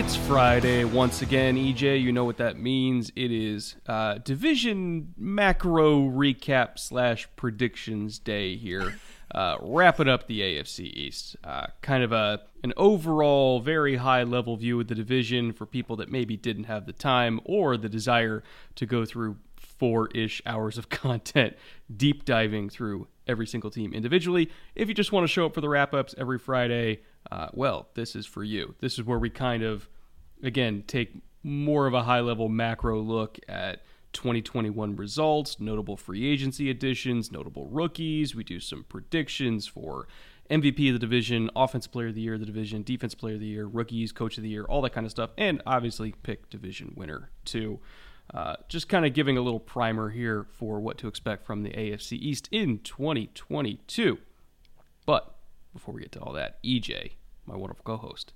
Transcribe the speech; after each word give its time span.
It's 0.00 0.16
Friday 0.16 0.84
once 0.84 1.20
again, 1.20 1.56
EJ. 1.56 2.00
You 2.02 2.10
know 2.10 2.24
what 2.24 2.38
that 2.38 2.58
means. 2.58 3.12
It 3.16 3.30
is 3.30 3.76
uh, 3.86 4.14
division 4.14 5.12
macro 5.18 6.00
recap 6.00 6.78
slash 6.78 7.28
predictions 7.36 8.18
day 8.18 8.56
here. 8.56 8.94
Uh, 9.32 9.56
wrapping 9.60 10.08
up 10.08 10.26
the 10.26 10.40
AFC 10.40 10.80
East. 10.86 11.36
Uh, 11.44 11.68
kind 11.82 12.02
of 12.02 12.10
a 12.10 12.40
an 12.64 12.72
overall 12.76 13.60
very 13.60 13.94
high 13.94 14.24
level 14.24 14.56
view 14.56 14.80
of 14.80 14.88
the 14.88 14.94
division 14.96 15.52
for 15.52 15.66
people 15.66 15.94
that 15.94 16.10
maybe 16.10 16.36
didn't 16.36 16.64
have 16.64 16.84
the 16.84 16.92
time 16.92 17.38
or 17.44 17.76
the 17.76 17.88
desire 17.88 18.42
to 18.74 18.86
go 18.86 19.04
through 19.04 19.36
four 19.54 20.08
ish 20.08 20.42
hours 20.46 20.78
of 20.78 20.88
content, 20.88 21.56
deep 21.96 22.24
diving 22.24 22.68
through 22.68 23.06
every 23.28 23.46
single 23.46 23.70
team 23.70 23.94
individually. 23.94 24.50
If 24.74 24.88
you 24.88 24.94
just 24.94 25.12
want 25.12 25.22
to 25.22 25.28
show 25.28 25.46
up 25.46 25.54
for 25.54 25.60
the 25.60 25.68
wrap 25.68 25.94
ups 25.94 26.12
every 26.18 26.40
Friday, 26.40 27.02
uh, 27.30 27.48
well, 27.52 27.88
this 27.94 28.16
is 28.16 28.26
for 28.26 28.44
you. 28.44 28.74
This 28.80 28.98
is 28.98 29.04
where 29.04 29.18
we 29.18 29.30
kind 29.30 29.62
of, 29.62 29.88
again, 30.42 30.84
take 30.86 31.22
more 31.42 31.86
of 31.86 31.94
a 31.94 32.02
high 32.02 32.20
level 32.20 32.48
macro 32.48 33.00
look 33.00 33.38
at 33.48 33.82
2021 34.12 34.96
results, 34.96 35.60
notable 35.60 35.96
free 35.96 36.30
agency 36.30 36.70
additions, 36.70 37.30
notable 37.30 37.66
rookies. 37.66 38.34
We 38.34 38.44
do 38.44 38.60
some 38.60 38.84
predictions 38.88 39.66
for 39.66 40.08
MVP 40.50 40.88
of 40.88 40.94
the 40.94 40.98
division, 40.98 41.48
offensive 41.54 41.92
player 41.92 42.08
of 42.08 42.14
the 42.14 42.20
year 42.20 42.34
of 42.34 42.40
the 42.40 42.46
division, 42.46 42.82
defense 42.82 43.14
player 43.14 43.34
of 43.34 43.40
the 43.40 43.46
year, 43.46 43.66
rookies, 43.66 44.10
coach 44.10 44.36
of 44.36 44.42
the 44.42 44.48
year, 44.48 44.64
all 44.64 44.82
that 44.82 44.92
kind 44.92 45.06
of 45.06 45.12
stuff, 45.12 45.30
and 45.38 45.62
obviously 45.64 46.12
pick 46.22 46.50
division 46.50 46.92
winner 46.96 47.30
too. 47.44 47.78
Uh, 48.32 48.54
just 48.68 48.88
kind 48.88 49.04
of 49.04 49.12
giving 49.12 49.36
a 49.36 49.40
little 49.40 49.60
primer 49.60 50.10
here 50.10 50.46
for 50.52 50.80
what 50.80 50.98
to 50.98 51.08
expect 51.08 51.44
from 51.44 51.62
the 51.62 51.70
AFC 51.70 52.12
East 52.12 52.48
in 52.52 52.78
2022. 52.78 54.18
But 55.04 55.34
before 55.72 55.94
we 55.94 56.02
get 56.02 56.12
to 56.12 56.20
all 56.20 56.32
that, 56.32 56.62
EJ, 56.62 57.12
my 57.46 57.56
wonderful 57.56 57.84
co-host, 57.84 58.32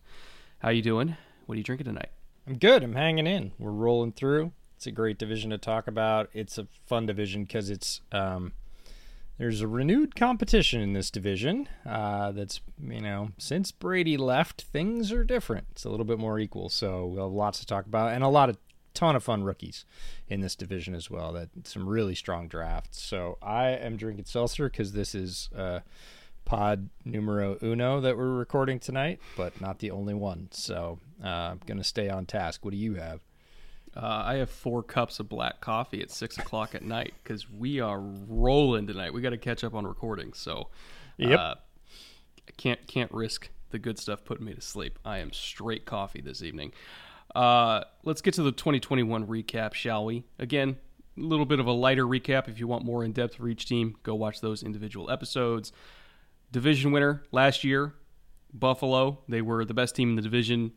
how 0.59 0.71
you 0.71 0.83
doing? 0.83 1.17
What 1.47 1.55
are 1.55 1.59
you 1.59 1.65
drinking 1.65 1.87
tonight? 1.87 2.11
I'm 2.47 2.59
good. 2.59 2.83
I'm 2.83 2.95
hanging 2.95 3.27
in. 3.27 3.53
We're 3.59 3.71
rolling 3.71 4.13
through. 4.13 4.53
It's 4.77 4.87
a 4.87 4.91
great 4.91 5.19
division 5.19 5.51
to 5.51 5.59
talk 5.59 5.87
about. 5.87 6.29
It's 6.33 6.59
a 6.59 6.67
fun 6.87 7.07
division 7.07 7.45
because 7.45 7.71
it's 7.71 8.01
um, 8.13 8.53
there's 9.39 9.61
a 9.61 9.69
renewed 9.69 10.15
competition 10.15 10.81
in 10.81 10.93
this 10.93 11.11
division. 11.11 11.69
Uh, 11.87 12.33
that's 12.33 12.61
you 12.81 13.01
know 13.01 13.31
since 13.39 13.73
Brady 13.73 14.17
left, 14.17 14.63
things 14.63 15.11
are 15.11 15.25
different. 15.25 15.69
It's 15.73 15.85
a 15.85 15.91
little 15.91 16.05
bit 16.05 16.19
more 16.19 16.39
equal. 16.39 16.69
So 16.69 17.07
we'll 17.07 17.25
have 17.25 17.33
lots 17.33 17.61
to 17.61 17.67
talk 17.67 17.87
about 17.87 18.13
and 18.13 18.23
a 18.23 18.29
lot 18.29 18.49
of 18.49 18.59
ton 18.93 19.17
of 19.17 19.25
fun 19.25 19.43
rookies 19.43 19.85
in 20.29 20.41
this 20.41 20.55
division 20.55 20.95
as 20.95 21.11
well. 21.11 21.33
That 21.33 21.49
some 21.67 21.89
really 21.89 22.15
strong 22.15 22.47
drafts. 22.49 23.01
So 23.01 23.39
I 23.43 23.69
am 23.69 23.97
drinking 23.97 24.27
seltzer 24.27 24.69
because 24.69 24.93
this 24.93 25.15
is. 25.15 25.49
Uh, 25.57 25.81
pod 26.45 26.89
numero 27.05 27.57
uno 27.63 28.01
that 28.01 28.17
we're 28.17 28.29
recording 28.35 28.79
tonight, 28.79 29.21
but 29.37 29.61
not 29.61 29.79
the 29.79 29.91
only 29.91 30.15
one. 30.15 30.49
So 30.51 30.99
uh, 31.23 31.27
I'm 31.29 31.61
going 31.67 31.79
to 31.79 31.85
stay 31.85 32.09
on 32.09 32.27
task. 32.27 32.65
What 32.65 32.73
do 32.73 32.77
you 32.77 32.95
have? 32.95 33.21
Uh, 33.97 34.23
I 34.27 34.35
have 34.35 34.51
four 34.51 34.83
cups 34.83 35.21
of 35.21 35.29
black 35.29 35.61
coffee 35.61 36.03
at 36.03 36.11
six 36.11 36.37
o'clock 36.37 36.75
at 36.75 36.83
night 36.83 37.15
because 37.23 37.49
we 37.49 37.79
are 37.81 38.01
rolling 38.01 38.87
tonight. 38.87 39.15
We 39.15 39.21
got 39.21 39.31
to 39.31 39.39
catch 39.39 39.63
up 39.65 39.75
on 39.75 39.87
recording, 39.87 40.33
so 40.33 40.69
Yep. 41.19 41.39
uh, 41.39 41.55
I 42.49 42.51
can't 42.57 42.85
can't 42.89 43.13
risk 43.13 43.51
the 43.71 43.79
good 43.79 43.99
stuff 43.99 44.25
putting 44.25 44.45
me 44.47 44.55
to 44.55 44.61
sleep. 44.61 44.99
I 45.05 45.19
am 45.19 45.33
straight 45.33 45.85
coffee 45.87 46.21
this 46.21 46.43
evening. 46.43 46.73
Uh, 47.35 47.85
let's 48.05 48.21
get 48.21 48.35
to 48.35 48.43
the 48.43 48.53
2021 48.53 49.27
recap, 49.27 49.75
shall 49.75 50.05
we? 50.05 50.25
Again, 50.39 50.77
a 51.17 51.21
little 51.21 51.47
bit 51.47 51.59
of 51.61 51.67
a 51.67 51.73
lighter 51.73 52.05
recap. 52.05 52.49
If 52.49 52.59
you 52.61 52.67
want 52.67 52.85
more 52.85 53.05
in 53.05 53.13
depth 53.13 53.37
for 53.37 53.49
each 53.49 53.67
team, 53.67 53.97
go 54.03 54.15
watch 54.15 54.41
those 54.41 54.63
individual 54.63 55.11
episodes. 55.11 55.73
Division 56.55 56.93
winner 56.93 57.25
last 57.33 57.65
year, 57.65 57.95
Buffalo. 58.53 59.19
They 59.29 59.43
were 59.43 59.65
the 59.65 59.75
best 59.75 59.97
team 59.97 60.11
in 60.11 60.15
the 60.15 60.23
division. 60.23 60.71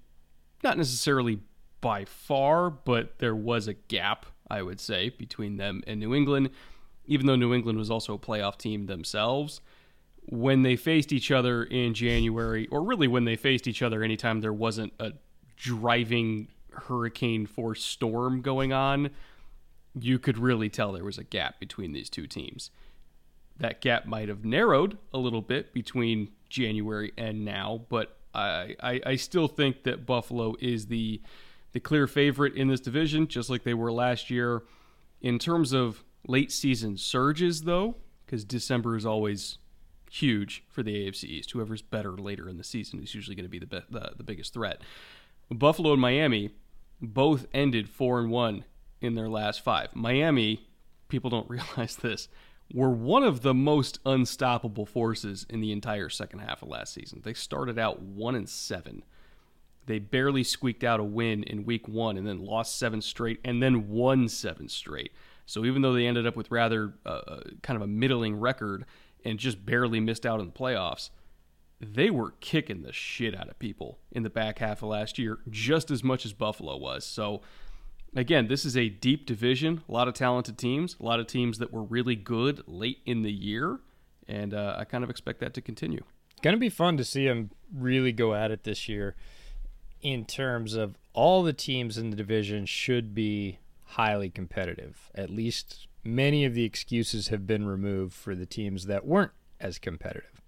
Not 0.64 0.76
necessarily 0.76 1.42
by 1.82 2.04
far, 2.04 2.72
but 2.72 3.20
there 3.20 3.36
was 3.36 3.68
a 3.68 3.76
gap, 3.76 4.26
I 4.50 4.64
would 4.64 4.80
say, 4.80 5.10
between 5.10 5.58
them 5.58 5.84
and 5.86 6.00
New 6.00 6.16
England, 6.16 6.50
even 7.06 7.28
though 7.28 7.36
New 7.36 7.54
England 7.54 7.78
was 7.78 7.92
also 7.92 8.16
a 8.16 8.18
playoff 8.18 8.58
team 8.58 8.88
themselves. 8.88 9.62
When 10.24 10.64
they 10.64 10.78
faced 10.78 11.14
each 11.14 11.30
other 11.30 11.64
in 11.64 11.94
January, 11.94 12.66
or 12.72 12.82
really 12.82 13.08
when 13.08 13.26
they 13.26 13.36
faced 13.36 13.68
each 13.68 13.84
other 13.84 14.02
anytime 14.02 14.42
there 14.42 14.52
wasn't 14.52 14.94
a 15.00 15.12
driving 15.58 16.48
hurricane 16.72 17.46
force 17.46 17.84
storm 17.84 18.42
going 18.42 18.74
on, 18.74 19.12
you 19.94 20.18
could 20.18 20.40
really 20.40 20.70
tell 20.70 20.92
there 20.92 21.04
was 21.04 21.20
a 21.20 21.24
gap 21.24 21.60
between 21.60 21.94
these 21.94 22.10
two 22.10 22.26
teams. 22.26 22.72
That 23.60 23.82
gap 23.82 24.06
might 24.06 24.30
have 24.30 24.46
narrowed 24.46 24.98
a 25.14 25.18
little 25.18 25.42
bit 25.42 25.74
between 25.74 26.30
January 26.50 27.12
and 27.18 27.44
now, 27.44 27.86
but 27.90 28.18
I, 28.34 28.76
I, 28.82 29.02
I 29.06 29.16
still 29.16 29.48
think 29.48 29.84
that 29.84 30.06
Buffalo 30.06 30.56
is 30.60 30.88
the 30.88 31.22
the 31.74 31.80
clear 31.80 32.08
favorite 32.08 32.56
in 32.56 32.70
this 32.70 32.80
division, 32.80 33.28
just 33.28 33.50
like 33.50 33.64
they 33.64 33.74
were 33.74 33.92
last 33.92 34.30
year. 34.30 34.64
In 35.22 35.38
terms 35.38 35.74
of 35.74 36.04
late 36.28 36.52
season 36.52 36.98
surges, 36.98 37.64
though, 37.64 37.96
because 38.26 38.44
December 38.44 38.96
is 38.96 39.06
always 39.06 39.58
huge 40.10 40.64
for 40.70 40.84
the 40.84 41.08
AFC 41.08 41.26
East. 41.26 41.52
Whoever's 41.52 41.82
better 41.82 42.12
later 42.18 42.48
in 42.48 42.58
the 42.58 42.64
season 42.64 43.02
is 43.02 43.14
usually 43.14 43.36
going 43.36 43.46
to 43.46 43.50
be 43.50 43.60
the, 43.60 43.66
be- 43.66 43.82
the 43.90 44.12
the 44.18 44.24
biggest 44.24 44.54
threat. 44.54 44.82
Buffalo 45.50 45.94
and 45.94 46.02
Miami 46.02 46.52
both 47.02 47.46
ended 47.54 47.90
four 47.90 48.20
and 48.20 48.32
one 48.32 48.66
in 49.02 49.16
their 49.16 49.30
last 49.30 49.62
five. 49.62 49.90
Miami, 49.96 50.68
people 51.10 51.30
don't 51.30 51.50
realize 51.50 51.96
this, 51.98 52.28
were 52.74 52.90
one 52.90 53.24
of 53.24 53.42
the 53.42 53.54
most 53.54 54.00
unstoppable 54.06 54.86
forces 54.86 55.46
in 55.50 55.62
the 55.62 55.72
entire 55.72 56.10
second 56.10 56.40
half 56.40 56.62
of 56.62 56.70
last 56.70 56.94
season. 56.94 57.22
They 57.24 57.34
started 57.34 57.80
out 57.80 58.02
one 58.02 58.36
and 58.36 58.50
seven. 58.50 59.04
They 59.86 60.00
barely 60.00 60.44
squeaked 60.44 60.84
out 60.84 61.00
a 61.00 61.04
win 61.04 61.44
in 61.44 61.64
week 61.64 61.88
one 61.88 62.18
and 62.18 62.28
then 62.28 62.44
lost 62.44 62.78
seven 62.78 63.02
straight 63.02 63.40
and 63.46 63.64
then 63.64 63.88
won 63.88 64.28
seven 64.28 64.68
straight. 64.68 65.14
So 65.46 65.64
even 65.64 65.82
though 65.82 65.94
they 65.94 66.06
ended 66.06 66.28
up 66.28 66.36
with 66.36 66.52
rather 66.52 66.96
uh, 67.06 67.40
kind 67.64 67.78
of 67.78 67.84
a 67.84 67.88
middling 67.88 68.38
record 68.38 68.86
and 69.24 69.40
just 69.40 69.66
barely 69.66 70.02
missed 70.02 70.26
out 70.26 70.42
in 70.42 70.48
the 70.48 70.52
playoffs, 70.52 71.10
they 71.80 72.10
were 72.10 72.32
kicking 72.42 72.82
the 72.82 72.92
shit 72.92 73.36
out 73.36 73.50
of 73.50 73.60
people 73.60 74.00
in 74.12 74.24
the 74.24 74.30
back 74.30 74.60
half 74.60 74.82
of 74.82 74.90
last 74.90 75.18
year, 75.18 75.40
just 75.50 75.90
as 75.90 76.04
much 76.04 76.26
as 76.26 76.34
Buffalo 76.34 76.76
was. 76.76 77.06
So, 77.06 77.42
again, 78.16 78.48
this 78.48 78.66
is 78.66 78.76
a 78.76 78.90
deep 78.90 79.26
division, 79.26 79.84
a 79.88 79.92
lot 79.92 80.08
of 80.08 80.14
talented 80.14 80.58
teams, 80.58 80.96
a 81.00 81.04
lot 81.04 81.20
of 81.20 81.28
teams 81.28 81.58
that 81.60 81.72
were 81.72 81.84
really 81.84 82.16
good 82.16 82.64
late 82.68 83.00
in 83.06 83.22
the 83.22 83.32
year, 83.32 83.80
and 84.28 84.54
uh, 84.54 84.76
I 84.78 84.86
kind 84.86 85.04
of 85.04 85.10
expect 85.10 85.40
that 85.40 85.54
to 85.56 85.62
continue. 85.62 86.04
Going 86.42 86.56
to 86.56 86.60
be 86.60 86.70
fun 86.70 86.98
to 86.98 87.04
see 87.04 87.26
them 87.26 87.52
really 87.74 88.12
go 88.12 88.34
at 88.34 88.52
it 88.52 88.64
this 88.64 88.88
year 88.88 89.16
in 90.02 90.26
terms 90.26 90.76
of 90.76 90.98
all 91.14 91.44
the 91.44 91.54
teams 91.54 91.98
in 91.98 92.12
the 92.12 92.16
division 92.16 92.66
should 92.66 93.16
be 93.16 93.60
highly 93.84 94.30
competitive. 94.30 95.10
At 95.16 95.30
least 95.30 95.88
many 96.04 96.46
of 96.46 96.54
the 96.54 96.64
excuses 96.64 97.30
have 97.30 97.48
been 97.48 97.66
removed 97.66 98.14
for 98.14 98.36
the 98.36 98.46
teams 98.46 98.86
that 98.86 99.06
weren't 99.06 99.32
as 99.60 99.80
competitive. 99.80 100.42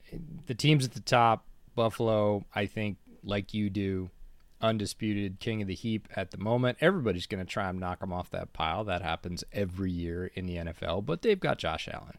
The 0.45 0.53
teams 0.53 0.85
at 0.85 0.93
the 0.93 0.99
top, 0.99 1.45
Buffalo, 1.75 2.45
I 2.53 2.65
think, 2.65 2.97
like 3.23 3.53
you 3.53 3.69
do, 3.69 4.09
undisputed 4.61 5.39
king 5.39 5.61
of 5.61 5.67
the 5.67 5.75
heap 5.75 6.07
at 6.15 6.31
the 6.31 6.37
moment. 6.37 6.77
Everybody's 6.81 7.27
going 7.27 7.43
to 7.43 7.51
try 7.51 7.69
and 7.69 7.79
knock 7.79 8.01
him 8.01 8.13
off 8.13 8.29
that 8.31 8.53
pile. 8.53 8.83
That 8.83 9.01
happens 9.01 9.43
every 9.53 9.91
year 9.91 10.31
in 10.33 10.45
the 10.45 10.57
NFL, 10.57 11.05
but 11.05 11.21
they've 11.21 11.39
got 11.39 11.57
Josh 11.57 11.87
Allen. 11.91 12.17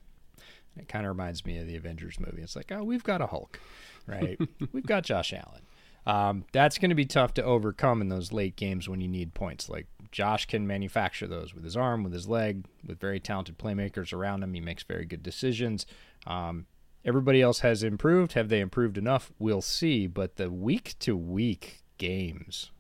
It 0.77 0.89
kind 0.89 1.05
of 1.05 1.11
reminds 1.11 1.45
me 1.45 1.59
of 1.59 1.67
the 1.67 1.77
Avengers 1.77 2.19
movie. 2.21 2.43
It's 2.43 2.57
like, 2.57 2.73
oh, 2.73 2.85
we've 2.85 3.05
got 3.05 3.21
a 3.21 3.27
Hulk, 3.27 3.61
right? 4.07 4.39
we've 4.73 4.87
got 4.87 5.05
Josh 5.05 5.33
Allen. 5.33 5.63
Um, 6.07 6.45
that's 6.53 6.79
going 6.79 6.91
to 6.91 6.95
be 6.95 7.05
tough 7.05 7.35
to 7.35 7.45
overcome 7.45 8.01
in 8.01 8.09
those 8.09 8.33
late 8.33 8.57
games 8.57 8.89
when 8.89 9.01
you 9.01 9.09
need 9.09 9.35
points. 9.35 9.69
Like 9.69 9.87
Josh 10.11 10.47
can 10.47 10.67
manufacture 10.67 11.27
those 11.27 11.55
with 11.55 11.65
his 11.65 11.77
arm, 11.77 12.03
with 12.03 12.13
his 12.13 12.29
leg, 12.29 12.65
with 12.87 13.01
very 13.01 13.21
talented 13.21 13.59
playmakers 13.59 14.13
around 14.13 14.43
him. 14.43 14.55
He 14.55 14.61
makes 14.61 14.83
very 14.83 15.05
good 15.05 15.23
decisions. 15.23 15.87
Um, 16.27 16.67
everybody 17.05 17.43
else 17.43 17.61
has 17.61 17.83
improved. 17.83 18.33
Have 18.33 18.49
they 18.49 18.61
improved 18.61 18.97
enough? 18.97 19.31
We'll 19.39 19.63
see. 19.63 20.07
But 20.07 20.37
the 20.37 20.51
week 20.51 20.95
to 21.01 21.17
week 21.17 21.83
games 22.01 22.71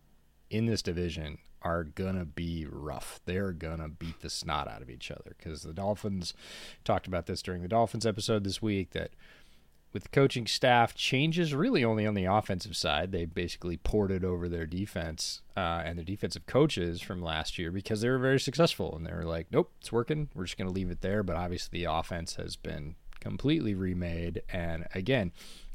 in 0.49 0.67
this 0.67 0.82
division 0.82 1.38
are 1.62 1.84
gonna 1.84 2.25
be 2.25 2.67
rough. 2.69 3.20
They're 3.26 3.52
gonna 3.52 3.88
beat 3.88 4.20
the 4.22 4.31
snot 4.31 4.67
out 4.67 4.81
of 4.81 4.88
each 4.88 5.11
other 5.11 5.37
because 5.37 5.62
the 5.62 5.75
Dolphins 5.75 6.32
talked 6.84 7.06
about 7.06 7.26
this 7.26 7.43
during 7.43 7.61
the 7.61 7.69
Dolphins 7.69 8.06
episode 8.06 8.44
this 8.44 8.62
week 8.62 8.90
that 8.90 9.11
with 9.93 10.05
the 10.05 10.08
coaching 10.08 10.46
staff 10.46 10.94
changes 10.94 11.52
really 11.52 11.84
only 11.84 12.06
on 12.06 12.14
the 12.14 12.25
offensive 12.25 12.76
side. 12.76 13.12
They 13.12 13.25
basically 13.25 13.76
ported 13.76 14.25
over 14.25 14.49
their 14.49 14.67
defense 14.67 15.43
uh, 15.56 15.82
and 15.84 15.99
their 15.99 16.05
defensive 16.05 16.46
coaches 16.46 17.00
from 17.00 17.20
last 17.20 17.58
year 17.58 17.70
because 17.70 18.00
they 18.00 18.08
were 18.08 18.19
very 18.19 18.40
successful 18.40 18.96
and 18.96 19.05
they 19.05 19.12
were 19.12 19.25
like, 19.25 19.49
nope, 19.50 19.72
it's 19.81 19.93
working. 19.93 20.28
We're 20.34 20.44
just 20.44 20.56
to 20.58 20.69
leave 20.69 20.90
it 20.90 21.00
there. 21.00 21.22
But 21.22 21.37
obviously, 21.37 21.81
the 21.81 21.93
offense 21.93 22.37
has 22.37 22.56
been 22.56 22.94
completely 23.20 23.75
remade. 23.75 24.43
And 24.49 24.87
again, 24.94 25.32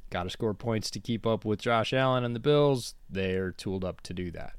got 0.09 0.23
to 0.23 0.29
score 0.29 0.53
points 0.53 0.89
to 0.91 0.99
keep 0.99 1.25
up 1.25 1.45
with 1.45 1.61
Josh 1.61 1.93
Allen 1.93 2.23
and 2.23 2.35
the 2.35 2.39
Bills. 2.39 2.95
They're 3.09 3.51
tooled 3.51 3.83
up 3.83 4.01
to 4.01 4.13
do 4.13 4.31
that. 4.31 4.53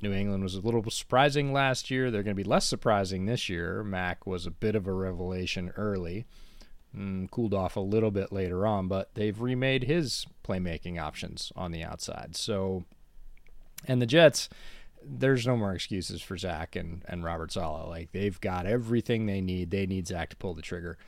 New 0.00 0.12
England 0.12 0.42
was 0.44 0.54
a 0.54 0.60
little 0.60 0.88
surprising 0.90 1.52
last 1.52 1.90
year. 1.90 2.10
They're 2.10 2.22
going 2.22 2.36
to 2.36 2.42
be 2.42 2.48
less 2.48 2.66
surprising 2.66 3.26
this 3.26 3.48
year. 3.48 3.82
Mac 3.82 4.26
was 4.26 4.46
a 4.46 4.50
bit 4.50 4.76
of 4.76 4.86
a 4.86 4.92
revelation 4.92 5.72
early 5.76 6.26
mm, 6.96 7.30
cooled 7.30 7.54
off 7.54 7.76
a 7.76 7.80
little 7.80 8.10
bit 8.10 8.32
later 8.32 8.66
on, 8.66 8.88
but 8.88 9.14
they've 9.14 9.40
remade 9.40 9.84
his 9.84 10.26
playmaking 10.44 11.00
options 11.00 11.52
on 11.56 11.72
the 11.72 11.82
outside. 11.82 12.36
So, 12.36 12.84
and 13.86 14.00
the 14.00 14.06
Jets, 14.06 14.48
there's 15.02 15.46
no 15.46 15.56
more 15.56 15.74
excuses 15.74 16.22
for 16.22 16.36
Zach 16.36 16.76
and, 16.76 17.02
and 17.06 17.24
Robert 17.24 17.52
Saleh. 17.52 17.88
Like 17.88 18.12
they've 18.12 18.40
got 18.40 18.66
everything 18.66 19.26
they 19.26 19.40
need. 19.40 19.70
They 19.70 19.86
need 19.86 20.08
Zach 20.08 20.30
to 20.30 20.36
pull 20.36 20.54
the 20.54 20.62
trigger. 20.62 20.98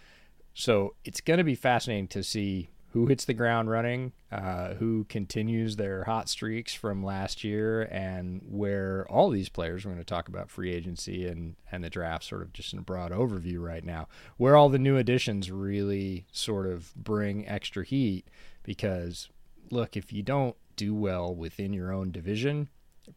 So 0.55 0.95
it's 1.05 1.21
going 1.21 1.39
to 1.39 1.45
be 1.45 1.55
fascinating 1.55 2.09
to 2.09 2.23
see 2.23 2.71
who 2.93 3.07
hits 3.07 3.25
the 3.25 3.35
ground 3.35 3.71
running, 3.71 4.13
uh, 4.33 4.75
who 4.75 5.05
continues 5.05 5.77
their 5.77 6.05
hot 6.05 6.29
streaks 6.29 6.75
from 6.75 7.05
last 7.05 7.45
year, 7.45 7.83
and 7.83 8.43
where 8.49 9.07
all 9.09 9.31
these 9.31 9.49
players, 9.49 9.85
we're 9.85 9.93
going 9.93 10.03
to 10.03 10.05
talk 10.05 10.29
about 10.29 10.51
free 10.51 10.73
agency 10.73 11.27
and, 11.27 11.55
and 11.71 11.85
the 11.85 11.91
draft 11.91 12.25
sort 12.25 12.43
of 12.43 12.53
just 12.53 12.73
in 12.73 12.79
a 12.79 12.83
broad 12.83 13.13
overview 13.13 13.63
right 13.63 13.85
now, 13.85 14.09
where 14.39 14.57
all 14.57 14.69
the 14.69 14.79
new 14.79 14.97
additions 14.97 15.51
really 15.51 16.27
sort 16.33 16.67
of 16.67 16.93
bring 16.97 17.47
extra 17.47 17.85
heat. 17.85 18.27
Because, 18.65 19.29
look, 19.71 19.97
if 19.97 20.13
you 20.13 20.23
don't 20.23 20.57
do 20.77 20.95
well 20.95 21.35
within 21.35 21.73
your 21.73 21.93
own 21.93 22.11
division, 22.11 22.69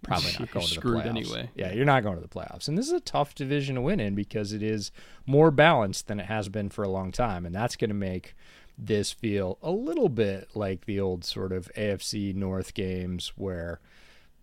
probably 0.03 0.31
not 0.39 0.51
going 0.51 0.65
to 0.67 0.75
the 0.75 0.81
playoffs. 0.81 1.05
anyway. 1.05 1.49
Yeah, 1.55 1.73
you're 1.73 1.85
not 1.85 2.03
going 2.03 2.15
to 2.15 2.21
the 2.21 2.27
playoffs. 2.27 2.67
And 2.67 2.77
this 2.77 2.87
is 2.87 2.93
a 2.93 2.99
tough 2.99 3.35
division 3.35 3.75
to 3.75 3.81
win 3.81 3.99
in 3.99 4.15
because 4.15 4.53
it 4.53 4.61
is 4.61 4.91
more 5.25 5.51
balanced 5.51 6.07
than 6.07 6.19
it 6.19 6.27
has 6.27 6.49
been 6.49 6.69
for 6.69 6.83
a 6.83 6.89
long 6.89 7.11
time. 7.11 7.45
And 7.45 7.53
that's 7.53 7.75
going 7.75 7.89
to 7.89 7.95
make 7.95 8.35
this 8.77 9.11
feel 9.11 9.57
a 9.61 9.71
little 9.71 10.09
bit 10.09 10.49
like 10.55 10.85
the 10.85 10.99
old 10.99 11.23
sort 11.23 11.51
of 11.51 11.71
AFC 11.77 12.33
North 12.33 12.73
games 12.73 13.33
where, 13.35 13.79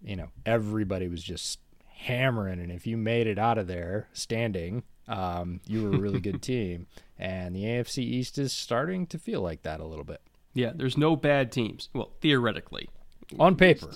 you 0.02 0.16
know, 0.16 0.28
everybody 0.46 1.08
was 1.08 1.22
just 1.22 1.58
hammering. 1.88 2.60
And 2.60 2.70
if 2.70 2.86
you 2.86 2.96
made 2.96 3.26
it 3.26 3.38
out 3.38 3.58
of 3.58 3.66
there 3.66 4.08
standing, 4.12 4.82
um, 5.08 5.60
you 5.66 5.82
were 5.82 5.96
a 5.96 5.98
really 5.98 6.20
good 6.20 6.42
team. 6.42 6.86
And 7.18 7.54
the 7.54 7.64
AFC 7.64 7.98
East 7.98 8.38
is 8.38 8.52
starting 8.52 9.06
to 9.08 9.18
feel 9.18 9.40
like 9.40 9.62
that 9.62 9.80
a 9.80 9.86
little 9.86 10.04
bit. 10.04 10.20
Yeah, 10.54 10.72
there's 10.74 10.96
no 10.96 11.16
bad 11.16 11.52
teams. 11.52 11.88
Well, 11.92 12.10
theoretically. 12.20 12.88
On 13.38 13.54
paper. 13.54 13.90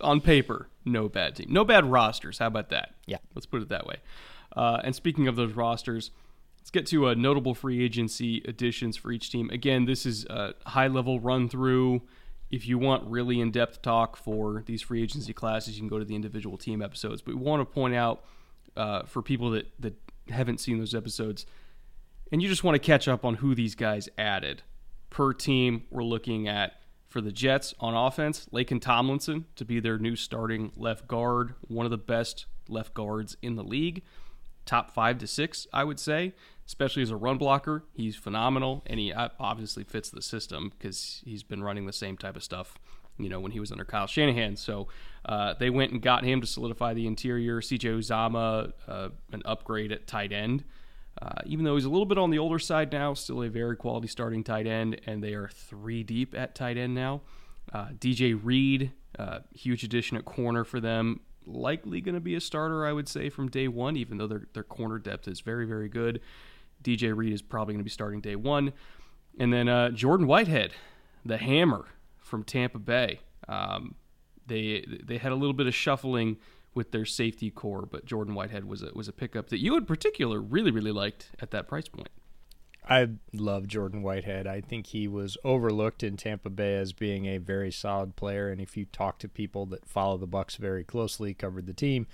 On 0.00 0.20
paper, 0.20 0.68
no 0.84 1.08
bad 1.08 1.36
team. 1.36 1.46
No 1.50 1.64
bad 1.64 1.90
rosters. 1.90 2.38
How 2.38 2.48
about 2.48 2.68
that? 2.70 2.94
Yeah. 3.06 3.18
Let's 3.34 3.46
put 3.46 3.62
it 3.62 3.68
that 3.70 3.86
way. 3.86 3.96
Uh, 4.54 4.80
and 4.84 4.94
speaking 4.94 5.26
of 5.28 5.36
those 5.36 5.52
rosters, 5.52 6.10
Let's 6.64 6.70
get 6.70 6.86
to 6.86 7.08
uh, 7.08 7.14
notable 7.14 7.54
free 7.54 7.84
agency 7.84 8.42
additions 8.46 8.96
for 8.96 9.12
each 9.12 9.30
team. 9.30 9.50
Again, 9.50 9.84
this 9.84 10.06
is 10.06 10.24
a 10.24 10.54
high 10.64 10.86
level 10.86 11.20
run 11.20 11.46
through. 11.46 12.00
If 12.50 12.66
you 12.66 12.78
want 12.78 13.04
really 13.04 13.38
in 13.38 13.50
depth 13.50 13.82
talk 13.82 14.16
for 14.16 14.62
these 14.64 14.80
free 14.80 15.02
agency 15.02 15.34
classes, 15.34 15.74
you 15.74 15.82
can 15.82 15.90
go 15.90 15.98
to 15.98 16.06
the 16.06 16.14
individual 16.14 16.56
team 16.56 16.80
episodes. 16.80 17.20
But 17.20 17.34
we 17.34 17.42
want 17.42 17.60
to 17.60 17.66
point 17.66 17.94
out 17.94 18.24
uh, 18.78 19.02
for 19.02 19.20
people 19.20 19.50
that, 19.50 19.78
that 19.78 19.92
haven't 20.30 20.58
seen 20.58 20.78
those 20.78 20.94
episodes, 20.94 21.44
and 22.32 22.40
you 22.40 22.48
just 22.48 22.64
want 22.64 22.76
to 22.76 22.78
catch 22.78 23.08
up 23.08 23.26
on 23.26 23.34
who 23.34 23.54
these 23.54 23.74
guys 23.74 24.08
added. 24.16 24.62
Per 25.10 25.34
team, 25.34 25.84
we're 25.90 26.02
looking 26.02 26.48
at 26.48 26.80
for 27.10 27.20
the 27.20 27.30
Jets 27.30 27.74
on 27.78 27.94
offense, 27.94 28.48
Laken 28.54 28.80
Tomlinson 28.80 29.44
to 29.56 29.66
be 29.66 29.80
their 29.80 29.98
new 29.98 30.16
starting 30.16 30.72
left 30.78 31.08
guard, 31.08 31.56
one 31.68 31.84
of 31.84 31.90
the 31.90 31.98
best 31.98 32.46
left 32.70 32.94
guards 32.94 33.36
in 33.42 33.56
the 33.56 33.62
league. 33.62 34.02
Top 34.64 34.94
five 34.94 35.18
to 35.18 35.26
six, 35.26 35.66
I 35.74 35.84
would 35.84 36.00
say 36.00 36.32
especially 36.66 37.02
as 37.02 37.10
a 37.10 37.16
run 37.16 37.38
blocker. 37.38 37.84
He's 37.92 38.16
phenomenal, 38.16 38.82
and 38.86 38.98
he 38.98 39.12
obviously 39.12 39.84
fits 39.84 40.10
the 40.10 40.22
system 40.22 40.72
because 40.76 41.22
he's 41.24 41.42
been 41.42 41.62
running 41.62 41.86
the 41.86 41.92
same 41.92 42.16
type 42.16 42.36
of 42.36 42.42
stuff, 42.42 42.74
you 43.18 43.28
know, 43.28 43.40
when 43.40 43.52
he 43.52 43.60
was 43.60 43.70
under 43.70 43.84
Kyle 43.84 44.06
Shanahan. 44.06 44.56
So 44.56 44.88
uh, 45.26 45.54
they 45.58 45.70
went 45.70 45.92
and 45.92 46.00
got 46.00 46.24
him 46.24 46.40
to 46.40 46.46
solidify 46.46 46.94
the 46.94 47.06
interior. 47.06 47.60
CJ 47.60 47.98
Uzomah, 47.98 48.72
uh, 48.88 49.08
an 49.32 49.42
upgrade 49.44 49.92
at 49.92 50.06
tight 50.06 50.32
end. 50.32 50.64
Uh, 51.20 51.42
even 51.46 51.64
though 51.64 51.76
he's 51.76 51.84
a 51.84 51.90
little 51.90 52.06
bit 52.06 52.18
on 52.18 52.30
the 52.30 52.38
older 52.38 52.58
side 52.58 52.92
now, 52.92 53.14
still 53.14 53.42
a 53.42 53.48
very 53.48 53.76
quality 53.76 54.08
starting 54.08 54.42
tight 54.42 54.66
end, 54.66 55.00
and 55.06 55.22
they 55.22 55.34
are 55.34 55.48
three 55.48 56.02
deep 56.02 56.34
at 56.34 56.54
tight 56.54 56.76
end 56.76 56.94
now. 56.94 57.20
Uh, 57.72 57.88
DJ 57.98 58.38
Reed, 58.42 58.90
uh, 59.18 59.38
huge 59.54 59.84
addition 59.84 60.16
at 60.16 60.24
corner 60.24 60.64
for 60.64 60.80
them 60.80 61.20
likely 61.46 62.00
going 62.00 62.14
to 62.14 62.20
be 62.20 62.34
a 62.34 62.40
starter, 62.40 62.86
I 62.86 62.92
would 62.92 63.08
say, 63.08 63.28
from 63.28 63.48
day 63.48 63.68
one, 63.68 63.96
even 63.96 64.18
though 64.18 64.26
their, 64.26 64.42
their 64.52 64.62
corner 64.62 64.98
depth 64.98 65.28
is 65.28 65.40
very, 65.40 65.66
very 65.66 65.88
good. 65.88 66.20
DJ 66.84 67.16
Reed 67.16 67.32
is 67.32 67.42
probably 67.42 67.74
going 67.74 67.80
to 67.80 67.84
be 67.84 67.90
starting 67.90 68.20
day 68.20 68.36
one. 68.36 68.72
And 69.38 69.52
then 69.52 69.68
uh, 69.68 69.90
Jordan 69.90 70.26
Whitehead, 70.26 70.72
the 71.24 71.38
hammer 71.38 71.86
from 72.18 72.44
Tampa 72.44 72.78
Bay. 72.78 73.20
Um, 73.48 73.96
they 74.46 74.84
they 75.02 75.18
had 75.18 75.32
a 75.32 75.34
little 75.34 75.54
bit 75.54 75.66
of 75.66 75.74
shuffling 75.74 76.36
with 76.74 76.92
their 76.92 77.04
safety 77.04 77.50
core, 77.50 77.86
but 77.90 78.04
Jordan 78.04 78.34
Whitehead 78.34 78.64
was 78.64 78.82
a, 78.82 78.90
was 78.94 79.08
a 79.08 79.12
pickup 79.12 79.48
that 79.48 79.58
you 79.58 79.76
in 79.76 79.86
particular 79.86 80.40
really 80.40 80.70
really 80.70 80.92
liked 80.92 81.30
at 81.40 81.50
that 81.50 81.66
price 81.66 81.88
point. 81.88 82.10
I 82.88 83.08
love 83.32 83.66
Jordan 83.66 84.02
Whitehead. 84.02 84.46
I 84.46 84.60
think 84.60 84.88
he 84.88 85.08
was 85.08 85.38
overlooked 85.42 86.02
in 86.02 86.18
Tampa 86.18 86.50
Bay 86.50 86.76
as 86.76 86.92
being 86.92 87.24
a 87.24 87.38
very 87.38 87.72
solid 87.72 88.14
player. 88.14 88.50
And 88.50 88.60
if 88.60 88.76
you 88.76 88.84
talk 88.84 89.18
to 89.20 89.28
people 89.28 89.64
that 89.66 89.86
follow 89.86 90.18
the 90.18 90.28
Bucs 90.28 90.58
very 90.58 90.84
closely, 90.84 91.32
covered 91.32 91.66
the 91.66 91.72
team, 91.72 92.06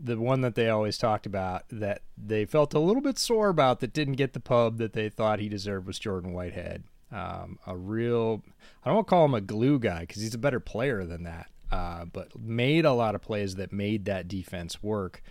the 0.00 0.18
one 0.18 0.40
that 0.42 0.54
they 0.54 0.68
always 0.68 0.96
talked 0.96 1.26
about 1.26 1.64
that 1.70 2.02
they 2.16 2.44
felt 2.44 2.74
a 2.74 2.78
little 2.78 3.02
bit 3.02 3.18
sore 3.18 3.48
about 3.48 3.80
that 3.80 3.92
didn't 3.92 4.14
get 4.14 4.32
the 4.32 4.40
pub 4.40 4.78
that 4.78 4.92
they 4.92 5.08
thought 5.08 5.40
he 5.40 5.48
deserved 5.48 5.86
was 5.86 5.98
Jordan 5.98 6.32
Whitehead. 6.32 6.84
Um, 7.10 7.58
a 7.66 7.76
real, 7.76 8.42
I 8.84 8.88
don't 8.88 8.96
want 8.96 9.06
to 9.06 9.10
call 9.10 9.24
him 9.24 9.34
a 9.34 9.40
glue 9.40 9.78
guy 9.78 10.00
because 10.00 10.22
he's 10.22 10.34
a 10.34 10.38
better 10.38 10.60
player 10.60 11.04
than 11.04 11.24
that, 11.24 11.50
uh, 11.72 12.04
but 12.04 12.38
made 12.38 12.84
a 12.84 12.92
lot 12.92 13.14
of 13.14 13.22
plays 13.22 13.56
that 13.56 13.72
made 13.72 14.04
that 14.04 14.28
defense 14.28 14.82
work, 14.82 15.22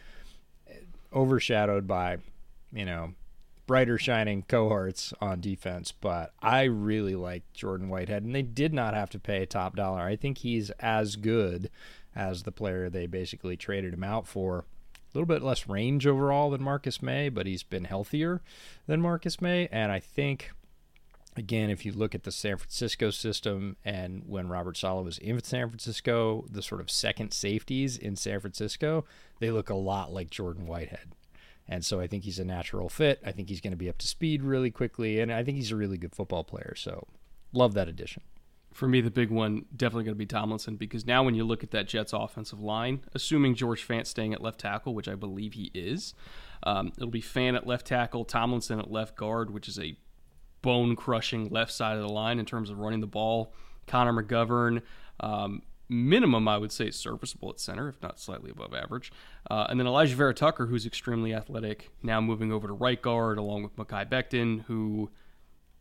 overshadowed 1.13 1.88
by, 1.88 2.17
you 2.74 2.86
know, 2.86 3.13
brighter 3.67 3.97
shining 3.97 4.43
cohorts 4.47 5.13
on 5.21 5.39
defense. 5.39 5.91
But 5.91 6.33
I 6.41 6.63
really 6.63 7.15
like 7.15 7.43
Jordan 7.53 7.89
Whitehead, 7.89 8.24
and 8.24 8.33
they 8.33 8.41
did 8.41 8.74
not 8.74 8.95
have 8.95 9.12
to 9.12 9.19
pay 9.19 9.45
top 9.45 9.75
dollar. 9.75 10.01
I 10.01 10.15
think 10.15 10.39
he's 10.39 10.71
as 10.79 11.15
good 11.15 11.69
as 12.17 12.43
the 12.43 12.51
player 12.51 12.89
they 12.89 13.05
basically 13.05 13.55
traded 13.55 13.93
him 13.93 14.03
out 14.03 14.27
for. 14.27 14.65
A 15.13 15.17
little 15.17 15.27
bit 15.27 15.43
less 15.43 15.67
range 15.67 16.05
overall 16.05 16.50
than 16.50 16.62
Marcus 16.62 17.01
Maye, 17.01 17.29
but 17.29 17.45
he's 17.45 17.63
been 17.63 17.86
healthier 17.86 18.41
than 18.88 19.00
Marcus 19.00 19.39
Maye. 19.39 19.69
And 19.71 19.91
I 19.91 20.00
think, 20.00 20.51
again, 21.38 21.69
if 21.69 21.86
you 21.86 21.93
look 21.93 22.15
at 22.15 22.24
the 22.24 22.31
San 22.31 22.57
Francisco 22.57 23.12
system 23.12 23.77
and 23.86 24.24
when 24.25 24.50
Robert 24.50 24.75
Saleh 24.75 25.05
was 25.05 25.17
in 25.19 25.41
San 25.43 25.69
Francisco, 25.69 26.45
the 26.50 26.63
sort 26.63 26.81
of 26.81 26.91
second 26.91 27.31
safeties 27.31 27.97
in 27.97 28.15
San 28.15 28.39
Francisco, 28.39 29.05
they 29.39 29.51
look 29.51 29.69
a 29.69 29.75
lot 29.75 30.12
like 30.12 30.31
Jordan 30.31 30.65
Whitehead. 30.65 31.12
And 31.69 31.86
so 31.86 32.00
I 32.00 32.07
think 32.07 32.24
he's 32.24 32.39
a 32.39 32.45
natural 32.45 32.89
fit. 32.89 33.21
I 33.25 33.31
think 33.31 33.50
he's 33.50 33.62
going 33.62 33.71
to 33.71 33.77
be 33.77 33.89
up 33.89 33.97
to 34.00 34.07
speed 34.07 34.41
really 34.41 34.71
quickly. 34.71 35.19
And 35.19 35.31
I 35.31 35.43
think 35.43 35.57
he's 35.57 35.71
a 35.71 35.75
really 35.75 35.97
good 35.97 36.15
football 36.15 36.43
player. 36.43 36.74
So 36.75 37.07
love 37.53 37.75
that 37.75 37.88
addition 37.88 38.24
for 38.77 38.88
me, 38.88 39.01
the 39.01 39.10
big 39.10 39.31
one 39.31 39.65
definitely 39.75 40.03
going 40.03 40.13
to 40.13 40.19
be 40.19 40.27
Tomlinson 40.27 40.75
because 40.75 41.03
now 41.03 41.24
when 41.24 41.34
you 41.34 41.43
look 41.43 41.63
at 41.63 41.72
that 41.72 41.88
Jets 41.88 42.13
offensive 42.13 42.60
line, 42.60 43.01
assuming 43.15 43.55
George 43.55 43.86
Fant 43.86 44.05
staying 44.05 44.36
at 44.36 44.41
left 44.41 44.60
tackle, 44.60 44.93
which 44.93 45.07
I 45.07 45.15
believe 45.15 45.53
he 45.53 45.72
is, 45.74 46.13
um, 46.62 46.91
it'll 46.96 47.10
be 47.10 47.19
Fant 47.19 47.55
at 47.55 47.65
left 47.65 47.88
tackle, 47.88 48.24
Tomlinson 48.24 48.77
at 48.77 48.91
left 48.91 49.15
guard, 49.15 49.50
which 49.50 49.67
is 49.67 49.79
a 49.79 49.98
bone 50.62 50.96
crushing 50.96 51.50
left 51.50 51.72
side 51.72 51.98
of 51.98 52.03
the 52.03 52.13
line 52.13 52.38
in 52.38 52.46
terms 52.46 52.69
of 52.69 52.77
running 52.77 53.01
the 53.01 53.07
ball. 53.07 53.51
Connor 53.88 54.13
McGovern, 54.13 54.84
um, 55.22 55.63
minimum, 55.89 56.48
I 56.48 56.60
would 56.60 56.72
say, 56.72 56.91
serviceable 56.91 57.50
at 57.50 57.60
center, 57.60 57.89
if 57.89 58.00
not 58.03 58.19
slightly 58.19 58.51
above 58.51 58.75
average. 58.75 59.12
Uh, 59.50 59.65
and 59.69 59.79
then 59.79 59.88
Alijah 59.88 60.13
Vera 60.13 60.36
Tucker, 60.36 60.67
who's 60.67 60.86
extremely 60.86 61.34
athletic, 61.34 61.89
now 62.03 62.22
moving 62.22 62.51
over 62.51 62.67
to 62.67 62.74
right 62.74 63.01
guard, 63.01 63.39
along 63.39 63.63
with 63.63 63.75
Mekhi 63.75 64.07
Becton, 64.07 64.65
who 64.65 65.10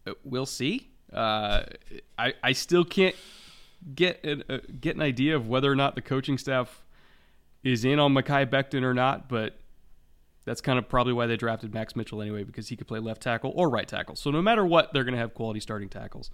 uh, 0.07 0.13
we'll 0.25 0.47
see. 0.47 0.93
Uh, 1.13 1.65
I, 2.19 2.35
I 2.43 2.53
still 2.53 2.85
can't 2.85 3.15
get 3.95 4.25
an, 4.25 4.43
uh, 4.49 4.59
get 4.81 4.97
an 4.97 5.03
idea 5.03 5.37
of 5.37 5.49
whether 5.49 5.71
or 5.71 5.77
not 5.77 5.95
the 5.95 6.03
coaching 6.03 6.39
staff 6.39 6.83
is 7.63 7.85
in 7.85 7.99
on 7.99 8.15
Mekhi 8.15 8.47
Becton 8.47 8.83
or 8.83 8.95
not, 8.95 9.29
but 9.29 9.59
that's 10.45 10.61
kind 10.61 10.79
of 10.79 10.89
probably 10.89 11.13
why 11.13 11.27
they 11.27 11.37
drafted 11.37 11.75
Max 11.75 11.97
Mitchell 11.97 12.23
anyway, 12.23 12.45
because 12.45 12.69
he 12.69 12.77
could 12.77 12.87
play 12.87 13.01
left 13.01 13.23
tackle 13.23 13.53
or 13.57 13.69
right 13.69 13.89
tackle. 13.89 14.17
So 14.17 14.31
no 14.31 14.41
matter 14.41 14.65
what, 14.65 14.93
they're 14.93 15.05
going 15.05 15.15
to 15.15 15.21
have 15.21 15.35
quality 15.35 15.61
starting 15.61 15.89
tackles. 15.89 16.31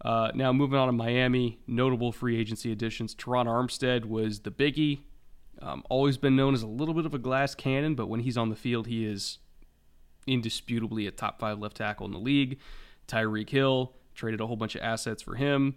Uh, 0.00 0.30
now 0.34 0.52
moving 0.52 0.78
on 0.78 0.88
to 0.88 0.92
Miami, 0.92 1.58
notable 1.66 2.12
free 2.12 2.38
agency 2.38 2.70
additions. 2.72 3.14
Terron 3.14 3.46
Armstead 3.46 4.04
was 4.04 4.40
the 4.40 4.50
biggie. 4.50 5.00
Um, 5.62 5.84
always 5.88 6.18
been 6.18 6.36
known 6.36 6.52
as 6.52 6.62
a 6.62 6.66
little 6.66 6.92
bit 6.92 7.06
of 7.06 7.14
a 7.14 7.18
glass 7.18 7.54
cannon, 7.54 7.94
but 7.94 8.08
when 8.08 8.20
he's 8.20 8.36
on 8.36 8.50
the 8.50 8.56
field, 8.56 8.88
he 8.88 9.06
is 9.06 9.38
indisputably 10.26 11.06
a 11.06 11.10
top 11.10 11.38
five 11.38 11.58
left 11.58 11.76
tackle 11.76 12.04
in 12.06 12.12
the 12.12 12.18
league. 12.18 12.58
Tyreek 13.08 13.50
Hill 13.50 13.92
traded 14.14 14.40
a 14.40 14.46
whole 14.46 14.56
bunch 14.56 14.74
of 14.74 14.82
assets 14.82 15.22
for 15.22 15.34
him. 15.34 15.76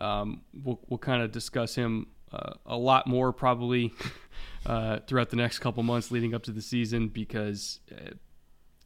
Um, 0.00 0.42
we'll, 0.54 0.80
we'll 0.88 0.98
kind 0.98 1.22
of 1.22 1.32
discuss 1.32 1.74
him 1.74 2.06
uh, 2.32 2.54
a 2.66 2.76
lot 2.76 3.06
more 3.06 3.32
probably 3.32 3.92
uh, 4.66 5.00
throughout 5.06 5.30
the 5.30 5.36
next 5.36 5.58
couple 5.58 5.82
months 5.82 6.10
leading 6.10 6.34
up 6.34 6.44
to 6.44 6.52
the 6.52 6.62
season 6.62 7.08
because 7.08 7.80
uh, 7.92 8.10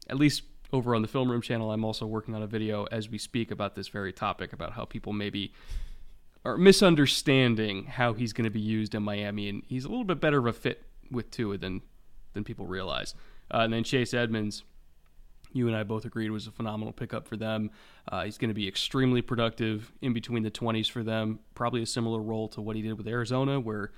at 0.09 0.17
least 0.17 0.43
over 0.73 0.95
on 0.95 1.01
the 1.01 1.07
Film 1.07 1.29
Room 1.29 1.41
channel, 1.41 1.71
I'm 1.71 1.85
also 1.85 2.05
working 2.05 2.35
on 2.35 2.41
a 2.41 2.47
video 2.47 2.85
as 2.85 3.09
we 3.09 3.17
speak 3.17 3.51
about 3.51 3.75
this 3.75 3.87
very 3.87 4.11
topic 4.11 4.51
about 4.51 4.73
how 4.73 4.85
people 4.85 5.13
maybe 5.13 5.53
are 6.43 6.57
misunderstanding 6.57 7.85
how 7.85 8.13
he's 8.13 8.33
going 8.33 8.43
to 8.45 8.51
be 8.51 8.59
used 8.59 8.93
in 8.93 9.03
Miami, 9.03 9.49
and 9.49 9.63
he's 9.67 9.85
a 9.85 9.89
little 9.89 10.03
bit 10.03 10.19
better 10.19 10.39
of 10.39 10.45
a 10.47 10.53
fit 10.53 10.83
with 11.11 11.31
Tua 11.31 11.57
than 11.57 11.81
than 12.33 12.43
people 12.43 12.65
realize. 12.65 13.15
Uh, 13.51 13.59
and 13.59 13.73
then 13.73 13.83
Chase 13.83 14.13
Edmonds, 14.13 14.63
you 15.55 15.67
and 15.67 15.75
I 15.75 15.83
both 15.83 16.03
agreed 16.03 16.29
was 16.31 16.47
a 16.47 16.51
phenomenal 16.51 16.91
pickup 16.91 17.27
for 17.27 17.37
them. 17.37 17.71
Uh, 18.11 18.25
he's 18.25 18.37
going 18.37 18.49
to 18.49 18.55
be 18.55 18.67
extremely 18.67 19.21
productive 19.21 19.91
in 20.01 20.11
between 20.11 20.43
the 20.43 20.51
20s 20.51 20.91
for 20.91 21.01
them. 21.01 21.39
Probably 21.55 21.81
a 21.81 21.85
similar 21.85 22.21
role 22.21 22.49
to 22.49 22.61
what 22.61 22.75
he 22.75 22.81
did 22.81 22.97
with 22.97 23.07
Arizona, 23.07 23.59
where 23.59 23.91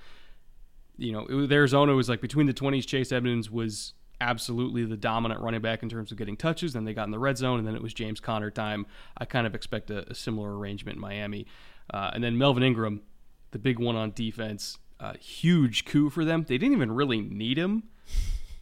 you 0.96 1.12
know 1.12 1.26
with 1.28 1.50
Arizona 1.50 1.94
was 1.94 2.08
like 2.08 2.20
between 2.20 2.46
the 2.46 2.54
20s. 2.54 2.86
Chase 2.86 3.10
Edmonds 3.10 3.50
was 3.50 3.94
absolutely 4.20 4.84
the 4.84 4.96
dominant 4.96 5.40
running 5.40 5.60
back 5.60 5.82
in 5.82 5.88
terms 5.88 6.12
of 6.12 6.18
getting 6.18 6.36
touches. 6.36 6.72
Then 6.72 6.84
they 6.84 6.94
got 6.94 7.04
in 7.04 7.10
the 7.10 7.18
red 7.18 7.36
zone, 7.36 7.58
and 7.58 7.66
then 7.66 7.74
it 7.74 7.82
was 7.82 7.92
James 7.92 8.20
Conner 8.20 8.52
time. 8.52 8.86
I 9.16 9.24
kind 9.24 9.46
of 9.46 9.54
expect 9.54 9.90
a, 9.90 10.08
a 10.10 10.14
similar 10.14 10.56
arrangement 10.56 10.96
in 10.96 11.00
Miami. 11.00 11.46
Uh, 11.92 12.10
and 12.12 12.22
then 12.22 12.38
Melvin 12.38 12.62
Ingram, 12.62 13.02
the 13.50 13.58
big 13.58 13.80
one 13.80 13.96
on 13.96 14.12
defense, 14.12 14.78
uh, 15.00 15.14
huge 15.14 15.84
coup 15.84 16.08
for 16.08 16.24
them. 16.24 16.44
They 16.46 16.58
didn't 16.58 16.74
even 16.74 16.92
really 16.92 17.20
need 17.20 17.58
him; 17.58 17.84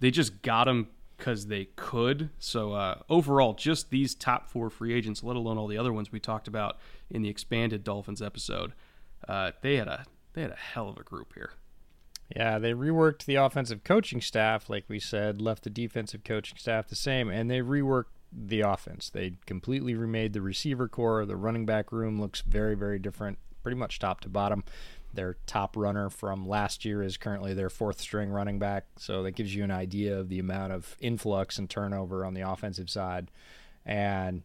they 0.00 0.10
just 0.10 0.42
got 0.42 0.66
him 0.66 0.88
because 1.16 1.46
they 1.46 1.66
could. 1.76 2.30
So 2.38 2.72
uh, 2.72 3.02
overall, 3.08 3.54
just 3.54 3.90
these 3.90 4.14
top 4.14 4.48
four 4.48 4.70
free 4.70 4.94
agents, 4.94 5.22
let 5.22 5.36
alone 5.36 5.58
all 5.58 5.66
the 5.66 5.78
other 5.78 5.92
ones 5.92 6.12
we 6.12 6.20
talked 6.20 6.48
about 6.48 6.78
in 7.10 7.22
the 7.22 7.28
expanded 7.28 7.84
Dolphins 7.84 8.22
episode, 8.22 8.72
uh, 9.28 9.52
they 9.62 9.76
had 9.76 9.88
a 9.88 10.04
they 10.34 10.42
had 10.42 10.50
a 10.50 10.56
hell 10.56 10.88
of 10.88 10.98
a 10.98 11.02
group 11.02 11.34
here. 11.34 11.52
Yeah, 12.34 12.58
they 12.58 12.72
reworked 12.72 13.24
the 13.24 13.36
offensive 13.36 13.84
coaching 13.84 14.20
staff, 14.20 14.68
like 14.68 14.84
we 14.88 14.98
said, 14.98 15.40
left 15.40 15.62
the 15.62 15.70
defensive 15.70 16.24
coaching 16.24 16.58
staff 16.58 16.88
the 16.88 16.96
same, 16.96 17.30
and 17.30 17.50
they 17.50 17.60
reworked 17.60 18.06
the 18.32 18.60
offense. 18.60 19.08
They 19.10 19.34
completely 19.46 19.94
remade 19.94 20.32
the 20.32 20.42
receiver 20.42 20.88
core. 20.88 21.24
The 21.24 21.36
running 21.36 21.66
back 21.66 21.92
room 21.92 22.20
looks 22.20 22.40
very, 22.40 22.74
very 22.74 22.98
different, 22.98 23.38
pretty 23.62 23.76
much 23.76 23.98
top 24.00 24.20
to 24.22 24.28
bottom. 24.28 24.64
Their 25.16 25.36
top 25.46 25.76
runner 25.76 26.08
from 26.08 26.46
last 26.46 26.84
year 26.84 27.02
is 27.02 27.16
currently 27.16 27.54
their 27.54 27.70
fourth 27.70 28.00
string 28.00 28.30
running 28.30 28.58
back, 28.58 28.86
so 28.96 29.22
that 29.24 29.32
gives 29.32 29.54
you 29.54 29.64
an 29.64 29.70
idea 29.70 30.18
of 30.18 30.28
the 30.28 30.38
amount 30.38 30.72
of 30.72 30.96
influx 31.00 31.58
and 31.58 31.68
turnover 31.68 32.24
on 32.24 32.34
the 32.34 32.42
offensive 32.42 32.88
side. 32.88 33.30
And 33.84 34.42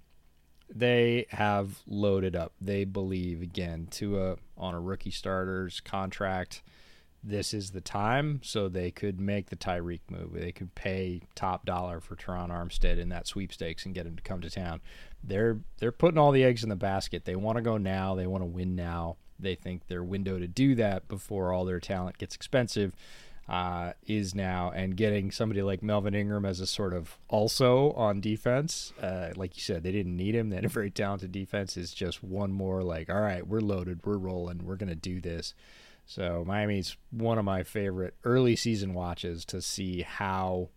they 0.73 1.27
have 1.29 1.81
loaded 1.85 2.35
up. 2.35 2.53
They 2.59 2.85
believe 2.85 3.41
again 3.41 3.87
to 3.91 4.21
a 4.21 4.37
on 4.57 4.73
a 4.73 4.79
rookie 4.79 5.11
starter's 5.11 5.79
contract 5.79 6.63
this 7.23 7.53
is 7.53 7.71
the 7.71 7.81
time 7.81 8.41
so 8.43 8.67
they 8.67 8.89
could 8.89 9.19
make 9.19 9.49
the 9.49 9.55
Tyreek 9.55 10.01
move. 10.09 10.33
They 10.33 10.51
could 10.51 10.73
pay 10.73 11.21
top 11.35 11.65
dollar 11.65 11.99
for 11.99 12.15
Terron 12.15 12.49
Armstead 12.49 12.97
in 12.97 13.09
that 13.09 13.27
sweepstakes 13.27 13.85
and 13.85 13.93
get 13.93 14.07
him 14.07 14.15
to 14.15 14.23
come 14.23 14.41
to 14.41 14.49
town. 14.49 14.81
They're 15.23 15.59
they're 15.77 15.91
putting 15.91 16.17
all 16.17 16.31
the 16.31 16.43
eggs 16.43 16.63
in 16.63 16.69
the 16.69 16.75
basket. 16.75 17.25
They 17.25 17.35
want 17.35 17.57
to 17.57 17.61
go 17.61 17.77
now. 17.77 18.15
They 18.15 18.27
want 18.27 18.41
to 18.41 18.47
win 18.47 18.75
now. 18.75 19.17
They 19.41 19.55
think 19.55 19.87
their 19.87 20.03
window 20.03 20.39
to 20.39 20.47
do 20.47 20.75
that 20.75 21.07
before 21.07 21.51
all 21.51 21.65
their 21.65 21.79
talent 21.79 22.17
gets 22.17 22.35
expensive 22.35 22.95
uh, 23.49 23.93
is 24.07 24.33
now. 24.33 24.71
And 24.71 24.95
getting 24.95 25.31
somebody 25.31 25.61
like 25.61 25.83
Melvin 25.83 26.15
Ingram 26.15 26.45
as 26.45 26.59
a 26.59 26.67
sort 26.67 26.93
of 26.93 27.17
also 27.27 27.91
on 27.93 28.21
defense, 28.21 28.93
uh, 29.01 29.31
like 29.35 29.55
you 29.57 29.61
said, 29.61 29.83
they 29.83 29.91
didn't 29.91 30.15
need 30.15 30.35
him. 30.35 30.49
They 30.51 30.55
had 30.55 30.65
a 30.65 30.69
very 30.69 30.91
talented 30.91 31.31
defense. 31.31 31.77
Is 31.77 31.93
just 31.93 32.23
one 32.23 32.51
more 32.51 32.81
like, 32.83 33.09
all 33.09 33.21
right, 33.21 33.45
we're 33.45 33.61
loaded, 33.61 34.05
we're 34.05 34.17
rolling, 34.17 34.65
we're 34.65 34.75
gonna 34.77 34.95
do 34.95 35.19
this. 35.19 35.53
So 36.05 36.43
Miami's 36.45 36.97
one 37.11 37.37
of 37.37 37.45
my 37.45 37.63
favorite 37.63 38.15
early 38.23 38.55
season 38.55 38.93
watches 38.93 39.45
to 39.45 39.61
see 39.61 40.01
how 40.01 40.69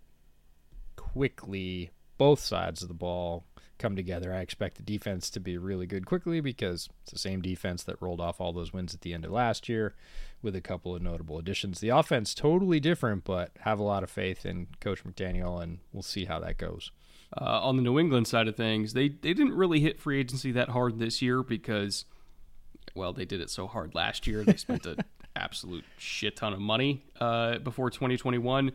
quickly 0.96 1.90
both 2.18 2.40
sides 2.40 2.82
of 2.82 2.88
the 2.88 2.94
ball 2.94 3.44
come 3.78 3.96
together. 3.96 4.32
I 4.32 4.40
expect 4.40 4.76
the 4.76 4.82
defense 4.82 5.30
to 5.30 5.40
be 5.40 5.58
really 5.58 5.86
good 5.86 6.06
quickly 6.06 6.40
because 6.40 6.88
it's 7.02 7.12
the 7.12 7.18
same 7.18 7.42
defense 7.42 7.82
that 7.84 8.00
rolled 8.00 8.20
off 8.20 8.40
all 8.40 8.52
those 8.52 8.72
wins 8.72 8.94
at 8.94 9.00
the 9.00 9.12
end 9.12 9.24
of 9.24 9.32
last 9.32 9.68
year 9.68 9.94
with 10.42 10.54
a 10.54 10.60
couple 10.60 10.94
of 10.94 11.02
notable 11.02 11.38
additions. 11.38 11.80
The 11.80 11.88
offense 11.88 12.34
totally 12.34 12.80
different, 12.80 13.24
but 13.24 13.50
have 13.60 13.78
a 13.78 13.84
lot 13.84 14.02
of 14.02 14.10
faith 14.10 14.46
in 14.46 14.68
Coach 14.80 15.04
McDaniel, 15.04 15.62
and 15.62 15.78
we'll 15.92 16.02
see 16.02 16.26
how 16.26 16.38
that 16.40 16.58
goes. 16.58 16.92
Uh, 17.36 17.60
on 17.62 17.76
the 17.76 17.82
New 17.82 17.98
England 17.98 18.28
side 18.28 18.46
of 18.46 18.56
things, 18.56 18.92
they 18.92 19.08
they 19.08 19.34
didn't 19.34 19.54
really 19.54 19.80
hit 19.80 19.98
free 19.98 20.20
agency 20.20 20.52
that 20.52 20.68
hard 20.68 21.00
this 21.00 21.20
year 21.20 21.42
because, 21.42 22.04
well, 22.94 23.12
they 23.12 23.24
did 23.24 23.40
it 23.40 23.50
so 23.50 23.66
hard 23.66 23.94
last 23.94 24.26
year. 24.26 24.44
They 24.44 24.56
spent 24.56 24.86
an 24.86 24.98
absolute 25.36 25.84
shit 25.98 26.36
ton 26.36 26.52
of 26.52 26.60
money 26.60 27.04
uh, 27.20 27.58
before 27.58 27.90
2021 27.90 28.70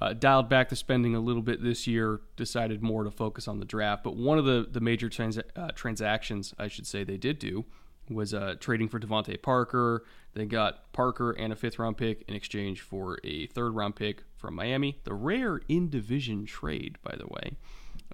uh, 0.00 0.12
dialed 0.12 0.48
back 0.48 0.68
the 0.68 0.76
spending 0.76 1.14
a 1.14 1.20
little 1.20 1.42
bit 1.42 1.62
this 1.62 1.86
year, 1.86 2.20
decided 2.36 2.82
more 2.82 3.04
to 3.04 3.10
focus 3.10 3.46
on 3.46 3.58
the 3.58 3.64
draft. 3.64 4.02
But 4.02 4.16
one 4.16 4.38
of 4.38 4.44
the, 4.44 4.66
the 4.70 4.80
major 4.80 5.08
trans- 5.08 5.38
uh, 5.38 5.68
transactions, 5.74 6.54
I 6.58 6.68
should 6.68 6.86
say, 6.86 7.04
they 7.04 7.16
did 7.16 7.38
do 7.38 7.64
was 8.10 8.34
uh, 8.34 8.54
trading 8.60 8.88
for 8.88 8.98
DeVante 8.98 9.40
Parker. 9.40 10.04
They 10.34 10.44
got 10.46 10.92
Parker 10.92 11.30
and 11.30 11.52
a 11.52 11.56
fifth 11.56 11.78
round 11.78 11.96
pick 11.96 12.24
in 12.28 12.34
exchange 12.34 12.80
for 12.80 13.18
a 13.24 13.46
third 13.46 13.74
round 13.74 13.96
pick 13.96 14.24
from 14.36 14.54
Miami. 14.54 15.00
The 15.04 15.14
rare 15.14 15.60
in 15.68 15.88
division 15.88 16.44
trade, 16.44 16.98
by 17.02 17.16
the 17.16 17.26
way. 17.26 17.56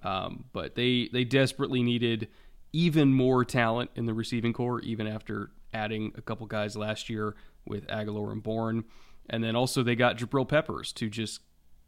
Um, 0.03 0.45
but 0.53 0.75
they, 0.75 1.09
they 1.11 1.23
desperately 1.23 1.83
needed 1.83 2.27
even 2.73 3.13
more 3.13 3.43
talent 3.43 3.91
in 3.95 4.05
the 4.05 4.13
receiving 4.13 4.53
core, 4.53 4.79
even 4.81 5.07
after 5.07 5.51
adding 5.73 6.13
a 6.17 6.21
couple 6.21 6.45
guys 6.47 6.77
last 6.77 7.09
year 7.09 7.35
with 7.65 7.87
Agholor 7.87 8.31
and 8.31 8.41
Bourne. 8.41 8.85
And 9.29 9.43
then 9.43 9.55
also 9.55 9.83
they 9.83 9.95
got 9.95 10.17
Jabril 10.17 10.47
Peppers 10.47 10.91
to 10.93 11.09
just 11.09 11.41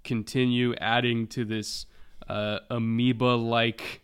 continue 0.03 0.75
adding 0.75 1.27
to 1.27 1.45
this 1.45 1.86
uh, 2.27 2.60
amoeba 2.69 3.36
like 3.36 4.01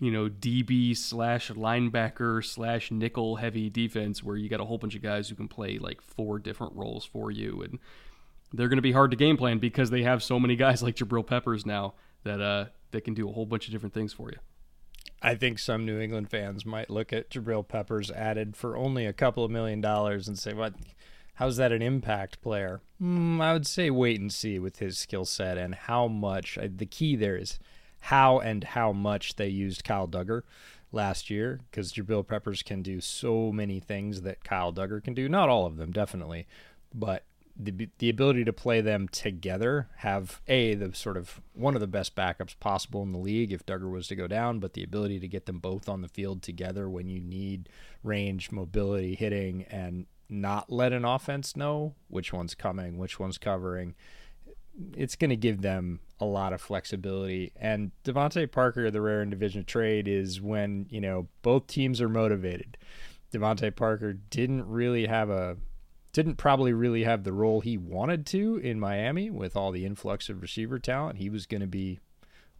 you 0.00 0.10
know 0.10 0.28
DB 0.28 0.96
slash 0.96 1.50
linebacker 1.50 2.44
slash 2.44 2.90
nickel 2.90 3.36
heavy 3.36 3.70
defense 3.70 4.22
where 4.22 4.36
you 4.36 4.48
got 4.48 4.60
a 4.60 4.64
whole 4.64 4.78
bunch 4.78 4.94
of 4.94 5.02
guys 5.02 5.28
who 5.28 5.34
can 5.34 5.48
play 5.48 5.78
like 5.78 6.00
four 6.00 6.38
different 6.38 6.74
roles 6.74 7.04
for 7.04 7.30
you 7.30 7.62
and 7.62 7.78
they're 8.52 8.68
going 8.68 8.76
to 8.76 8.82
be 8.82 8.92
hard 8.92 9.10
to 9.10 9.16
game 9.16 9.36
plan 9.36 9.58
because 9.58 9.90
they 9.90 10.02
have 10.02 10.22
so 10.22 10.38
many 10.38 10.56
guys 10.56 10.82
like 10.82 10.96
Jabril 10.96 11.26
Peppers 11.26 11.66
now 11.66 11.94
that 12.24 12.40
uh 12.40 12.66
that 12.92 13.02
can 13.02 13.14
do 13.14 13.28
a 13.28 13.32
whole 13.32 13.46
bunch 13.46 13.66
of 13.66 13.72
different 13.72 13.94
things 13.94 14.12
for 14.12 14.30
you. 14.30 14.38
I 15.22 15.34
think 15.34 15.58
some 15.58 15.84
New 15.84 15.98
England 15.98 16.30
fans 16.30 16.64
might 16.64 16.90
look 16.90 17.12
at 17.12 17.30
Jabril 17.30 17.66
Peppers 17.66 18.10
added 18.10 18.56
for 18.56 18.76
only 18.76 19.06
a 19.06 19.12
couple 19.12 19.44
of 19.44 19.50
million 19.50 19.80
dollars 19.80 20.28
and 20.28 20.38
say, 20.38 20.52
"What? 20.52 20.74
How's 21.34 21.56
that 21.56 21.72
an 21.72 21.82
impact 21.82 22.40
player? 22.42 22.80
Mm, 23.02 23.40
I 23.40 23.52
would 23.52 23.66
say 23.66 23.90
wait 23.90 24.20
and 24.20 24.32
see 24.32 24.58
with 24.58 24.78
his 24.78 24.96
skill 24.96 25.24
set 25.24 25.58
and 25.58 25.74
how 25.74 26.08
much. 26.08 26.56
Uh, 26.56 26.68
the 26.74 26.86
key 26.86 27.16
there 27.16 27.36
is 27.36 27.58
how 28.00 28.38
and 28.38 28.64
how 28.64 28.92
much 28.92 29.36
they 29.36 29.48
used 29.48 29.84
Kyle 29.84 30.08
Dugger 30.08 30.42
last 30.92 31.28
year 31.28 31.60
because 31.70 31.92
Jabril 31.92 32.26
Peppers 32.26 32.62
can 32.62 32.82
do 32.82 33.00
so 33.00 33.52
many 33.52 33.80
things 33.80 34.22
that 34.22 34.44
Kyle 34.44 34.72
Dugger 34.72 35.02
can 35.02 35.14
do. 35.14 35.28
Not 35.28 35.48
all 35.48 35.66
of 35.66 35.76
them, 35.76 35.92
definitely, 35.92 36.46
but 36.94 37.24
the 37.58 37.88
the 37.98 38.10
ability 38.10 38.44
to 38.44 38.52
play 38.52 38.80
them 38.80 39.08
together, 39.08 39.88
have 39.98 40.40
a 40.46 40.74
the 40.74 40.94
sort 40.94 41.16
of 41.16 41.40
one 41.54 41.74
of 41.74 41.80
the 41.80 41.86
best 41.86 42.14
backups 42.14 42.58
possible 42.58 43.02
in 43.02 43.12
the 43.12 43.18
league 43.18 43.52
if 43.52 43.64
Dugger 43.66 43.90
was 43.90 44.08
to 44.08 44.16
go 44.16 44.26
down, 44.26 44.58
but 44.58 44.74
the 44.74 44.82
ability 44.82 45.20
to 45.20 45.28
get 45.28 45.46
them 45.46 45.58
both 45.58 45.88
on 45.88 46.02
the 46.02 46.08
field 46.08 46.42
together 46.42 46.88
when 46.88 47.08
you 47.08 47.20
need 47.20 47.68
range, 48.02 48.52
mobility, 48.52 49.14
hitting, 49.14 49.64
and 49.64 50.06
not 50.28 50.70
let 50.70 50.92
an 50.92 51.04
offense 51.04 51.56
know 51.56 51.94
which 52.08 52.32
one's 52.32 52.54
coming, 52.54 52.98
which 52.98 53.18
one's 53.18 53.38
covering. 53.38 53.94
It's 54.94 55.16
going 55.16 55.30
to 55.30 55.36
give 55.36 55.62
them 55.62 56.00
a 56.20 56.24
lot 56.24 56.52
of 56.52 56.60
flexibility. 56.60 57.52
And 57.56 57.92
DeVante 58.04 58.50
Parker, 58.50 58.90
the 58.90 59.00
rare 59.00 59.22
in 59.22 59.30
division 59.30 59.64
trade, 59.64 60.08
is 60.08 60.40
when, 60.40 60.86
you 60.90 61.00
know, 61.00 61.28
both 61.42 61.66
teams 61.66 62.00
are 62.00 62.08
motivated. 62.08 62.76
DeVante 63.32 63.74
Parker 63.74 64.12
didn't 64.12 64.66
really 64.68 65.06
have 65.06 65.30
a 65.30 65.56
didn't 66.12 66.36
probably 66.36 66.72
really 66.72 67.04
have 67.04 67.24
the 67.24 67.32
role 67.32 67.60
he 67.60 67.76
wanted 67.76 68.24
to 68.24 68.56
in 68.56 68.80
Miami 68.80 69.28
with 69.28 69.54
all 69.54 69.70
the 69.70 69.84
influx 69.84 70.30
of 70.30 70.40
receiver 70.40 70.78
talent. 70.78 71.18
He 71.18 71.28
was 71.28 71.44
going 71.44 71.60
to 71.60 71.66
be 71.66 71.98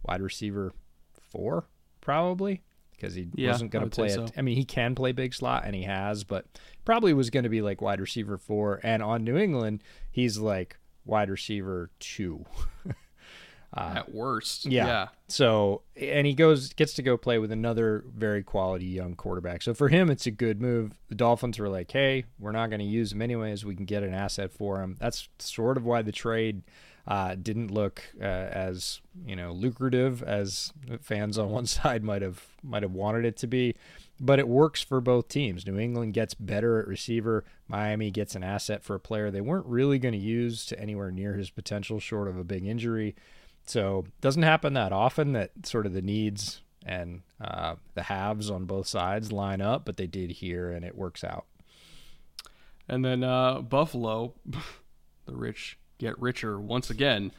wide 0.03 0.21
receiver 0.21 0.73
four, 1.11 1.65
probably, 1.99 2.61
because 2.97 3.13
he 3.15 3.29
Yeah, 3.35 3.51
wasn't 3.51 3.71
going 3.71 3.89
to 3.89 3.95
play 3.95 4.07
it. 4.07 4.13
so. 4.13 4.27
I 4.35 4.41
mean, 4.41 4.57
he 4.57 4.65
can 4.65 4.95
play 4.95 5.11
big 5.13 5.33
slot, 5.33 5.63
and 5.65 5.73
he 5.75 5.83
has, 5.83 6.23
but 6.23 6.45
probably 6.83 7.13
was 7.13 7.29
going 7.29 7.43
to 7.43 7.49
be 7.49 7.61
like 7.61 7.81
wide 7.81 8.01
receiver 8.01 8.37
four. 8.37 8.79
And 8.83 9.01
on 9.01 9.23
New 9.23 9.37
England, 9.37 9.83
he's 10.11 10.37
like 10.39 10.77
wide 11.05 11.29
receiver 11.29 11.89
two. 11.99 12.45
Uh, 13.73 13.95
At 13.97 14.13
worst. 14.13 14.65
Yeah. 14.65 14.85
Yeah. 14.87 15.07
So, 15.27 15.81
and 15.97 16.25
he 16.25 16.33
goes 16.33 16.71
gets 16.73 16.93
to 16.93 17.03
go 17.03 17.17
play 17.17 17.37
with 17.37 17.51
another 17.51 18.05
very 18.15 18.41
quality 18.41 18.85
young 18.85 19.13
quarterback. 19.13 19.61
So 19.61 19.73
for 19.73 19.89
him, 19.89 20.09
it's 20.09 20.25
a 20.25 20.31
good 20.31 20.61
move. 20.61 20.93
The 21.09 21.15
Dolphins 21.15 21.59
were 21.59 21.67
like, 21.67 21.91
"Hey, 21.91 22.23
we're 22.39 22.53
not 22.53 22.69
going 22.69 22.79
to 22.79 22.85
use 22.85 23.11
him 23.11 23.21
anyways. 23.21 23.65
We 23.65 23.75
can 23.75 23.83
get 23.85 24.03
an 24.03 24.13
asset 24.13 24.53
for 24.53 24.81
him." 24.81 24.95
That's 25.01 25.27
sort 25.37 25.75
of 25.75 25.83
why 25.83 26.01
the 26.01 26.13
trade 26.13 26.61
uh, 27.07 27.35
didn't 27.35 27.71
look 27.71 28.03
uh, 28.19 28.23
as 28.23 29.01
you 29.25 29.35
know 29.35 29.53
lucrative 29.53 30.21
as 30.23 30.73
fans 31.01 31.37
on 31.37 31.49
one 31.49 31.65
side 31.77 32.03
might 32.03 32.21
have 32.21 32.45
might 32.63 32.83
have 32.83 32.91
wanted 32.91 33.25
it 33.25 33.37
to 33.37 33.47
be. 33.47 33.75
But 34.19 34.39
it 34.39 34.47
works 34.47 34.81
for 34.81 34.99
both 34.99 35.27
teams. 35.27 35.67
New 35.67 35.77
England 35.77 36.15
gets 36.15 36.33
better 36.33 36.79
at 36.79 36.87
receiver. 36.87 37.45
Miami 37.67 38.09
gets 38.09 38.35
an 38.35 38.43
asset 38.43 38.83
for 38.83 38.95
a 38.95 38.99
player 38.99 39.29
they 39.29 39.41
weren't 39.41 39.67
really 39.67 39.99
going 39.99 40.13
to 40.13 40.19
use 40.19 40.65
to 40.65 40.79
anywhere 40.79 41.11
near 41.11 41.35
his 41.35 41.51
potential, 41.51 41.99
short 41.99 42.27
of 42.27 42.35
a 42.35 42.43
big 42.43 42.65
injury. 42.65 43.15
So 43.65 44.05
doesn't 44.21 44.43
happen 44.43 44.73
that 44.73 44.91
often 44.91 45.33
that 45.33 45.51
sort 45.63 45.85
of 45.85 45.93
the 45.93 46.01
needs 46.01 46.61
and 46.83 47.21
uh, 47.39 47.75
the 47.93 48.03
halves 48.03 48.49
on 48.49 48.65
both 48.65 48.87
sides 48.87 49.31
line 49.31 49.61
up, 49.61 49.85
but 49.85 49.97
they 49.97 50.07
did 50.07 50.31
here, 50.31 50.71
and 50.71 50.83
it 50.83 50.97
works 50.97 51.23
out. 51.23 51.45
And 52.87 53.03
then 53.05 53.23
uh, 53.23 53.61
Buffalo, 53.61 54.33
the 55.25 55.35
rich 55.35 55.77
get 55.97 56.19
richer 56.21 56.59
once 56.59 56.89
again. 56.89 57.31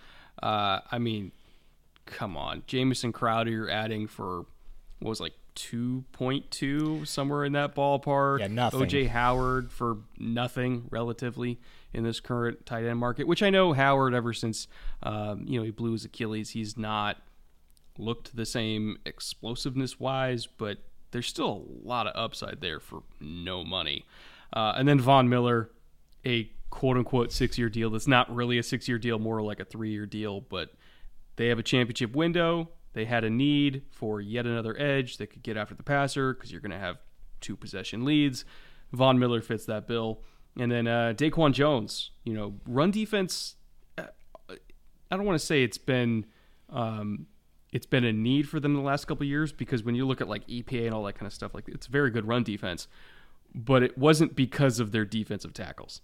Uh, 0.43 0.81
I 0.91 0.99
mean, 0.99 1.33
come 2.07 2.37
on, 2.37 2.63
Jamison 2.67 3.13
Crowder, 3.13 3.51
you're 3.51 3.71
adding 3.71 4.07
for 4.07 4.47
what 5.01 5.09
was 5.09 5.21
like 5.21 5.35
two 5.55 6.05
point 6.13 6.51
two 6.51 7.05
somewhere 7.05 7.45
in 7.45 7.53
that 7.53 7.75
ballpark. 7.75 8.41
Yeah, 8.41 8.47
nothing. 8.47 8.81
OJ 8.81 9.09
Howard 9.09 9.73
for 9.73 9.99
nothing 10.19 10.87
relatively 10.91 11.59
in 11.93 12.05
this 12.05 12.21
current 12.21 12.65
tight 12.67 12.85
end 12.85 12.99
market, 12.99 13.27
which 13.27 13.43
I 13.43 13.51
know 13.51 13.73
Howard 13.73 14.15
ever 14.15 14.33
since 14.33 14.69
um, 15.03 15.45
you 15.47 15.59
know 15.59 15.65
he 15.65 15.71
blew 15.71 15.93
his 15.93 16.05
Achilles, 16.05 16.51
he's 16.51 16.77
not 16.77 17.19
looked 17.99 18.37
the 18.37 18.47
same 18.47 18.99
explosiveness 19.05 19.99
wise, 19.99 20.47
but 20.47 20.79
there's 21.11 21.27
still 21.27 21.67
a 21.85 21.89
lot 21.89 22.07
of 22.07 22.13
upside 22.15 22.61
there 22.61 22.79
for 22.81 23.03
no 23.21 23.65
money. 23.65 24.07
Uh, 24.53 24.75
and 24.77 24.87
then 24.87 25.01
Von 25.01 25.29
Miller, 25.29 25.71
a 26.25 26.51
quote 26.71 26.97
unquote 26.97 27.33
six 27.33 27.59
year 27.59 27.69
deal 27.69 27.91
that's 27.91 28.07
not 28.07 28.35
really 28.35 28.59
a 28.59 28.63
six 28.63 28.89
year 28.89 28.99
deal, 28.99 29.19
more 29.19 29.43
like 29.43 29.61
a 29.61 29.65
three 29.65 29.91
year 29.91 30.07
deal, 30.07 30.41
but 30.41 30.71
they 31.37 31.49
have 31.49 31.59
a 31.59 31.63
championship 31.63 32.15
window. 32.15 32.69
They 32.95 33.05
had 33.05 33.25
a 33.25 33.31
need 33.31 33.83
for 33.91 34.21
yet 34.21 34.47
another 34.47 34.79
edge 34.81 35.19
that 35.19 35.29
could 35.29 35.43
get 35.43 35.57
after 35.57 35.75
the 35.75 35.83
passer 35.83 36.35
because 36.35 36.51
you're 36.51 36.61
going 36.61 36.73
to 36.73 36.79
have 36.79 36.99
two 37.41 37.57
possession 37.57 38.05
leads. 38.05 38.45
Von 38.93 39.19
Miller 39.19 39.41
fits 39.41 39.67
that 39.67 39.87
bill. 39.87 40.23
And 40.59 40.73
then 40.73 40.89
uh, 40.89 41.15
Daquan 41.17 41.53
Jones, 41.53 42.11
you 42.25 42.35
know, 42.35 42.55
run 42.67 42.91
defense. 42.91 43.55
uh, 43.97 44.07
I 44.49 45.17
don't 45.17 45.25
want 45.25 45.39
to 45.39 45.47
say 45.47 45.63
it's 45.63 45.79
been 45.79 46.27
um, 46.71 47.27
it's 47.73 47.87
been 47.87 48.05
a 48.05 48.13
need 48.13 48.49
for 48.49 48.61
them 48.61 48.75
the 48.75 48.81
last 48.81 49.07
couple 49.07 49.25
years 49.27 49.53
because 49.53 49.83
when 49.83 49.95
you 49.95 50.07
look 50.07 50.21
at 50.21 50.29
like 50.29 50.47
EPA 50.49 50.87
and 50.87 50.95
all 50.95 51.05
that 51.05 51.15
kind 51.15 51.27
of 51.27 51.33
stuff, 51.33 51.55
like 51.55 51.69
it's 51.69 51.87
very 51.87 52.11
good 52.11 52.27
run 52.27 52.43
defense, 52.43 52.89
but 53.55 53.83
it 53.83 53.97
wasn't 53.97 54.35
because 54.35 54.81
of 54.81 54.93
their 54.93 55.05
defensive 55.05 55.53
tackles. 55.53 56.01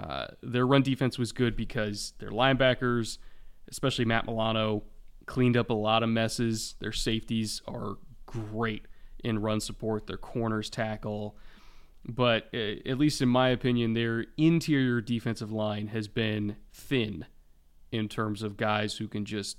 Uh, 0.00 0.28
their 0.42 0.66
run 0.66 0.82
defense 0.82 1.18
was 1.18 1.30
good 1.30 1.54
because 1.54 2.14
their 2.18 2.30
linebackers, 2.30 3.18
especially 3.70 4.06
Matt 4.06 4.26
Milano, 4.26 4.84
cleaned 5.26 5.58
up 5.58 5.68
a 5.68 5.74
lot 5.74 6.02
of 6.02 6.08
messes. 6.08 6.74
Their 6.80 6.92
safeties 6.92 7.60
are 7.68 7.96
great 8.24 8.86
in 9.22 9.40
run 9.40 9.60
support. 9.60 10.06
Their 10.06 10.16
corners 10.16 10.70
tackle. 10.70 11.36
But 12.08 12.48
uh, 12.54 12.88
at 12.88 12.98
least 12.98 13.20
in 13.20 13.28
my 13.28 13.50
opinion, 13.50 13.92
their 13.92 14.24
interior 14.38 15.02
defensive 15.02 15.52
line 15.52 15.88
has 15.88 16.08
been 16.08 16.56
thin 16.72 17.26
in 17.92 18.08
terms 18.08 18.42
of 18.42 18.56
guys 18.56 18.96
who 18.96 19.06
can 19.06 19.26
just 19.26 19.58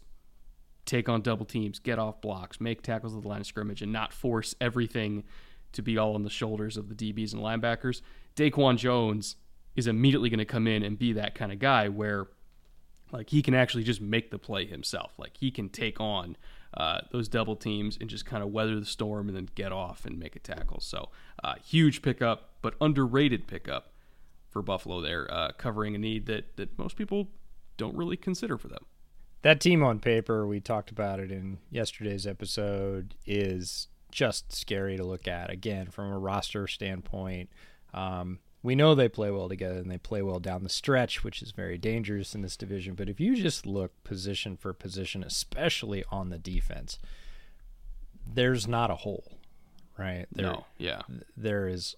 take 0.85 1.07
on 1.07 1.21
double 1.21 1.45
teams, 1.45 1.77
get 1.77 1.99
off 1.99 2.19
blocks, 2.19 2.59
make 2.59 2.81
tackles 2.81 3.15
at 3.15 3.21
the 3.21 3.27
line 3.27 3.41
of 3.41 3.45
scrimmage, 3.45 3.83
and 3.83 3.91
not 3.91 4.11
force 4.11 4.55
everything 4.59 5.23
to 5.73 5.83
be 5.83 5.99
all 5.99 6.15
on 6.15 6.23
the 6.23 6.31
shoulders 6.31 6.77
of 6.77 6.89
the 6.89 6.95
DBs 6.95 7.33
and 7.33 7.43
linebackers. 7.43 8.01
Daquan 8.35 8.77
Jones 8.77 9.35
is 9.75 9.87
immediately 9.87 10.29
going 10.29 10.39
to 10.39 10.45
come 10.45 10.67
in 10.67 10.83
and 10.83 10.97
be 10.97 11.13
that 11.13 11.35
kind 11.35 11.51
of 11.51 11.59
guy 11.59 11.87
where 11.89 12.27
like 13.11 13.29
he 13.29 13.41
can 13.41 13.53
actually 13.53 13.83
just 13.83 14.01
make 14.01 14.31
the 14.31 14.39
play 14.39 14.65
himself. 14.65 15.13
Like 15.17 15.37
he 15.37 15.51
can 15.51 15.69
take 15.69 15.99
on 15.99 16.37
uh, 16.73 17.01
those 17.11 17.27
double 17.27 17.55
teams 17.55 17.97
and 17.99 18.09
just 18.09 18.25
kind 18.25 18.43
of 18.43 18.49
weather 18.49 18.79
the 18.79 18.85
storm 18.85 19.27
and 19.27 19.35
then 19.35 19.49
get 19.55 19.71
off 19.71 20.05
and 20.05 20.17
make 20.17 20.35
a 20.35 20.39
tackle. 20.39 20.79
So 20.79 21.09
uh, 21.43 21.55
huge 21.63 22.01
pickup, 22.01 22.51
but 22.61 22.75
underrated 22.79 23.47
pickup 23.47 23.93
for 24.49 24.61
Buffalo 24.61 25.01
there, 25.01 25.31
uh, 25.33 25.51
covering 25.57 25.95
a 25.95 25.97
need 25.97 26.25
that 26.27 26.57
that 26.57 26.77
most 26.77 26.95
people 26.95 27.29
don't 27.77 27.95
really 27.95 28.17
consider 28.17 28.57
for 28.57 28.67
them. 28.67 28.85
That 29.41 29.59
team 29.59 29.83
on 29.83 29.99
paper, 29.99 30.45
we 30.45 30.59
talked 30.59 30.91
about 30.91 31.19
it 31.19 31.31
in 31.31 31.57
yesterday's 31.71 32.27
episode, 32.27 33.15
is 33.25 33.87
just 34.11 34.53
scary 34.53 34.97
to 34.97 35.03
look 35.03 35.27
at. 35.27 35.49
Again, 35.49 35.87
from 35.87 36.11
a 36.11 36.19
roster 36.19 36.67
standpoint, 36.67 37.49
um, 37.93 38.39
we 38.63 38.75
know 38.75 38.93
they 38.93 39.09
play 39.09 39.31
well 39.31 39.49
together 39.49 39.77
and 39.77 39.89
they 39.89 39.97
play 39.97 40.21
well 40.21 40.39
down 40.39 40.63
the 40.63 40.69
stretch, 40.69 41.23
which 41.23 41.41
is 41.41 41.51
very 41.51 41.77
dangerous 41.77 42.35
in 42.35 42.41
this 42.41 42.55
division. 42.55 42.93
But 42.95 43.09
if 43.09 43.19
you 43.19 43.35
just 43.35 43.65
look 43.65 43.91
position 44.03 44.55
for 44.55 44.73
position, 44.73 45.23
especially 45.23 46.03
on 46.11 46.29
the 46.29 46.37
defense, 46.37 46.99
there's 48.25 48.67
not 48.67 48.91
a 48.91 48.95
hole, 48.95 49.39
right? 49.97 50.27
There, 50.31 50.45
no, 50.45 50.65
yeah, 50.77 51.01
there 51.35 51.67
is 51.67 51.95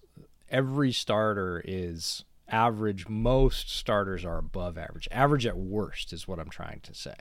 every 0.48 0.92
starter 0.92 1.62
is 1.64 2.24
average 2.48 3.08
most 3.08 3.74
starters 3.74 4.24
are 4.24 4.36
above 4.36 4.76
average 4.76 5.08
average 5.10 5.46
at 5.46 5.56
worst 5.56 6.12
is 6.12 6.28
what 6.28 6.38
i'm 6.38 6.50
trying 6.50 6.78
to 6.80 6.92
say 6.92 7.14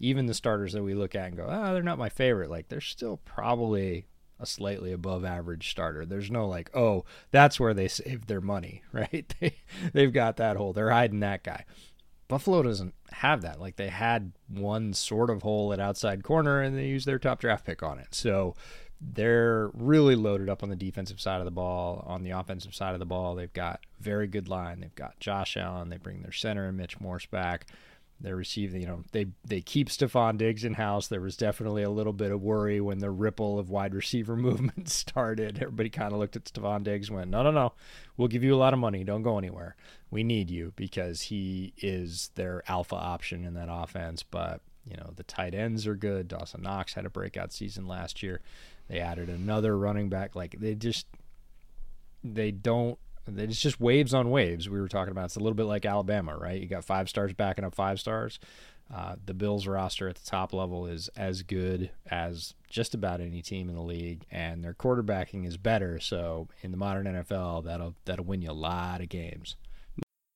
even 0.00 0.24
the 0.24 0.32
starters 0.32 0.72
that 0.72 0.82
we 0.82 0.94
look 0.94 1.14
at 1.14 1.26
and 1.26 1.36
go 1.36 1.46
ah 1.46 1.74
they're 1.74 1.82
not 1.82 1.98
my 1.98 2.08
favorite 2.08 2.48
like 2.48 2.68
they're 2.68 2.80
still 2.80 3.18
probably 3.26 4.06
a 4.42 4.46
slightly 4.46 4.92
above 4.92 5.24
average 5.24 5.70
starter 5.70 6.04
there's 6.04 6.30
no 6.30 6.46
like 6.46 6.70
oh 6.74 7.04
that's 7.30 7.60
where 7.60 7.72
they 7.72 7.88
saved 7.88 8.28
their 8.28 8.40
money 8.40 8.82
right 8.92 9.34
they, 9.40 9.54
they've 9.92 10.12
got 10.12 10.36
that 10.36 10.56
hole 10.56 10.72
they're 10.72 10.90
hiding 10.90 11.20
that 11.20 11.42
guy 11.42 11.64
buffalo 12.28 12.62
doesn't 12.62 12.94
have 13.12 13.42
that 13.42 13.60
like 13.60 13.76
they 13.76 13.88
had 13.88 14.32
one 14.48 14.92
sort 14.92 15.30
of 15.30 15.42
hole 15.42 15.72
at 15.72 15.80
outside 15.80 16.22
corner 16.22 16.60
and 16.60 16.76
they 16.76 16.86
used 16.86 17.06
their 17.06 17.18
top 17.18 17.40
draft 17.40 17.64
pick 17.64 17.82
on 17.82 17.98
it 17.98 18.08
so 18.10 18.54
they're 19.14 19.70
really 19.74 20.14
loaded 20.14 20.48
up 20.48 20.62
on 20.62 20.68
the 20.68 20.76
defensive 20.76 21.20
side 21.20 21.40
of 21.40 21.44
the 21.44 21.50
ball. 21.50 22.04
On 22.06 22.22
the 22.22 22.30
offensive 22.30 22.74
side 22.74 22.94
of 22.94 23.00
the 23.00 23.06
ball, 23.06 23.34
they've 23.34 23.52
got 23.52 23.80
very 24.00 24.26
good 24.26 24.48
line. 24.48 24.80
They've 24.80 24.94
got 24.94 25.18
Josh 25.18 25.56
Allen. 25.56 25.88
They 25.88 25.96
bring 25.96 26.22
their 26.22 26.32
center 26.32 26.68
and 26.68 26.76
Mitch 26.76 27.00
Morse 27.00 27.26
back. 27.26 27.66
They 28.22 28.32
receive, 28.32 28.72
you 28.74 28.86
know, 28.86 29.02
they 29.10 29.26
they 29.44 29.60
keep 29.60 29.88
Stefon 29.88 30.38
Diggs 30.38 30.64
in 30.64 30.74
house. 30.74 31.08
There 31.08 31.20
was 31.20 31.36
definitely 31.36 31.82
a 31.82 31.90
little 31.90 32.12
bit 32.12 32.30
of 32.30 32.40
worry 32.40 32.80
when 32.80 33.00
the 33.00 33.10
ripple 33.10 33.58
of 33.58 33.68
wide 33.68 33.94
receiver 33.94 34.36
movement 34.48 34.88
started. 34.88 35.58
Everybody 35.60 35.90
kind 35.90 36.12
of 36.12 36.20
looked 36.20 36.36
at 36.36 36.44
Stefon 36.44 36.84
Diggs 36.84 37.10
went, 37.10 37.30
"No, 37.30 37.42
no, 37.42 37.50
no, 37.50 37.72
we'll 38.16 38.28
give 38.28 38.44
you 38.44 38.54
a 38.54 38.56
lot 38.56 38.72
of 38.72 38.78
money. 38.78 39.02
Don't 39.02 39.22
go 39.22 39.38
anywhere. 39.38 39.74
We 40.10 40.22
need 40.22 40.50
you 40.50 40.72
because 40.76 41.22
he 41.22 41.72
is 41.78 42.30
their 42.36 42.62
alpha 42.68 42.94
option 42.94 43.44
in 43.44 43.54
that 43.54 43.68
offense." 43.68 44.22
But 44.22 44.60
you 44.88 44.96
know, 44.96 45.10
the 45.16 45.24
tight 45.24 45.54
ends 45.54 45.86
are 45.86 45.96
good. 45.96 46.28
Dawson 46.28 46.62
Knox 46.62 46.94
had 46.94 47.06
a 47.06 47.10
breakout 47.10 47.52
season 47.52 47.86
last 47.86 48.22
year. 48.22 48.40
They 48.88 49.00
added 49.00 49.28
another 49.28 49.76
running 49.76 50.08
back. 50.08 50.36
Like 50.36 50.56
they 50.60 50.74
just 50.74 51.06
they 52.22 52.52
don't. 52.52 52.98
It's 53.26 53.60
just 53.60 53.80
waves 53.80 54.14
on 54.14 54.30
waves. 54.30 54.68
We 54.68 54.80
were 54.80 54.88
talking 54.88 55.12
about. 55.12 55.26
It's 55.26 55.36
a 55.36 55.40
little 55.40 55.54
bit 55.54 55.64
like 55.66 55.86
Alabama, 55.86 56.36
right? 56.36 56.60
You 56.60 56.66
got 56.66 56.84
five 56.84 57.08
stars 57.08 57.32
backing 57.32 57.64
up 57.64 57.74
five 57.74 58.00
stars. 58.00 58.38
Uh, 58.92 59.14
the 59.24 59.32
Bills 59.32 59.66
roster 59.66 60.08
at 60.08 60.16
the 60.16 60.26
top 60.28 60.52
level 60.52 60.86
is 60.86 61.08
as 61.16 61.42
good 61.42 61.90
as 62.10 62.54
just 62.68 62.94
about 62.94 63.20
any 63.20 63.40
team 63.40 63.68
in 63.68 63.74
the 63.74 63.82
league, 63.82 64.26
and 64.30 64.62
their 64.62 64.74
quarterbacking 64.74 65.46
is 65.46 65.56
better. 65.56 65.98
So 65.98 66.48
in 66.62 66.72
the 66.72 66.76
modern 66.76 67.06
NFL, 67.06 67.64
that'll 67.64 67.94
that'll 68.04 68.24
win 68.24 68.42
you 68.42 68.50
a 68.50 68.52
lot 68.52 69.00
of 69.00 69.08
games. 69.08 69.56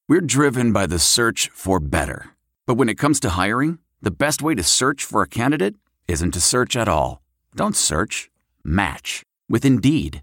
We're 0.09 0.20
driven 0.20 0.72
by 0.72 0.87
the 0.87 0.99
search 0.99 1.51
for 1.51 1.81
better, 1.81 2.31
but 2.66 2.75
when 2.75 2.88
it 2.88 2.99
comes 2.99 3.20
to 3.20 3.31
hiring, 3.31 3.79
the 4.01 4.11
best 4.12 4.40
way 4.40 4.55
to 4.55 4.62
search 4.62 5.05
for 5.05 5.20
a 5.22 5.29
candidate 5.29 5.75
isn't 6.07 6.31
to 6.33 6.40
search 6.40 6.77
at 6.77 6.88
all. 6.88 7.20
Don't 7.55 7.77
search. 7.77 8.31
Match 8.64 9.22
with 9.49 9.64
Indeed. 9.64 10.22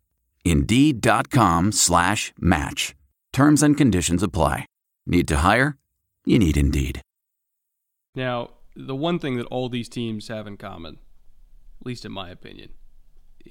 Indeed.com 0.45 1.71
slash 1.71 2.33
match. 2.39 2.95
Terms 3.33 3.63
and 3.63 3.77
conditions 3.77 4.23
apply. 4.23 4.65
Need 5.05 5.27
to 5.29 5.37
hire? 5.37 5.77
You 6.25 6.39
need 6.39 6.57
Indeed. 6.57 7.01
Now, 8.15 8.51
the 8.75 8.95
one 8.95 9.19
thing 9.19 9.37
that 9.37 9.47
all 9.47 9.69
these 9.69 9.89
teams 9.89 10.27
have 10.27 10.47
in 10.47 10.57
common, 10.57 10.99
at 11.79 11.85
least 11.85 12.05
in 12.05 12.11
my 12.11 12.29
opinion, 12.29 12.71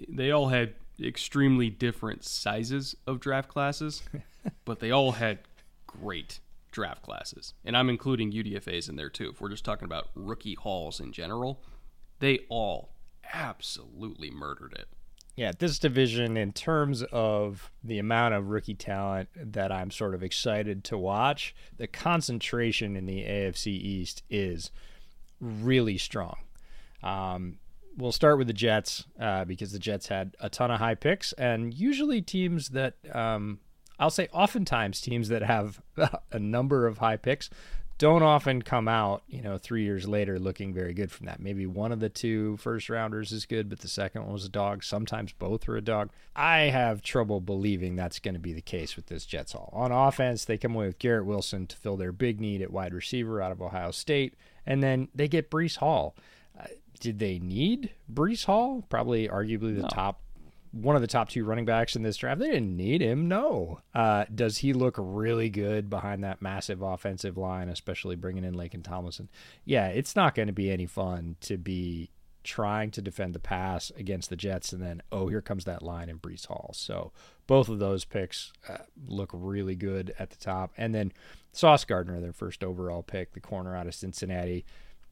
they 0.08 0.30
all 0.30 0.48
had 0.48 0.74
extremely 1.02 1.70
different 1.70 2.24
sizes 2.24 2.94
of 3.06 3.20
draft 3.20 3.48
classes, 3.48 4.02
but 4.64 4.80
they 4.80 4.90
all 4.90 5.12
had 5.12 5.38
great 5.86 6.40
draft 6.70 7.02
classes. 7.02 7.54
And 7.64 7.76
I'm 7.76 7.90
including 7.90 8.32
UDFAs 8.32 8.88
in 8.88 8.96
there 8.96 9.10
too. 9.10 9.30
If 9.30 9.40
we're 9.40 9.48
just 9.48 9.64
talking 9.64 9.86
about 9.86 10.08
rookie 10.14 10.54
hauls 10.54 11.00
in 11.00 11.12
general, 11.12 11.62
they 12.20 12.40
all 12.48 12.90
absolutely 13.32 14.30
murdered 14.30 14.74
it. 14.78 14.88
Yeah, 15.40 15.52
this 15.58 15.78
division, 15.78 16.36
in 16.36 16.52
terms 16.52 17.02
of 17.12 17.70
the 17.82 17.98
amount 17.98 18.34
of 18.34 18.50
rookie 18.50 18.74
talent 18.74 19.30
that 19.34 19.72
I'm 19.72 19.90
sort 19.90 20.14
of 20.14 20.22
excited 20.22 20.84
to 20.84 20.98
watch, 20.98 21.54
the 21.78 21.86
concentration 21.86 22.94
in 22.94 23.06
the 23.06 23.24
AFC 23.24 23.68
East 23.68 24.22
is 24.28 24.70
really 25.40 25.96
strong. 25.96 26.36
Um, 27.02 27.56
we'll 27.96 28.12
start 28.12 28.36
with 28.36 28.48
the 28.48 28.52
Jets 28.52 29.06
uh, 29.18 29.46
because 29.46 29.72
the 29.72 29.78
Jets 29.78 30.08
had 30.08 30.36
a 30.40 30.50
ton 30.50 30.70
of 30.70 30.78
high 30.78 30.94
picks, 30.94 31.32
and 31.32 31.72
usually 31.72 32.20
teams 32.20 32.68
that 32.68 32.96
um, 33.10 33.60
I'll 33.98 34.10
say 34.10 34.28
oftentimes 34.34 35.00
teams 35.00 35.30
that 35.30 35.42
have 35.42 35.80
a 36.32 36.38
number 36.38 36.86
of 36.86 36.98
high 36.98 37.16
picks 37.16 37.48
don't 38.00 38.22
often 38.22 38.62
come 38.62 38.88
out, 38.88 39.22
you 39.28 39.42
know, 39.42 39.58
three 39.58 39.84
years 39.84 40.08
later 40.08 40.38
looking 40.38 40.72
very 40.72 40.94
good 40.94 41.12
from 41.12 41.26
that. 41.26 41.38
Maybe 41.38 41.66
one 41.66 41.92
of 41.92 42.00
the 42.00 42.08
two 42.08 42.56
first 42.56 42.88
rounders 42.88 43.30
is 43.30 43.44
good, 43.44 43.68
but 43.68 43.80
the 43.80 43.88
second 43.88 44.22
one 44.22 44.32
was 44.32 44.46
a 44.46 44.48
dog. 44.48 44.82
Sometimes 44.82 45.34
both 45.34 45.68
are 45.68 45.76
a 45.76 45.82
dog. 45.82 46.08
I 46.34 46.60
have 46.60 47.02
trouble 47.02 47.42
believing 47.42 47.96
that's 47.96 48.18
going 48.18 48.32
to 48.32 48.40
be 48.40 48.54
the 48.54 48.62
case 48.62 48.96
with 48.96 49.08
this 49.08 49.26
Jets 49.26 49.52
haul. 49.52 49.68
On 49.74 49.92
offense, 49.92 50.46
they 50.46 50.56
come 50.56 50.74
away 50.74 50.86
with 50.86 50.98
Garrett 50.98 51.26
Wilson 51.26 51.66
to 51.66 51.76
fill 51.76 51.98
their 51.98 52.10
big 52.10 52.40
need 52.40 52.62
at 52.62 52.72
wide 52.72 52.94
receiver 52.94 53.42
out 53.42 53.52
of 53.52 53.60
Ohio 53.60 53.90
State, 53.90 54.32
and 54.64 54.82
then 54.82 55.08
they 55.14 55.28
get 55.28 55.50
Breece 55.50 55.76
Hall. 55.76 56.16
Uh, 56.58 56.68
did 57.00 57.18
they 57.18 57.38
need 57.38 57.90
Breece 58.10 58.46
Hall? 58.46 58.82
Probably, 58.88 59.28
arguably, 59.28 59.76
the 59.76 59.82
no. 59.82 59.88
top 59.88 60.22
one 60.72 60.94
of 60.94 61.02
the 61.02 61.08
top 61.08 61.28
two 61.28 61.44
running 61.44 61.64
backs 61.64 61.96
in 61.96 62.02
this 62.02 62.16
draft. 62.16 62.40
They 62.40 62.50
didn't 62.50 62.76
need 62.76 63.00
him. 63.00 63.28
No. 63.28 63.80
Uh, 63.94 64.24
does 64.32 64.58
he 64.58 64.72
look 64.72 64.94
really 64.98 65.50
good 65.50 65.90
behind 65.90 66.22
that 66.22 66.40
massive 66.40 66.82
offensive 66.82 67.36
line, 67.36 67.68
especially 67.68 68.16
bringing 68.16 68.44
in 68.44 68.54
Laken 68.54 68.84
Tomlinson? 68.84 69.28
Yeah, 69.64 69.88
it's 69.88 70.14
not 70.14 70.34
going 70.34 70.46
to 70.46 70.52
be 70.52 70.70
any 70.70 70.86
fun 70.86 71.36
to 71.42 71.56
be 71.56 72.10
trying 72.42 72.90
to 72.90 73.02
defend 73.02 73.34
the 73.34 73.40
pass 73.40 73.90
against 73.96 74.30
the 74.30 74.36
Jets, 74.36 74.72
and 74.72 74.82
then 74.82 75.02
oh, 75.12 75.28
here 75.28 75.42
comes 75.42 75.64
that 75.64 75.82
line 75.82 76.08
in 76.08 76.18
Breece 76.18 76.46
Hall. 76.46 76.70
So 76.74 77.12
both 77.46 77.68
of 77.68 77.78
those 77.78 78.04
picks 78.04 78.52
uh, 78.68 78.78
look 79.06 79.30
really 79.32 79.74
good 79.74 80.14
at 80.18 80.30
the 80.30 80.36
top, 80.36 80.72
and 80.76 80.94
then 80.94 81.12
Sauce 81.52 81.84
Gardner, 81.84 82.20
their 82.20 82.32
first 82.32 82.62
overall 82.62 83.02
pick, 83.02 83.32
the 83.32 83.40
corner 83.40 83.76
out 83.76 83.86
of 83.86 83.94
Cincinnati, 83.94 84.64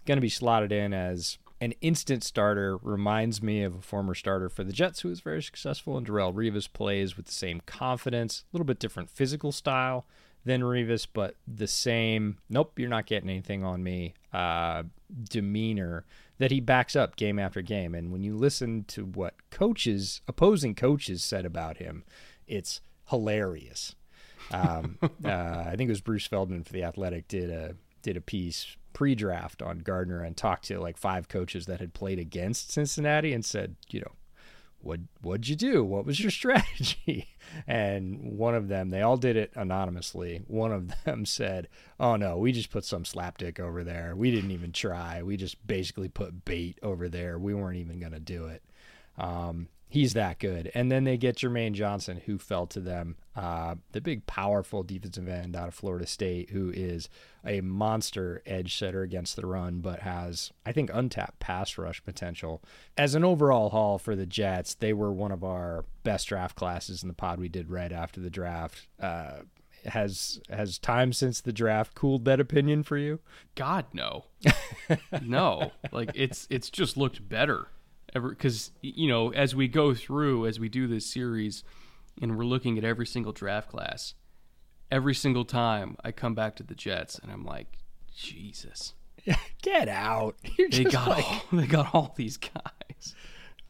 going 0.06 0.16
to 0.16 0.22
be 0.22 0.28
slotted 0.28 0.72
in 0.72 0.94
as 0.94 1.38
an 1.60 1.72
instant 1.80 2.22
starter 2.22 2.76
reminds 2.78 3.42
me 3.42 3.62
of 3.62 3.74
a 3.74 3.82
former 3.82 4.14
starter 4.14 4.48
for 4.48 4.64
the 4.64 4.72
Jets 4.72 5.00
who 5.00 5.08
was 5.08 5.20
very 5.20 5.42
successful, 5.42 5.96
and 5.96 6.06
Darrelle 6.06 6.34
Revis 6.34 6.72
plays 6.72 7.16
with 7.16 7.26
the 7.26 7.32
same 7.32 7.60
confidence, 7.66 8.44
a 8.44 8.56
little 8.56 8.66
bit 8.66 8.78
different 8.78 9.10
physical 9.10 9.50
style 9.50 10.06
than 10.44 10.62
Revis, 10.62 11.06
but 11.12 11.34
the 11.46 11.66
same, 11.66 12.38
nope, 12.48 12.78
you're 12.78 12.88
not 12.88 13.06
getting 13.06 13.28
anything 13.28 13.64
on 13.64 13.82
me 13.82 14.14
uh, 14.32 14.84
demeanor 15.28 16.04
that 16.38 16.50
he 16.50 16.60
backs 16.60 16.94
up 16.94 17.16
game 17.16 17.38
after 17.38 17.60
game. 17.60 17.94
And 17.94 18.12
when 18.12 18.22
you 18.22 18.36
listen 18.36 18.84
to 18.88 19.04
what 19.04 19.34
coaches, 19.50 20.20
opposing 20.28 20.74
coaches 20.74 21.24
said 21.24 21.44
about 21.44 21.78
him, 21.78 22.04
it's 22.46 22.80
hilarious. 23.10 23.94
Um, 24.52 24.98
uh, 25.24 25.28
I 25.66 25.74
think 25.76 25.88
it 25.88 25.92
was 25.92 26.00
Bruce 26.00 26.26
Feldman 26.26 26.64
for 26.64 26.72
The 26.72 26.84
Athletic 26.84 27.28
did 27.28 27.50
a 27.50 27.74
did 28.00 28.16
a 28.16 28.20
piece 28.20 28.76
pre-draft 28.92 29.62
on 29.62 29.79
Gardner 29.79 30.22
and 30.22 30.37
talked 30.37 30.64
to 30.66 30.81
like 30.81 30.96
five 30.96 31.29
coaches 31.29 31.66
that 31.66 31.81
had 31.81 31.94
played 31.94 32.18
against 32.18 32.72
Cincinnati 32.72 33.33
and 33.33 33.44
said, 33.44 33.77
you 33.90 34.01
know, 34.01 34.12
what 34.81 35.01
what'd 35.22 35.48
you 35.48 35.57
do? 35.57 35.85
What 35.85 36.07
was 36.07 36.20
your 36.20 36.31
strategy? 36.40 37.29
And 37.66 38.38
one 38.38 38.55
of 38.55 38.68
them, 38.68 38.90
they 38.90 39.03
all 39.03 39.16
did 39.16 39.37
it 39.37 39.53
anonymously. 39.55 40.42
One 40.46 40.72
of 40.72 40.92
them 41.05 41.24
said, 41.27 41.68
"Oh 41.98 42.16
no, 42.16 42.38
we 42.38 42.53
just 42.53 42.70
put 42.70 42.85
some 42.85 43.05
slapdick 43.05 43.59
over 43.59 43.85
there. 43.85 44.14
We 44.16 44.31
didn't 44.31 44.51
even 44.51 44.72
try. 44.72 45.22
We 45.22 45.37
just 45.37 45.66
basically 45.66 46.09
put 46.09 46.44
bait 46.44 46.79
over 46.83 47.09
there. 47.09 47.38
We 47.38 47.55
weren't 47.55 47.79
even 47.79 47.98
going 48.01 48.12
to 48.12 48.20
do 48.20 48.46
it." 48.46 48.62
Um, 49.16 49.68
he's 49.88 50.12
that 50.12 50.38
good. 50.38 50.70
And 50.74 50.92
then 50.92 51.05
they 51.05 51.16
get 51.16 51.37
Jermaine 51.37 51.72
Johnson, 51.72 52.22
who 52.27 52.38
fell 52.38 52.66
to 52.68 52.81
them, 52.81 53.16
uh, 53.35 53.77
the 53.92 54.01
big, 54.01 54.27
powerful 54.27 54.83
defensive 54.83 55.29
end 55.29 55.57
out 55.57 55.68
of 55.68 55.74
Florida 55.74 56.07
State, 56.07 56.51
who 56.51 56.70
is 56.70 57.09
a 57.44 57.61
monster 57.61 58.42
edge 58.44 58.77
setter 58.77 59.03
against 59.03 59.37
the 59.37 59.46
run, 59.46 59.81
but 59.81 60.01
has, 60.01 60.53
I 60.66 60.72
think, 60.72 60.90
untapped 60.92 61.40
pass 61.40 61.79
rush 61.79 62.05
potential. 62.05 62.62
As 62.96 63.14
an 63.14 63.24
overall 63.24 63.70
haul 63.70 63.98
for 63.98 64.14
the 64.14 64.27
Jets, 64.27 64.74
they 64.74 64.92
were 64.92 65.12
one 65.12 65.33
of 65.33 65.42
our 65.42 65.85
best 66.05 66.29
draft 66.29 66.57
classes 66.57 67.03
in 67.03 67.09
the 67.09 67.14
pod 67.14 67.40
we 67.40 67.48
did 67.48 67.70
right 67.70 67.92
after 67.92 68.20
the 68.20 68.31
draft. 68.31 68.88
Uh, 69.01 69.38
has 69.85 70.40
has 70.51 70.77
time 70.77 71.12
since 71.12 71.40
the 71.40 71.53
draft 71.53 71.94
cooled 71.94 72.24
that 72.24 72.40
opinion 72.40 72.83
for 72.83 72.98
you? 72.98 73.20
God 73.55 73.87
no, 73.92 74.24
no. 75.22 75.70
Like 75.92 76.11
it's 76.14 76.48
it's 76.51 76.68
just 76.68 76.96
looked 76.96 77.27
better 77.29 77.68
ever 78.14 78.30
because 78.30 78.70
you 78.80 79.08
know 79.08 79.32
as 79.32 79.54
we 79.54 79.68
go 79.68 79.94
through 79.94 80.46
as 80.46 80.58
we 80.58 80.68
do 80.68 80.86
this 80.86 81.06
series 81.06 81.64
and 82.20 82.36
we're 82.36 82.44
looking 82.44 82.78
at 82.78 82.84
every 82.84 83.06
single 83.06 83.32
draft 83.32 83.70
class 83.70 84.14
every 84.90 85.14
single 85.14 85.44
time 85.44 85.96
i 86.02 86.10
come 86.10 86.34
back 86.34 86.56
to 86.56 86.62
the 86.62 86.74
jets 86.74 87.18
and 87.18 87.30
i'm 87.30 87.44
like 87.44 87.78
jesus. 88.18 88.94
Get 89.62 89.88
out. 89.88 90.36
You're 90.58 90.68
they 90.68 90.84
got 90.84 91.08
like... 91.08 91.24
all, 91.24 91.42
they 91.52 91.66
got 91.66 91.94
all 91.94 92.14
these 92.16 92.36
guys. 92.36 93.14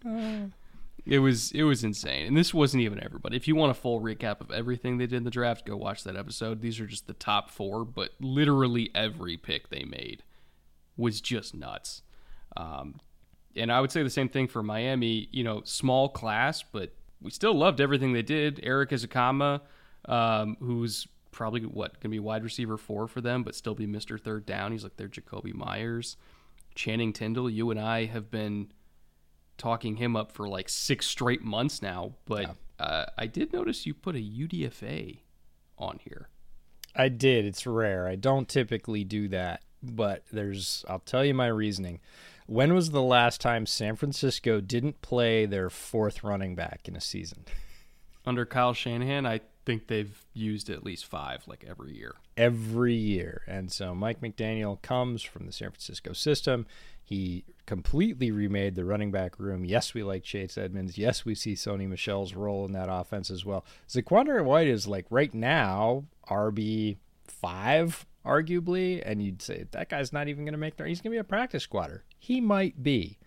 Uh... 0.07 0.47
it 1.07 1.21
was 1.21 1.53
it 1.53 1.63
was 1.63 1.85
insane. 1.85 2.27
And 2.27 2.37
this 2.37 2.53
wasn't 2.53 2.83
even 2.83 3.03
everybody. 3.03 3.37
If 3.37 3.47
you 3.47 3.55
want 3.55 3.71
a 3.71 3.75
full 3.75 4.01
recap 4.01 4.41
of 4.41 4.51
everything 4.51 4.99
they 4.99 5.07
did 5.07 5.17
in 5.17 5.25
the 5.25 5.31
draft 5.31 5.67
go 5.67 5.77
watch 5.77 6.05
that 6.05 6.17
episode. 6.17 6.61
These 6.61 6.81
are 6.81 6.87
just 6.87 7.07
the 7.07 7.13
top 7.13 7.51
four 7.51 7.85
but 7.85 8.11
literally 8.21 8.91
every 8.95 9.37
pick 9.37 9.69
they 9.69 9.85
made 9.85 10.23
was 10.97 11.21
just 11.21 11.55
nuts. 11.55 12.03
Um, 12.57 13.01
and 13.57 13.73
I 13.73 13.81
would 13.81 13.91
say 13.91 14.03
the 14.03 14.11
same 14.11 14.29
thing 14.29 14.49
for 14.49 14.63
Miami. 14.63 15.29
You 15.33 15.45
know, 15.45 15.63
small 15.65 16.09
class, 16.09 16.63
but 16.63 16.95
we 17.21 17.31
still 17.31 17.55
loved 17.55 17.81
everything 17.81 18.13
they 18.13 18.23
did. 18.23 18.61
Erik 18.63 18.91
Ezukanma, 18.91 19.61
um, 20.05 20.57
who's 20.61 21.07
probably 21.31 21.61
what 21.61 21.95
going 21.95 22.03
to 22.03 22.09
be 22.09 22.19
wide 22.19 22.45
receiver 22.45 22.77
four 22.77 23.07
for 23.07 23.21
them, 23.21 23.43
but 23.43 23.55
still 23.55 23.75
be 23.75 23.87
Mister 23.87 24.19
Third 24.19 24.47
Down. 24.47 24.73
He's 24.73 24.85
like 24.85 24.97
their 24.97 25.09
Jakobi 25.09 25.55
Meyers, 25.55 26.17
Channing 26.75 27.13
Tindall. 27.13 27.51
You 27.51 27.71
and 27.71 27.81
I 27.81 28.07
have 28.07 28.31
been 28.31 28.73
talking 29.57 29.97
him 29.97 30.15
up 30.17 30.33
for 30.33 30.49
like 30.49 30.69
six 30.69 31.07
straight 31.07 31.43
months 31.43 31.83
now, 31.83 32.13
but 32.27 32.43
yeah. 32.43 32.53
uh, 32.85 33.07
I 33.19 33.27
did 33.27 33.53
notice 33.53 33.87
you 33.87 33.95
put 33.95 34.15
a 34.15 34.21
UDFA 34.21 35.19
on 35.77 35.99
here. 36.03 36.29
I 36.95 37.09
did. 37.09 37.45
It's 37.45 37.67
rare. 37.67 38.09
I 38.09 38.17
don't 38.17 38.49
typically 38.49 39.05
do 39.05 39.29
that, 39.29 39.63
but 39.83 40.25
there's. 40.33 40.85
I'll 40.89 41.01
tell 41.01 41.25
you 41.25 41.35
my 41.35 41.49
reasoning. 41.49 42.01
When 42.49 42.73
was 42.73 42.93
the 42.93 43.03
last 43.03 43.43
time 43.43 43.67
San 43.67 43.95
Francisco 43.95 44.63
didn't 44.63 45.03
play 45.03 45.45
their 45.45 45.69
fourth 45.69 46.25
running 46.25 46.55
back 46.55 46.89
in 46.89 46.97
a 46.97 47.01
season? 47.01 47.45
Under 48.25 48.47
Kyle 48.47 48.73
Shanahan, 48.73 49.27
I 49.27 49.43
think 49.67 49.87
they've 49.87 50.25
used 50.33 50.71
at 50.71 50.83
least 50.83 51.05
five 51.05 51.47
like 51.47 51.63
every 51.69 51.95
year. 51.95 52.15
Every 52.39 52.95
year. 52.95 53.43
And 53.47 53.71
so 53.71 53.95
Mike 53.95 54.23
McDaniel 54.23 54.81
comes 54.81 55.23
from 55.23 55.45
the 55.45 55.53
San 55.53 55.69
Francisco 55.73 56.15
system. 56.15 56.65
He 57.05 57.45
completely 57.67 58.31
remade 58.31 58.77
the 58.77 58.85
running 58.87 59.11
back 59.11 59.39
room. 59.39 59.67
Yes, 59.67 59.93
we 59.93 60.03
like 60.03 60.23
Chase 60.23 60.57
Edmonds. 60.57 60.97
Yes, 60.97 61.27
we 61.27 61.35
see 61.35 61.53
Sony 61.53 61.87
Michel's 61.87 62.33
role 62.33 62.65
in 62.65 62.73
that 62.73 62.89
offense 62.91 63.31
as 63.31 63.45
well. 63.45 63.67
Zaquandre 63.91 64.43
White 64.43 64.69
is 64.69 64.89
like 64.89 65.05
right 65.11 65.35
now 65.35 66.05
RB 66.31 66.97
five 67.27 68.07
arguably, 68.25 69.03
and 69.05 69.23
you'd 69.23 69.43
say 69.43 69.67
that 69.73 69.91
guy's 69.91 70.15
not 70.15 70.29
even 70.29 70.47
going 70.47 70.53
to 70.53 70.59
make 70.59 70.79
the. 70.79 70.87
He's 70.87 71.03
going 71.03 71.13
to 71.13 71.17
be 71.17 71.21
a 71.21 71.25
practice 71.25 71.63
squatter. 71.63 72.05
He 72.19 72.41
might 72.41 72.83
be, 72.83 73.19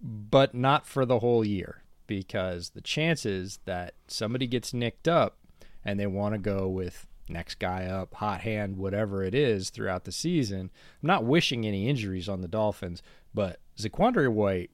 but 0.00 0.54
not 0.54 0.86
for 0.86 1.06
the 1.06 1.20
whole 1.20 1.44
year 1.44 1.82
because 2.06 2.70
the 2.70 2.80
chances 2.80 3.60
that 3.64 3.94
somebody 4.06 4.46
gets 4.46 4.74
nicked 4.74 5.08
up 5.08 5.38
and 5.84 5.98
they 5.98 6.06
want 6.06 6.34
to 6.34 6.38
go 6.38 6.68
with 6.68 7.06
next 7.28 7.58
guy 7.58 7.86
up, 7.86 8.14
hot 8.14 8.42
hand, 8.42 8.76
whatever 8.76 9.22
it 9.22 9.34
is 9.34 9.70
throughout 9.70 10.04
the 10.04 10.12
season. 10.12 10.70
I'm 11.02 11.06
not 11.06 11.24
wishing 11.24 11.66
any 11.66 11.88
injuries 11.88 12.28
on 12.28 12.40
the 12.40 12.48
Dolphins, 12.48 13.02
but 13.32 13.60
Zaquandre 13.78 14.30
White 14.30 14.70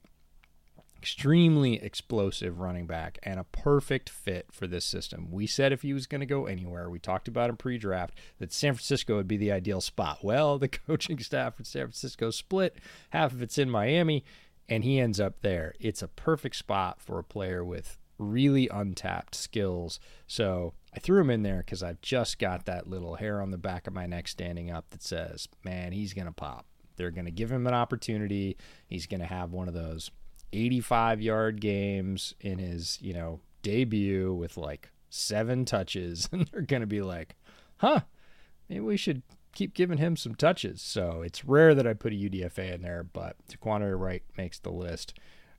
extremely 1.01 1.81
explosive 1.81 2.59
running 2.59 2.85
back 2.85 3.17
and 3.23 3.39
a 3.39 3.43
perfect 3.43 4.07
fit 4.07 4.45
for 4.51 4.67
this 4.67 4.85
system. 4.85 5.31
We 5.31 5.47
said 5.47 5.71
if 5.71 5.81
he 5.81 5.93
was 5.93 6.05
going 6.05 6.19
to 6.19 6.27
go 6.27 6.45
anywhere, 6.45 6.91
we 6.91 6.99
talked 6.99 7.27
about 7.27 7.49
in 7.49 7.57
pre 7.57 7.79
draft 7.79 8.13
that 8.37 8.53
San 8.53 8.75
Francisco 8.75 9.15
would 9.15 9.27
be 9.27 9.37
the 9.37 9.51
ideal 9.51 9.81
spot. 9.81 10.19
Well, 10.21 10.59
the 10.59 10.67
coaching 10.87 11.17
staff 11.17 11.55
at 11.59 11.65
San 11.65 11.85
Francisco 11.85 12.29
split, 12.29 12.77
half 13.09 13.31
of 13.31 13.41
it's 13.41 13.57
in 13.57 13.67
Miami, 13.67 14.23
and 14.69 14.83
he 14.83 14.99
ends 14.99 15.19
up 15.19 15.41
there. 15.41 15.73
It's 15.79 16.03
a 16.03 16.07
perfect 16.07 16.55
spot 16.55 17.01
for 17.01 17.17
a 17.17 17.23
player 17.23 17.65
with 17.65 17.97
really 18.19 18.69
untapped 18.69 19.33
skills. 19.33 19.99
So 20.27 20.75
I 20.95 20.99
threw 20.99 21.19
him 21.19 21.31
in 21.31 21.41
there 21.41 21.63
because 21.65 21.81
I've 21.81 22.01
just 22.01 22.37
got 22.37 22.65
that 22.65 22.87
little 22.87 23.15
hair 23.15 23.41
on 23.41 23.49
the 23.49 23.57
back 23.57 23.87
of 23.87 23.93
my 23.93 24.05
neck 24.05 24.27
standing 24.27 24.69
up 24.69 24.91
that 24.91 25.01
says, 25.01 25.47
man, 25.63 25.93
he's 25.93 26.13
going 26.13 26.27
to 26.27 26.31
pop. 26.31 26.67
They're 26.95 27.09
going 27.09 27.25
to 27.25 27.31
give 27.31 27.51
him 27.51 27.65
an 27.65 27.73
opportunity. 27.73 28.55
He's 28.85 29.07
going 29.07 29.21
to 29.21 29.25
have 29.25 29.51
one 29.51 29.67
of 29.67 29.73
those 29.73 30.11
85 30.53 31.21
yard 31.21 31.61
games 31.61 32.35
in 32.39 32.59
his, 32.59 32.97
you 33.01 33.13
know, 33.13 33.39
debut 33.61 34.33
with 34.33 34.57
like 34.57 34.91
seven 35.09 35.65
touches. 35.65 36.29
And 36.31 36.47
they're 36.47 36.61
going 36.61 36.81
to 36.81 36.87
be 36.87 37.01
like, 37.01 37.35
huh, 37.77 38.01
maybe 38.69 38.81
we 38.81 38.97
should 38.97 39.23
keep 39.53 39.73
giving 39.73 39.97
him 39.97 40.15
some 40.15 40.35
touches. 40.35 40.81
So 40.81 41.21
it's 41.21 41.45
rare 41.45 41.75
that 41.75 41.87
I 41.87 41.93
put 41.93 42.13
a 42.13 42.15
UDFA 42.15 42.73
in 42.73 42.81
there, 42.81 43.03
but 43.03 43.35
Zaquandre 43.49 43.97
White 43.97 44.23
makes 44.37 44.59
the 44.59 44.71
list. 44.71 45.13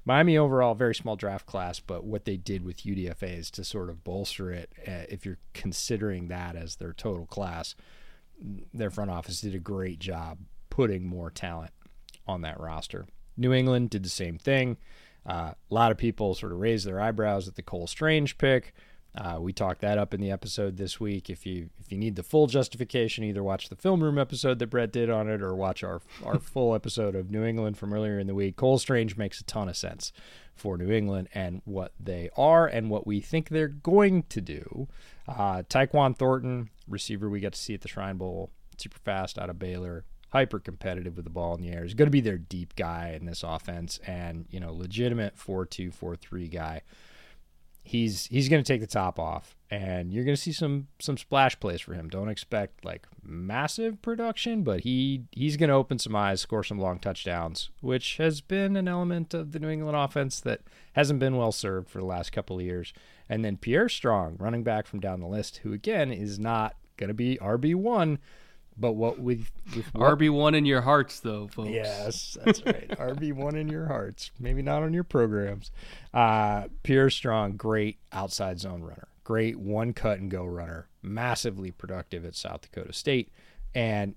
Miami 0.05 0.37
overall, 0.37 0.74
very 0.74 0.94
small 0.94 1.14
draft 1.14 1.46
class, 1.46 1.78
but 1.78 2.05
what 2.05 2.24
they 2.24 2.37
did 2.37 2.64
with 2.64 2.83
UDFA 2.83 3.38
is 3.38 3.50
to 3.52 3.62
sort 3.62 3.88
of 3.88 4.02
bolster 4.02 4.50
it. 4.50 4.72
Uh, 4.87 5.07
if 5.09 5.24
you're 5.24 5.38
considering 5.52 6.28
that 6.28 6.57
as 6.57 6.76
their 6.76 6.92
total 6.92 7.26
class, 7.26 7.76
their 8.74 8.90
front 8.90 9.11
office 9.11 9.40
did 9.40 9.55
a 9.55 9.61
great 9.61 10.00
job 10.00 10.38
putting 10.70 11.07
more 11.07 11.31
talent 11.31 11.70
on 12.26 12.40
that 12.40 12.59
roster. 12.59 13.07
New 13.37 13.53
England 13.53 13.90
did 13.90 14.05
the 14.05 14.11
same 14.11 14.38
thing. 14.38 14.77
Uh, 15.25 15.53
a 15.71 15.75
lot 15.75 15.92
of 15.92 15.99
people 15.99 16.35
sort 16.35 16.53
of 16.53 16.59
raised 16.59 16.87
their 16.87 17.01
eyebrows 17.01 17.47
at 17.47 17.55
the 17.55 17.62
Cole 17.62 17.87
Strange 17.87 18.38
pick. 18.38 18.75
Uh, 19.14 19.37
we 19.38 19.53
talked 19.53 19.83
that 19.83 19.99
up 19.99 20.14
in 20.14 20.23
the 20.23 20.31
episode 20.31 20.79
this 20.79 20.99
week. 20.99 21.29
If 21.29 21.45
you 21.45 21.68
if 21.79 21.92
you 21.92 21.99
need 21.99 22.16
the 22.16 22.23
full 22.23 22.47
justification, 22.47 23.25
either 23.25 23.42
watch 23.42 23.68
the 23.68 23.77
film 23.77 24.03
room 24.03 24.18
episode 24.18 24.59
that 24.59 24.68
Brett 24.68 24.90
did 24.90 25.11
on 25.11 25.29
it, 25.29 25.42
or 25.42 25.55
watch 25.55 25.85
our 25.85 26.01
our 26.25 26.38
full 26.40 26.75
episode 26.75 27.14
of 27.14 27.31
New 27.31 27.45
England 27.45 27.77
from 27.77 27.92
earlier 27.92 28.18
in 28.18 28.27
the 28.27 28.35
week. 28.35 28.57
Cole 28.57 28.79
Strange 28.79 29.18
makes 29.18 29.38
a 29.38 29.45
ton 29.45 29.68
of 29.68 29.77
sense 29.77 30.12
for 30.55 30.79
New 30.79 30.90
England 30.90 31.29
and 31.35 31.61
what 31.66 31.92
they 32.01 32.31
are 32.37 32.66
and 32.66 32.88
what 32.88 33.07
we 33.07 33.21
think 33.21 33.51
they're 33.51 33.68
going 33.68 34.23
to 34.25 34.40
do. 34.40 34.88
Uh, 35.29 35.62
Tyquan 35.68 36.16
Thornton, 36.16 36.71
receiver 36.88 37.29
we 37.29 37.40
got 37.40 37.53
to 37.53 37.61
see 37.61 37.75
at 37.75 37.83
the 37.83 37.88
Shrine 37.88 38.16
Bowl, 38.16 38.51
super 38.79 38.99
fast 38.99 39.38
out 39.38 39.51
of 39.51 39.59
Baylor, 39.59 40.05
hyper 40.33 40.59
competitive 40.59 41.16
with 41.16 41.25
the 41.25 41.31
ball 41.31 41.55
in 41.55 41.61
the 41.61 41.71
air. 41.71 41.83
He's 41.83 41.95
going 41.95 42.07
to 42.07 42.11
be 42.11 42.23
their 42.23 42.38
deep 42.38 42.75
guy 42.75 43.14
in 43.14 43.27
this 43.27 43.42
offense 43.42 44.01
and, 44.07 44.47
you 44.51 44.61
know, 44.61 44.73
legitimate 44.73 45.37
4-2, 45.37 45.95
4-3 45.95 46.51
guy. 46.51 46.83
He's 47.85 48.27
he's 48.27 48.49
going 48.49 48.62
to 48.62 48.73
take 48.73 48.81
the 48.81 48.87
top 48.87 49.18
off 49.18 49.57
and 49.68 50.12
you're 50.12 50.23
going 50.25 50.37
to 50.37 50.40
see 50.40 50.53
some 50.53 50.87
some 51.01 51.16
splash 51.16 51.59
plays 51.59 51.81
for 51.81 51.95
him. 51.95 52.09
Don't 52.09 52.29
expect 52.29 52.85
like 52.85 53.09
massive 53.25 54.01
production, 54.01 54.62
but 54.62 54.83
he 54.83 55.25
he's 55.33 55.57
going 55.57 55.68
to 55.68 55.75
open 55.75 55.99
some 55.99 56.14
eyes, 56.14 56.40
score 56.40 56.62
some 56.62 56.79
long 56.79 57.01
touchdowns, 57.01 57.71
which 57.81 58.18
has 58.18 58.40
been 58.40 58.77
an 58.77 58.87
element 58.87 59.35
of 59.35 59.51
the 59.51 59.59
New 59.59 59.68
England 59.68 59.97
offense 59.97 60.38
that 60.40 60.61
hasn't 60.92 61.18
been 61.18 61.37
well 61.37 61.51
served 61.51 61.90
for 61.90 61.99
the 61.99 62.05
last 62.05 62.31
couple 62.31 62.57
of 62.57 62.64
years. 62.64 62.92
And 63.29 63.45
then 63.45 63.57
Pierre 63.57 63.88
Strong, 63.88 64.37
running 64.38 64.62
back 64.62 64.87
from 64.87 65.01
down 65.01 65.18
the 65.18 65.27
list, 65.27 65.57
who 65.64 65.73
again 65.73 66.12
is 66.12 66.38
not 66.38 66.77
going 66.97 67.09
to 67.09 67.14
be 67.14 67.37
RB1, 67.38 68.18
but 68.76 68.92
what 68.92 69.18
with, 69.18 69.50
with 69.76 69.92
RB 69.92 70.30
one 70.30 70.54
in 70.54 70.64
your 70.64 70.80
hearts, 70.80 71.20
though, 71.20 71.48
folks. 71.48 71.70
Yes, 71.70 72.37
that's 72.44 72.64
right. 72.64 72.88
RB 72.98 73.32
one 73.32 73.56
in 73.56 73.68
your 73.68 73.87
hearts. 73.87 74.30
Maybe 74.38 74.62
not 74.62 74.82
on 74.82 74.92
your 74.92 75.04
programs. 75.04 75.70
Uh, 76.12 76.64
Pierre 76.82 77.11
Strong, 77.11 77.56
great 77.56 77.98
outside 78.12 78.61
zone 78.61 78.82
runner, 78.82 79.08
great 79.24 79.58
one 79.58 79.92
cut 79.92 80.18
and 80.18 80.30
go 80.30 80.44
runner, 80.44 80.88
massively 81.02 81.70
productive 81.70 82.24
at 82.24 82.35
South 82.35 82.62
Dakota 82.62 82.92
State, 82.92 83.30
and 83.74 84.14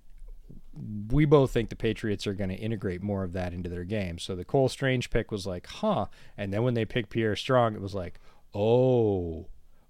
we 1.11 1.25
both 1.25 1.51
think 1.51 1.69
the 1.69 1.75
Patriots 1.75 2.27
are 2.27 2.33
going 2.33 2.49
to 2.49 2.55
integrate 2.55 3.01
more 3.01 3.23
of 3.23 3.33
that 3.33 3.53
into 3.53 3.69
their 3.69 3.83
game. 3.83 4.19
So 4.19 4.35
the 4.35 4.45
Cole 4.45 4.69
Strange 4.69 5.09
pick 5.09 5.31
was 5.31 5.47
like, 5.47 5.67
huh, 5.67 6.07
and 6.37 6.53
then 6.53 6.63
when 6.63 6.73
they 6.73 6.85
picked 6.85 7.09
Pierre 7.09 7.35
Strong, 7.35 7.75
it 7.75 7.81
was 7.81 7.95
like, 7.95 8.19
oh, 8.53 9.47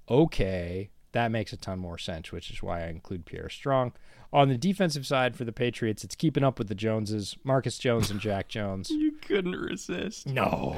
okay, 0.09 0.89
that 1.11 1.31
makes 1.31 1.53
a 1.53 1.57
ton 1.57 1.79
more 1.79 1.97
sense, 1.97 2.31
which 2.31 2.51
is 2.51 2.61
why 2.61 2.83
I 2.83 2.87
include 2.87 3.25
Pierre 3.25 3.49
Strong. 3.49 3.93
On 4.35 4.49
the 4.49 4.57
defensive 4.57 5.07
side 5.07 5.33
for 5.37 5.45
the 5.45 5.53
Patriots, 5.53 6.03
it's 6.03 6.13
keeping 6.13 6.43
up 6.43 6.59
with 6.59 6.67
the 6.67 6.75
Joneses, 6.75 7.37
Marcus 7.45 7.77
Jones 7.77 8.11
and 8.11 8.19
Jack 8.19 8.49
Jones. 8.49 8.89
you 8.91 9.13
couldn't 9.13 9.55
resist. 9.55 10.27
No, 10.27 10.75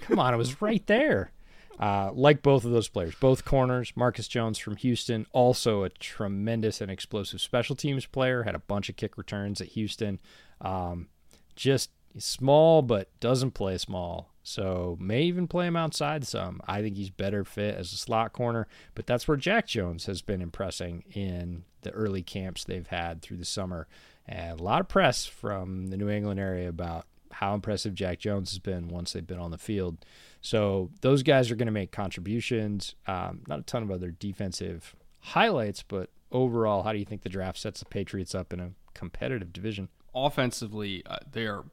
come 0.00 0.18
on, 0.18 0.34
it 0.34 0.36
was 0.36 0.60
right 0.60 0.84
there. 0.88 1.30
Uh, 1.78 2.10
like 2.12 2.42
both 2.42 2.64
of 2.64 2.72
those 2.72 2.88
players, 2.88 3.14
both 3.20 3.44
corners. 3.44 3.92
Marcus 3.94 4.26
Jones 4.26 4.58
from 4.58 4.74
Houston, 4.74 5.24
also 5.30 5.84
a 5.84 5.88
tremendous 5.88 6.80
and 6.80 6.90
explosive 6.90 7.40
special 7.40 7.76
teams 7.76 8.06
player. 8.06 8.42
Had 8.42 8.56
a 8.56 8.58
bunch 8.58 8.88
of 8.88 8.96
kick 8.96 9.16
returns 9.16 9.60
at 9.60 9.68
Houston. 9.68 10.18
Um, 10.60 11.06
just 11.54 11.90
small, 12.18 12.82
but 12.82 13.08
doesn't 13.20 13.52
play 13.52 13.78
small. 13.78 14.32
So 14.42 14.96
may 15.00 15.22
even 15.22 15.48
play 15.48 15.66
him 15.66 15.76
outside 15.76 16.26
some. 16.26 16.60
I 16.66 16.80
think 16.80 16.96
he's 16.96 17.10
better 17.10 17.44
fit 17.44 17.74
as 17.74 17.92
a 17.92 17.96
slot 17.96 18.32
corner, 18.32 18.68
but 18.94 19.06
that's 19.06 19.26
where 19.26 19.36
Jack 19.36 19.66
Jones 19.66 20.06
has 20.06 20.22
been 20.22 20.40
impressing 20.40 21.02
in 21.12 21.64
the 21.82 21.90
early 21.90 22.22
camps 22.22 22.62
they've 22.62 22.86
had 22.86 23.22
through 23.22 23.38
the 23.38 23.44
summer. 23.44 23.88
And 24.26 24.60
a 24.60 24.62
lot 24.62 24.80
of 24.80 24.88
press 24.88 25.26
from 25.26 25.88
the 25.88 25.96
New 25.96 26.08
England 26.08 26.38
area 26.38 26.68
about 26.68 27.06
how 27.32 27.54
impressive 27.54 27.94
Jack 27.94 28.18
Jones 28.18 28.50
has 28.50 28.58
been 28.58 28.88
once 28.88 29.12
they've 29.12 29.26
been 29.26 29.38
on 29.40 29.50
the 29.50 29.58
field. 29.58 30.04
So 30.40 30.90
those 31.00 31.22
guys 31.22 31.50
are 31.50 31.56
going 31.56 31.66
to 31.66 31.72
make 31.72 31.90
contributions. 31.90 32.94
Um, 33.06 33.42
not 33.48 33.58
a 33.58 33.62
ton 33.62 33.82
of 33.82 33.90
other 33.90 34.12
defensive 34.12 34.94
highlights, 35.20 35.82
but 35.82 36.10
overall, 36.30 36.84
how 36.84 36.92
do 36.92 36.98
you 36.98 37.04
think 37.04 37.22
the 37.22 37.28
draft 37.28 37.58
sets 37.58 37.80
the 37.80 37.86
Patriots 37.86 38.34
up 38.34 38.52
in 38.52 38.60
a 38.60 38.70
competitive 38.94 39.52
division? 39.52 39.88
Offensively, 40.14 41.02
uh, 41.04 41.18
they 41.30 41.46
are 41.46 41.64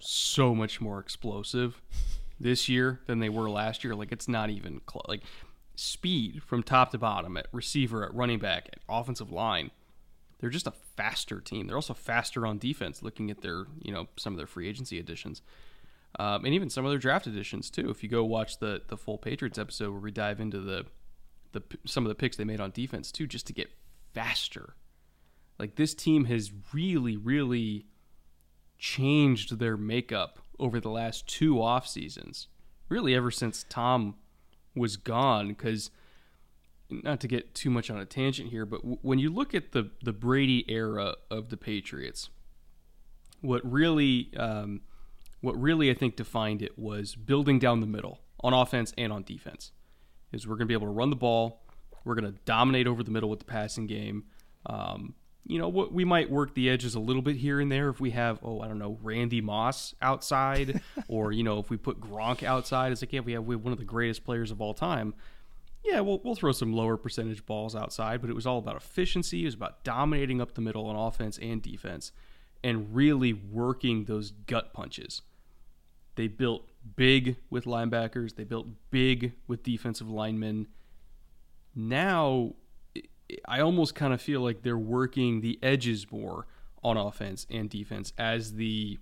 so 0.00 0.54
much 0.54 0.80
more 0.80 0.98
explosive 0.98 1.80
this 2.38 2.68
year 2.68 3.00
than 3.06 3.20
they 3.20 3.28
were 3.28 3.50
last 3.50 3.84
year. 3.84 3.94
Like 3.94 4.12
it's 4.12 4.28
not 4.28 4.50
even. 4.50 4.80
Like 5.06 5.22
speed 5.76 6.42
from 6.42 6.62
top 6.62 6.90
to 6.90 6.98
bottom 6.98 7.36
at 7.36 7.46
receiver, 7.52 8.04
at 8.04 8.14
running 8.14 8.38
back, 8.38 8.68
at 8.72 8.80
offensive 8.88 9.30
line. 9.30 9.70
They're 10.38 10.50
just 10.50 10.66
a 10.66 10.72
faster 10.96 11.40
team. 11.40 11.66
They're 11.66 11.76
also 11.76 11.94
faster 11.94 12.46
on 12.46 12.58
defense. 12.58 13.02
Looking 13.02 13.30
at 13.30 13.42
their, 13.42 13.66
you 13.82 13.92
know, 13.92 14.08
some 14.16 14.32
of 14.32 14.38
their 14.38 14.46
free 14.46 14.68
agency 14.68 14.98
additions, 14.98 15.42
um, 16.18 16.44
and 16.44 16.54
even 16.54 16.70
some 16.70 16.84
of 16.84 16.90
their 16.90 16.98
draft 16.98 17.26
additions 17.26 17.70
too. 17.70 17.90
If 17.90 18.02
you 18.02 18.08
go 18.08 18.24
watch 18.24 18.58
the 18.58 18.82
the 18.88 18.96
full 18.96 19.18
Patriots 19.18 19.58
episode 19.58 19.90
where 19.90 20.00
we 20.00 20.10
dive 20.10 20.40
into 20.40 20.60
the 20.60 20.86
the 21.52 21.62
some 21.86 22.04
of 22.04 22.08
the 22.08 22.14
picks 22.14 22.36
they 22.36 22.44
made 22.44 22.60
on 22.60 22.70
defense 22.70 23.12
too, 23.12 23.26
just 23.26 23.46
to 23.48 23.52
get 23.52 23.70
faster. 24.14 24.74
Like 25.58 25.76
this 25.76 25.94
team 25.94 26.24
has 26.24 26.52
really, 26.72 27.16
really 27.16 27.86
changed 28.80 29.58
their 29.58 29.76
makeup 29.76 30.40
over 30.58 30.80
the 30.80 30.90
last 30.90 31.28
two 31.28 31.62
off 31.62 31.86
seasons. 31.86 32.48
Really, 32.88 33.14
ever 33.14 33.30
since 33.30 33.64
Tom 33.68 34.16
was 34.74 34.96
gone, 34.96 35.48
because 35.48 35.90
not 36.90 37.20
to 37.20 37.28
get 37.28 37.54
too 37.54 37.70
much 37.70 37.90
on 37.90 38.00
a 38.00 38.04
tangent 38.04 38.50
here, 38.50 38.66
but 38.66 38.78
w- 38.78 38.98
when 39.02 39.20
you 39.20 39.30
look 39.30 39.54
at 39.54 39.70
the 39.70 39.90
the 40.02 40.12
Brady 40.12 40.64
era 40.68 41.14
of 41.30 41.50
the 41.50 41.56
Patriots, 41.56 42.30
what 43.42 43.60
really 43.70 44.30
um, 44.36 44.80
what 45.40 45.60
really 45.60 45.90
I 45.90 45.94
think 45.94 46.16
defined 46.16 46.62
it 46.62 46.76
was 46.76 47.14
building 47.14 47.60
down 47.60 47.80
the 47.80 47.86
middle 47.86 48.20
on 48.40 48.52
offense 48.52 48.92
and 48.98 49.12
on 49.12 49.22
defense. 49.22 49.70
Is 50.32 50.46
we're 50.46 50.54
going 50.54 50.66
to 50.66 50.72
be 50.72 50.74
able 50.74 50.86
to 50.86 50.92
run 50.92 51.10
the 51.10 51.16
ball, 51.16 51.62
we're 52.04 52.14
going 52.14 52.32
to 52.32 52.38
dominate 52.44 52.86
over 52.86 53.02
the 53.02 53.10
middle 53.10 53.28
with 53.28 53.40
the 53.40 53.44
passing 53.44 53.86
game. 53.86 54.24
Um, 54.66 55.14
you 55.46 55.58
know 55.58 55.68
what 55.68 55.92
we 55.92 56.04
might 56.04 56.30
work 56.30 56.54
the 56.54 56.68
edges 56.68 56.94
a 56.94 57.00
little 57.00 57.22
bit 57.22 57.36
here 57.36 57.60
and 57.60 57.70
there 57.70 57.88
if 57.88 58.00
we 58.00 58.10
have 58.10 58.38
oh 58.42 58.60
I 58.60 58.68
don't 58.68 58.78
know 58.78 58.98
Randy 59.02 59.40
Moss 59.40 59.94
outside 60.00 60.80
or 61.08 61.32
you 61.32 61.42
know 61.42 61.58
if 61.58 61.70
we 61.70 61.76
put 61.76 62.00
Gronk 62.00 62.42
outside 62.42 62.92
it's 62.92 63.02
like 63.02 63.12
yeah 63.12 63.20
we 63.20 63.32
have 63.32 63.44
we 63.44 63.54
have 63.54 63.64
one 63.64 63.72
of 63.72 63.78
the 63.78 63.84
greatest 63.84 64.24
players 64.24 64.50
of 64.50 64.60
all 64.60 64.74
time. 64.74 65.14
Yeah 65.84 66.00
we'll 66.00 66.20
we'll 66.22 66.34
throw 66.34 66.52
some 66.52 66.72
lower 66.72 66.96
percentage 66.96 67.44
balls 67.46 67.74
outside 67.74 68.20
but 68.20 68.30
it 68.30 68.34
was 68.34 68.46
all 68.46 68.58
about 68.58 68.76
efficiency. 68.76 69.42
It 69.42 69.46
was 69.46 69.54
about 69.54 69.82
dominating 69.82 70.40
up 70.40 70.54
the 70.54 70.60
middle 70.60 70.86
on 70.86 70.96
offense 70.96 71.38
and 71.38 71.62
defense 71.62 72.12
and 72.62 72.94
really 72.94 73.32
working 73.32 74.04
those 74.04 74.30
gut 74.30 74.72
punches. 74.72 75.22
They 76.16 76.28
built 76.28 76.68
big 76.96 77.36
with 77.48 77.64
linebackers. 77.64 78.36
They 78.36 78.44
built 78.44 78.66
big 78.90 79.32
with 79.46 79.62
defensive 79.62 80.10
linemen. 80.10 80.66
Now 81.74 82.54
I 83.46 83.60
almost 83.60 83.94
kind 83.94 84.12
of 84.12 84.20
feel 84.20 84.40
like 84.40 84.62
they're 84.62 84.78
working 84.78 85.40
the 85.40 85.58
edges 85.62 86.10
more 86.10 86.46
on 86.82 86.96
offense 86.96 87.46
and 87.50 87.68
defense 87.68 88.12
as 88.18 88.54
the 88.54 88.98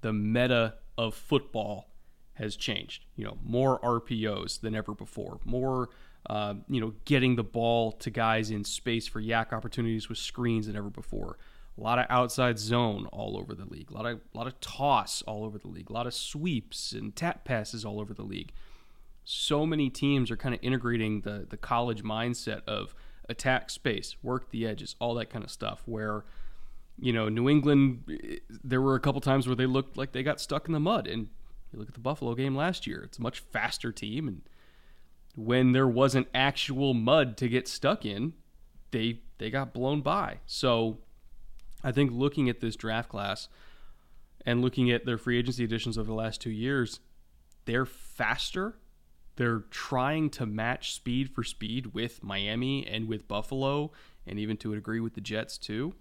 the 0.00 0.12
meta 0.12 0.74
of 0.96 1.14
football 1.14 1.90
has 2.34 2.56
changed. 2.56 3.04
You 3.16 3.24
know, 3.26 3.38
more 3.44 3.78
RPOs 3.80 4.60
than 4.60 4.74
ever 4.74 4.94
before, 4.94 5.40
more 5.44 5.90
uh, 6.26 6.54
you 6.68 6.80
know, 6.80 6.94
getting 7.04 7.36
the 7.36 7.42
ball 7.42 7.92
to 7.92 8.10
guys 8.10 8.50
in 8.50 8.64
space 8.64 9.06
for 9.06 9.22
YAC 9.22 9.52
opportunities 9.52 10.08
with 10.08 10.18
screens 10.18 10.66
than 10.66 10.76
ever 10.76 10.90
before. 10.90 11.38
A 11.78 11.80
lot 11.80 11.98
of 11.98 12.06
outside 12.10 12.58
zone 12.58 13.06
all 13.06 13.38
over 13.38 13.54
the 13.54 13.64
league. 13.64 13.90
A 13.90 13.94
lot 13.94 14.04
of 14.04 14.20
a 14.34 14.38
lot 14.38 14.46
of 14.46 14.60
toss 14.60 15.22
all 15.22 15.44
over 15.44 15.56
the 15.56 15.68
league. 15.68 15.88
A 15.88 15.92
lot 15.92 16.06
of 16.06 16.12
sweeps 16.12 16.92
and 16.92 17.14
tap 17.16 17.44
passes 17.44 17.84
all 17.84 18.00
over 18.00 18.12
the 18.12 18.22
league. 18.22 18.52
So 19.24 19.64
many 19.64 19.88
teams 19.88 20.30
are 20.30 20.36
kind 20.36 20.54
of 20.54 20.60
integrating 20.62 21.22
the 21.22 21.46
the 21.48 21.56
college 21.56 22.02
mindset 22.02 22.62
of 22.66 22.94
attack 23.30 23.70
space, 23.70 24.16
work 24.22 24.50
the 24.50 24.66
edges, 24.66 24.96
all 24.98 25.14
that 25.14 25.30
kind 25.30 25.44
of 25.44 25.50
stuff. 25.50 25.82
Where 25.86 26.24
you 26.98 27.12
know 27.12 27.28
New 27.28 27.48
England, 27.48 28.40
there 28.64 28.82
were 28.82 28.94
a 28.94 29.00
couple 29.00 29.20
times 29.20 29.46
where 29.46 29.56
they 29.56 29.66
looked 29.66 29.96
like 29.96 30.12
they 30.12 30.22
got 30.22 30.40
stuck 30.40 30.66
in 30.66 30.72
the 30.72 30.80
mud. 30.80 31.06
And 31.06 31.28
you 31.72 31.78
look 31.78 31.88
at 31.88 31.94
the 31.94 32.00
Buffalo 32.00 32.34
game 32.34 32.54
last 32.54 32.86
year; 32.86 33.02
it's 33.04 33.18
a 33.18 33.22
much 33.22 33.40
faster 33.40 33.92
team, 33.92 34.28
and 34.28 34.42
when 35.36 35.72
there 35.72 35.88
wasn't 35.88 36.28
actual 36.34 36.92
mud 36.92 37.36
to 37.38 37.48
get 37.48 37.68
stuck 37.68 38.04
in, 38.04 38.34
they 38.90 39.20
they 39.38 39.50
got 39.50 39.72
blown 39.72 40.00
by. 40.02 40.40
So 40.46 40.98
I 41.82 41.92
think 41.92 42.10
looking 42.12 42.48
at 42.48 42.60
this 42.60 42.76
draft 42.76 43.08
class 43.08 43.48
and 44.44 44.62
looking 44.62 44.90
at 44.90 45.06
their 45.06 45.18
free 45.18 45.38
agency 45.38 45.64
additions 45.64 45.96
over 45.96 46.06
the 46.06 46.14
last 46.14 46.40
two 46.40 46.50
years, 46.50 47.00
they're 47.64 47.86
faster. 47.86 48.76
They're 49.40 49.64
trying 49.70 50.28
to 50.32 50.44
match 50.44 50.92
speed 50.92 51.30
for 51.30 51.42
speed 51.42 51.94
with 51.94 52.22
Miami 52.22 52.86
and 52.86 53.08
with 53.08 53.26
Buffalo, 53.26 53.90
and 54.26 54.38
even 54.38 54.58
to 54.58 54.72
a 54.72 54.74
degree 54.74 55.00
with 55.00 55.14
the 55.14 55.22
Jets 55.22 55.56
too. 55.56 55.94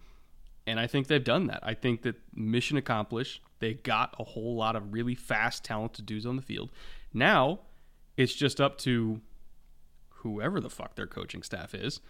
And 0.67 0.78
I 0.78 0.88
think 0.88 1.08
they've 1.08 1.23
done 1.23 1.47
that. 1.47 1.62
I 1.63 1.73
think 1.73 2.02
that 2.02 2.17
mission 2.36 2.75
accomplished. 2.75 3.41
They 3.60 3.75
got 3.75 4.13
a 4.19 4.25
whole 4.25 4.58
lot 4.58 4.75
of 4.75 4.91
really 4.91 5.15
fast, 5.15 5.63
talented 5.63 6.06
dudes 6.06 6.25
on 6.25 6.36
the 6.36 6.41
field. 6.41 6.69
Now 7.13 7.60
it's 8.17 8.34
just 8.34 8.60
up 8.60 8.78
to 8.80 9.21
whoever 10.10 10.60
the 10.60 10.69
fuck 10.69 10.95
their 10.95 11.08
coaching 11.08 11.41
staff 11.41 11.73
is, 11.73 12.02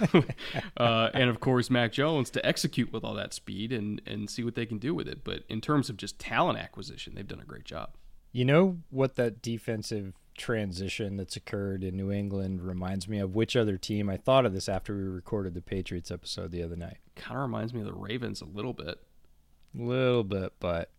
uh, 0.78 1.10
and 1.12 1.28
of 1.28 1.38
course 1.40 1.68
Mac 1.68 1.92
Jones 1.92 2.30
to 2.30 2.46
execute 2.46 2.90
with 2.94 3.04
all 3.04 3.12
that 3.12 3.34
speed 3.34 3.74
and 3.74 4.00
and 4.06 4.30
see 4.30 4.42
what 4.42 4.54
they 4.54 4.64
can 4.64 4.78
do 4.78 4.94
with 4.94 5.06
it. 5.06 5.22
But 5.22 5.42
in 5.50 5.60
terms 5.60 5.90
of 5.90 5.98
just 5.98 6.18
talent 6.18 6.58
acquisition, 6.58 7.14
they've 7.14 7.28
done 7.28 7.40
a 7.40 7.44
great 7.44 7.66
job. 7.66 7.90
You 8.32 8.44
know 8.46 8.78
what 8.90 9.16
that 9.16 9.42
defensive 9.42 10.14
transition 10.36 11.16
that's 11.18 11.36
occurred 11.36 11.84
in 11.84 11.96
New 11.96 12.10
England 12.10 12.62
reminds 12.62 13.06
me 13.06 13.18
of? 13.18 13.34
Which 13.34 13.54
other 13.56 13.76
team? 13.76 14.08
I 14.08 14.16
thought 14.16 14.46
of 14.46 14.54
this 14.54 14.68
after 14.68 14.96
we 14.96 15.02
recorded 15.02 15.54
the 15.54 15.60
Patriots 15.60 16.10
episode 16.10 16.50
the 16.50 16.62
other 16.62 16.76
night. 16.76 16.98
Kind 17.14 17.36
of 17.36 17.42
reminds 17.42 17.74
me 17.74 17.80
of 17.80 17.86
the 17.86 17.92
Ravens 17.92 18.40
a 18.40 18.46
little 18.46 18.72
bit. 18.72 18.98
A 19.78 19.82
little 19.82 20.24
bit, 20.24 20.54
but 20.58 20.90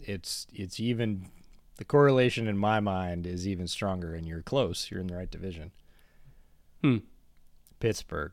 it's 0.00 0.46
it's 0.52 0.78
even 0.78 1.28
the 1.76 1.84
correlation 1.84 2.46
in 2.46 2.56
my 2.56 2.80
mind 2.80 3.26
is 3.26 3.46
even 3.46 3.66
stronger, 3.66 4.14
and 4.14 4.26
you're 4.26 4.42
close. 4.42 4.90
You're 4.90 5.00
in 5.00 5.08
the 5.08 5.16
right 5.16 5.30
division. 5.30 5.72
Hmm. 6.82 6.98
Pittsburgh. 7.80 8.32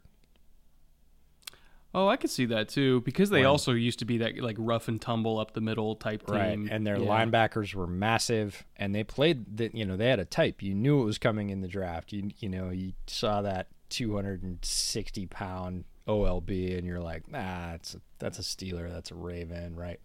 Oh, 1.95 2.07
I 2.07 2.15
could 2.17 2.31
see 2.31 2.45
that 2.45 2.69
too 2.69 3.01
because 3.01 3.29
they 3.29 3.41
When- 3.41 3.47
also 3.47 3.71
used 3.73 3.99
to 3.99 4.05
be 4.05 4.17
that 4.17 4.37
like 4.39 4.55
rough 4.59 4.87
and 4.87 4.99
tumble 4.99 5.37
up 5.39 5.53
the 5.53 5.61
middle 5.61 5.95
type 5.95 6.25
team. 6.25 6.35
Right, 6.35 6.59
and 6.71 6.87
their 6.87 6.97
Yeah. 6.97 7.07
linebackers 7.07 7.73
were 7.75 7.85
massive, 7.87 8.65
and 8.77 8.95
they 8.95 9.03
played 9.03 9.57
that. 9.57 9.75
You 9.75 9.85
know, 9.85 9.95
they 9.95 10.07
had 10.09 10.19
a 10.19 10.25
type. 10.25 10.63
You 10.63 10.73
knew 10.73 11.01
it 11.01 11.05
was 11.05 11.17
coming 11.19 11.49
in 11.51 11.61
the 11.61 11.67
draft. 11.67 12.11
You 12.11 12.31
you 12.39 12.49
know, 12.49 12.69
you 12.71 12.93
saw 13.07 13.41
that 13.43 13.67
260 13.89 15.25
pound 15.27 15.85
OLB, 16.07 16.77
and 16.77 16.85
you're 16.85 16.99
like, 16.99 17.29
nah, 17.31 17.71
that's 17.71 17.95
a, 17.95 18.01
that's 18.19 18.39
a 18.39 18.41
Steeler, 18.41 18.91
that's 18.91 19.11
a 19.11 19.15
Raven, 19.15 19.75
right? 19.75 19.99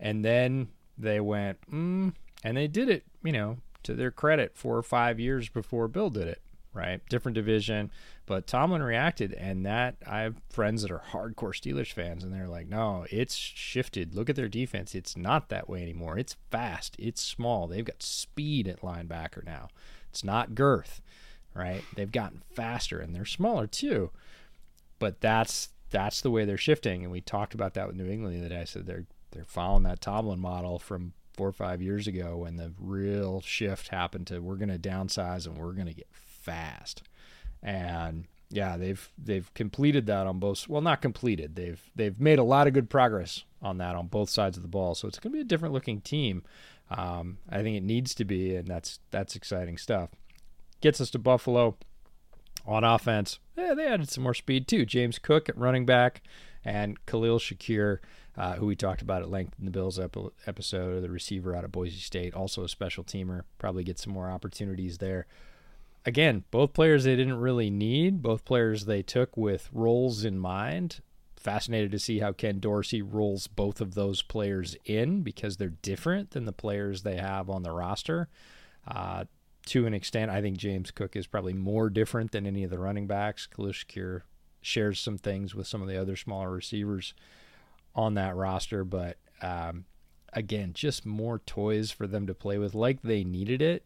And 0.00 0.24
then 0.24 0.68
they 0.96 1.20
went, 1.20 1.58
mm, 1.70 2.12
and 2.42 2.56
they 2.56 2.68
did 2.68 2.88
it. 2.88 3.04
You 3.22 3.32
know, 3.32 3.56
to 3.82 3.94
their 3.94 4.10
credit, 4.10 4.56
four 4.56 4.76
or 4.76 4.82
five 4.82 5.18
years 5.20 5.48
before 5.48 5.88
Bill 5.88 6.10
did 6.10 6.28
it. 6.28 6.40
Right, 6.74 7.00
different 7.08 7.36
division, 7.36 7.92
but 8.26 8.48
Tomlin 8.48 8.82
reacted, 8.82 9.32
and 9.34 9.64
that 9.64 9.94
I 10.04 10.22
have 10.22 10.42
friends 10.50 10.82
that 10.82 10.90
are 10.90 11.04
hardcore 11.12 11.54
Steelers 11.54 11.92
fans, 11.92 12.24
and 12.24 12.32
they're 12.32 12.48
like, 12.48 12.66
"No, 12.66 13.06
it's 13.10 13.36
shifted. 13.36 14.16
Look 14.16 14.28
at 14.28 14.34
their 14.34 14.48
defense. 14.48 14.92
It's 14.92 15.16
not 15.16 15.50
that 15.50 15.68
way 15.68 15.82
anymore. 15.82 16.18
It's 16.18 16.36
fast. 16.50 16.96
It's 16.98 17.22
small. 17.22 17.68
They've 17.68 17.84
got 17.84 18.02
speed 18.02 18.66
at 18.66 18.80
linebacker 18.80 19.44
now. 19.44 19.68
It's 20.10 20.24
not 20.24 20.56
girth, 20.56 21.00
right? 21.54 21.84
They've 21.94 22.10
gotten 22.10 22.42
faster, 22.50 22.98
and 22.98 23.14
they're 23.14 23.24
smaller 23.24 23.68
too. 23.68 24.10
But 24.98 25.20
that's 25.20 25.68
that's 25.90 26.20
the 26.22 26.30
way 26.30 26.44
they're 26.44 26.56
shifting, 26.58 27.04
and 27.04 27.12
we 27.12 27.20
talked 27.20 27.54
about 27.54 27.74
that 27.74 27.86
with 27.86 27.94
New 27.94 28.10
England 28.10 28.34
the 28.34 28.40
other 28.40 28.48
day. 28.48 28.62
I 28.62 28.64
said 28.64 28.86
they're 28.86 29.06
they're 29.30 29.44
following 29.44 29.84
that 29.84 30.00
Tomlin 30.00 30.40
model 30.40 30.80
from 30.80 31.12
four 31.34 31.48
or 31.48 31.52
five 31.52 31.82
years 31.82 32.06
ago 32.06 32.38
when 32.38 32.56
the 32.56 32.72
real 32.78 33.40
shift 33.40 33.88
happened 33.88 34.26
to 34.28 34.38
we're 34.38 34.54
going 34.54 34.68
to 34.68 34.78
downsize 34.78 35.46
and 35.46 35.58
we're 35.58 35.72
going 35.72 35.88
to 35.88 35.94
get 35.94 36.06
fast. 36.44 37.02
And 37.62 38.26
yeah, 38.50 38.76
they've 38.76 39.10
they've 39.18 39.52
completed 39.54 40.06
that 40.06 40.26
on 40.26 40.38
both. 40.38 40.68
Well, 40.68 40.82
not 40.82 41.02
completed. 41.02 41.56
They've 41.56 41.82
they've 41.96 42.18
made 42.20 42.38
a 42.38 42.44
lot 42.44 42.66
of 42.66 42.72
good 42.72 42.90
progress 42.90 43.44
on 43.62 43.78
that 43.78 43.96
on 43.96 44.06
both 44.06 44.30
sides 44.30 44.56
of 44.56 44.62
the 44.62 44.68
ball. 44.68 44.94
So 44.94 45.08
it's 45.08 45.18
going 45.18 45.32
to 45.32 45.36
be 45.36 45.40
a 45.40 45.44
different 45.44 45.74
looking 45.74 46.00
team. 46.00 46.44
Um, 46.90 47.38
I 47.50 47.62
think 47.62 47.76
it 47.76 47.82
needs 47.82 48.14
to 48.16 48.24
be, 48.24 48.54
and 48.54 48.68
that's 48.68 49.00
that's 49.10 49.34
exciting 49.34 49.78
stuff. 49.78 50.10
Gets 50.80 51.00
us 51.00 51.10
to 51.10 51.18
Buffalo 51.18 51.76
on 52.66 52.84
offense. 52.84 53.38
Yeah, 53.56 53.74
they 53.74 53.86
added 53.86 54.10
some 54.10 54.22
more 54.22 54.34
speed 54.34 54.68
too. 54.68 54.84
James 54.84 55.18
Cook 55.18 55.48
at 55.48 55.58
running 55.58 55.86
back, 55.86 56.22
and 56.64 57.04
Khalil 57.06 57.38
Shakir, 57.38 57.98
uh, 58.36 58.54
who 58.54 58.66
we 58.66 58.76
talked 58.76 59.02
about 59.02 59.22
at 59.22 59.30
length 59.30 59.54
in 59.58 59.64
the 59.64 59.70
Bills 59.70 59.98
epi- 59.98 60.28
episode, 60.46 61.02
the 61.02 61.10
receiver 61.10 61.56
out 61.56 61.64
of 61.64 61.72
Boise 61.72 61.98
State, 61.98 62.34
also 62.34 62.62
a 62.62 62.68
special 62.68 63.02
teamer. 63.02 63.42
Probably 63.58 63.82
get 63.82 63.98
some 63.98 64.12
more 64.12 64.30
opportunities 64.30 64.98
there 64.98 65.26
again, 66.04 66.44
both 66.50 66.72
players 66.72 67.04
they 67.04 67.16
didn't 67.16 67.38
really 67.38 67.70
need, 67.70 68.22
both 68.22 68.44
players 68.44 68.84
they 68.84 69.02
took 69.02 69.36
with 69.36 69.68
roles 69.72 70.24
in 70.24 70.38
mind. 70.38 71.00
Fascinated 71.36 71.90
to 71.92 71.98
see 71.98 72.20
how 72.20 72.32
Ken 72.32 72.58
Dorsey 72.58 73.02
rolls 73.02 73.46
both 73.46 73.80
of 73.80 73.94
those 73.94 74.22
players 74.22 74.76
in 74.84 75.22
because 75.22 75.56
they're 75.56 75.68
different 75.68 76.30
than 76.30 76.46
the 76.46 76.52
players 76.52 77.02
they 77.02 77.16
have 77.16 77.50
on 77.50 77.62
the 77.62 77.72
roster. 77.72 78.28
Uh, 78.88 79.24
to 79.66 79.86
an 79.86 79.94
extent, 79.94 80.30
I 80.30 80.40
think 80.40 80.56
James 80.56 80.90
Cook 80.90 81.16
is 81.16 81.26
probably 81.26 81.52
more 81.52 81.90
different 81.90 82.32
than 82.32 82.46
any 82.46 82.64
of 82.64 82.70
the 82.70 82.78
running 82.78 83.06
backs. 83.06 83.46
Khalil 83.46 83.72
Shakir 83.72 84.22
shares 84.62 85.00
some 85.00 85.18
things 85.18 85.54
with 85.54 85.66
some 85.66 85.82
of 85.82 85.88
the 85.88 86.00
other 86.00 86.16
smaller 86.16 86.50
receivers 86.50 87.14
on 87.94 88.14
that 88.14 88.34
roster, 88.36 88.84
but 88.84 89.18
um, 89.42 89.84
again, 90.32 90.72
just 90.72 91.06
more 91.06 91.38
toys 91.40 91.90
for 91.90 92.06
them 92.06 92.26
to 92.26 92.34
play 92.34 92.58
with, 92.58 92.74
like 92.74 93.02
they 93.02 93.24
needed 93.24 93.62
it. 93.62 93.84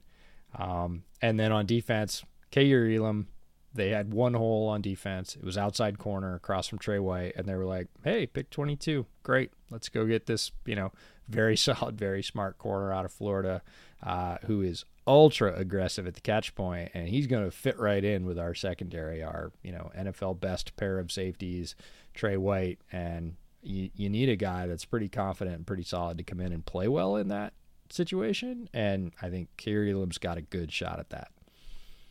Um, 0.57 1.05
and 1.21 1.39
then 1.39 1.53
on 1.53 1.67
defense, 1.67 2.25
Kaiir 2.51 2.89
Elam, 2.97 3.29
they 3.75 3.91
had 3.91 4.13
one 4.13 4.35
hole 4.35 4.69
on 4.69 4.81
defense. 4.81 5.37
It 5.37 5.45
was 5.45 5.59
outside 5.59 5.99
corner 5.99 6.35
across 6.35 6.69
from 6.69 6.79
Tre 6.79 6.99
White, 6.99 7.35
and 7.37 7.47
they 7.47 7.55
were 7.55 7.67
like, 7.67 7.89
"Hey, 8.03 8.27
pick 8.27 8.51
22, 8.51 9.07
great, 9.23 9.53
let's 9.71 9.89
go 9.89 10.07
get 10.07 10.27
this." 10.27 10.51
You 10.65 10.77
know, 10.77 10.93
very 11.29 11.57
solid, 11.57 11.99
very 11.99 12.23
smart 12.23 12.59
corner 12.59 12.93
out 12.93 13.05
of 13.05 13.13
Florida, 13.13 13.63
uh, 14.03 14.39
who 14.47 14.63
is 14.63 14.85
ultra 15.07 15.55
aggressive 15.55 16.07
at 16.07 16.15
the 16.15 16.21
catch 16.21 16.55
point, 16.55 16.91
and 16.95 17.09
he's 17.09 17.27
going 17.27 17.45
to 17.45 17.51
fit 17.51 17.79
right 17.79 18.05
in 18.05 18.25
with 18.25 18.39
our 18.39 18.55
secondary, 18.55 19.23
our 19.23 19.53
you 19.63 19.73
know 19.73 19.91
NFL 19.97 20.41
best 20.41 20.75
pair 20.77 20.99
of 20.99 21.13
safeties, 21.13 21.75
Trey 22.15 22.37
White, 22.37 22.81
and 22.91 23.37
you 23.63 23.91
you 23.95 24.09
need 24.09 24.29
a 24.29 24.37
guy 24.37 24.67
that's 24.67 24.87
pretty 24.87 25.09
confident 25.09 25.57
and 25.57 25.67
pretty 25.67 25.85
solid 25.85 26.19
to 26.19 26.25
come 26.25 26.41
in 26.41 26.53
and 26.53 26.65
play 26.65 26.89
well 26.89 27.17
in 27.17 27.29
that 27.29 27.53
situation, 27.93 28.69
and 28.73 29.13
I 29.23 29.31
think 29.31 29.49
Kaiir 29.57 29.89
Elam's 29.89 30.19
got 30.19 30.39
a 30.39 30.43
good 30.43 30.73
shot 30.73 30.99
at 30.99 31.11
that. 31.11 31.31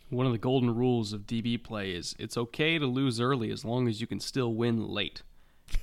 One 0.09 0.25
of 0.25 0.31
the 0.31 0.37
golden 0.37 0.73
rules 0.73 1.11
of 1.13 1.27
DB 1.27 1.61
play 1.61 1.91
is 1.91 2.15
it's 2.17 2.37
okay 2.37 2.79
to 2.79 2.85
lose 2.85 3.19
early 3.19 3.51
as 3.51 3.65
long 3.65 3.87
as 3.87 3.99
you 3.99 4.07
can 4.07 4.19
still 4.19 4.53
win 4.53 4.87
late. 4.87 5.21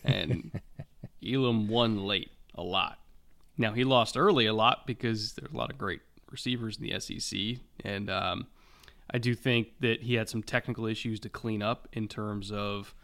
And 0.02 0.60
Elam 1.26 1.68
won 1.68 2.04
late 2.04 2.30
a 2.54 2.62
lot. 2.62 2.98
Now 3.58 3.72
he 3.72 3.84
lost 3.84 4.16
early 4.16 4.46
a 4.46 4.54
lot 4.54 4.86
because 4.86 5.34
there's 5.34 5.52
a 5.52 5.56
lot 5.56 5.70
of 5.70 5.78
great 5.78 6.00
receivers 6.30 6.78
in 6.78 6.84
the 6.84 6.98
SEC, 6.98 7.60
and 7.84 8.10
um, 8.10 8.46
I 9.10 9.18
do 9.18 9.34
think 9.34 9.68
that 9.80 10.02
he 10.02 10.14
had 10.14 10.28
some 10.28 10.42
technical 10.42 10.86
issues 10.86 11.20
to 11.20 11.28
clean 11.28 11.62
up 11.62 11.86
in 11.92 12.08
terms 12.08 12.50
of 12.50 12.94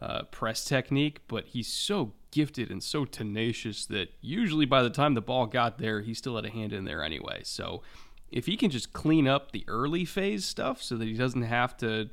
uh, 0.00 0.22
press 0.24 0.64
technique. 0.64 1.20
But 1.28 1.46
he's 1.48 1.68
so 1.68 2.12
gifted 2.30 2.70
and 2.70 2.82
so 2.82 3.04
tenacious 3.04 3.86
that 3.86 4.08
usually 4.20 4.66
by 4.66 4.82
the 4.82 4.90
time 4.90 5.14
the 5.14 5.20
ball 5.20 5.46
got 5.46 5.78
there, 5.78 6.00
he 6.00 6.14
still 6.14 6.36
had 6.36 6.44
a 6.44 6.50
hand 6.50 6.72
in 6.72 6.84
there 6.84 7.02
anyway. 7.02 7.40
So 7.44 7.82
if 8.30 8.46
he 8.46 8.56
can 8.56 8.70
just 8.70 8.92
clean 8.92 9.26
up 9.26 9.52
the 9.52 9.64
early 9.68 10.04
phase 10.04 10.44
stuff 10.44 10.82
so 10.82 10.96
that 10.96 11.06
he 11.06 11.14
doesn't 11.14 11.42
have 11.42 11.76
to, 11.78 12.10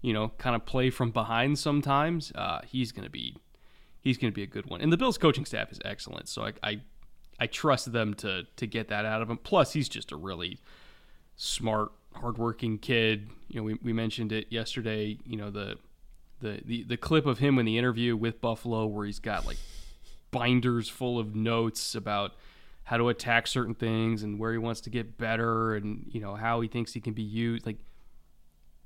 you 0.00 0.12
know, 0.12 0.32
kind 0.38 0.56
of 0.56 0.64
play 0.64 0.90
from 0.90 1.10
behind 1.10 1.58
sometimes, 1.58 2.32
uh, 2.34 2.60
he's 2.66 2.92
gonna 2.92 3.10
be 3.10 3.36
he's 4.00 4.16
gonna 4.16 4.32
be 4.32 4.42
a 4.42 4.46
good 4.46 4.66
one. 4.66 4.80
And 4.80 4.92
the 4.92 4.96
Bills 4.96 5.18
coaching 5.18 5.44
staff 5.44 5.70
is 5.70 5.80
excellent, 5.84 6.28
so 6.28 6.44
I 6.44 6.52
I, 6.62 6.80
I 7.40 7.46
trust 7.46 7.92
them 7.92 8.14
to 8.14 8.44
to 8.56 8.66
get 8.66 8.88
that 8.88 9.04
out 9.04 9.22
of 9.22 9.28
him. 9.28 9.38
Plus, 9.38 9.72
he's 9.72 9.88
just 9.88 10.12
a 10.12 10.16
really 10.16 10.58
smart, 11.36 11.92
hardworking 12.14 12.78
kid. 12.78 13.28
You 13.48 13.60
know, 13.60 13.64
we, 13.64 13.74
we 13.82 13.92
mentioned 13.92 14.32
it 14.32 14.46
yesterday. 14.50 15.18
You 15.24 15.36
know 15.36 15.50
the 15.50 15.76
the, 16.40 16.60
the 16.64 16.84
the 16.84 16.96
clip 16.96 17.26
of 17.26 17.38
him 17.38 17.58
in 17.58 17.66
the 17.66 17.78
interview 17.78 18.16
with 18.16 18.40
Buffalo 18.40 18.86
where 18.86 19.06
he's 19.06 19.18
got 19.18 19.46
like 19.46 19.58
binders 20.30 20.88
full 20.88 21.18
of 21.18 21.34
notes 21.34 21.94
about 21.94 22.32
how 22.84 22.96
to 22.96 23.08
attack 23.08 23.46
certain 23.46 23.74
things 23.74 24.22
and 24.22 24.38
where 24.38 24.52
he 24.52 24.58
wants 24.58 24.80
to 24.82 24.90
get 24.90 25.18
better 25.18 25.74
and 25.74 26.06
you 26.10 26.20
know 26.20 26.34
how 26.34 26.60
he 26.60 26.68
thinks 26.68 26.92
he 26.92 27.00
can 27.00 27.12
be 27.12 27.22
used 27.22 27.66
like 27.66 27.78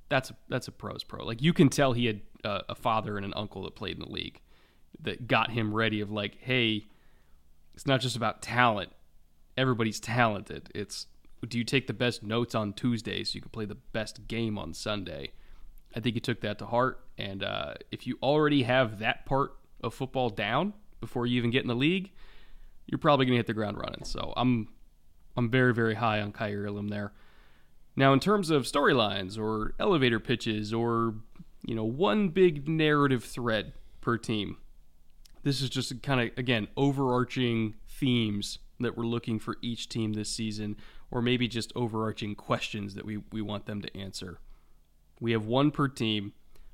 that's 0.09 0.31
a, 0.31 0.37
that's 0.49 0.69
a 0.69 0.73
pros 0.73 1.05
pro 1.05 1.25
like 1.25 1.41
you 1.41 1.53
can 1.53 1.69
tell 1.69 1.93
he 1.93 2.07
had 2.07 2.21
a 2.45 2.75
father 2.75 3.17
and 3.17 3.25
an 3.25 3.33
uncle 3.37 3.63
that 3.63 3.75
played 3.75 3.95
in 3.95 4.01
the 4.01 4.11
league 4.11 4.41
that 5.01 5.27
got 5.27 5.51
him 5.51 5.75
ready 5.75 6.01
of 6.01 6.11
like, 6.11 6.39
hey, 6.41 6.87
it's 7.75 7.87
not 7.87 8.01
just 8.01 8.17
about 8.17 8.43
talent. 8.43 8.91
Everybody's 9.57 10.01
talented. 10.01 10.71
It's 10.75 11.07
do 11.49 11.59
you 11.59 11.65
take 11.65 11.89
the 11.89 11.93
best 11.93 12.23
notes 12.23 12.55
on 12.55 12.73
Tuesday 12.73 13.25
so 13.25 13.35
you 13.35 13.41
can 13.41 13.51
play 13.51 13.65
the 13.65 13.75
best 13.75 14.29
game 14.29 14.59
on 14.59 14.75
Sunday? 14.75 15.33
I 15.95 16.01
think 16.01 16.15
he 16.15 16.21
took 16.21 16.41
that 16.43 16.59
to 16.59 16.67
heart. 16.67 17.02
And 17.23 17.45
uh, 17.45 17.75
if 17.93 18.07
you 18.07 18.19
already 18.21 18.65
have 18.65 18.99
that 18.99 19.25
part 19.27 19.53
of 19.81 19.95
football 19.95 20.29
down 20.29 20.75
before 21.01 21.25
you 21.25 21.39
even 21.39 21.51
get 21.51 21.63
in 21.63 21.69
the 21.69 21.75
league, 21.75 22.11
you're 22.87 22.99
probably 22.99 23.27
going 23.27 23.35
to 23.35 23.39
hit 23.39 23.47
the 23.47 23.55
ground 23.55 23.79
running. 23.79 24.05
So 24.05 24.33
I'm 24.37 24.69
I'm 25.37 25.49
very 25.49 25.73
very 25.73 25.95
high 25.95 26.21
on 26.21 26.35
Elam 26.39 26.89
there. 26.89 27.13
Now 27.95 28.13
in 28.13 28.19
terms 28.19 28.51
of 28.51 28.65
storylines 28.65 29.39
or 29.39 29.75
elevator 29.79 30.19
pitches 30.19 30.73
or 30.75 31.15
you 31.65 31.77
know 31.77 31.85
one 31.85 32.31
big 32.31 32.69
narrative 32.69 33.23
thread 33.23 33.73
per 34.01 34.19
team, 34.19 34.57
this 35.45 35.63
is 35.63 35.71
just 35.71 36.03
kind 36.03 36.21
of 36.21 36.37
again 36.37 36.67
overarching 36.77 37.75
themes 37.87 38.59
that 38.81 38.97
we're 38.97 39.07
looking 39.07 39.39
for 39.39 39.59
each 39.63 39.89
team 39.89 40.15
this 40.15 40.29
season, 40.29 40.77
or 41.13 41.23
maybe 41.23 41.47
just 41.47 41.73
overarching 41.77 42.35
questions 42.35 42.95
that 42.97 43.05
we, 43.05 43.19
we 43.31 43.41
want 43.41 43.67
them 43.67 43.81
to 43.81 43.97
answer. 43.97 44.41
We 45.21 45.31
have 45.31 45.47
one 45.47 45.71
per 45.71 45.87
team. 45.87 46.33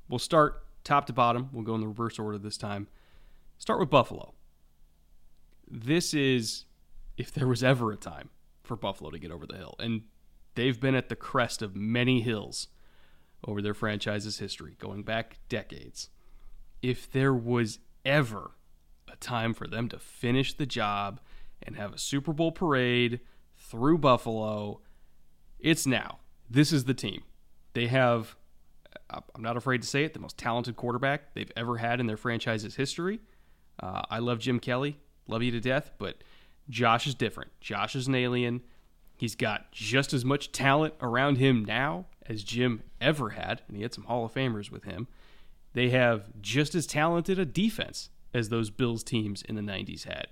We'll 0.09 0.19
start 0.19 0.63
top 0.83 1.05
to 1.05 1.13
bottom. 1.13 1.49
We'll 1.53 1.63
go 1.63 1.75
in 1.75 1.81
the 1.81 1.87
reverse 1.87 2.19
order 2.19 2.37
this 2.37 2.57
time. 2.57 2.87
Start 3.57 3.79
with 3.79 3.89
Buffalo. 3.89 4.33
This 5.69 6.13
is 6.13 6.65
if 7.17 7.31
there 7.31 7.47
was 7.47 7.63
ever 7.63 7.91
a 7.91 7.97
time 7.97 8.29
for 8.63 8.75
Buffalo 8.75 9.11
to 9.11 9.19
get 9.19 9.31
over 9.31 9.45
the 9.45 9.57
hill. 9.57 9.75
And 9.79 10.03
they've 10.55 10.79
been 10.79 10.95
at 10.95 11.09
the 11.09 11.15
crest 11.15 11.61
of 11.61 11.75
many 11.75 12.21
hills 12.21 12.67
over 13.45 13.61
their 13.61 13.73
franchise's 13.73 14.39
history, 14.39 14.75
going 14.79 15.03
back 15.03 15.37
decades. 15.47 16.09
If 16.81 17.11
there 17.11 17.33
was 17.33 17.79
ever 18.03 18.51
a 19.11 19.15
time 19.17 19.53
for 19.53 19.67
them 19.67 19.89
to 19.89 19.99
finish 19.99 20.53
the 20.53 20.65
job 20.65 21.19
and 21.61 21.75
have 21.75 21.93
a 21.93 21.97
Super 21.97 22.33
Bowl 22.33 22.51
parade 22.51 23.19
through 23.57 23.97
Buffalo, 23.97 24.81
it's 25.59 25.85
now. 25.85 26.19
This 26.49 26.71
is 26.71 26.85
the 26.85 26.93
team. 26.93 27.23
They 27.73 27.87
have, 27.87 28.35
I'm 29.09 29.41
not 29.41 29.57
afraid 29.57 29.81
to 29.81 29.87
say 29.87 30.03
it, 30.03 30.13
the 30.13 30.19
most 30.19 30.37
talented 30.37 30.75
quarterback 30.75 31.33
they've 31.33 31.51
ever 31.55 31.77
had 31.77 31.99
in 31.99 32.07
their 32.07 32.17
franchise's 32.17 32.75
history. 32.75 33.19
Uh, 33.81 34.01
I 34.09 34.19
love 34.19 34.39
Jim 34.39 34.59
Kelly, 34.59 34.97
love 35.27 35.41
you 35.41 35.51
to 35.51 35.59
death, 35.59 35.91
but 35.97 36.23
Josh 36.69 37.07
is 37.07 37.15
different. 37.15 37.51
Josh 37.59 37.95
is 37.95 38.07
an 38.07 38.15
alien. 38.15 38.61
He's 39.15 39.35
got 39.35 39.71
just 39.71 40.13
as 40.13 40.23
much 40.23 40.51
talent 40.51 40.93
around 41.01 41.37
him 41.37 41.65
now 41.65 42.05
as 42.25 42.43
Jim 42.43 42.83
ever 43.01 43.31
had, 43.31 43.61
and 43.67 43.75
he 43.75 43.83
had 43.83 43.93
some 43.93 44.05
Hall 44.05 44.25
of 44.25 44.33
Famers 44.33 44.71
with 44.71 44.83
him. 44.83 45.07
They 45.73 45.89
have 45.89 46.29
just 46.41 46.75
as 46.75 46.85
talented 46.85 47.39
a 47.39 47.45
defense 47.45 48.09
as 48.33 48.49
those 48.49 48.69
Bills 48.69 49.03
teams 49.03 49.41
in 49.41 49.55
the 49.55 49.61
90s 49.61 50.03
had. 50.05 50.27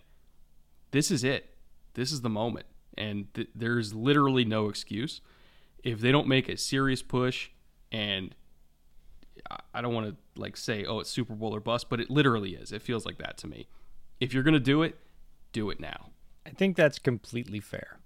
This 0.91 1.11
is 1.11 1.23
it. 1.23 1.55
This 1.95 2.11
is 2.11 2.21
the 2.21 2.29
moment. 2.29 2.65
And 2.97 3.33
th- 3.33 3.49
there's 3.55 3.93
literally 3.93 4.45
no 4.45 4.69
excuse. 4.69 5.21
If 5.83 5.99
they 5.99 6.11
don't 6.11 6.27
make 6.27 6.47
a 6.47 6.57
serious 6.57 7.01
push, 7.01 7.49
and 7.91 8.35
I 9.73 9.81
don't 9.81 9.93
want 9.93 10.07
to 10.07 10.41
like 10.41 10.57
say, 10.57 10.85
oh, 10.85 10.99
it's 10.99 11.09
Super 11.09 11.33
Bowl 11.33 11.55
or 11.55 11.59
bust, 11.59 11.89
but 11.89 11.99
it 11.99 12.09
literally 12.09 12.55
is. 12.55 12.71
It 12.71 12.81
feels 12.81 13.05
like 13.05 13.17
that 13.19 13.37
to 13.39 13.47
me. 13.47 13.67
If 14.19 14.33
you're 14.33 14.43
to 14.43 14.59
do 14.59 14.83
it, 14.83 14.97
do 15.51 15.69
it 15.69 15.79
now. 15.79 16.09
I 16.45 16.49
think 16.51 16.75
that's 16.75 16.99
completely 16.99 17.59
fair. 17.59 17.99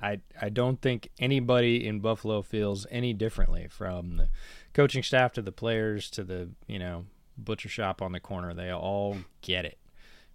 I 0.00 0.20
I 0.40 0.48
don't 0.48 0.80
think 0.80 1.08
anybody 1.18 1.86
in 1.86 2.00
Buffalo 2.00 2.42
feels 2.42 2.86
any 2.90 3.12
differently 3.12 3.68
from 3.68 4.16
the 4.18 4.28
coaching 4.74 5.02
staff 5.02 5.32
to 5.34 5.42
the 5.42 5.52
players 5.52 6.10
to 6.10 6.24
the, 6.24 6.50
you 6.66 6.78
know, 6.78 7.06
butcher 7.38 7.68
shop 7.68 8.02
on 8.02 8.12
the 8.12 8.20
corner. 8.20 8.52
They 8.54 8.72
all 8.72 9.16
get 9.40 9.64
it, 9.64 9.78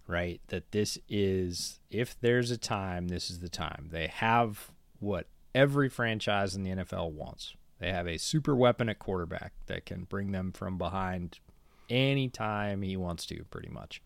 right? 0.06 0.40
That 0.48 0.72
this 0.72 0.98
is, 1.08 1.80
if 1.90 2.18
there's 2.20 2.50
a 2.50 2.58
time, 2.58 3.08
this 3.08 3.30
is 3.30 3.40
the 3.40 3.48
time. 3.48 3.88
They 3.90 4.08
have 4.08 4.72
what 4.98 5.26
every 5.54 5.88
franchise 5.88 6.54
in 6.54 6.62
the 6.62 6.70
NFL 6.70 7.12
wants. 7.12 7.54
They 7.82 7.90
have 7.90 8.06
a 8.06 8.16
super 8.16 8.54
weapon 8.54 8.88
at 8.88 9.00
quarterback 9.00 9.52
that 9.66 9.86
can 9.86 10.04
bring 10.04 10.30
them 10.30 10.52
from 10.52 10.78
behind 10.78 11.40
anytime 11.90 12.82
he 12.82 12.96
wants 12.96 13.26
to, 13.26 13.42
pretty 13.50 13.70
much. 13.70 14.00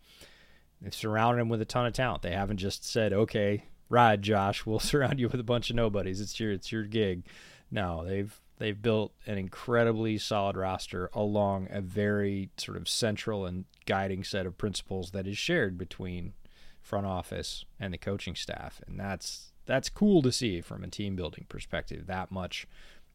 They've 0.80 0.94
surrounded 0.94 1.42
him 1.42 1.50
with 1.50 1.60
a 1.60 1.66
ton 1.66 1.84
of 1.84 1.92
talent. 1.92 2.22
They 2.22 2.32
haven't 2.32 2.56
just 2.56 2.86
said, 2.90 3.12
okay, 3.12 3.64
ride, 3.90 4.22
Josh, 4.22 4.64
we'll 4.64 4.78
surround 4.80 5.20
you 5.20 5.28
with 5.28 5.40
a 5.40 5.44
bunch 5.44 5.68
of 5.68 5.76
nobodies. 5.76 6.22
It's 6.22 6.40
your 6.40 6.52
it's 6.52 6.72
your 6.72 6.84
gig. 6.84 7.24
No, 7.70 8.02
they've 8.02 8.40
They've 8.58 8.80
built 8.80 9.12
an 9.26 9.36
incredibly 9.36 10.16
solid 10.16 10.56
roster 10.56 11.10
along 11.12 11.68
a 11.70 11.82
very 11.82 12.48
sort 12.56 12.78
of 12.78 12.88
central 12.88 13.44
and 13.44 13.66
guiding 13.84 14.24
set 14.24 14.46
of 14.46 14.56
principles 14.56 15.10
that 15.10 15.26
is 15.26 15.36
shared 15.36 15.76
between 15.76 16.32
front 16.80 17.04
office 17.04 17.66
and 17.78 17.92
the 17.92 17.98
coaching 17.98 18.34
staff, 18.34 18.80
and 18.86 18.98
that's 18.98 19.52
that's 19.66 19.90
cool 19.90 20.22
to 20.22 20.32
see 20.32 20.60
from 20.60 20.84
a 20.84 20.88
team 20.88 21.16
building 21.16 21.44
perspective. 21.48 22.06
That 22.06 22.30
much 22.30 22.66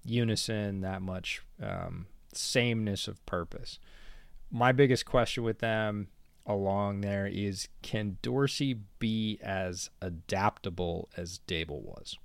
unison, 0.03 0.81
that 0.81 1.01
much 1.01 1.41
um, 1.61 2.07
sameness 2.33 3.07
of 3.07 3.25
purpose. 3.25 3.79
My 4.51 4.71
biggest 4.71 5.05
question 5.05 5.43
with 5.43 5.59
them 5.59 6.07
along 6.45 7.01
there 7.01 7.27
is 7.27 7.67
can 7.81 8.17
Dorsey 8.21 8.79
be 8.99 9.39
as 9.41 9.89
adaptable 10.01 11.09
as 11.15 11.39
Daboll 11.47 11.83
was? 11.83 12.17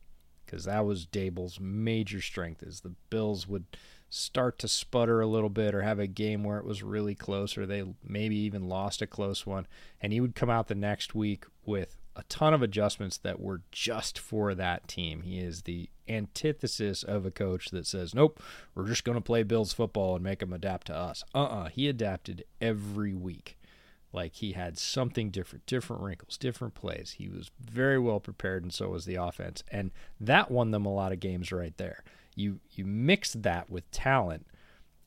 because 0.47 0.65
that 0.65 0.87
was 0.87 1.07
Daboll's 1.07 1.61
major 1.61 2.21
strength 2.21 2.63
is 2.63 2.81
the 2.81 2.95
Bills 3.11 3.47
would 3.49 3.65
start 4.09 4.59
to 4.61 4.69
sputter 4.69 5.21
a 5.21 5.27
little 5.27 5.51
bit 5.51 5.75
or 5.75 5.83
have 5.83 5.99
a 5.99 6.07
game 6.07 6.45
where 6.45 6.59
it 6.59 6.65
was 6.65 6.83
really 6.83 7.15
close 7.15 7.59
or 7.59 7.67
they 7.67 7.85
maybe 8.05 8.37
even 8.37 8.69
lost 8.69 9.03
a 9.03 9.07
close 9.07 9.45
one 9.45 9.67
and 10.01 10.13
he 10.13 10.21
would 10.21 10.37
come 10.37 10.49
out 10.49 10.69
the 10.69 10.75
next 10.75 11.15
week 11.15 11.45
with 11.65 11.97
a 12.17 12.23
ton 12.25 12.55
of 12.55 12.63
adjustments 12.63 13.19
that 13.19 13.41
were 13.41 13.63
just 13.71 14.19
for 14.19 14.55
that 14.55 14.89
team. 14.89 15.23
He 15.23 15.39
is 15.39 15.63
the 15.63 15.91
antithesis 16.09 17.03
of 17.03 17.27
a 17.27 17.31
coach 17.31 17.71
that 17.71 17.87
says, 17.87 18.15
"Nope, 18.15 18.43
we're 18.75 18.87
just 18.87 19.05
going 19.05 19.19
to 19.19 19.23
play 19.23 19.43
Bills 19.43 19.73
football 19.73 20.15
and 20.15 20.25
make 20.25 20.41
them 20.41 20.53
adapt 20.53 20.87
to 20.89 20.97
us." 20.97 21.25
Uh-uh, 21.35 21.69
he 21.69 21.89
adapted 21.89 22.45
every 22.61 23.15
week 23.15 23.59
like 24.13 24.35
he 24.35 24.53
had 24.53 24.79
something 24.79 25.31
different, 25.31 25.67
different 25.67 26.03
wrinkles, 26.03 26.39
different 26.39 26.75
plays. 26.75 27.17
He 27.19 27.29
was 27.29 27.51
very 27.61 27.99
well 27.99 28.19
prepared, 28.19 28.63
and 28.63 28.73
so 28.73 28.89
was 28.89 29.05
the 29.05 29.17
offense, 29.17 29.63
and 29.71 29.91
that 30.19 30.51
won 30.51 30.71
them 30.71 30.87
a 30.87 30.95
lot 30.95 31.13
of 31.13 31.21
games 31.21 31.53
right 31.53 31.77
there. 31.77 32.03
You 32.35 32.61
you 32.71 32.85
mix 32.85 33.33
that 33.35 33.69
with 33.71 33.91
talent, 33.91 34.47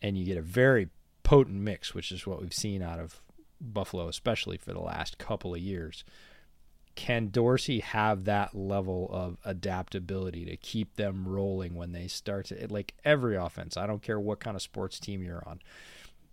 and 0.01 0.17
you 0.17 0.25
get 0.25 0.37
a 0.37 0.43
very 0.43 0.89
potent 1.23 1.57
mix, 1.57 1.93
which 1.93 2.11
is 2.11 2.27
what 2.27 2.41
we've 2.41 2.53
seen 2.53 2.81
out 2.81 2.99
of 2.99 3.21
Buffalo, 3.59 4.07
especially 4.07 4.57
for 4.57 4.73
the 4.73 4.79
last 4.79 5.17
couple 5.17 5.53
of 5.53 5.59
years. 5.59 6.03
Can 6.99 7.29
Dorsey 7.29 7.79
have 7.79 8.25
that 8.25 8.53
level 8.53 9.07
of 9.09 9.37
adaptability 9.45 10.43
to 10.43 10.57
keep 10.57 10.97
them 10.97 11.25
rolling 11.25 11.75
when 11.75 11.93
they 11.93 12.09
start 12.09 12.47
to 12.47 12.67
like 12.69 12.93
every 13.05 13.37
offense? 13.37 13.77
I 13.77 13.87
don't 13.87 14.01
care 14.01 14.19
what 14.19 14.41
kind 14.41 14.57
of 14.57 14.61
sports 14.61 14.99
team 14.99 15.23
you're 15.23 15.41
on 15.47 15.61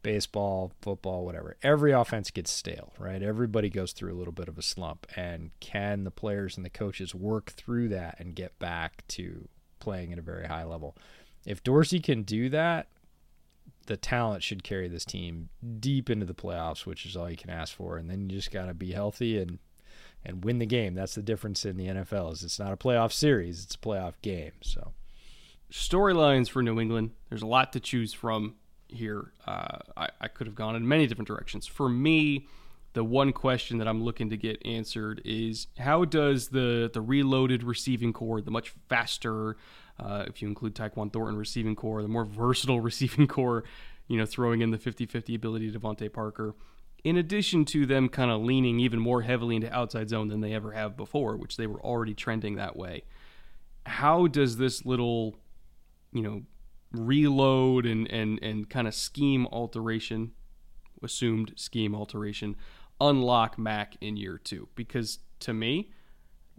baseball, 0.03 0.73
football, 0.83 1.25
whatever. 1.25 1.57
Every 1.63 1.93
offense 1.93 2.33
gets 2.33 2.51
stale, 2.51 2.93
right? 2.99 3.23
Everybody 3.23 3.71
goes 3.71 3.93
through 3.93 4.13
a 4.13 4.19
little 4.19 4.33
bit 4.33 4.49
of 4.49 4.59
a 4.59 4.63
slump. 4.63 5.07
And 5.15 5.53
can 5.61 6.03
the 6.03 6.11
players 6.11 6.57
and 6.57 6.67
the 6.67 6.71
coaches 6.71 7.15
work 7.15 7.53
through 7.53 7.91
that 7.91 8.17
and 8.19 8.35
get 8.35 8.59
back 8.59 9.07
to 9.09 9.49
playing 9.79 10.13
at 10.13 10.19
a 10.19 10.23
very 10.23 10.49
high 10.49 10.65
level? 10.65 10.97
If 11.47 11.63
Dorsey 11.63 12.01
can 12.01 12.25
do 12.25 12.49
that, 12.49 12.89
the 13.87 13.97
talent 13.97 14.43
should 14.43 14.65
carry 14.65 14.89
this 14.89 15.05
team 15.05 15.49
deep 15.79 16.11
into 16.11 16.27
the 16.27 16.35
playoffs, 16.35 16.87
which 16.87 17.07
is 17.07 17.17
all 17.17 17.31
you 17.31 17.37
can 17.37 17.51
ask 17.51 17.73
for. 17.73 17.99
And 17.99 18.11
then 18.11 18.29
you 18.29 18.35
just 18.37 18.51
got 18.51 18.67
to 18.67 18.75
be 18.75 18.91
healthy 18.91 19.39
and 19.39 19.61
and 20.27 20.45
win 20.45 20.59
the 20.59 20.67
game. 20.67 20.95
That's 20.95 21.15
the 21.15 21.23
difference 21.23 21.65
in 21.65 21.77
the 21.77 21.87
NFL. 21.87 22.33
Is 22.33 22.43
it's 22.43 22.59
not 22.59 22.73
a 22.73 22.77
playoff 22.77 23.13
series; 23.13 23.65
it's 23.65 23.75
a 23.75 23.79
playoff 23.79 24.15
game. 24.23 24.53
So 24.61 24.93
storylines 25.73 26.49
for 26.49 26.63
New 26.63 26.81
England. 26.81 27.13
There's 27.29 27.43
a 27.43 27.47
lot 27.47 27.73
to 27.73 27.81
choose 27.81 28.13
from 28.13 28.57
here. 28.89 29.33
Uh, 29.47 29.79
I, 29.97 30.09
I 30.21 30.29
could 30.29 30.47
have 30.47 30.57
gone 30.57 30.77
in 30.77 30.87
many 30.87 31.07
different 31.07 31.29
directions. 31.29 31.67
For 31.67 31.89
me, 31.89 32.47
the 32.93 33.05
one 33.05 33.33
question 33.33 33.79
that 33.79 33.89
I'm 33.89 34.03
looking 34.03 34.31
to 34.31 34.37
get 34.37 34.65
answered 34.65 35.21
is 35.25 35.67
how 35.79 36.05
does 36.05 36.49
the 36.49 36.91
the 36.93 37.01
reloaded 37.01 37.63
receiving 37.63 38.13
corps, 38.13 38.41
the 38.41 38.51
much 38.51 38.75
faster, 38.89 39.57
uh, 39.99 40.25
if 40.27 40.43
you 40.43 40.49
include 40.49 40.75
Tyquan 40.75 41.13
Thornton 41.13 41.37
receiving 41.37 41.77
corps, 41.77 42.03
the 42.03 42.09
more 42.09 42.25
versatile 42.25 42.81
receiving 42.81 43.27
corps, 43.27 43.65
you 44.09 44.17
know, 44.17 44.27
throwing 44.27 44.61
in 44.61 44.71
the 44.71 44.79
50-50 44.79 45.35
ability 45.35 45.71
to 45.71 45.79
DeVante 45.79 46.13
Parker, 46.13 46.55
in 47.05 47.17
addition 47.17 47.65
to 47.67 47.87
them 47.87 48.09
kind 48.09 48.31
of 48.31 48.43
leaning 48.43 48.81
even 48.81 48.99
more 48.99 49.23
heavily 49.23 49.57
into 49.57 49.73
outside 49.73 50.09
zone 50.09 50.29
than 50.29 50.41
they 50.41 50.53
ever 50.53 50.73
have 50.73 50.97
before, 50.97 51.37
which 51.37 51.57
they 51.57 51.67
were 51.67 51.81
already 51.81 52.15
trending 52.15 52.57
that 52.57 52.77
way. 52.77 53.03
How 53.85 54.27
does 54.27 54.57
this 54.57 54.85
little, 54.85 55.37
you 56.13 56.23
know, 56.23 56.43
reload 56.93 57.87
and 57.87 58.11
and 58.11 58.43
and 58.43 58.69
kind 58.69 58.89
of 58.89 58.95
scheme 58.95 59.47
alteration, 59.53 60.33
assumed 61.03 61.53
scheme 61.57 61.95
alteration, 61.95 62.57
unlock 63.01 63.59
Mac 63.59 63.97
in 64.01 64.17
year 64.17 64.39
two? 64.39 64.69
Because 64.75 65.21
to 65.41 65.55
me, 65.55 65.91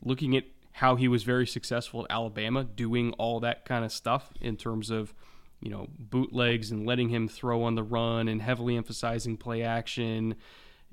looking 0.04 0.36
at 0.38 0.46
how 0.74 0.96
he 0.96 1.08
was 1.08 1.24
very 1.24 1.48
successful 1.48 2.06
at 2.06 2.12
Alabama, 2.12 2.64
doing 2.64 3.12
all 3.14 3.40
that 3.40 3.66
kind 3.66 3.84
of 3.84 3.92
stuff 3.92 4.32
in 4.40 4.56
terms 4.56 4.90
of 4.90 5.14
you 5.62 5.70
know 5.70 5.88
bootlegs 5.98 6.72
and 6.72 6.86
letting 6.86 7.10
him 7.10 7.28
throw 7.28 7.64
on 7.64 7.76
the 7.76 7.84
run 7.84 8.28
and 8.28 8.42
heavily 8.42 8.78
emphasizing 8.78 9.38
play 9.38 9.64
action 9.64 10.36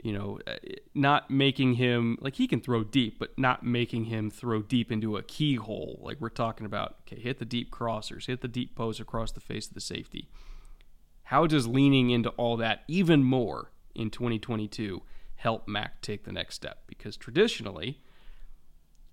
you 0.02 0.12
know, 0.12 0.38
uh, 0.46 0.56
not 0.94 1.30
making 1.30 1.74
him 1.74 2.18
like 2.20 2.34
he 2.34 2.48
can 2.48 2.60
throw 2.60 2.82
deep, 2.82 3.18
but 3.18 3.38
not 3.38 3.64
making 3.64 4.04
him 4.04 4.30
throw 4.30 4.62
deep 4.62 4.90
into 4.90 5.16
a 5.16 5.22
keyhole. 5.22 6.00
Like 6.02 6.20
we're 6.20 6.30
talking 6.30 6.66
about, 6.66 6.96
okay, 7.02 7.20
hit 7.20 7.38
the 7.38 7.44
deep 7.44 7.70
crossers, 7.70 8.26
hit 8.26 8.40
the 8.40 8.48
deep 8.48 8.74
post 8.74 9.00
across 9.00 9.32
the 9.32 9.40
face 9.40 9.68
of 9.68 9.74
the 9.74 9.80
safety. 9.80 10.28
How 11.24 11.46
does 11.46 11.66
leaning 11.66 12.10
into 12.10 12.30
all 12.30 12.56
that 12.58 12.82
even 12.88 13.22
more 13.22 13.70
in 13.94 14.10
2022 14.10 15.02
help 15.36 15.68
Mac 15.68 16.00
take 16.02 16.24
the 16.24 16.32
next 16.32 16.56
step? 16.56 16.82
Because 16.86 17.16
traditionally, 17.16 18.00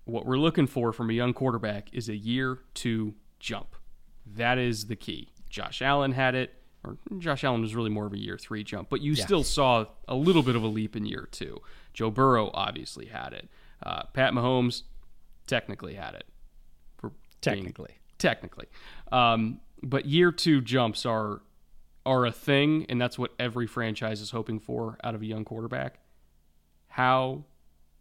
what 0.04 0.26
we're 0.26 0.36
looking 0.36 0.66
for 0.66 0.92
from 0.92 1.10
a 1.10 1.14
young 1.14 1.32
quarterback 1.32 1.88
is 1.92 2.08
a 2.08 2.16
year 2.16 2.58
to 2.74 3.14
jump. 3.38 3.76
That 4.26 4.58
is 4.58 4.86
the 4.86 4.96
key. 4.96 5.30
Josh 5.52 5.82
Allen 5.82 6.12
had 6.12 6.34
it 6.34 6.54
or 6.84 6.98
Josh 7.18 7.44
Allen 7.44 7.60
was 7.60 7.74
really 7.74 7.90
more 7.90 8.06
of 8.06 8.12
a 8.12 8.18
year 8.18 8.36
three 8.36 8.64
jump, 8.64 8.88
but 8.90 9.00
you 9.00 9.12
yeah. 9.12 9.24
still 9.24 9.44
saw 9.44 9.86
a 10.08 10.14
little 10.14 10.42
bit 10.42 10.56
of 10.56 10.62
a 10.62 10.66
leap 10.66 10.96
in 10.96 11.06
year 11.06 11.28
two. 11.30 11.60
Joe 11.92 12.10
Burrow 12.10 12.50
obviously 12.54 13.06
had 13.06 13.32
it. 13.32 13.48
Uh, 13.84 14.04
Pat 14.12 14.32
Mahomes 14.32 14.82
technically 15.46 15.94
had 15.94 16.14
it. 16.14 16.24
For 16.98 17.12
technically, 17.40 17.88
being, 17.88 17.98
technically, 18.18 18.66
um, 19.12 19.60
but 19.82 20.06
year 20.06 20.32
two 20.32 20.60
jumps 20.60 21.06
are 21.06 21.42
are 22.04 22.26
a 22.26 22.32
thing, 22.32 22.86
and 22.88 23.00
that's 23.00 23.18
what 23.18 23.32
every 23.38 23.66
franchise 23.66 24.20
is 24.20 24.32
hoping 24.32 24.58
for 24.58 24.98
out 25.04 25.14
of 25.14 25.22
a 25.22 25.26
young 25.26 25.44
quarterback. 25.44 26.00
How 26.88 27.44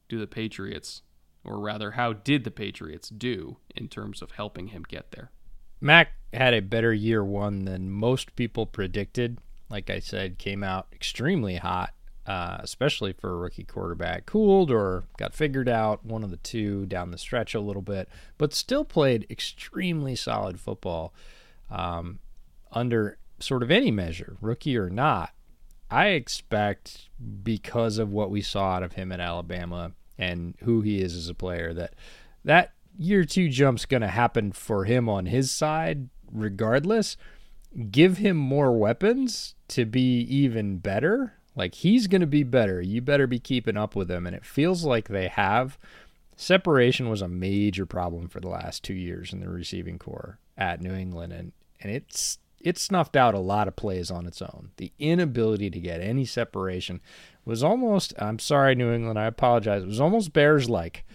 do 0.09 0.17
the 0.17 0.27
Patriots, 0.27 1.03
or 1.43 1.59
rather, 1.59 1.91
how 1.91 2.13
did 2.13 2.43
the 2.43 2.51
Patriots 2.51 3.09
do 3.09 3.57
in 3.75 3.87
terms 3.89 4.21
of 4.23 4.31
helping 4.31 4.67
him 4.67 4.83
get 4.87 5.11
there? 5.11 5.31
Mac 5.81 6.13
had 6.31 6.53
a 6.53 6.61
better 6.61 6.93
year 6.93 7.23
one 7.23 7.65
than 7.65 7.89
most 7.89 8.35
people 8.35 8.65
predicted. 8.65 9.39
Like 9.69 9.89
I 9.89 9.99
said, 9.99 10.37
came 10.37 10.63
out 10.63 10.87
extremely 10.93 11.55
hot, 11.55 11.93
uh, 12.25 12.57
especially 12.59 13.13
for 13.13 13.31
a 13.31 13.37
rookie 13.37 13.63
quarterback. 13.63 14.25
Cooled 14.25 14.71
or 14.71 15.03
got 15.17 15.33
figured 15.33 15.67
out, 15.67 16.05
one 16.05 16.23
of 16.23 16.29
the 16.29 16.37
two 16.37 16.85
down 16.85 17.11
the 17.11 17.17
stretch 17.17 17.55
a 17.55 17.59
little 17.59 17.81
bit, 17.81 18.07
but 18.37 18.53
still 18.53 18.85
played 18.85 19.25
extremely 19.29 20.15
solid 20.15 20.59
football 20.59 21.13
um, 21.69 22.19
under 22.71 23.17
sort 23.39 23.63
of 23.63 23.71
any 23.71 23.91
measure, 23.91 24.37
rookie 24.39 24.77
or 24.77 24.89
not. 24.89 25.31
I 25.89 26.09
expect 26.09 27.09
because 27.43 27.97
of 27.97 28.11
what 28.11 28.29
we 28.29 28.41
saw 28.41 28.75
out 28.75 28.83
of 28.83 28.93
him 28.93 29.11
at 29.11 29.19
Alabama 29.19 29.91
and 30.17 30.55
who 30.63 30.81
he 30.81 31.01
is 31.01 31.15
as 31.15 31.27
a 31.27 31.33
player 31.33 31.73
that 31.73 31.95
that 32.45 32.73
year 32.97 33.23
two 33.23 33.49
jump's 33.49 33.85
going 33.85 34.01
to 34.01 34.07
happen 34.07 34.51
for 34.51 34.85
him 34.85 35.09
on 35.09 35.25
his 35.25 35.51
side 35.51 36.09
regardless. 36.31 37.17
Give 37.89 38.17
him 38.17 38.37
more 38.37 38.77
weapons 38.77 39.55
to 39.69 39.85
be 39.85 40.21
even 40.21 40.77
better. 40.77 41.33
Like 41.55 41.75
he's 41.75 42.07
going 42.07 42.21
to 42.21 42.27
be 42.27 42.43
better. 42.43 42.81
You 42.81 43.01
better 43.01 43.27
be 43.27 43.39
keeping 43.39 43.77
up 43.77 43.95
with 43.95 44.09
him. 44.09 44.25
And 44.25 44.35
it 44.35 44.45
feels 44.45 44.83
like 44.83 45.07
they 45.07 45.27
have. 45.27 45.77
Separation 46.35 47.09
was 47.09 47.21
a 47.21 47.27
major 47.27 47.85
problem 47.85 48.27
for 48.27 48.39
the 48.39 48.49
last 48.49 48.83
two 48.83 48.93
years 48.93 49.31
in 49.31 49.41
the 49.41 49.49
receiving 49.49 49.99
corps 49.99 50.39
at 50.57 50.81
New 50.81 50.93
England, 50.93 51.33
and 51.33 51.51
and 51.81 51.91
it's 51.91 52.39
it 52.59 52.77
snuffed 52.77 53.15
out 53.15 53.35
a 53.35 53.39
lot 53.39 53.67
of 53.67 53.75
plays 53.75 54.09
on 54.09 54.25
its 54.25 54.41
own. 54.41 54.71
The 54.77 54.91
inability 54.97 55.69
to 55.69 55.79
get 55.79 56.01
any 56.01 56.25
separation 56.25 57.01
was 57.45 57.63
almost. 57.63 58.13
I'm 58.17 58.39
sorry, 58.39 58.75
New 58.75 58.91
England. 58.91 59.19
I 59.19 59.25
apologize. 59.25 59.83
It 59.83 59.87
was 59.87 60.01
almost 60.01 60.33
Bears 60.33 60.69
like. 60.69 61.05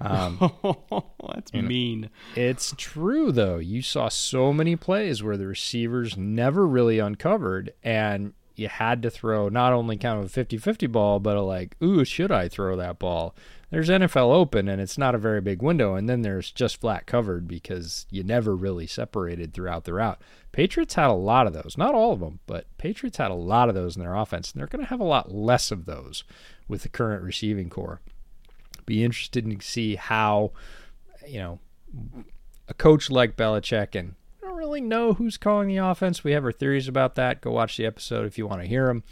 Um, 0.00 0.38
That's 1.34 1.52
mean. 1.52 2.10
it's 2.34 2.74
true 2.76 3.32
though. 3.32 3.58
You 3.58 3.82
saw 3.82 4.08
so 4.08 4.52
many 4.52 4.76
plays 4.76 5.22
where 5.22 5.36
the 5.36 5.46
receivers 5.46 6.16
never 6.16 6.66
really 6.66 6.98
uncovered, 6.98 7.72
and 7.82 8.32
you 8.56 8.68
had 8.68 9.02
to 9.02 9.10
throw 9.10 9.48
not 9.48 9.72
only 9.72 9.96
kind 9.96 10.18
of 10.22 10.36
a 10.36 10.44
50-50 10.44 10.90
ball, 10.90 11.18
but 11.18 11.36
a 11.36 11.42
like, 11.42 11.76
ooh, 11.82 12.04
should 12.04 12.30
I 12.30 12.48
throw 12.48 12.76
that 12.76 12.98
ball? 12.98 13.34
There's 13.70 13.88
NFL 13.88 14.34
open, 14.34 14.68
and 14.68 14.80
it's 14.80 14.98
not 14.98 15.14
a 15.14 15.18
very 15.18 15.40
big 15.40 15.62
window, 15.62 15.94
and 15.94 16.08
then 16.08 16.22
there's 16.22 16.50
just 16.50 16.80
flat 16.80 17.06
covered 17.06 17.46
because 17.46 18.06
you 18.10 18.22
never 18.24 18.56
really 18.56 18.86
separated 18.86 19.54
throughout 19.54 19.84
the 19.84 19.94
route. 19.94 20.20
Patriots 20.50 20.94
had 20.94 21.08
a 21.08 21.14
lot 21.14 21.46
of 21.46 21.52
those, 21.52 21.76
not 21.78 21.94
all 21.94 22.12
of 22.12 22.20
them, 22.20 22.40
but 22.46 22.66
Patriots 22.78 23.18
had 23.18 23.30
a 23.30 23.34
lot 23.34 23.68
of 23.68 23.74
those 23.74 23.96
in 23.96 24.02
their 24.02 24.16
offense, 24.16 24.50
and 24.50 24.60
they're 24.60 24.66
going 24.66 24.84
to 24.84 24.90
have 24.90 25.00
a 25.00 25.04
lot 25.04 25.32
less 25.32 25.70
of 25.70 25.86
those 25.86 26.24
with 26.68 26.82
the 26.82 26.88
current 26.88 27.22
receiving 27.22 27.70
corps 27.70 28.00
be 28.86 29.04
interested 29.04 29.48
to 29.48 29.66
see 29.66 29.96
how, 29.96 30.52
you 31.26 31.38
know, 31.38 31.58
a 32.68 32.74
coach 32.74 33.10
like 33.10 33.36
Belichick 33.36 33.94
and 33.94 34.14
I 34.42 34.46
don't 34.46 34.56
really 34.56 34.80
know 34.80 35.14
who's 35.14 35.36
calling 35.36 35.68
the 35.68 35.78
offense. 35.78 36.24
We 36.24 36.32
have 36.32 36.44
our 36.44 36.52
theories 36.52 36.88
about 36.88 37.14
that. 37.16 37.40
Go 37.40 37.52
watch 37.52 37.76
the 37.76 37.86
episode 37.86 38.26
if 38.26 38.38
you 38.38 38.46
want 38.46 38.62
to 38.62 38.68
hear 38.68 38.86
them. 38.86 39.02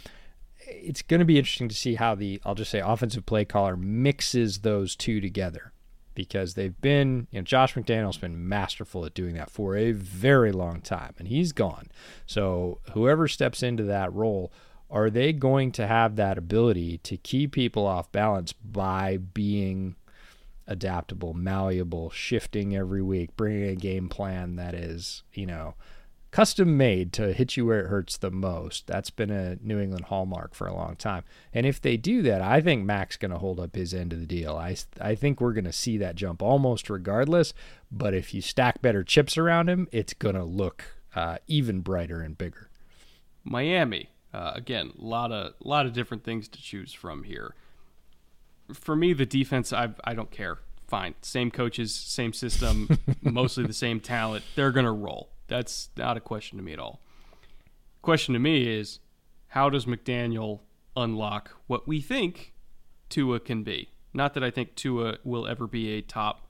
It's 0.67 1.03
going 1.03 1.21
to 1.21 1.27
be 1.27 1.39
interesting 1.39 1.69
to 1.69 1.75
see 1.75 1.95
how 1.95 2.15
the 2.15 2.41
I'll 2.45 2.55
just 2.55 2.71
say 2.71 2.81
offensive 2.81 3.27
play 3.27 3.45
caller 3.45 3.77
mixes 3.77 4.61
those 4.61 4.97
two 4.97 5.21
together 5.21 5.73
because 6.15 6.55
they've 6.55 6.81
been, 6.81 7.29
you 7.31 7.39
know, 7.39 7.45
Josh 7.45 7.75
McDaniels 7.75 8.21
been 8.21 8.49
masterful 8.49 9.05
at 9.05 9.15
doing 9.15 9.35
that 9.35 9.51
for 9.51 9.77
a 9.77 9.93
very 9.93 10.51
long 10.51 10.81
time, 10.81 11.15
and 11.17 11.29
he's 11.29 11.53
gone. 11.53 11.89
So 12.27 12.81
whoever 12.93 13.29
steps 13.29 13.63
into 13.63 13.85
that 13.85 14.13
role 14.13 14.51
are 14.91 15.11
they 15.11 15.33
going 15.33 15.73
to 15.73 15.87
have 15.87 16.17
that 16.17 16.39
ability 16.39 16.99
to 16.99 17.17
keep 17.17 17.53
people 17.53 17.87
off 17.87 18.11
balance 18.11 18.53
by 18.53 19.19
being 19.19 19.97
adaptable, 20.67 21.35
malleable, 21.35 22.11
shifting 22.11 22.77
every 22.77 23.03
week, 23.03 23.37
bringing 23.37 23.69
a 23.69 23.75
game 23.75 24.09
plan 24.09 24.57
that 24.57 24.75
is, 24.75 25.23
you 25.33 25.47
know, 25.47 25.75
custom 26.31 26.77
made 26.77 27.13
to 27.15 27.33
hit 27.33 27.57
you 27.57 27.67
where 27.67 27.81
it 27.81 27.89
hurts 27.89 28.19
the 28.19 28.31
most. 28.31 28.87
That's 28.87 29.11
been 29.11 29.31
a 29.31 29.57
New 29.63 29.79
England 29.79 30.07
hallmark 30.07 30.55
for 30.55 30.67
a 30.67 30.75
long 30.75 30.97
time. 30.97 31.25
And 31.53 31.67
if 31.67 31.81
they 31.81 31.97
do 31.97 32.23
that, 32.23 32.43
I 32.43 32.61
think 32.61 32.85
Mac's 32.85 33.17
going 33.17 33.31
to 33.31 33.39
hold 33.39 33.59
up 33.59 33.75
his 33.75 33.95
end 33.95 34.13
of 34.13 34.21
the 34.21 34.27
deal. 34.27 34.57
I, 34.57 34.77
I 35.01 35.15
think 35.15 35.41
we're 35.41 35.55
going 35.55 35.65
to 35.65 35.73
see 35.73 35.97
that 35.99 36.17
jump 36.17 36.43
almost 36.43 36.91
regardless. 36.91 37.55
But 37.91 38.15
if 38.15 38.35
you 38.35 38.43
stack 38.43 38.83
better 38.83 39.03
chips 39.03 39.39
around 39.39 39.69
him, 39.69 39.89
it's 39.91 40.15
going 40.15 40.35
to 40.35 40.45
look 40.45 40.97
uh, 41.15 41.39
even 41.47 41.81
brighter 41.81 42.21
and 42.21 42.37
bigger. 42.37 42.69
Miami 43.43 44.11
uh, 44.33 44.53
again, 44.55 44.93
a 44.99 45.05
lot 45.05 45.33
of 45.33 45.55
lot 45.61 45.87
of 45.87 45.93
different 45.93 46.25
things 46.25 46.49
to 46.49 46.63
choose 46.63 46.93
from 46.93 47.25
here. 47.25 47.55
For 48.73 48.95
me, 48.95 49.13
the 49.13 49.27
defense, 49.27 49.73
I 49.73 49.91
I 50.05 50.15
don't 50.15 50.31
care. 50.31 50.59
Fine, 50.87 51.17
same 51.21 51.51
coaches, 51.51 51.95
same 51.95 52.33
system, 52.33 52.89
mostly 53.23 53.67
the 53.67 53.75
same 53.75 54.01
talent. 54.01 54.45
They're 54.55 54.73
gonna 54.73 54.93
roll. 54.93 55.31
That's 55.47 55.91
not 55.97 56.17
a 56.17 56.21
question 56.21 56.59
to 56.59 56.65
me 56.65 56.73
at 56.73 56.79
all. 56.79 57.01
Question 58.03 58.35
to 58.35 58.41
me 58.41 58.67
is, 58.67 59.01
how 59.49 59.71
does 59.71 59.87
McDaniel 59.87 60.61
unlock 60.97 61.51
what 61.67 61.87
we 61.87 62.01
think 62.01 62.55
Tua 63.09 63.41
can 63.41 63.63
be? 63.63 63.91
Not 64.15 64.35
that 64.35 64.45
I 64.45 64.51
think 64.51 64.75
Tua 64.75 65.19
will 65.25 65.47
ever 65.47 65.67
be 65.67 65.91
a 65.91 66.03
top 66.03 66.49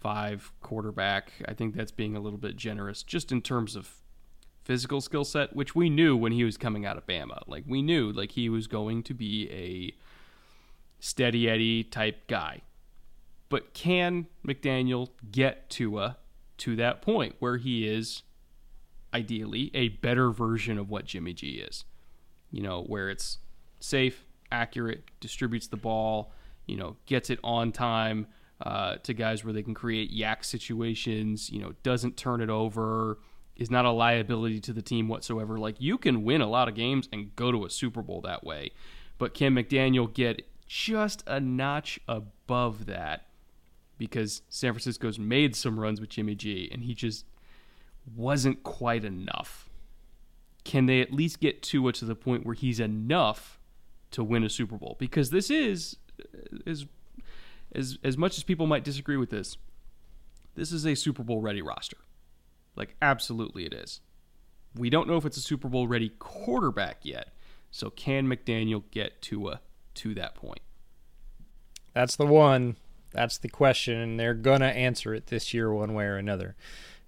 five 0.00 0.52
quarterback. 0.60 1.32
I 1.46 1.54
think 1.54 1.74
that's 1.74 1.92
being 1.92 2.16
a 2.16 2.20
little 2.20 2.38
bit 2.38 2.56
generous, 2.56 3.02
just 3.02 3.32
in 3.32 3.40
terms 3.40 3.76
of 3.76 4.01
physical 4.64 5.00
skill 5.00 5.24
set, 5.24 5.54
which 5.54 5.74
we 5.74 5.90
knew 5.90 6.16
when 6.16 6.32
he 6.32 6.44
was 6.44 6.56
coming 6.56 6.86
out 6.86 6.96
of 6.96 7.06
Bama. 7.06 7.42
Like 7.46 7.64
we 7.66 7.82
knew 7.82 8.12
like 8.12 8.32
he 8.32 8.48
was 8.48 8.66
going 8.66 9.02
to 9.04 9.14
be 9.14 9.50
a 9.50 9.94
steady 11.00 11.48
Eddie 11.48 11.84
type 11.84 12.26
guy. 12.28 12.62
But 13.48 13.74
can 13.74 14.28
McDaniel 14.46 15.08
get 15.30 15.68
Tua 15.68 16.16
to 16.58 16.76
that 16.76 17.02
point 17.02 17.34
where 17.38 17.56
he 17.58 17.86
is 17.86 18.22
ideally 19.12 19.70
a 19.74 19.88
better 19.88 20.30
version 20.30 20.78
of 20.78 20.88
what 20.88 21.04
Jimmy 21.04 21.34
G 21.34 21.54
is? 21.54 21.84
You 22.50 22.62
know, 22.62 22.82
where 22.82 23.10
it's 23.10 23.38
safe, 23.80 24.24
accurate, 24.50 25.10
distributes 25.20 25.66
the 25.66 25.76
ball, 25.76 26.32
you 26.66 26.76
know, 26.76 26.96
gets 27.06 27.30
it 27.30 27.40
on 27.42 27.72
time 27.72 28.26
uh, 28.64 28.96
to 29.02 29.12
guys 29.12 29.44
where 29.44 29.52
they 29.52 29.62
can 29.62 29.74
create 29.74 30.14
YAC 30.14 30.44
situations, 30.44 31.50
you 31.50 31.60
know, 31.60 31.72
doesn't 31.82 32.16
turn 32.16 32.40
it 32.40 32.48
over, 32.50 33.18
is 33.56 33.70
not 33.70 33.84
a 33.84 33.90
liability 33.90 34.60
to 34.60 34.72
the 34.72 34.82
team 34.82 35.08
whatsoever. 35.08 35.58
Like 35.58 35.76
you 35.78 35.98
can 35.98 36.24
win 36.24 36.40
a 36.40 36.48
lot 36.48 36.68
of 36.68 36.74
games 36.74 37.08
and 37.12 37.34
go 37.36 37.52
to 37.52 37.64
a 37.64 37.70
Super 37.70 38.02
Bowl 38.02 38.20
that 38.22 38.44
way, 38.44 38.70
but 39.18 39.34
can 39.34 39.54
McDaniel 39.54 40.12
get 40.12 40.42
just 40.66 41.22
a 41.26 41.38
notch 41.38 42.00
above 42.08 42.86
that? 42.86 43.26
Because 43.98 44.42
San 44.48 44.72
Francisco's 44.72 45.18
made 45.18 45.54
some 45.54 45.78
runs 45.78 46.00
with 46.00 46.10
Jimmy 46.10 46.34
G, 46.34 46.68
and 46.72 46.82
he 46.82 46.94
just 46.94 47.24
wasn't 48.16 48.62
quite 48.62 49.04
enough. 49.04 49.68
Can 50.64 50.86
they 50.86 51.00
at 51.00 51.12
least 51.12 51.40
get 51.40 51.62
Tua 51.62 51.92
to 51.92 52.04
the 52.04 52.14
point 52.14 52.46
where 52.46 52.54
he's 52.54 52.80
enough 52.80 53.60
to 54.12 54.24
win 54.24 54.44
a 54.44 54.50
Super 54.50 54.76
Bowl? 54.76 54.96
Because 54.98 55.30
this 55.30 55.50
is 55.50 55.96
as 56.66 56.86
as 57.74 57.98
as 58.02 58.16
much 58.16 58.36
as 58.38 58.44
people 58.44 58.66
might 58.66 58.84
disagree 58.84 59.16
with 59.16 59.30
this, 59.30 59.56
this 60.54 60.72
is 60.72 60.86
a 60.86 60.94
Super 60.94 61.22
Bowl 61.22 61.40
ready 61.40 61.62
roster. 61.62 61.98
Like, 62.76 62.96
absolutely 63.02 63.66
it 63.66 63.72
is. 63.72 64.00
We 64.74 64.90
don't 64.90 65.06
know 65.06 65.16
if 65.16 65.26
it's 65.26 65.36
a 65.36 65.42
Super 65.42 65.68
Bowl 65.68 65.86
ready 65.86 66.10
quarterback 66.18 66.98
yet. 67.02 67.32
So, 67.70 67.90
can 67.90 68.26
McDaniel 68.26 68.82
get 68.90 69.22
Tua 69.22 69.60
to 69.94 70.14
that 70.14 70.34
point? 70.34 70.60
That's 71.94 72.16
the 72.16 72.26
one. 72.26 72.76
That's 73.12 73.38
the 73.38 73.48
question. 73.48 73.98
And 73.98 74.20
they're 74.20 74.34
going 74.34 74.60
to 74.60 74.66
answer 74.66 75.14
it 75.14 75.26
this 75.26 75.52
year, 75.52 75.72
one 75.72 75.94
way 75.94 76.04
or 76.04 76.16
another. 76.16 76.54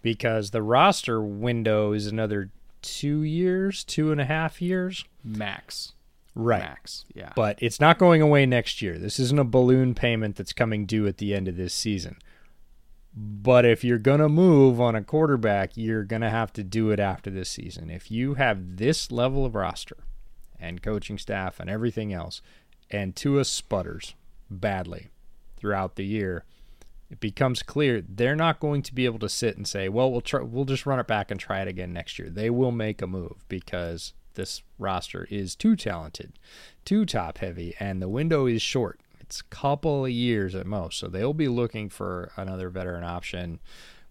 Because 0.03 0.51
the 0.51 0.63
roster 0.63 1.23
window 1.23 1.93
is 1.93 2.07
another 2.07 2.51
two 2.83 3.23
years, 3.23 3.83
two 3.85 4.13
and 4.13 4.21
a 4.21 4.27
half 4.27 4.61
years. 4.61 5.05
Max. 5.23 5.93
Right. 6.35 6.63
max. 6.63 7.05
Yeah. 7.15 7.33
But 7.35 7.59
it's 7.63 7.81
not 7.81 7.99
going 7.99 8.21
away 8.21 8.45
next 8.45 8.83
year. 8.83 8.99
This 8.99 9.19
isn't 9.19 9.39
a 9.39 9.45
balloon 9.45 9.95
payment 9.95 10.37
that's 10.37 10.53
coming 10.53 10.85
due 10.85 11.07
at 11.07 11.19
the 11.19 11.35
end 11.35 11.49
of 11.49 11.57
this 11.57 11.73
season. 11.73 12.19
But 13.17 13.65
if 13.65 13.85
you're 13.85 13.99
going 13.99 14.21
to 14.21 14.29
move 14.29 14.81
on 14.81 14.97
a 14.97 15.03
quarterback, 15.03 15.77
you're 15.77 16.03
going 16.03 16.23
to 16.23 16.31
have 16.31 16.53
to 16.55 16.65
do 16.65 16.91
it 16.91 16.99
after 16.99 17.31
this 17.31 17.49
season. 17.49 17.89
If 17.89 18.11
you 18.11 18.35
have 18.35 18.77
this 18.77 19.13
level 19.13 19.47
of 19.47 19.55
roster 19.55 19.99
and 20.59 20.83
coaching 20.83 21.19
staff 21.19 21.61
and 21.61 21.71
everything 21.71 22.13
else, 22.13 22.43
and 22.91 23.15
Tua 23.15 23.45
sputters 23.45 24.15
badly 24.51 25.11
throughout 25.57 25.95
the 25.95 26.05
year, 26.05 26.45
it 27.09 27.21
becomes 27.21 27.63
clear 27.63 28.01
they're 28.01 28.35
not 28.35 28.59
going 28.59 28.83
to 28.83 28.95
be 28.95 29.05
able 29.05 29.21
to 29.21 29.29
sit 29.29 29.57
and 29.57 29.69
say, 29.69 29.89
"Well, 29.89 30.11
we'll 30.11 30.21
try, 30.21 30.41
we'll 30.43 30.65
just 30.65 30.87
run 30.87 30.99
it 30.99 31.07
back 31.07 31.31
and 31.31 31.39
try 31.39 31.61
it 31.61 31.69
again 31.69 31.93
next 31.93 32.19
year." 32.19 32.29
They 32.29 32.51
will 32.51 32.73
make 32.73 33.01
a 33.01 33.07
move 33.07 33.45
because 33.49 34.13
this 34.35 34.63
roster 34.79 35.29
is 35.31 35.55
too 35.55 35.77
talented, 35.77 36.33
too 36.85 37.07
top 37.07 37.39
heavy, 37.39 37.75
and 37.79 38.03
the 38.03 38.09
window 38.09 38.47
is 38.47 38.63
short. 38.63 39.01
It's 39.27 39.41
a 39.41 39.45
couple 39.45 40.05
of 40.05 40.11
years 40.11 40.55
at 40.55 40.67
most, 40.67 40.99
so 40.99 41.09
they'll 41.09 41.35
be 41.35 41.49
looking 41.49 41.89
for 41.89 42.31
another 42.37 42.69
veteran 42.69 43.05
option, 43.05 43.61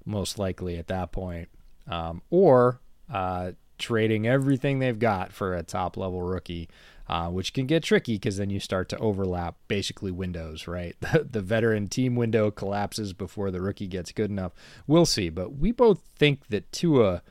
most 0.06 0.38
likely 0.38 0.78
at 0.78 0.88
that 0.88 1.12
point, 1.12 1.50
um, 1.88 2.22
or 2.30 2.82
uh, 3.12 3.52
trading 3.78 4.28
everything 4.28 4.80
they've 4.80 5.00
got 5.00 5.32
for 5.32 5.54
a 5.56 5.64
top 5.64 5.98
level 5.98 6.22
rookie 6.22 6.70
uh, 7.08 7.28
which 7.30 7.54
can 7.54 7.66
get 7.66 7.84
tricky 7.84 8.14
because 8.14 8.38
then 8.38 8.50
you 8.50 8.60
start 8.60 8.88
to 8.90 8.98
overlap 8.98 9.56
basically 9.68 10.12
windows, 10.12 10.68
right? 10.68 10.96
The, 11.14 11.28
the 11.30 11.42
veteran 11.42 11.88
team 11.90 12.16
window 12.16 12.50
collapses 12.50 13.14
before 13.14 13.52
the 13.52 13.62
rookie 13.62 13.88
gets 13.88 14.12
good 14.12 14.32
enough. 14.32 14.54
We'll 14.88 15.06
see, 15.06 15.30
but 15.30 15.58
we 15.58 15.72
both 15.72 16.02
think 16.16 16.48
that 16.48 16.72
Tua 16.72 17.22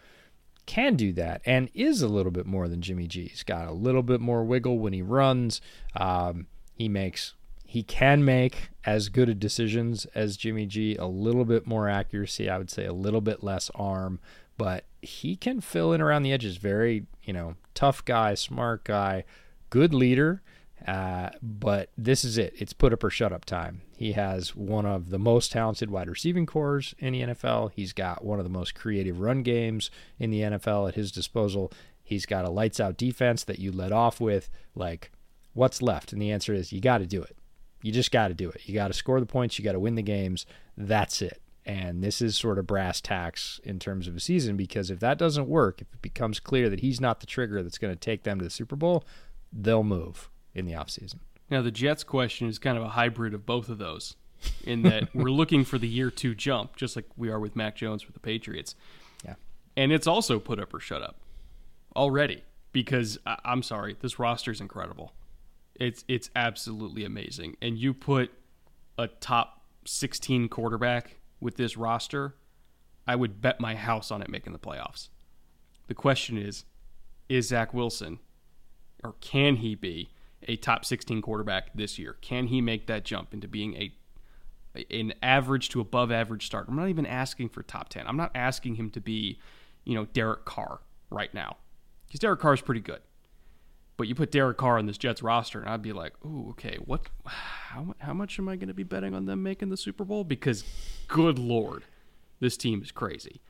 can 0.66 0.94
do 0.94 1.12
that 1.14 1.40
and 1.44 1.68
is 1.74 2.02
a 2.02 2.08
little 2.08 2.30
bit 2.30 2.46
more 2.46 2.68
than 2.68 2.80
Jimmy 2.80 3.08
G. 3.08 3.26
He's 3.26 3.42
got 3.42 3.66
a 3.66 3.72
little 3.72 4.02
bit 4.02 4.20
more 4.20 4.44
wiggle 4.44 4.78
when 4.78 4.92
he 4.92 5.02
runs. 5.02 5.60
Um, 5.96 6.46
he 6.74 6.88
makes 6.88 7.34
he 7.72 7.82
can 7.82 8.22
make 8.22 8.68
as 8.84 9.08
good 9.08 9.40
decisions 9.40 10.04
as 10.14 10.36
Jimmy 10.36 10.66
G, 10.66 10.94
a 10.96 11.06
little 11.06 11.46
bit 11.46 11.66
more 11.66 11.88
accuracy, 11.88 12.50
I 12.50 12.58
would 12.58 12.68
say 12.68 12.84
a 12.84 12.92
little 12.92 13.22
bit 13.22 13.42
less 13.42 13.70
arm, 13.74 14.20
but 14.58 14.84
he 15.00 15.36
can 15.36 15.62
fill 15.62 15.94
in 15.94 16.02
around 16.02 16.22
the 16.22 16.34
edges. 16.34 16.58
Very, 16.58 17.06
you 17.24 17.32
know, 17.32 17.54
tough 17.72 18.04
guy, 18.04 18.34
smart 18.34 18.84
guy, 18.84 19.24
good 19.70 19.94
leader, 19.94 20.42
uh, 20.86 21.30
but 21.40 21.88
this 21.96 22.24
is 22.24 22.36
it. 22.36 22.52
It's 22.58 22.74
put 22.74 22.92
up 22.92 23.02
or 23.02 23.08
shut 23.08 23.32
up 23.32 23.46
time. 23.46 23.80
He 23.96 24.12
has 24.12 24.54
one 24.54 24.84
of 24.84 25.08
the 25.08 25.18
most 25.18 25.50
talented 25.50 25.90
wide 25.90 26.10
receiving 26.10 26.44
corps 26.44 26.92
in 26.98 27.14
the 27.14 27.22
NFL. 27.22 27.70
He's 27.74 27.94
got 27.94 28.22
one 28.22 28.38
of 28.38 28.44
the 28.44 28.50
most 28.50 28.74
creative 28.74 29.18
run 29.18 29.42
games 29.42 29.90
in 30.18 30.28
the 30.28 30.40
NFL 30.42 30.88
at 30.88 30.94
his 30.94 31.10
disposal. 31.10 31.72
He's 32.04 32.26
got 32.26 32.44
a 32.44 32.50
lights 32.50 32.80
out 32.80 32.98
defense 32.98 33.44
that 33.44 33.60
you 33.60 33.72
let 33.72 33.92
off 33.92 34.20
with. 34.20 34.50
Like, 34.74 35.10
what's 35.54 35.80
left? 35.80 36.12
And 36.12 36.20
the 36.20 36.30
answer 36.30 36.52
is 36.52 36.70
you 36.70 36.78
got 36.82 36.98
to 36.98 37.06
do 37.06 37.22
it. 37.22 37.34
You 37.82 37.92
just 37.92 38.10
got 38.12 38.28
to 38.28 38.34
do 38.34 38.48
it. 38.50 38.62
You 38.64 38.74
got 38.74 38.88
to 38.88 38.94
score 38.94 39.20
the 39.20 39.26
points. 39.26 39.58
You 39.58 39.64
got 39.64 39.72
to 39.72 39.80
win 39.80 39.94
the 39.96 40.02
games. 40.02 40.46
That's 40.76 41.20
it. 41.20 41.40
And 41.64 42.02
this 42.02 42.20
is 42.20 42.36
sort 42.36 42.58
of 42.58 42.66
brass 42.66 43.00
tacks 43.00 43.60
in 43.62 43.78
terms 43.78 44.08
of 44.08 44.16
a 44.16 44.20
season 44.20 44.56
because 44.56 44.90
if 44.90 44.98
that 45.00 45.16
doesn't 45.18 45.48
work, 45.48 45.80
if 45.80 45.86
it 45.92 46.02
becomes 46.02 46.40
clear 46.40 46.68
that 46.68 46.80
he's 46.80 47.00
not 47.00 47.20
the 47.20 47.26
trigger 47.26 47.62
that's 47.62 47.78
going 47.78 47.92
to 47.92 47.98
take 47.98 48.24
them 48.24 48.38
to 48.38 48.44
the 48.44 48.50
Super 48.50 48.74
Bowl, 48.76 49.04
they'll 49.52 49.84
move 49.84 50.28
in 50.54 50.66
the 50.66 50.72
offseason. 50.72 51.16
Now, 51.50 51.62
the 51.62 51.70
Jets 51.70 52.02
question 52.02 52.48
is 52.48 52.58
kind 52.58 52.76
of 52.78 52.82
a 52.82 52.88
hybrid 52.90 53.34
of 53.34 53.44
both 53.46 53.68
of 53.68 53.78
those, 53.78 54.16
in 54.64 54.82
that 54.82 55.08
we're 55.14 55.30
looking 55.30 55.64
for 55.64 55.78
the 55.78 55.86
year 55.86 56.10
two 56.10 56.34
jump, 56.34 56.74
just 56.76 56.96
like 56.96 57.04
we 57.16 57.30
are 57.30 57.38
with 57.38 57.54
Mac 57.54 57.76
Jones 57.76 58.06
with 58.06 58.14
the 58.14 58.20
Patriots. 58.20 58.74
Yeah. 59.24 59.34
And 59.76 59.92
it's 59.92 60.06
also 60.06 60.38
put 60.40 60.58
up 60.58 60.72
or 60.74 60.80
shut 60.80 61.02
up 61.02 61.16
already 61.94 62.42
because 62.72 63.18
I- 63.26 63.38
I'm 63.44 63.62
sorry, 63.62 63.96
this 64.00 64.18
roster 64.18 64.50
is 64.50 64.60
incredible. 64.60 65.12
It's 65.74 66.04
it's 66.08 66.30
absolutely 66.36 67.04
amazing. 67.04 67.56
And 67.62 67.78
you 67.78 67.94
put 67.94 68.30
a 68.98 69.08
top 69.08 69.62
16 69.84 70.48
quarterback 70.48 71.18
with 71.40 71.56
this 71.56 71.76
roster, 71.76 72.36
I 73.06 73.16
would 73.16 73.40
bet 73.40 73.60
my 73.60 73.74
house 73.74 74.10
on 74.10 74.22
it 74.22 74.28
making 74.28 74.52
the 74.52 74.58
playoffs. 74.58 75.08
The 75.88 75.94
question 75.94 76.38
is, 76.38 76.64
is 77.28 77.48
Zach 77.48 77.74
Wilson 77.74 78.18
or 79.02 79.14
can 79.20 79.56
he 79.56 79.74
be 79.74 80.10
a 80.48 80.56
top 80.56 80.84
16 80.84 81.22
quarterback 81.22 81.74
this 81.74 81.98
year? 81.98 82.16
Can 82.20 82.48
he 82.48 82.60
make 82.60 82.86
that 82.86 83.04
jump 83.04 83.34
into 83.34 83.48
being 83.48 83.74
a 83.74 83.92
an 84.90 85.12
average 85.22 85.68
to 85.70 85.80
above 85.80 86.10
average 86.10 86.46
starter? 86.46 86.70
I'm 86.70 86.76
not 86.76 86.88
even 86.88 87.04
asking 87.04 87.50
for 87.50 87.62
top 87.62 87.90
10. 87.90 88.06
I'm 88.06 88.16
not 88.16 88.30
asking 88.34 88.76
him 88.76 88.90
to 88.90 89.00
be, 89.00 89.38
you 89.84 89.94
know, 89.94 90.06
Derek 90.06 90.46
Carr 90.46 90.80
right 91.10 91.32
now. 91.34 91.56
Because 92.06 92.20
Derek 92.20 92.40
Carr 92.40 92.54
is 92.54 92.62
pretty 92.62 92.80
good. 92.80 93.00
But 93.96 94.08
you 94.08 94.14
put 94.14 94.32
Derek 94.32 94.56
Carr 94.56 94.78
on 94.78 94.86
this 94.86 94.98
Jets 94.98 95.22
roster, 95.22 95.60
and 95.60 95.68
I'd 95.68 95.82
be 95.82 95.92
like, 95.92 96.12
"Ooh, 96.24 96.50
okay, 96.50 96.78
what? 96.84 97.02
How, 97.26 97.94
how 97.98 98.14
much 98.14 98.38
am 98.38 98.48
I 98.48 98.56
going 98.56 98.68
to 98.68 98.74
be 98.74 98.82
betting 98.82 99.14
on 99.14 99.26
them 99.26 99.42
making 99.42 99.68
the 99.68 99.76
Super 99.76 100.04
Bowl? 100.04 100.24
Because, 100.24 100.64
good 101.08 101.38
lord, 101.38 101.84
this 102.40 102.56
team 102.56 102.82
is 102.82 102.90
crazy." 102.90 103.40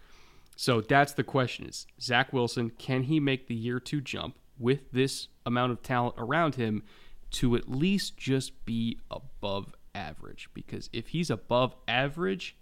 So 0.56 0.80
that's 0.80 1.12
the 1.12 1.24
question: 1.24 1.66
Is 1.66 1.86
Zach 2.00 2.32
Wilson 2.32 2.70
can 2.70 3.04
he 3.04 3.20
make 3.20 3.46
the 3.46 3.54
year 3.54 3.80
two 3.80 4.00
jump 4.00 4.36
with 4.58 4.90
this 4.92 5.28
amount 5.46 5.72
of 5.72 5.82
talent 5.82 6.14
around 6.18 6.56
him 6.56 6.82
to 7.30 7.56
at 7.56 7.70
least 7.70 8.16
just 8.16 8.64
be 8.64 8.98
above 9.10 9.74
average? 9.94 10.48
Because 10.54 10.90
if 10.92 11.08
he's 11.08 11.30
above 11.30 11.74
average, 11.88 12.56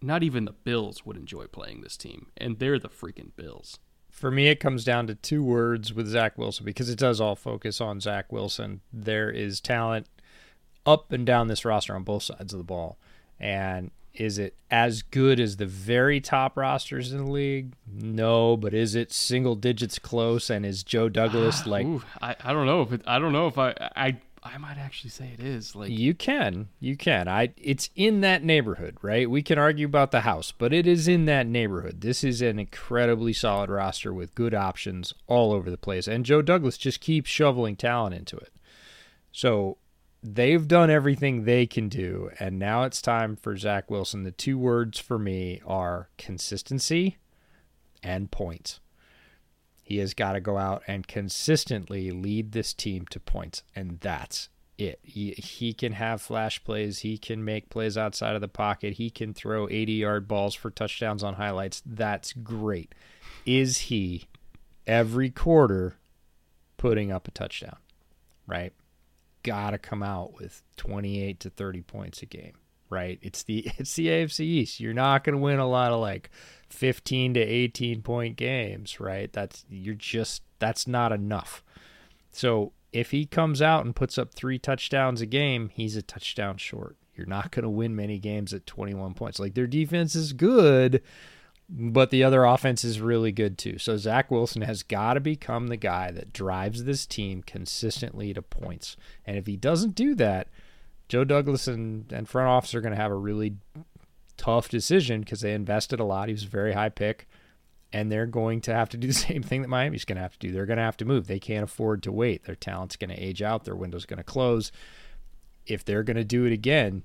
not 0.00 0.22
even 0.22 0.44
the 0.44 0.52
Bills 0.52 1.06
would 1.06 1.16
enjoy 1.16 1.46
playing 1.46 1.82
this 1.82 1.96
team, 1.96 2.26
and 2.36 2.58
they're 2.58 2.78
the 2.78 2.88
freaking 2.88 3.34
Bills. 3.36 3.78
For 4.12 4.30
me, 4.30 4.48
it 4.48 4.60
comes 4.60 4.84
down 4.84 5.08
to 5.08 5.14
two 5.16 5.42
words 5.42 5.92
with 5.92 6.06
Zach 6.06 6.36
Wilson 6.36 6.64
because 6.64 6.88
it 6.88 6.98
does 6.98 7.20
all 7.20 7.34
focus 7.34 7.80
on 7.80 7.98
Zach 7.98 8.30
Wilson. 8.30 8.82
There 8.92 9.30
is 9.30 9.58
talent 9.58 10.06
up 10.86 11.10
and 11.12 11.26
down 11.26 11.48
this 11.48 11.64
roster 11.64 11.96
on 11.96 12.04
both 12.04 12.22
sides 12.22 12.52
of 12.52 12.58
the 12.58 12.64
ball. 12.64 12.98
And 13.40 13.90
is 14.14 14.38
it 14.38 14.54
as 14.70 15.00
good 15.00 15.40
as 15.40 15.56
the 15.56 15.66
very 15.66 16.20
top 16.20 16.58
rosters 16.58 17.10
in 17.10 17.24
the 17.24 17.30
league? 17.30 17.72
No, 17.90 18.56
but 18.56 18.74
is 18.74 18.94
it 18.94 19.12
single 19.12 19.54
digits 19.54 19.98
close? 19.98 20.50
And 20.50 20.66
is 20.66 20.84
Joe 20.84 21.08
Douglas 21.08 21.62
ah, 21.64 21.70
like 21.70 21.86
Ooh, 21.86 22.02
I, 22.20 22.36
I 22.44 22.52
don't 22.52 22.66
know 22.66 22.82
if 22.82 22.92
it, 22.92 23.00
I 23.06 23.18
don't 23.18 23.32
know 23.32 23.46
if 23.46 23.56
I 23.56 23.74
I 23.96 24.18
I 24.44 24.58
might 24.58 24.76
actually 24.76 25.10
say 25.10 25.30
it 25.32 25.44
is 25.44 25.76
like 25.76 25.90
You 25.90 26.14
can, 26.14 26.68
you 26.80 26.96
can. 26.96 27.28
I 27.28 27.52
it's 27.56 27.90
in 27.94 28.22
that 28.22 28.42
neighborhood, 28.42 28.96
right? 29.00 29.30
We 29.30 29.42
can 29.42 29.58
argue 29.58 29.86
about 29.86 30.10
the 30.10 30.22
house, 30.22 30.52
but 30.52 30.72
it 30.72 30.86
is 30.86 31.06
in 31.06 31.26
that 31.26 31.46
neighborhood. 31.46 32.00
This 32.00 32.24
is 32.24 32.42
an 32.42 32.58
incredibly 32.58 33.32
solid 33.32 33.70
roster 33.70 34.12
with 34.12 34.34
good 34.34 34.54
options 34.54 35.14
all 35.28 35.52
over 35.52 35.70
the 35.70 35.76
place, 35.76 36.08
and 36.08 36.26
Joe 36.26 36.42
Douglas 36.42 36.76
just 36.76 37.00
keeps 37.00 37.30
shoveling 37.30 37.76
talent 37.76 38.16
into 38.16 38.36
it. 38.36 38.52
So 39.30 39.78
they've 40.22 40.66
done 40.66 40.90
everything 40.90 41.44
they 41.44 41.66
can 41.66 41.88
do, 41.88 42.30
and 42.40 42.58
now 42.58 42.82
it's 42.82 43.00
time 43.00 43.36
for 43.36 43.56
Zach 43.56 43.90
Wilson. 43.90 44.24
The 44.24 44.32
two 44.32 44.58
words 44.58 44.98
for 44.98 45.18
me 45.18 45.60
are 45.64 46.08
consistency 46.18 47.18
and 48.02 48.30
points. 48.30 48.80
He 49.92 49.98
has 49.98 50.14
got 50.14 50.32
to 50.32 50.40
go 50.40 50.56
out 50.56 50.82
and 50.86 51.06
consistently 51.06 52.10
lead 52.10 52.52
this 52.52 52.72
team 52.72 53.04
to 53.10 53.20
points, 53.20 53.62
and 53.76 54.00
that's 54.00 54.48
it. 54.78 55.00
He, 55.02 55.32
he 55.32 55.74
can 55.74 55.92
have 55.92 56.22
flash 56.22 56.64
plays. 56.64 57.00
He 57.00 57.18
can 57.18 57.44
make 57.44 57.68
plays 57.68 57.98
outside 57.98 58.34
of 58.34 58.40
the 58.40 58.48
pocket. 58.48 58.94
He 58.94 59.10
can 59.10 59.34
throw 59.34 59.68
80 59.68 59.92
yard 59.92 60.26
balls 60.26 60.54
for 60.54 60.70
touchdowns 60.70 61.22
on 61.22 61.34
highlights. 61.34 61.82
That's 61.84 62.32
great. 62.32 62.94
Is 63.44 63.76
he 63.76 64.28
every 64.86 65.28
quarter 65.28 65.96
putting 66.78 67.12
up 67.12 67.28
a 67.28 67.30
touchdown? 67.30 67.76
Right? 68.46 68.72
Got 69.42 69.72
to 69.72 69.78
come 69.78 70.02
out 70.02 70.32
with 70.32 70.62
28 70.78 71.38
to 71.38 71.50
30 71.50 71.82
points 71.82 72.22
a 72.22 72.26
game. 72.26 72.54
Right? 72.92 73.18
It's 73.22 73.42
the 73.42 73.66
it's 73.78 73.94
the 73.94 74.08
AFC 74.08 74.40
East. 74.40 74.80
You're 74.80 74.92
not 74.92 75.24
going 75.24 75.34
to 75.34 75.42
win 75.42 75.58
a 75.58 75.68
lot 75.68 75.92
of 75.92 76.00
like 76.00 76.30
15 76.68 77.34
to 77.34 77.40
18 77.40 78.02
point 78.02 78.36
games, 78.36 79.00
right? 79.00 79.32
That's 79.32 79.64
you're 79.70 79.94
just 79.94 80.42
that's 80.58 80.86
not 80.86 81.12
enough. 81.12 81.64
So 82.32 82.72
if 82.92 83.10
he 83.10 83.24
comes 83.24 83.62
out 83.62 83.84
and 83.84 83.96
puts 83.96 84.18
up 84.18 84.34
three 84.34 84.58
touchdowns 84.58 85.20
a 85.20 85.26
game, 85.26 85.70
he's 85.74 85.96
a 85.96 86.02
touchdown 86.02 86.58
short. 86.58 86.96
You're 87.14 87.26
not 87.26 87.50
going 87.50 87.64
to 87.64 87.70
win 87.70 87.96
many 87.96 88.18
games 88.18 88.52
at 88.52 88.66
21 88.66 89.14
points. 89.14 89.38
Like 89.38 89.54
their 89.54 89.66
defense 89.66 90.14
is 90.14 90.32
good, 90.32 91.02
but 91.68 92.10
the 92.10 92.24
other 92.24 92.44
offense 92.44 92.84
is 92.84 93.00
really 93.00 93.32
good 93.32 93.58
too. 93.58 93.78
So 93.78 93.96
Zach 93.96 94.30
Wilson 94.30 94.62
has 94.62 94.82
got 94.82 95.14
to 95.14 95.20
become 95.20 95.68
the 95.68 95.76
guy 95.76 96.10
that 96.10 96.32
drives 96.32 96.84
this 96.84 97.06
team 97.06 97.42
consistently 97.42 98.32
to 98.34 98.42
points. 98.42 98.96
And 99.26 99.36
if 99.36 99.46
he 99.46 99.56
doesn't 99.56 99.94
do 99.94 100.14
that, 100.16 100.48
Joe 101.12 101.24
Douglas 101.24 101.68
and, 101.68 102.10
and 102.10 102.26
front 102.26 102.48
office 102.48 102.74
are 102.74 102.80
going 102.80 102.94
to 102.94 103.00
have 103.00 103.10
a 103.10 103.16
really 103.16 103.56
tough 104.38 104.70
decision 104.70 105.20
because 105.20 105.42
they 105.42 105.52
invested 105.52 106.00
a 106.00 106.04
lot. 106.04 106.28
He 106.28 106.32
was 106.32 106.44
a 106.44 106.48
very 106.48 106.72
high 106.72 106.88
pick, 106.88 107.28
and 107.92 108.10
they're 108.10 108.24
going 108.24 108.62
to 108.62 108.74
have 108.74 108.88
to 108.88 108.96
do 108.96 109.06
the 109.08 109.12
same 109.12 109.42
thing 109.42 109.60
that 109.60 109.68
Miami's 109.68 110.06
going 110.06 110.16
to 110.16 110.22
have 110.22 110.38
to 110.38 110.46
do. 110.46 110.50
They're 110.54 110.64
going 110.64 110.78
to 110.78 110.82
have 110.82 110.96
to 110.96 111.04
move. 111.04 111.26
They 111.26 111.38
can't 111.38 111.64
afford 111.64 112.02
to 112.04 112.12
wait. 112.12 112.44
Their 112.44 112.54
talent's 112.54 112.96
going 112.96 113.10
to 113.10 113.22
age 113.22 113.42
out. 113.42 113.64
Their 113.64 113.76
window's 113.76 114.06
going 114.06 114.16
to 114.16 114.24
close. 114.24 114.72
If 115.66 115.84
they're 115.84 116.02
going 116.02 116.16
to 116.16 116.24
do 116.24 116.46
it 116.46 116.52
again, 116.54 117.02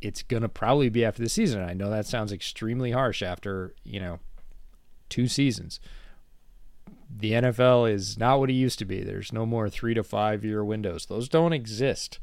it's 0.00 0.22
going 0.22 0.44
to 0.44 0.48
probably 0.48 0.88
be 0.88 1.04
after 1.04 1.22
the 1.22 1.28
season. 1.28 1.62
I 1.62 1.74
know 1.74 1.90
that 1.90 2.06
sounds 2.06 2.32
extremely 2.32 2.92
harsh 2.92 3.22
after, 3.22 3.74
you 3.84 4.00
know, 4.00 4.18
two 5.10 5.28
seasons. 5.28 5.78
the 7.14 7.32
NFL 7.32 7.92
is 7.92 8.16
not 8.16 8.40
what 8.40 8.48
it 8.48 8.54
used 8.54 8.78
to 8.78 8.86
be. 8.86 9.02
There's 9.02 9.30
no 9.30 9.44
more 9.44 9.68
three 9.68 9.92
to 9.92 10.02
five 10.02 10.42
year 10.42 10.64
windows. 10.64 11.04
Those 11.04 11.28
don't 11.28 11.52
exist. 11.52 12.18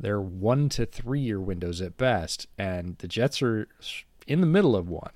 They're 0.00 0.20
one 0.20 0.68
to 0.70 0.86
three 0.86 1.20
year 1.20 1.40
windows 1.40 1.80
at 1.80 1.96
best. 1.96 2.46
And 2.58 2.96
the 2.98 3.08
Jets 3.08 3.42
are 3.42 3.68
in 4.26 4.40
the 4.40 4.46
middle 4.46 4.74
of 4.74 4.88
one. 4.88 5.12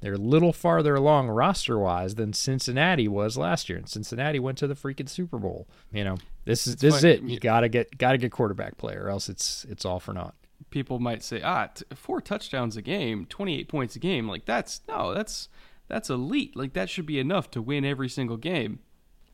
They're 0.00 0.14
a 0.14 0.18
little 0.18 0.52
farther 0.52 0.94
along 0.94 1.28
roster 1.28 1.76
wise 1.76 2.14
than 2.14 2.32
Cincinnati 2.32 3.08
was 3.08 3.36
last 3.36 3.68
year. 3.68 3.78
And 3.78 3.88
Cincinnati 3.88 4.38
went 4.38 4.56
to 4.58 4.68
the 4.68 4.76
freaking 4.76 5.08
Super 5.08 5.38
Bowl. 5.38 5.66
You 5.92 6.04
know, 6.04 6.16
this 6.44 6.68
is 6.68 6.76
this 6.76 6.98
is 6.98 7.04
it. 7.04 7.22
You 7.22 7.40
gotta 7.40 7.68
get 7.68 7.98
gotta 7.98 8.16
get 8.18 8.30
quarterback 8.30 8.78
play 8.78 8.94
or 8.94 9.08
else 9.08 9.28
it's 9.28 9.66
it's 9.68 9.84
all 9.84 9.98
for 9.98 10.12
naught. 10.12 10.34
People 10.70 10.98
might 10.98 11.22
say, 11.24 11.40
ah, 11.42 11.66
t- 11.66 11.84
four 11.94 12.20
touchdowns 12.20 12.76
a 12.76 12.82
game, 12.82 13.26
twenty 13.26 13.58
eight 13.58 13.68
points 13.68 13.96
a 13.96 13.98
game. 13.98 14.28
Like 14.28 14.44
that's 14.44 14.82
no, 14.88 15.14
that's 15.14 15.48
that's 15.88 16.10
elite. 16.10 16.56
Like 16.56 16.74
that 16.74 16.88
should 16.88 17.06
be 17.06 17.18
enough 17.18 17.50
to 17.52 17.62
win 17.62 17.84
every 17.84 18.08
single 18.08 18.36
game. 18.36 18.78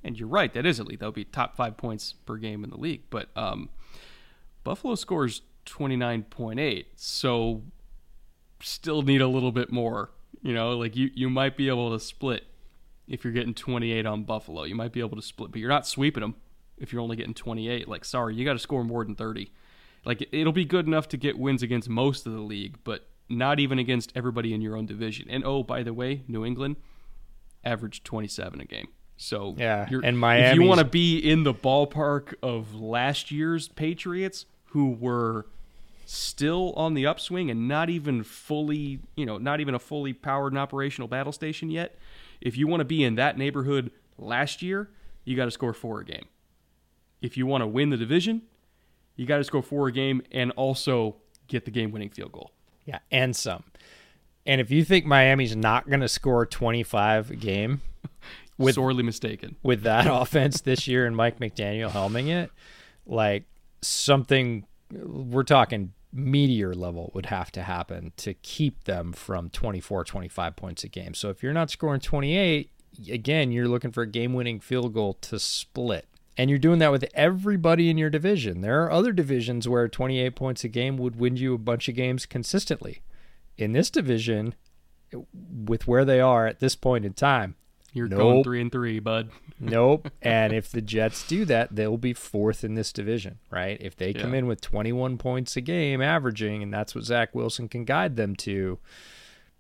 And 0.03 0.19
you're 0.19 0.29
right, 0.29 0.53
that 0.55 0.67
is 0.67 0.81
elite. 0.81 1.01
That 1.01 1.07
would 1.07 1.15
be 1.15 1.25
top 1.25 1.57
five 1.57 1.77
points 1.77 2.15
per 2.25 2.37
game 2.37 2.65
in 2.65 2.71
the 2.71 2.77
league. 2.77 3.03
But 3.11 3.29
um, 3.37 3.71
Buffalo 4.65 4.95
scores 4.95 5.43
29.8, 5.67 6.87
so 6.97 7.63
still 8.61 9.03
need 9.03 9.21
a 9.21 9.29
little 9.29 9.53
bit 9.53 9.71
more. 9.71 10.11
You 10.43 10.53
know, 10.55 10.77
like 10.77 10.97
you, 10.97 11.11
you 11.15 11.31
might 11.31 11.57
be 11.57 11.69
able 11.69 11.91
to 11.93 12.01
split 12.01 12.45
if 13.07 13.25
you're 13.25 13.33
getting 13.33 13.55
28 13.55 14.07
on 14.07 14.25
Buffalo. 14.25 14.65
You 14.65 14.75
might 14.75 14.93
be 14.93 15.01
able 15.01 15.17
to 15.17 15.23
split, 15.23 15.53
but 15.53 15.61
you're 15.61 15.71
not 15.71 15.87
sweeping 15.87 16.23
them 16.23 16.35
if 16.79 16.93
you're 16.93 17.03
only 17.03 17.17
getting 17.17 17.35
28. 17.35 17.89
Like, 17.89 18.05
sorry, 18.05 18.35
you 18.35 18.45
got 18.45 18.55
to 18.55 18.59
score 18.59 18.85
more 18.85 19.05
than 19.05 19.15
30. 19.15 19.51
Like, 20.05 20.27
it'll 20.33 20.53
be 20.53 20.65
good 20.65 20.87
enough 20.87 21.09
to 21.11 21.17
get 21.17 21.39
wins 21.39 21.63
against 21.63 21.89
most 21.89 22.27
of 22.27 22.33
the 22.33 22.41
league, 22.41 22.79
but 22.85 23.09
not 23.29 23.59
even 23.59 23.79
against 23.79 24.13
everybody 24.15 24.53
in 24.53 24.61
your 24.61 24.77
own 24.77 24.87
division. 24.87 25.29
And 25.31 25.45
oh, 25.45 25.63
by 25.63 25.83
the 25.83 25.95
way, 25.95 26.25
New 26.29 26.45
England 26.45 26.77
averaged 27.65 28.05
27 28.05 28.61
a 28.61 28.65
game. 28.65 28.89
So 29.17 29.55
yeah, 29.57 29.89
and 30.03 30.19
Miami. 30.19 30.49
If 30.49 30.55
you 30.57 30.63
want 30.65 30.81
to 30.81 30.85
be 30.85 31.19
in 31.19 31.45
the 31.45 31.55
ballpark 31.55 32.35
of 32.43 32.75
last 32.75 33.31
year's 33.31 33.69
Patriots, 33.69 34.45
who 34.75 34.91
were 34.91 35.47
still 36.05 36.73
on 36.73 36.95
the 36.95 37.07
upswing 37.07 37.49
and 37.49 37.69
not 37.69 37.89
even 37.89 38.25
fully, 38.25 38.99
you 39.15 39.25
know, 39.25 39.39
not 39.39 39.61
even 39.61 39.73
a 39.73 39.79
fully 39.79 40.13
powered 40.13 40.53
and 40.53 40.59
operational 40.59 41.07
battle 41.07 41.33
station 41.33 41.71
yet. 41.71 41.97
If 42.41 42.57
you 42.57 42.67
want 42.67 42.81
to 42.81 42.85
be 42.85 43.05
in 43.05 43.15
that 43.15 43.39
neighborhood 43.39 43.93
last 44.19 44.63
year, 44.63 44.91
you 45.25 45.37
got 45.37 45.45
to 45.45 45.53
score 45.53 45.73
four 45.73 46.01
a 46.01 46.05
game. 46.05 46.25
If 47.23 47.37
you 47.37 47.47
want 47.47 47.63
to 47.63 47.69
win 47.69 47.91
the 47.91 47.97
division, 47.97 48.43
you 49.15 49.27
got 49.27 49.37
to 49.37 49.45
score 49.45 49.63
four 49.63 49.87
a 49.87 49.93
game 49.93 50.23
and 50.33 50.51
also 50.57 51.17
get 51.47 51.67
the 51.67 51.71
game 51.71 51.93
winning 51.93 52.11
field 52.11 52.33
goal. 52.33 52.51
Yeah, 52.85 52.99
and 53.13 53.35
some. 53.37 53.63
And 54.45 54.61
if 54.61 54.73
you 54.73 54.85
think 54.85 55.07
Miami's 55.07 55.55
not 55.55 55.89
going 55.89 56.01
to 56.01 56.09
score 56.09 56.47
25 56.47 57.31
a 57.31 57.37
game, 57.37 57.81
with, 58.59 58.75
sorely 58.75 59.05
mistaken. 59.05 59.55
With 59.63 59.83
that 59.83 60.07
offense 60.11 60.63
this 60.63 60.89
year 60.89 61.07
and 61.07 61.15
Mike 61.15 61.39
McDaniel 61.39 61.93
helming 61.93 62.27
it, 62.27 62.51
like 63.07 63.45
something 63.87 64.67
we're 64.93 65.43
talking 65.43 65.93
meteor 66.13 66.75
level 66.75 67.11
would 67.15 67.27
have 67.27 67.51
to 67.53 67.63
happen 67.63 68.13
to 68.17 68.35
keep 68.35 68.85
them 68.85 69.13
from 69.13 69.51
24 69.51 70.05
25 70.05 70.57
points 70.57 70.85
a 70.85 70.89
game. 70.89 71.15
So 71.15 71.31
if 71.31 71.43
you're 71.43 71.53
not 71.53 71.71
scoring 71.71 72.01
28 72.01 72.71
again 73.11 73.51
you're 73.51 73.69
looking 73.69 73.91
for 73.91 74.03
a 74.03 74.07
game-winning 74.07 74.61
field 74.61 74.95
goal 74.95 75.15
to 75.15 75.39
split. 75.39 76.07
And 76.37 76.51
you're 76.51 76.59
doing 76.59 76.81
that 76.81 76.91
with 76.91 77.05
everybody 77.15 77.91
in 77.91 77.99
your 77.99 78.11
division. 78.11 78.61
There 78.61 78.83
are 78.83 78.91
other 78.91 79.13
divisions 79.13 79.69
where 79.69 79.89
28 79.89 80.35
points 80.35 80.65
a 80.65 80.69
game 80.69 80.97
would 80.97 81.17
win 81.17 81.37
you 81.37 81.55
a 81.55 81.59
bunch 81.59 81.89
of 81.89 81.95
games 81.95 82.27
consistently. 82.27 83.03
In 83.57 83.73
this 83.73 83.89
division 83.89 84.55
with 85.33 85.87
where 85.87 86.05
they 86.05 86.21
are 86.21 86.47
at 86.47 86.59
this 86.59 86.75
point 86.75 87.05
in 87.05 87.13
time 87.13 87.55
you're 87.95 88.09
nope. 88.09 88.19
going 88.19 88.45
three 88.45 88.61
and 88.61 88.73
three, 88.73 88.99
bud. 88.99 89.31
nope. 89.61 90.11
And 90.21 90.53
if 90.53 90.69
the 90.69 90.83
Jets 90.83 91.27
do 91.27 91.45
that, 91.45 91.75
they'll 91.75 91.97
be 91.97 92.13
fourth 92.13 92.65
in 92.65 92.75
this 92.75 92.93
division, 92.93 93.39
right? 93.51 93.79
If 93.81 93.97
they 93.97 94.13
come 94.13 94.33
yeah. 94.33 94.41
in 94.41 94.47
with 94.49 94.61
21 94.61 95.17
points 95.17 95.57
a 95.57 95.61
game 95.61 96.03
averaging, 96.03 96.63
and 96.63 96.75
that's 96.75 96.95
what 96.95 97.05
Zach 97.05 97.35
Wilson 97.37 97.69
can 97.69 97.85
guide 97.85 98.17
them 98.17 98.35
to, 98.37 98.81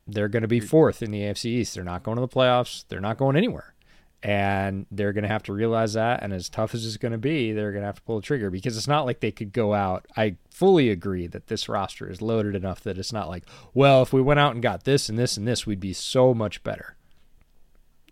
they're 0.06 0.28
going 0.28 0.42
to 0.42 0.48
be 0.48 0.58
fourth 0.58 1.00
in 1.00 1.12
the 1.12 1.20
AFC 1.20 1.46
East. 1.46 1.76
They're 1.76 1.84
not 1.84 2.02
going 2.02 2.16
to 2.16 2.22
the 2.22 2.28
playoffs. 2.28 2.84
They're 2.88 3.00
not 3.00 3.18
going 3.18 3.36
anywhere. 3.36 3.72
And 4.20 4.86
they're 4.90 5.12
going 5.12 5.22
to 5.22 5.28
have 5.28 5.42
to 5.44 5.52
realize 5.52 5.92
that. 5.92 6.22
And 6.22 6.32
as 6.32 6.48
tough 6.48 6.74
as 6.74 6.84
it's 6.84 6.96
going 6.96 7.12
to 7.12 7.18
be, 7.18 7.52
they're 7.52 7.70
going 7.70 7.82
to 7.82 7.86
have 7.86 7.96
to 7.96 8.02
pull 8.02 8.16
the 8.16 8.22
trigger 8.22 8.50
because 8.50 8.76
it's 8.76 8.88
not 8.88 9.06
like 9.06 9.20
they 9.20 9.30
could 9.30 9.52
go 9.52 9.74
out. 9.74 10.06
I 10.16 10.36
fully 10.50 10.90
agree 10.90 11.28
that 11.28 11.46
this 11.46 11.68
roster 11.68 12.10
is 12.10 12.20
loaded 12.20 12.56
enough 12.56 12.80
that 12.80 12.98
it's 12.98 13.12
not 13.12 13.28
like, 13.28 13.44
well, 13.74 14.02
if 14.02 14.12
we 14.12 14.22
went 14.22 14.40
out 14.40 14.54
and 14.54 14.62
got 14.62 14.84
this 14.84 15.08
and 15.08 15.16
this 15.18 15.36
and 15.36 15.46
this, 15.46 15.66
we'd 15.66 15.78
be 15.78 15.92
so 15.92 16.34
much 16.34 16.64
better 16.64 16.96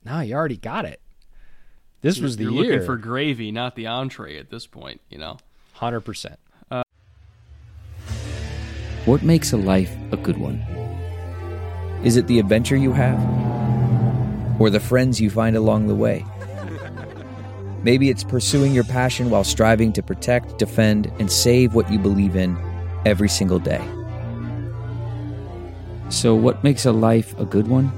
no, 0.05 0.21
you 0.21 0.35
already 0.35 0.57
got 0.57 0.85
it. 0.85 1.01
This 2.01 2.19
you're, 2.19 2.25
was 2.25 2.37
the 2.37 2.45
you're 2.45 2.53
year. 2.53 2.73
looking 2.73 2.87
for 2.87 2.97
gravy, 2.97 3.53
not 3.53 3.77
the 3.77 3.87
entree 3.87 4.39
at 4.39 4.51
this 4.51 4.67
point. 4.67 5.01
You 5.09 5.19
know, 5.19 5.39
hundred 5.75 6.01
percent. 6.01 6.39
Uh, 6.71 6.83
what 9.05 9.23
makes 9.23 9.53
a 9.53 9.57
life 9.57 9.95
a 10.11 10.17
good 10.17 10.39
one? 10.39 10.59
Is 12.05 12.17
it 12.17 12.27
the 12.27 12.41
adventure 12.41 12.77
you 12.77 12.93
have, 12.93 13.21
or 14.61 14.71
the 14.71 14.81
friends 14.81 15.21
you 15.21 15.31
find 15.31 15.57
along 15.57 15.87
the 15.87 15.95
way? 15.95 16.25
Maybe 17.85 18.11
it's 18.11 18.25
pursuing 18.25 18.73
your 18.73 18.85
passion 18.85 19.31
while 19.31 19.45
striving 19.45 19.93
to 19.93 20.03
protect, 20.03 20.59
defend, 20.59 21.13
and 21.21 21.31
save 21.31 21.75
what 21.75 21.91
you 21.91 21.99
believe 22.01 22.35
in 22.35 22.59
every 23.07 23.29
single 23.29 23.61
day. 23.61 23.83
So, 26.09 26.35
what 26.35 26.63
makes 26.65 26.85
a 26.85 26.93
life 26.93 27.39
a 27.39 27.45
good 27.45 27.69
one? 27.69 27.93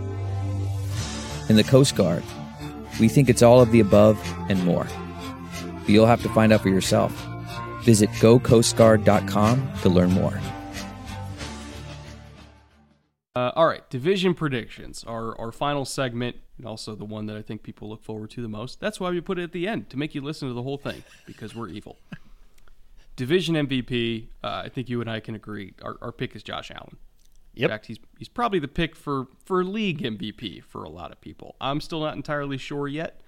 In 1.48 1.56
the 1.56 1.64
Coast 1.64 1.96
Guard. 1.96 2.22
We 3.00 3.08
think 3.08 3.28
it's 3.28 3.42
all 3.42 3.60
of 3.60 3.70
the 3.72 3.80
above 3.80 4.20
and 4.48 4.62
more. 4.64 4.86
But 5.80 5.88
you'll 5.88 6.06
have 6.06 6.22
to 6.22 6.28
find 6.28 6.52
out 6.52 6.60
for 6.60 6.68
yourself. 6.68 7.12
Visit 7.82 8.08
gocoastguard.com 8.10 9.72
to 9.82 9.88
learn 9.88 10.10
more. 10.12 10.40
Uh, 13.36 13.50
all 13.56 13.66
right, 13.66 13.88
division 13.90 14.32
predictions, 14.32 15.02
our, 15.04 15.36
our 15.40 15.50
final 15.50 15.84
segment, 15.84 16.36
and 16.56 16.66
also 16.66 16.94
the 16.94 17.04
one 17.04 17.26
that 17.26 17.36
I 17.36 17.42
think 17.42 17.64
people 17.64 17.88
look 17.88 18.04
forward 18.04 18.30
to 18.30 18.42
the 18.42 18.48
most. 18.48 18.78
That's 18.78 19.00
why 19.00 19.10
we 19.10 19.20
put 19.20 19.40
it 19.40 19.42
at 19.42 19.52
the 19.52 19.66
end, 19.66 19.90
to 19.90 19.98
make 19.98 20.14
you 20.14 20.20
listen 20.20 20.46
to 20.46 20.54
the 20.54 20.62
whole 20.62 20.78
thing, 20.78 21.02
because 21.26 21.54
we're 21.54 21.68
evil. 21.68 21.98
division 23.16 23.56
MVP, 23.56 24.28
uh, 24.44 24.62
I 24.64 24.68
think 24.68 24.88
you 24.88 25.00
and 25.00 25.10
I 25.10 25.18
can 25.18 25.34
agree. 25.34 25.74
Our, 25.82 25.96
our 26.00 26.12
pick 26.12 26.36
is 26.36 26.44
Josh 26.44 26.70
Allen. 26.70 26.96
Yep. 27.56 27.70
In 27.70 27.72
fact, 27.72 27.86
he's 27.86 27.98
he's 28.18 28.28
probably 28.28 28.58
the 28.58 28.68
pick 28.68 28.96
for 28.96 29.28
for 29.44 29.64
league 29.64 30.02
MVP 30.02 30.62
for 30.64 30.84
a 30.84 30.88
lot 30.88 31.12
of 31.12 31.20
people. 31.20 31.56
I'm 31.60 31.80
still 31.80 32.00
not 32.00 32.16
entirely 32.16 32.58
sure 32.58 32.88
yet 32.88 33.20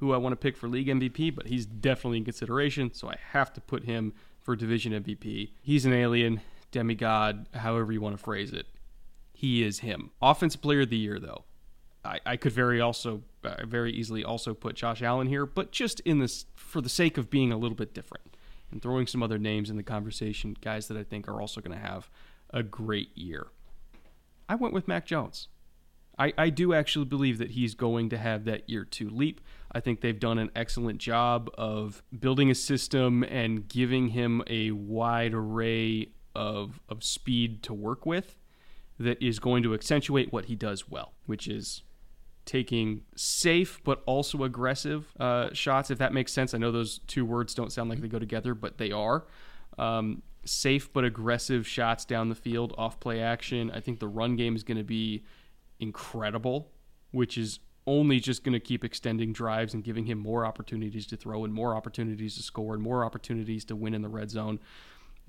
who 0.00 0.14
I 0.14 0.16
want 0.16 0.32
to 0.32 0.36
pick 0.36 0.56
for 0.56 0.66
league 0.66 0.88
MVP, 0.88 1.34
but 1.34 1.46
he's 1.46 1.66
definitely 1.66 2.18
in 2.18 2.24
consideration, 2.24 2.92
so 2.92 3.08
I 3.08 3.16
have 3.32 3.52
to 3.52 3.60
put 3.60 3.84
him 3.84 4.14
for 4.40 4.56
division 4.56 4.92
MVP. 4.92 5.50
He's 5.60 5.84
an 5.84 5.92
alien, 5.92 6.40
demigod, 6.70 7.46
however 7.54 7.92
you 7.92 8.00
want 8.00 8.16
to 8.16 8.22
phrase 8.22 8.52
it. 8.52 8.66
He 9.34 9.62
is 9.62 9.80
him. 9.80 10.10
Offensive 10.22 10.62
player 10.62 10.80
of 10.82 10.90
the 10.90 10.96
year 10.96 11.18
though. 11.18 11.44
I, 12.02 12.18
I 12.24 12.36
could 12.36 12.52
very 12.52 12.80
also 12.80 13.22
uh, 13.44 13.66
very 13.66 13.92
easily 13.92 14.24
also 14.24 14.54
put 14.54 14.74
Josh 14.74 15.02
Allen 15.02 15.28
here, 15.28 15.44
but 15.44 15.70
just 15.70 16.00
in 16.00 16.18
this 16.18 16.46
for 16.56 16.80
the 16.80 16.88
sake 16.88 17.18
of 17.18 17.28
being 17.28 17.52
a 17.52 17.58
little 17.58 17.76
bit 17.76 17.92
different 17.92 18.36
and 18.70 18.80
throwing 18.80 19.06
some 19.06 19.22
other 19.22 19.38
names 19.38 19.68
in 19.68 19.76
the 19.76 19.82
conversation, 19.82 20.56
guys 20.62 20.88
that 20.88 20.96
I 20.96 21.02
think 21.02 21.28
are 21.28 21.40
also 21.40 21.60
going 21.60 21.78
to 21.78 21.86
have 21.86 22.08
a 22.50 22.62
great 22.62 23.16
year. 23.16 23.48
I 24.50 24.56
went 24.56 24.74
with 24.74 24.88
Mac 24.88 25.06
Jones. 25.06 25.46
I, 26.18 26.32
I 26.36 26.50
do 26.50 26.74
actually 26.74 27.04
believe 27.04 27.38
that 27.38 27.52
he's 27.52 27.74
going 27.74 28.10
to 28.10 28.18
have 28.18 28.44
that 28.46 28.68
year 28.68 28.84
two 28.84 29.08
leap. 29.08 29.40
I 29.70 29.78
think 29.78 30.00
they've 30.00 30.18
done 30.18 30.38
an 30.38 30.50
excellent 30.56 30.98
job 30.98 31.48
of 31.56 32.02
building 32.18 32.50
a 32.50 32.54
system 32.56 33.22
and 33.22 33.68
giving 33.68 34.08
him 34.08 34.42
a 34.48 34.72
wide 34.72 35.34
array 35.34 36.08
of, 36.34 36.80
of 36.88 37.04
speed 37.04 37.62
to 37.62 37.72
work 37.72 38.04
with 38.04 38.36
that 38.98 39.22
is 39.22 39.38
going 39.38 39.62
to 39.62 39.72
accentuate 39.72 40.32
what 40.32 40.46
he 40.46 40.56
does 40.56 40.90
well, 40.90 41.14
which 41.26 41.46
is 41.46 41.84
taking 42.44 43.02
safe 43.14 43.80
but 43.84 44.02
also 44.04 44.42
aggressive 44.42 45.14
uh, 45.20 45.50
shots, 45.52 45.92
if 45.92 45.98
that 45.98 46.12
makes 46.12 46.32
sense. 46.32 46.54
I 46.54 46.58
know 46.58 46.72
those 46.72 46.98
two 47.06 47.24
words 47.24 47.54
don't 47.54 47.70
sound 47.70 47.88
like 47.88 48.00
they 48.00 48.08
go 48.08 48.18
together, 48.18 48.54
but 48.54 48.78
they 48.78 48.90
are. 48.90 49.26
Um, 49.78 50.22
safe 50.44 50.92
but 50.92 51.04
aggressive 51.04 51.66
shots 51.66 52.04
down 52.04 52.28
the 52.28 52.34
field, 52.34 52.74
off 52.78 53.00
play 53.00 53.20
action. 53.20 53.70
I 53.70 53.80
think 53.80 54.00
the 54.00 54.08
run 54.08 54.36
game 54.36 54.56
is 54.56 54.62
going 54.62 54.78
to 54.78 54.84
be 54.84 55.24
incredible, 55.78 56.70
which 57.10 57.36
is 57.36 57.60
only 57.86 58.20
just 58.20 58.44
going 58.44 58.52
to 58.52 58.60
keep 58.60 58.84
extending 58.84 59.32
drives 59.32 59.74
and 59.74 59.82
giving 59.82 60.06
him 60.06 60.18
more 60.18 60.44
opportunities 60.44 61.06
to 61.06 61.16
throw 61.16 61.44
and 61.44 61.52
more 61.52 61.74
opportunities 61.74 62.36
to 62.36 62.42
score 62.42 62.74
and 62.74 62.82
more 62.82 63.04
opportunities 63.04 63.64
to 63.64 63.76
win 63.76 63.94
in 63.94 64.02
the 64.02 64.08
red 64.08 64.30
zone. 64.30 64.60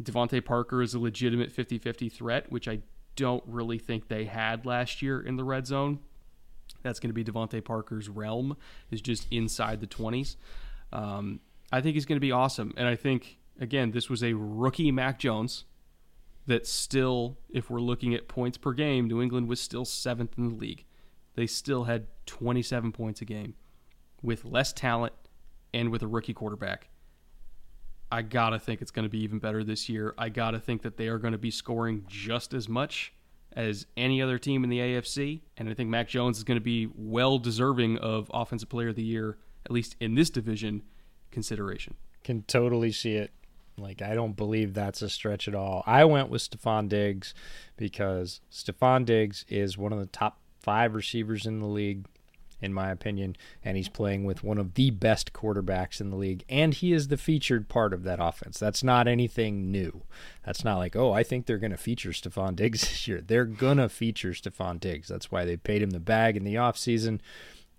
DeVante 0.01 0.43
Parker 0.43 0.81
is 0.81 0.93
a 0.93 0.99
legitimate 0.99 1.51
50 1.51 1.77
50 1.77 2.09
threat, 2.09 2.51
which 2.51 2.67
I 2.67 2.79
don't 3.15 3.43
really 3.45 3.77
think 3.77 4.07
they 4.07 4.25
had 4.25 4.65
last 4.65 5.01
year 5.01 5.21
in 5.21 5.37
the 5.37 5.43
red 5.43 5.67
zone. 5.67 5.99
That's 6.83 6.99
going 6.99 7.09
to 7.09 7.13
be 7.13 7.23
DeVante 7.23 7.63
Parker's 7.63 8.09
realm, 8.09 8.57
is 8.89 9.01
just 9.01 9.27
inside 9.31 9.81
the 9.81 9.87
20s. 9.87 10.37
Um, 10.93 11.39
I 11.71 11.81
think 11.81 11.95
he's 11.95 12.05
going 12.05 12.17
to 12.17 12.21
be 12.21 12.31
awesome. 12.31 12.73
And 12.77 12.87
I 12.87 12.95
think 12.95 13.37
again, 13.59 13.91
this 13.91 14.09
was 14.09 14.23
a 14.23 14.33
rookie 14.33 14.91
Mac 14.91 15.19
Jones 15.19 15.65
that 16.47 16.65
still, 16.67 17.37
if 17.49 17.69
we're 17.69 17.79
looking 17.79 18.13
at 18.13 18.27
points 18.27 18.57
per 18.57 18.73
game, 18.73 19.07
New 19.07 19.21
England 19.21 19.47
was 19.47 19.61
still 19.61 19.85
seventh 19.85 20.37
in 20.37 20.49
the 20.49 20.55
league. 20.55 20.85
They 21.35 21.47
still 21.47 21.85
had 21.85 22.07
27 22.25 22.91
points 22.91 23.21
a 23.21 23.25
game 23.25 23.55
with 24.21 24.45
less 24.45 24.73
talent 24.73 25.13
and 25.73 25.89
with 25.89 26.01
a 26.01 26.07
rookie 26.07 26.33
quarterback. 26.33 26.89
I 28.11 28.21
gotta 28.23 28.59
think 28.59 28.81
it's 28.81 28.91
going 28.91 29.03
to 29.03 29.09
be 29.09 29.23
even 29.23 29.39
better 29.39 29.63
this 29.63 29.87
year. 29.87 30.13
I 30.17 30.29
gotta 30.29 30.59
think 30.59 30.81
that 30.81 30.97
they 30.97 31.07
are 31.07 31.17
going 31.17 31.31
to 31.31 31.37
be 31.37 31.51
scoring 31.51 32.03
just 32.09 32.53
as 32.53 32.67
much 32.67 33.13
as 33.53 33.85
any 33.97 34.21
other 34.21 34.37
team 34.37 34.63
in 34.63 34.69
the 34.69 34.79
AFC, 34.79 35.41
and 35.57 35.69
I 35.69 35.73
think 35.73 35.89
Mac 35.89 36.07
Jones 36.07 36.37
is 36.37 36.43
going 36.43 36.57
to 36.57 36.63
be 36.63 36.89
well 36.95 37.37
deserving 37.37 37.97
of 37.97 38.29
Offensive 38.33 38.69
Player 38.69 38.89
of 38.89 38.95
the 38.95 39.03
Year, 39.03 39.37
at 39.65 39.71
least 39.71 39.95
in 39.99 40.15
this 40.15 40.29
division 40.29 40.83
consideration. 41.31 41.95
Can 42.23 42.43
totally 42.43 42.91
see 42.91 43.15
it. 43.15 43.31
Like 43.77 44.01
I 44.01 44.13
don't 44.15 44.35
believe 44.35 44.73
that's 44.73 45.01
a 45.01 45.09
stretch 45.09 45.47
at 45.47 45.55
all. 45.55 45.83
I 45.85 46.05
went 46.05 46.29
with 46.29 46.41
Stefon 46.41 46.89
Diggs 46.89 47.33
because 47.77 48.41
Stefon 48.51 49.05
Diggs 49.05 49.45
is 49.47 49.77
one 49.77 49.93
of 49.93 49.99
the 49.99 50.05
top 50.05 50.39
five 50.59 50.93
receivers 50.93 51.45
in 51.45 51.59
the 51.59 51.67
league 51.67 52.05
in 52.61 52.73
my 52.73 52.91
opinion, 52.91 53.35
and 53.63 53.75
he's 53.75 53.89
playing 53.89 54.23
with 54.23 54.43
one 54.43 54.57
of 54.57 54.75
the 54.75 54.91
best 54.91 55.33
quarterbacks 55.33 55.99
in 55.99 56.09
the 56.09 56.15
league, 56.15 56.43
and 56.47 56.75
he 56.75 56.93
is 56.93 57.07
the 57.07 57.17
featured 57.17 57.67
part 57.67 57.93
of 57.93 58.03
that 58.03 58.19
offense. 58.21 58.59
That's 58.59 58.83
not 58.83 59.07
anything 59.07 59.71
new. 59.71 60.03
That's 60.45 60.63
not 60.63 60.77
like, 60.77 60.95
oh, 60.95 61.11
I 61.11 61.23
think 61.23 61.45
they're 61.45 61.57
going 61.57 61.71
to 61.71 61.77
feature 61.77 62.11
Stefon 62.11 62.55
Diggs 62.55 62.81
this 62.81 63.07
year. 63.07 63.21
They're 63.21 63.45
going 63.45 63.77
to 63.77 63.89
feature 63.89 64.31
Stefon 64.31 64.79
Diggs. 64.79 65.07
That's 65.07 65.31
why 65.31 65.43
they 65.43 65.57
paid 65.57 65.81
him 65.81 65.89
the 65.89 65.99
bag 65.99 66.37
in 66.37 66.43
the 66.43 66.55
offseason. 66.55 67.19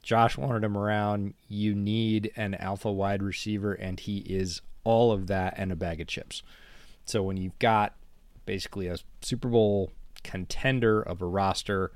Josh 0.03 0.37
wanted 0.37 0.65
him 0.65 0.77
around. 0.77 1.35
You 1.47 1.77
need 1.77 2.33
an 2.35 2.57
alpha 2.57 2.91
wide 2.91 3.23
receiver, 3.23 3.73
and 3.73 4.01
he 4.01 4.19
is 4.19 4.61
all 4.85 5.13
of 5.13 5.27
that 5.29 5.55
and 5.57 5.73
a 5.73 5.77
bag 5.77 6.01
of 6.01 6.07
chips. 6.07 6.43
So 7.05 7.23
when 7.23 7.37
you've 7.37 7.59
got 7.59 7.95
basically 8.47 8.89
a 8.89 8.99
Super 9.21 9.49
Bowl 9.49 9.93
contender 10.23 11.01
of 11.01 11.21
a 11.21 11.27
roster 11.27 11.93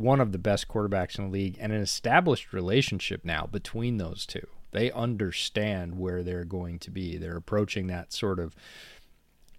one 0.00 0.18
of 0.18 0.32
the 0.32 0.38
best 0.38 0.66
quarterbacks 0.66 1.18
in 1.18 1.26
the 1.26 1.30
league 1.30 1.58
and 1.60 1.72
an 1.72 1.80
established 1.82 2.54
relationship 2.54 3.22
now 3.22 3.46
between 3.46 3.98
those 3.98 4.24
two. 4.24 4.46
They 4.70 4.90
understand 4.90 5.98
where 5.98 6.22
they're 6.22 6.44
going 6.44 6.78
to 6.80 6.90
be. 6.90 7.18
They're 7.18 7.36
approaching 7.36 7.88
that 7.88 8.12
sort 8.12 8.40
of 8.40 8.56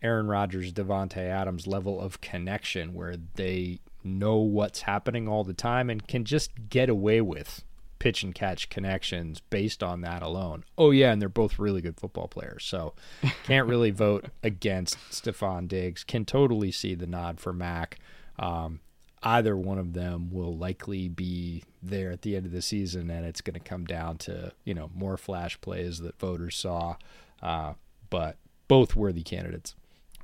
Aaron 0.02 0.28
Rodgers, 0.28 0.74
Davante 0.74 1.18
Adams 1.18 1.68
level 1.68 2.02
of 2.02 2.22
connection 2.22 2.96
where 2.96 3.18
they 3.36 3.82
know 4.04 4.38
what's 4.38 4.82
happening 4.82 5.28
all 5.28 5.44
the 5.44 5.54
time 5.54 5.92
and 5.92 6.08
can 6.08 6.26
just 6.26 6.50
get 6.70 6.90
away 6.90 7.22
with 7.22 7.64
pitch 8.02 8.24
and 8.24 8.34
catch 8.34 8.68
connections 8.72 9.42
based 9.52 9.84
on 9.84 10.02
that 10.02 10.24
alone. 10.24 10.64
Oh 10.76 10.90
yeah, 10.90 11.12
and 11.12 11.22
they're 11.22 11.30
both 11.30 11.60
really 11.60 11.82
good 11.82 12.00
football 12.00 12.28
players. 12.28 12.66
So 12.66 12.96
can't 13.44 13.68
really 13.68 13.92
vote 13.92 14.26
against 14.42 14.98
Stefon 15.12 15.68
Diggs. 15.68 16.04
Can 16.04 16.26
totally 16.26 16.72
see 16.72 16.96
the 16.96 17.06
nod 17.06 17.40
for 17.40 17.54
Mac. 17.54 18.00
Um, 18.40 18.80
either 19.22 19.56
one 19.56 19.78
of 19.78 19.94
them 19.94 20.32
will 20.32 20.58
likely 20.58 21.10
be 21.10 21.64
there 21.84 22.10
at 22.10 22.24
the 22.24 22.36
end 22.36 22.48
of 22.48 22.52
the 22.52 22.64
season, 22.64 23.12
and 23.12 23.24
it's 23.24 23.42
going 23.42 23.54
to 23.54 23.60
come 23.60 23.86
down 23.86 24.18
to 24.18 24.52
you 24.66 24.74
know 24.74 24.90
more 24.96 25.16
flash 25.16 25.62
plays 25.62 26.00
that 26.00 26.18
voters 26.18 26.56
saw, 26.56 26.96
uh, 27.44 27.74
but 28.10 28.38
both 28.68 28.96
worthy 28.96 29.22
candidates. 29.22 29.76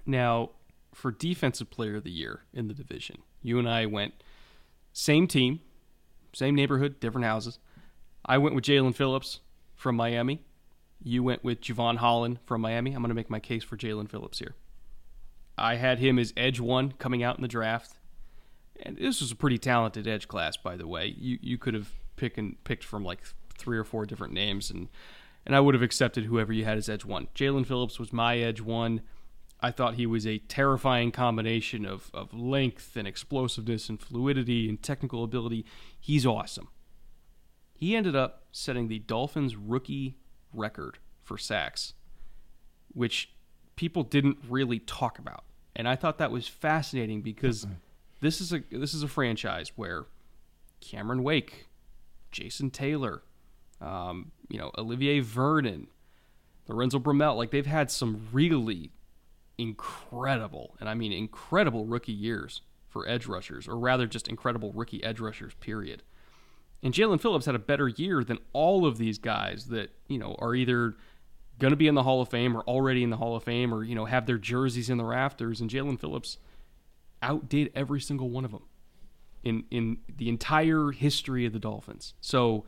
Now, 0.04 0.50
for 0.96 1.12
defensive 1.12 1.70
player 1.70 1.98
of 1.98 2.04
the 2.04 2.10
year 2.10 2.42
in 2.52 2.70
the 2.70 2.74
division, 2.74 3.18
you 3.44 3.60
and 3.60 3.70
I 3.70 3.86
went 3.86 4.16
same 4.94 5.28
team, 5.28 5.60
same 6.34 6.56
neighborhood, 6.56 7.00
different 7.00 7.26
houses. 7.26 7.60
I 8.28 8.38
went 8.38 8.56
with 8.56 8.66
Jaelan 8.66 8.96
Phillips 8.96 9.40
from 9.76 9.96
Miami. 9.96 10.44
You 11.04 11.24
went 11.24 11.44
with 11.44 11.62
Jevon 11.62 11.98
Holland 11.98 12.40
from 12.46 12.62
Miami. 12.62 12.94
I'm 12.94 13.02
going 13.02 13.10
to 13.10 13.16
make 13.16 13.30
my 13.30 13.40
case 13.40 13.64
for 13.64 13.78
Jaelan 13.78 14.10
Phillips 14.10 14.40
here. 14.40 14.56
I 15.58 15.76
had 15.76 16.00
him 16.00 16.20
as 16.20 16.34
edge 16.36 16.60
one 16.60 16.92
coming 16.94 17.24
out 17.24 17.38
in 17.38 17.42
the 17.42 17.48
draft 17.48 17.98
and 18.82 18.98
this 18.98 19.22
was 19.22 19.32
a 19.32 19.36
pretty 19.36 19.58
talented 19.58 20.08
edge 20.08 20.28
class, 20.28 20.58
by 20.58 20.76
the 20.76 20.88
way. 20.88 21.16
You 21.18 21.38
you 21.42 21.58
could 21.58 21.74
have 21.74 21.92
picked 22.16 22.38
and 22.38 22.62
picked 22.64 22.84
from 22.84 23.04
like 23.04 23.22
three 23.58 23.78
or 23.78 23.84
four 23.84 24.06
different 24.06 24.34
names, 24.34 24.70
and 24.70 24.90
and 25.46 25.56
I 25.56 25.60
would 25.60 25.74
have 25.74 25.82
accepted 25.82 26.26
whoever 26.26 26.54
you 26.54 26.66
had 26.66 26.78
as 26.78 26.90
edge 26.90 27.06
one. 27.06 27.28
Jaelan 27.36 27.66
Phillips 27.66 28.00
was 28.00 28.14
my 28.14 28.38
edge 28.38 28.62
one. 28.62 29.02
I 29.60 29.72
thought 29.72 29.96
he 29.96 30.06
was 30.06 30.28
a 30.28 30.38
terrifying 30.38 31.12
combination 31.12 31.84
of, 31.84 32.12
of 32.14 32.32
length 32.32 32.96
and 32.96 33.08
explosiveness 33.08 33.90
and 33.90 34.00
fluidity 34.00 34.70
and 34.70 34.82
technical 34.84 35.24
ability. 35.24 35.66
He's 36.00 36.28
awesome. 36.28 36.68
He 37.78 37.96
ended 37.96 38.16
up 38.16 38.42
setting 38.52 38.88
the 38.88 38.98
Dolphins 38.98 39.56
rookie 39.56 40.18
record 40.52 40.98
for 41.24 41.38
sacks, 41.38 41.94
which 42.92 43.30
people 43.76 44.02
didn't 44.02 44.40
really 44.50 44.80
talk 44.80 45.20
about. 45.20 45.44
And 45.76 45.88
I 45.88 45.96
thought 45.96 46.18
that 46.18 46.32
was 46.32 46.48
fascinating 46.48 47.22
because 47.22 47.68
this 48.20 48.42
is 48.42 48.52
a 48.52 48.64
this 48.72 48.96
is 48.96 49.04
a 49.04 49.08
franchise 49.08 49.74
where 49.76 50.08
Cameron 50.82 51.22
Wake, 51.22 51.68
Jason 52.32 52.72
Taylor, 52.72 53.22
um, 53.80 54.32
you 54.50 54.58
know 54.58 54.72
Olivier 54.76 55.20
Vernon, 55.20 55.86
Lorenzo 56.68 56.98
Bromell, 56.98 57.38
like 57.38 57.52
they've 57.52 57.68
had 57.68 57.92
some 57.92 58.28
really 58.32 58.90
incredible, 59.60 60.76
and 60.80 60.90
I 60.90 60.96
mean 60.96 61.12
incredible 61.12 61.86
rookie 61.86 62.12
years 62.12 62.62
for 62.90 63.08
edge 63.08 63.28
rushers, 63.28 63.68
or 63.68 63.78
rather 63.78 64.08
just 64.08 64.28
incredible 64.28 64.72
rookie 64.74 65.04
edge 65.04 65.20
rushers. 65.20 65.54
Period. 65.60 66.02
And 66.84 66.94
Jaelan 66.94 67.20
Phillips 67.20 67.46
had 67.46 67.56
a 67.56 67.60
better 67.60 67.88
year 67.88 68.24
than 68.24 68.40
all 68.54 68.86
of 68.86 68.98
these 68.98 69.18
guys 69.18 69.68
that 69.68 69.92
you 70.08 70.18
know 70.18 70.36
are 70.40 70.56
either 70.56 70.96
going 71.60 71.72
to 71.72 71.78
be 71.78 71.88
in 71.88 71.96
the 71.96 72.04
Hall 72.04 72.22
of 72.22 72.30
Fame 72.30 72.56
or 72.56 72.62
already 72.62 73.04
in 73.04 73.10
the 73.10 73.18
Hall 73.18 73.36
of 73.36 73.44
Fame, 73.44 73.74
or 73.74 73.84
you 73.84 73.96
know 73.96 74.06
have 74.06 74.26
their 74.26 74.38
jerseys 74.38 74.90
in 74.90 74.98
the 74.98 75.06
rafters. 75.06 75.60
And 75.62 75.70
Jaelan 75.70 76.00
Phillips 76.00 76.38
outdid 77.22 77.72
every 77.74 78.00
single 78.00 78.30
one 78.30 78.46
of 78.46 78.52
them 78.52 78.64
in 79.44 79.64
in 79.72 79.98
the 80.16 80.30
entire 80.30 80.92
history 80.92 81.46
of 81.46 81.54
the 81.54 81.60
Dolphins. 81.60 82.14
So 82.22 82.66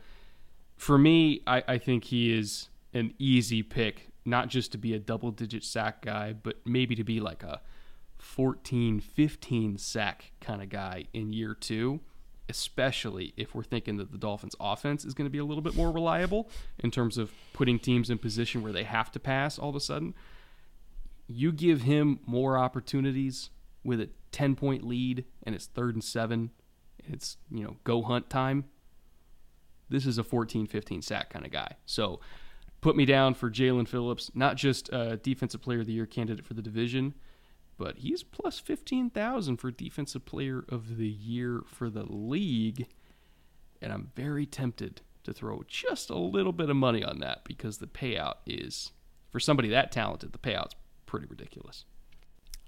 for 0.75 0.97
me, 0.97 1.41
I, 1.45 1.63
I 1.67 1.77
think 1.77 2.05
he 2.05 2.33
is 2.33 2.69
an 2.93 3.13
easy 3.19 3.61
pick, 3.61 4.09
not 4.25 4.47
just 4.47 4.71
to 4.71 4.77
be 4.77 4.93
a 4.93 4.99
double 4.99 5.31
digit 5.31 5.63
sack 5.63 6.01
guy, 6.01 6.33
but 6.33 6.55
maybe 6.65 6.95
to 6.95 7.03
be 7.03 7.19
like 7.19 7.43
a 7.43 7.61
14, 8.17 8.99
15 8.99 9.77
sack 9.77 10.31
kind 10.39 10.61
of 10.61 10.69
guy 10.69 11.05
in 11.13 11.33
year 11.33 11.53
two, 11.53 11.99
especially 12.49 13.33
if 13.37 13.53
we're 13.53 13.63
thinking 13.63 13.97
that 13.97 14.11
the 14.11 14.17
Dolphins 14.17 14.55
offense 14.59 15.05
is 15.05 15.13
going 15.13 15.25
to 15.25 15.31
be 15.31 15.37
a 15.37 15.45
little 15.45 15.61
bit 15.61 15.75
more 15.75 15.91
reliable 15.91 16.49
in 16.79 16.91
terms 16.91 17.17
of 17.17 17.31
putting 17.53 17.79
teams 17.79 18.09
in 18.09 18.17
position 18.17 18.63
where 18.63 18.73
they 18.73 18.83
have 18.83 19.11
to 19.11 19.19
pass 19.19 19.59
all 19.59 19.69
of 19.69 19.75
a 19.75 19.79
sudden. 19.79 20.13
You 21.27 21.51
give 21.51 21.83
him 21.83 22.19
more 22.25 22.57
opportunities 22.57 23.51
with 23.83 24.01
a 24.01 24.09
10 24.31 24.55
point 24.55 24.83
lead 24.83 25.25
and 25.43 25.55
it's 25.55 25.67
third 25.67 25.93
and 25.93 26.03
seven, 26.03 26.49
it's, 27.07 27.37
you 27.51 27.63
know, 27.63 27.77
go 27.83 28.01
hunt 28.01 28.29
time. 28.29 28.65
This 29.89 30.05
is 30.05 30.17
a 30.17 30.23
14 30.23 30.67
15 30.67 31.01
sack 31.01 31.29
kind 31.29 31.45
of 31.45 31.51
guy. 31.51 31.75
So 31.85 32.19
put 32.81 32.95
me 32.95 33.05
down 33.05 33.33
for 33.33 33.49
Jaelan 33.49 33.87
Phillips, 33.87 34.31
not 34.33 34.55
just 34.55 34.89
a 34.91 35.17
defensive 35.17 35.61
player 35.61 35.81
of 35.81 35.85
the 35.85 35.93
year 35.93 36.05
candidate 36.05 36.45
for 36.45 36.53
the 36.53 36.61
division, 36.61 37.13
but 37.79 37.99
he's 37.99 38.23
plus 38.23 38.59
15,000 38.59 39.57
for 39.57 39.71
defensive 39.71 40.25
player 40.25 40.65
of 40.67 40.97
the 40.97 41.07
year 41.07 41.61
for 41.65 41.89
the 41.89 42.03
league. 42.03 42.87
And 43.81 43.93
I'm 43.93 44.11
very 44.15 44.45
tempted 44.45 45.01
to 45.23 45.31
throw 45.31 45.63
just 45.65 46.09
a 46.09 46.17
little 46.17 46.51
bit 46.51 46.69
of 46.69 46.75
money 46.75 47.03
on 47.03 47.19
that 47.19 47.45
because 47.45 47.77
the 47.77 47.87
payout 47.87 48.35
is, 48.45 48.91
for 49.31 49.39
somebody 49.39 49.69
that 49.69 49.93
talented, 49.93 50.33
the 50.33 50.37
payout's 50.37 50.75
pretty 51.05 51.25
ridiculous. 51.27 51.85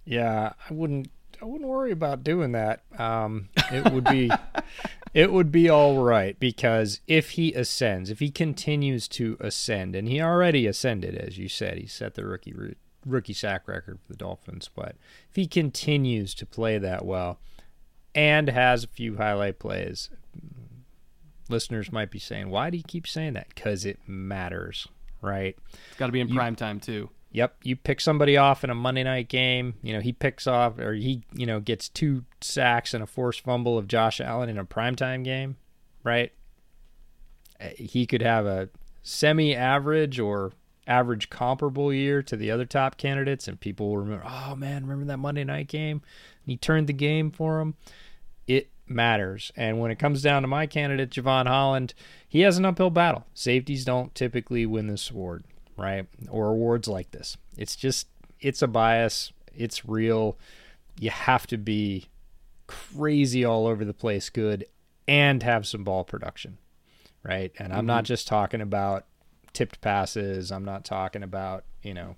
Yeah, 0.06 0.54
I 0.70 0.74
wouldn't. 0.74 1.12
I 1.42 1.46
wouldn't 1.46 1.70
worry 1.70 1.92
about 1.92 2.24
doing 2.24 2.52
that. 2.52 2.84
Um, 3.00 3.50
it 3.72 3.92
would 3.92 4.04
be, 4.04 4.30
it 5.14 5.32
would 5.32 5.52
be 5.52 5.70
all 5.70 6.04
right 6.04 6.40
because 6.40 7.02
if 7.08 7.32
he 7.32 7.54
ascends, 7.54 8.12
if 8.12 8.20
he 8.20 8.30
continues 8.30 9.08
to 9.10 9.38
ascend, 9.40 9.96
and 9.96 10.08
he 10.08 10.22
already 10.22 10.68
ascended, 10.68 11.16
as 11.16 11.40
you 11.40 11.48
said, 11.48 11.78
he 11.78 11.88
set 11.88 12.14
the 12.14 12.26
rookie 12.26 12.54
rookie 13.06 13.34
sack 13.34 13.68
record 13.68 14.00
for 14.00 14.08
the 14.08 14.18
Dolphins. 14.18 14.70
But 14.74 14.96
if 15.30 15.36
he 15.36 15.48
continues 15.48 16.34
to 16.36 16.46
play 16.46 16.78
that 16.78 17.06
well, 17.06 17.40
and 18.14 18.50
has 18.50 18.84
a 18.84 18.88
few 18.88 19.18
highlight 19.18 19.60
plays, 19.60 20.10
listeners 21.50 21.92
might 21.92 22.12
be 22.12 22.20
saying, 22.20 22.50
"Why 22.50 22.70
do 22.70 22.78
you 22.78 22.84
keep 22.86 23.08
saying 23.08 23.34
that?" 23.34 23.50
Because 23.50 23.86
it 23.86 24.00
matters, 24.08 24.88
right? 25.22 25.58
It's 25.90 25.98
got 25.98 26.08
to 26.08 26.12
be 26.12 26.22
in 26.22 26.30
you, 26.30 26.36
prime 26.36 26.56
time 26.56 26.80
too. 26.80 27.10
Yep, 27.34 27.56
you 27.64 27.76
pick 27.78 28.02
somebody 28.02 28.36
off 28.36 28.64
in 28.64 28.70
a 28.70 28.76
Monday 28.76 29.04
night 29.04 29.30
game. 29.30 29.76
You 29.82 29.94
know, 29.94 30.02
he 30.02 30.12
picks 30.12 30.48
off 30.48 30.78
or 30.80 30.94
he, 30.94 31.24
you 31.34 31.46
know, 31.46 31.62
gets 31.62 31.88
two 31.88 32.26
sacks 32.42 32.94
and 32.94 33.02
a 33.02 33.08
forced 33.08 33.42
fumble 33.42 33.78
of 33.78 33.88
Josh 33.88 34.20
Allen 34.20 34.50
in 34.50 34.58
a 34.58 34.66
primetime 34.66 35.24
game, 35.24 35.56
right? 36.04 36.34
Uh, 37.60 37.70
he 37.78 38.06
could 38.06 38.22
have 38.22 38.46
a 38.46 38.70
semi 39.02 39.56
average 39.56 40.20
or 40.20 40.52
average 40.88 41.30
comparable 41.30 41.94
year 41.94 42.22
to 42.24 42.36
the 42.36 42.52
other 42.52 42.66
top 42.66 42.98
candidates, 42.98 43.48
and 43.48 43.60
people 43.60 43.90
will 43.90 43.98
remember, 43.98 44.26
oh 44.28 44.56
man, 44.56 44.84
remember 44.84 45.06
that 45.06 45.18
Monday 45.18 45.44
night 45.44 45.68
game? 45.68 46.02
And 46.44 46.52
he 46.52 46.58
turned 46.58 46.88
the 46.88 46.94
game 46.94 47.32
for 47.32 47.60
him. 47.60 47.76
It 48.48 48.70
matters. 48.88 49.52
And 49.56 49.80
when 49.80 49.92
it 49.92 50.00
comes 50.00 50.22
down 50.22 50.42
to 50.42 50.48
my 50.48 50.66
candidate, 50.66 51.12
Jevon 51.12 51.48
Holland, 51.48 51.94
he 52.28 52.42
has 52.42 52.58
an 52.58 52.66
uphill 52.66 52.90
battle. 52.90 53.26
Safeties 53.34 53.86
don't 53.86 54.14
typically 54.16 54.66
win 54.66 54.88
this 54.88 55.10
award 55.10 55.44
right? 55.82 56.08
Or 56.30 56.48
awards 56.48 56.88
like 56.88 57.12
this. 57.12 57.38
It's 57.58 57.76
just, 57.76 58.08
it's 58.40 58.62
a 58.62 58.68
bias. 58.68 59.34
It's 59.54 59.86
real. 59.86 60.38
You 61.00 61.10
have 61.10 61.48
to 61.48 61.58
be 61.58 62.08
crazy 62.68 63.44
all 63.44 63.68
over 63.68 63.84
the 63.84 63.94
place 63.94 64.30
good 64.30 64.66
and 65.08 65.44
have 65.44 65.68
some 65.68 65.84
ball 65.84 66.04
production, 66.04 66.58
right? 67.24 67.52
And 67.58 67.74
I'm 67.74 67.80
mm-hmm. 67.80 67.88
not 67.88 68.04
just 68.06 68.28
talking 68.28 68.62
about 68.62 69.06
tipped 69.54 69.82
passes. 69.82 70.52
I'm 70.52 70.66
not 70.66 70.86
talking 70.86 71.24
about, 71.24 71.64
you 71.82 71.94
know, 71.94 72.16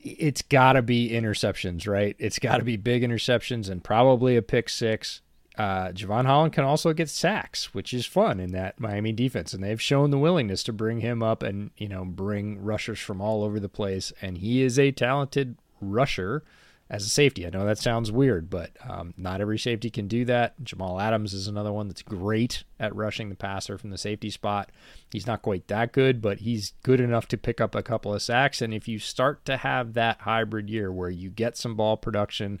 it's 0.00 0.42
got 0.42 0.74
to 0.74 0.82
be 0.82 1.10
interceptions, 1.10 1.86
right? 1.86 2.16
It's 2.18 2.38
got 2.38 2.58
to 2.58 2.64
be 2.64 2.76
big 2.76 3.02
interceptions 3.02 3.68
and 3.68 3.84
probably 3.84 4.36
a 4.36 4.42
pick 4.42 4.68
six. 4.68 5.20
Uh, 5.58 5.88
Jevon 5.88 6.24
Holland 6.24 6.54
can 6.54 6.64
also 6.64 6.92
get 6.94 7.10
sacks, 7.10 7.74
which 7.74 7.92
is 7.92 8.06
fun 8.06 8.40
in 8.40 8.52
that 8.52 8.80
Miami 8.80 9.12
defense, 9.12 9.52
and 9.52 9.62
they've 9.62 9.82
shown 9.82 10.10
the 10.10 10.18
willingness 10.18 10.62
to 10.62 10.72
bring 10.72 11.00
him 11.00 11.22
up 11.22 11.42
and 11.42 11.70
you 11.76 11.88
know 11.88 12.04
bring 12.04 12.62
rushers 12.62 12.98
from 12.98 13.20
all 13.20 13.42
over 13.42 13.60
the 13.60 13.68
place. 13.68 14.12
And 14.22 14.38
he 14.38 14.62
is 14.62 14.78
a 14.78 14.90
talented 14.90 15.56
rusher 15.80 16.44
as 16.90 17.06
a 17.06 17.08
safety. 17.08 17.46
I 17.46 17.50
know 17.50 17.64
that 17.64 17.78
sounds 17.78 18.10
weird, 18.10 18.50
but 18.50 18.72
um, 18.86 19.14
not 19.16 19.40
every 19.40 19.58
safety 19.58 19.90
can 19.90 20.08
do 20.08 20.24
that. 20.24 20.62
Jamal 20.64 21.00
Adams 21.00 21.32
is 21.32 21.46
another 21.46 21.72
one 21.72 21.86
that's 21.86 22.02
great 22.02 22.64
at 22.80 22.94
rushing 22.96 23.28
the 23.28 23.36
passer 23.36 23.78
from 23.78 23.90
the 23.90 23.96
safety 23.96 24.28
spot. 24.28 24.70
He's 25.12 25.26
not 25.26 25.42
quite 25.42 25.68
that 25.68 25.92
good, 25.92 26.20
but 26.20 26.40
he's 26.40 26.74
good 26.82 27.00
enough 27.00 27.28
to 27.28 27.38
pick 27.38 27.60
up 27.60 27.76
a 27.76 27.82
couple 27.82 28.12
of 28.12 28.22
sacks. 28.22 28.60
And 28.60 28.74
if 28.74 28.88
you 28.88 28.98
start 28.98 29.44
to 29.44 29.58
have 29.58 29.92
that 29.94 30.22
hybrid 30.22 30.68
year 30.68 30.90
where 30.90 31.10
you 31.10 31.30
get 31.30 31.56
some 31.56 31.76
ball 31.76 31.96
production, 31.96 32.60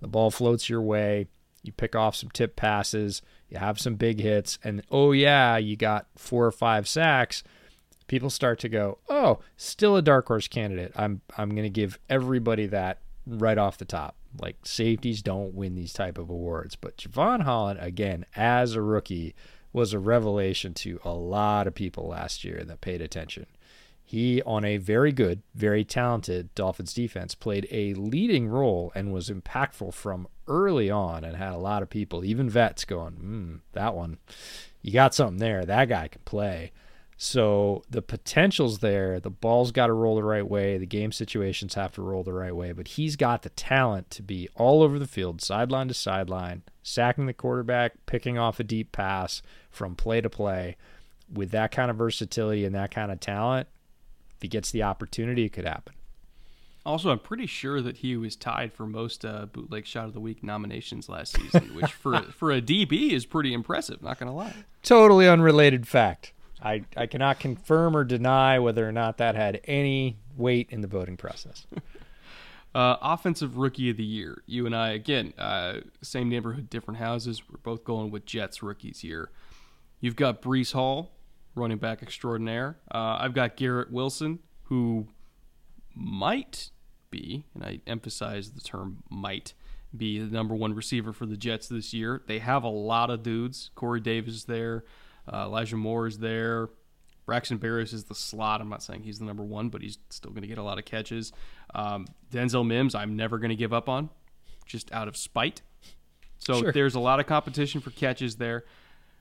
the 0.00 0.08
ball 0.08 0.30
floats 0.30 0.68
your 0.68 0.82
way, 0.82 1.28
you 1.62 1.72
pick 1.72 1.96
off 1.96 2.14
some 2.14 2.30
tip 2.30 2.56
passes, 2.56 3.22
you 3.48 3.56
have 3.56 3.80
some 3.80 3.94
big 3.94 4.20
hits, 4.20 4.58
and 4.62 4.82
oh, 4.90 5.12
yeah, 5.12 5.56
you 5.56 5.74
got 5.74 6.06
four 6.16 6.44
or 6.44 6.52
five 6.52 6.86
sacks 6.86 7.42
people 8.08 8.28
start 8.28 8.58
to 8.58 8.68
go, 8.68 8.98
"Oh, 9.08 9.38
still 9.56 9.94
a 9.94 10.02
dark 10.02 10.26
horse 10.26 10.48
candidate." 10.48 10.90
I'm 10.96 11.20
I'm 11.38 11.50
going 11.50 11.62
to 11.62 11.70
give 11.70 12.00
everybody 12.08 12.66
that 12.66 12.98
right 13.26 13.58
off 13.58 13.78
the 13.78 13.84
top. 13.84 14.16
Like 14.40 14.56
safeties 14.64 15.22
don't 15.22 15.54
win 15.54 15.74
these 15.74 15.92
type 15.92 16.18
of 16.18 16.30
awards, 16.30 16.76
but 16.76 16.96
Jevon 16.96 17.42
Holland 17.42 17.78
again 17.82 18.26
as 18.36 18.74
a 18.74 18.82
rookie 18.82 19.34
was 19.72 19.92
a 19.92 19.98
revelation 19.98 20.74
to 20.74 21.00
a 21.04 21.12
lot 21.12 21.66
of 21.66 21.74
people 21.74 22.08
last 22.08 22.44
year 22.44 22.64
that 22.64 22.80
paid 22.80 23.00
attention. 23.00 23.46
He, 24.02 24.42
on 24.42 24.64
a 24.64 24.76
very 24.78 25.12
good, 25.12 25.42
very 25.54 25.84
talented 25.84 26.52
Dolphins 26.56 26.92
defense, 26.92 27.36
played 27.36 27.68
a 27.70 27.94
leading 27.94 28.48
role 28.48 28.90
and 28.92 29.12
was 29.12 29.30
impactful 29.30 29.94
from 29.94 30.26
early 30.48 30.90
on 30.90 31.22
and 31.22 31.36
had 31.36 31.52
a 31.52 31.58
lot 31.58 31.80
of 31.80 31.90
people, 31.90 32.24
even 32.24 32.50
vets, 32.50 32.84
going, 32.84 33.12
hmm, 33.12 33.54
that 33.72 33.94
one, 33.94 34.18
you 34.82 34.92
got 34.92 35.14
something 35.14 35.38
there. 35.38 35.64
That 35.64 35.88
guy 35.88 36.08
can 36.08 36.22
play. 36.24 36.72
So 37.22 37.82
the 37.90 38.00
potential's 38.00 38.78
there. 38.78 39.20
The 39.20 39.28
ball's 39.28 39.72
got 39.72 39.88
to 39.88 39.92
roll 39.92 40.16
the 40.16 40.24
right 40.24 40.48
way. 40.48 40.78
The 40.78 40.86
game 40.86 41.12
situations 41.12 41.74
have 41.74 41.92
to 41.96 42.02
roll 42.02 42.22
the 42.22 42.32
right 42.32 42.56
way. 42.56 42.72
But 42.72 42.88
he's 42.88 43.16
got 43.16 43.42
the 43.42 43.50
talent 43.50 44.08
to 44.12 44.22
be 44.22 44.48
all 44.54 44.82
over 44.82 44.98
the 44.98 45.06
field, 45.06 45.42
sideline 45.42 45.88
to 45.88 45.94
sideline, 45.94 46.62
sacking 46.82 47.26
the 47.26 47.34
quarterback, 47.34 47.92
picking 48.06 48.38
off 48.38 48.58
a 48.58 48.64
deep 48.64 48.90
pass 48.90 49.42
from 49.70 49.96
play 49.96 50.22
to 50.22 50.30
play. 50.30 50.78
With 51.30 51.50
that 51.50 51.72
kind 51.72 51.90
of 51.90 51.98
versatility 51.98 52.64
and 52.64 52.74
that 52.74 52.90
kind 52.90 53.12
of 53.12 53.20
talent, 53.20 53.68
if 54.36 54.40
he 54.40 54.48
gets 54.48 54.70
the 54.70 54.82
opportunity, 54.82 55.44
it 55.44 55.52
could 55.52 55.66
happen. 55.66 55.92
Also, 56.86 57.10
I'm 57.10 57.18
pretty 57.18 57.46
sure 57.46 57.82
that 57.82 57.98
he 57.98 58.16
was 58.16 58.34
tied 58.34 58.72
for 58.72 58.86
most 58.86 59.26
uh, 59.26 59.44
bootleg 59.44 59.84
shot 59.84 60.06
of 60.06 60.14
the 60.14 60.20
week 60.20 60.42
nominations 60.42 61.10
last 61.10 61.36
season, 61.36 61.74
which 61.74 61.92
for 61.92 62.22
for 62.32 62.50
a 62.50 62.62
DB 62.62 63.10
is 63.10 63.26
pretty 63.26 63.52
impressive. 63.52 64.02
Not 64.02 64.18
gonna 64.18 64.34
lie. 64.34 64.54
Totally 64.82 65.28
unrelated 65.28 65.86
fact. 65.86 66.32
I, 66.62 66.84
I 66.96 67.06
cannot 67.06 67.40
confirm 67.40 67.96
or 67.96 68.04
deny 68.04 68.58
whether 68.58 68.86
or 68.86 68.92
not 68.92 69.18
that 69.18 69.34
had 69.34 69.60
any 69.64 70.18
weight 70.36 70.68
in 70.70 70.80
the 70.80 70.88
voting 70.88 71.16
process. 71.16 71.66
uh, 72.74 72.96
offensive 73.00 73.56
rookie 73.56 73.90
of 73.90 73.96
the 73.96 74.04
year. 74.04 74.42
You 74.46 74.66
and 74.66 74.74
I, 74.74 74.90
again, 74.90 75.32
uh, 75.38 75.80
same 76.02 76.28
neighborhood, 76.28 76.70
different 76.70 76.98
houses. 76.98 77.42
We're 77.48 77.58
both 77.58 77.84
going 77.84 78.10
with 78.10 78.24
Jets 78.26 78.62
rookies 78.62 79.00
here. 79.00 79.30
You've 80.00 80.16
got 80.16 80.42
Breece 80.42 80.72
Hall, 80.72 81.10
running 81.54 81.78
back 81.78 82.02
extraordinaire. 82.02 82.78
Uh, 82.90 83.18
I've 83.20 83.34
got 83.34 83.56
Garrett 83.56 83.90
Wilson, 83.90 84.38
who 84.64 85.08
might 85.94 86.70
be, 87.10 87.44
and 87.54 87.64
I 87.64 87.80
emphasize 87.86 88.52
the 88.52 88.60
term 88.60 89.02
might, 89.10 89.54
be 89.96 90.20
the 90.20 90.26
number 90.26 90.54
one 90.54 90.72
receiver 90.74 91.12
for 91.12 91.26
the 91.26 91.36
Jets 91.36 91.68
this 91.68 91.92
year. 91.92 92.22
They 92.26 92.38
have 92.38 92.62
a 92.62 92.68
lot 92.68 93.10
of 93.10 93.22
dudes. 93.22 93.70
Corey 93.74 94.00
Davis 94.00 94.44
there. 94.44 94.84
Uh, 95.32 95.44
Elijah 95.46 95.76
Moore 95.76 96.06
is 96.06 96.18
there. 96.18 96.68
Braxton 97.26 97.58
Berrios 97.58 97.94
is 97.94 98.04
the 98.04 98.14
slot. 98.14 98.60
I'm 98.60 98.68
not 98.68 98.82
saying 98.82 99.02
he's 99.02 99.20
the 99.20 99.24
number 99.24 99.44
one, 99.44 99.68
but 99.68 99.82
he's 99.82 99.98
still 100.08 100.32
going 100.32 100.42
to 100.42 100.48
get 100.48 100.58
a 100.58 100.62
lot 100.62 100.78
of 100.78 100.84
catches. 100.84 101.32
Um, 101.74 102.06
Denzel 102.32 102.66
Mims, 102.66 102.94
I'm 102.94 103.14
never 103.14 103.38
going 103.38 103.50
to 103.50 103.56
give 103.56 103.72
up 103.72 103.88
on, 103.88 104.10
just 104.66 104.90
out 104.92 105.06
of 105.06 105.16
spite. 105.16 105.62
So 106.38 106.60
sure. 106.60 106.72
there's 106.72 106.94
a 106.94 107.00
lot 107.00 107.20
of 107.20 107.26
competition 107.26 107.80
for 107.80 107.90
catches 107.90 108.36
there. 108.36 108.64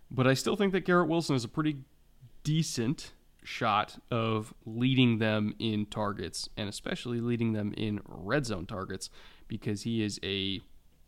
But 0.10 0.26
I 0.26 0.34
still 0.34 0.56
think 0.56 0.72
that 0.74 0.86
Garrett 0.86 1.08
Wilson 1.08 1.36
is 1.36 1.44
a 1.44 1.48
pretty 1.48 1.78
decent 2.44 3.12
shot 3.44 4.02
of 4.10 4.54
leading 4.66 5.20
them 5.20 5.54
in 5.60 5.86
targets 5.86 6.50
and 6.58 6.68
especially 6.68 7.20
leading 7.20 7.54
them 7.54 7.74
in 7.78 8.02
red 8.08 8.46
zone 8.46 8.66
targets 8.66 9.10
because 9.48 9.84
he 9.84 10.04
is 10.04 10.20
a 10.24 10.62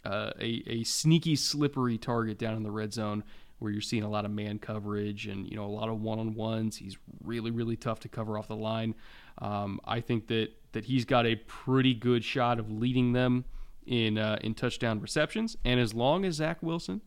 uh, 0.03 0.31
a, 0.39 0.63
a 0.65 0.83
sneaky, 0.83 1.35
slippery 1.35 1.97
target 1.97 2.39
down 2.39 2.55
in 2.55 2.63
the 2.63 2.71
red 2.71 2.91
zone 2.91 3.23
where 3.61 3.71
you're 3.71 3.79
seeing 3.79 4.01
a 4.01 4.09
lot 4.09 4.25
of 4.25 4.31
man 4.31 4.57
coverage 4.57 5.27
and 5.27 5.47
you 5.47 5.55
know 5.55 5.65
a 5.65 5.67
lot 5.67 5.87
of 5.87 6.01
one 6.01 6.17
on 6.17 6.33
ones. 6.33 6.77
He's 6.77 6.97
really 7.23 7.51
really 7.51 7.77
tough 7.77 7.99
to 8.01 8.09
cover 8.09 8.37
off 8.37 8.47
the 8.47 8.55
line. 8.55 8.95
Um, 9.37 9.79
I 9.85 10.01
think 10.01 10.27
that 10.27 10.49
that 10.71 10.85
he's 10.85 11.05
got 11.05 11.25
a 11.27 11.35
pretty 11.35 11.93
good 11.93 12.23
shot 12.23 12.59
of 12.59 12.71
leading 12.71 13.13
them 13.13 13.45
in 13.85 14.17
uh, 14.17 14.39
in 14.41 14.55
touchdown 14.55 14.99
receptions. 14.99 15.55
And 15.63 15.79
as 15.79 15.93
long 15.93 16.25
as 16.25 16.35
Zach 16.35 16.57
Wilson 16.63 17.01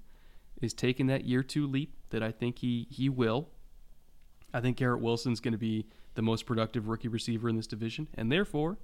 is 0.62 0.72
taking 0.72 1.08
that 1.08 1.24
year 1.24 1.42
two 1.42 1.66
leap 1.66 1.96
that 2.10 2.22
I 2.22 2.30
think 2.30 2.60
he 2.60 2.86
he 2.88 3.08
will, 3.08 3.48
I 4.52 4.60
think 4.60 4.76
Garrett 4.76 5.00
Wilson's 5.00 5.40
going 5.40 5.52
to 5.52 5.58
be 5.58 5.86
the 6.14 6.22
most 6.22 6.46
productive 6.46 6.86
rookie 6.86 7.08
receiver 7.08 7.48
in 7.48 7.56
this 7.56 7.66
division, 7.66 8.06
and 8.14 8.30
therefore 8.30 8.78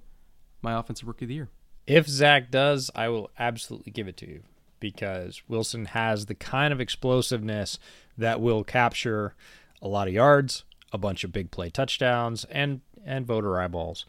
my 0.61 0.77
offensive 0.77 1.07
rookie 1.07 1.25
of 1.25 1.29
the 1.29 1.35
year. 1.35 1.49
If 1.87 2.07
Zach 2.07 2.51
does, 2.51 2.91
I 2.93 3.07
will 3.07 3.31
absolutely 3.39 3.91
give 3.91 4.07
it 4.07 4.17
to 4.17 4.29
you 4.29 4.43
because 4.81 5.41
Wilson 5.47 5.85
has 5.85 6.25
the 6.25 6.35
kind 6.35 6.73
of 6.73 6.81
explosiveness 6.81 7.79
that 8.17 8.41
will 8.41 8.65
capture 8.65 9.33
a 9.81 9.87
lot 9.87 10.09
of 10.09 10.13
yards, 10.13 10.65
a 10.91 10.97
bunch 10.97 11.23
of 11.23 11.31
big 11.31 11.51
play 11.51 11.69
touchdowns, 11.69 12.43
and 12.45 12.81
and 13.05 13.25
voter 13.25 13.59
eyeballs. 13.59 14.05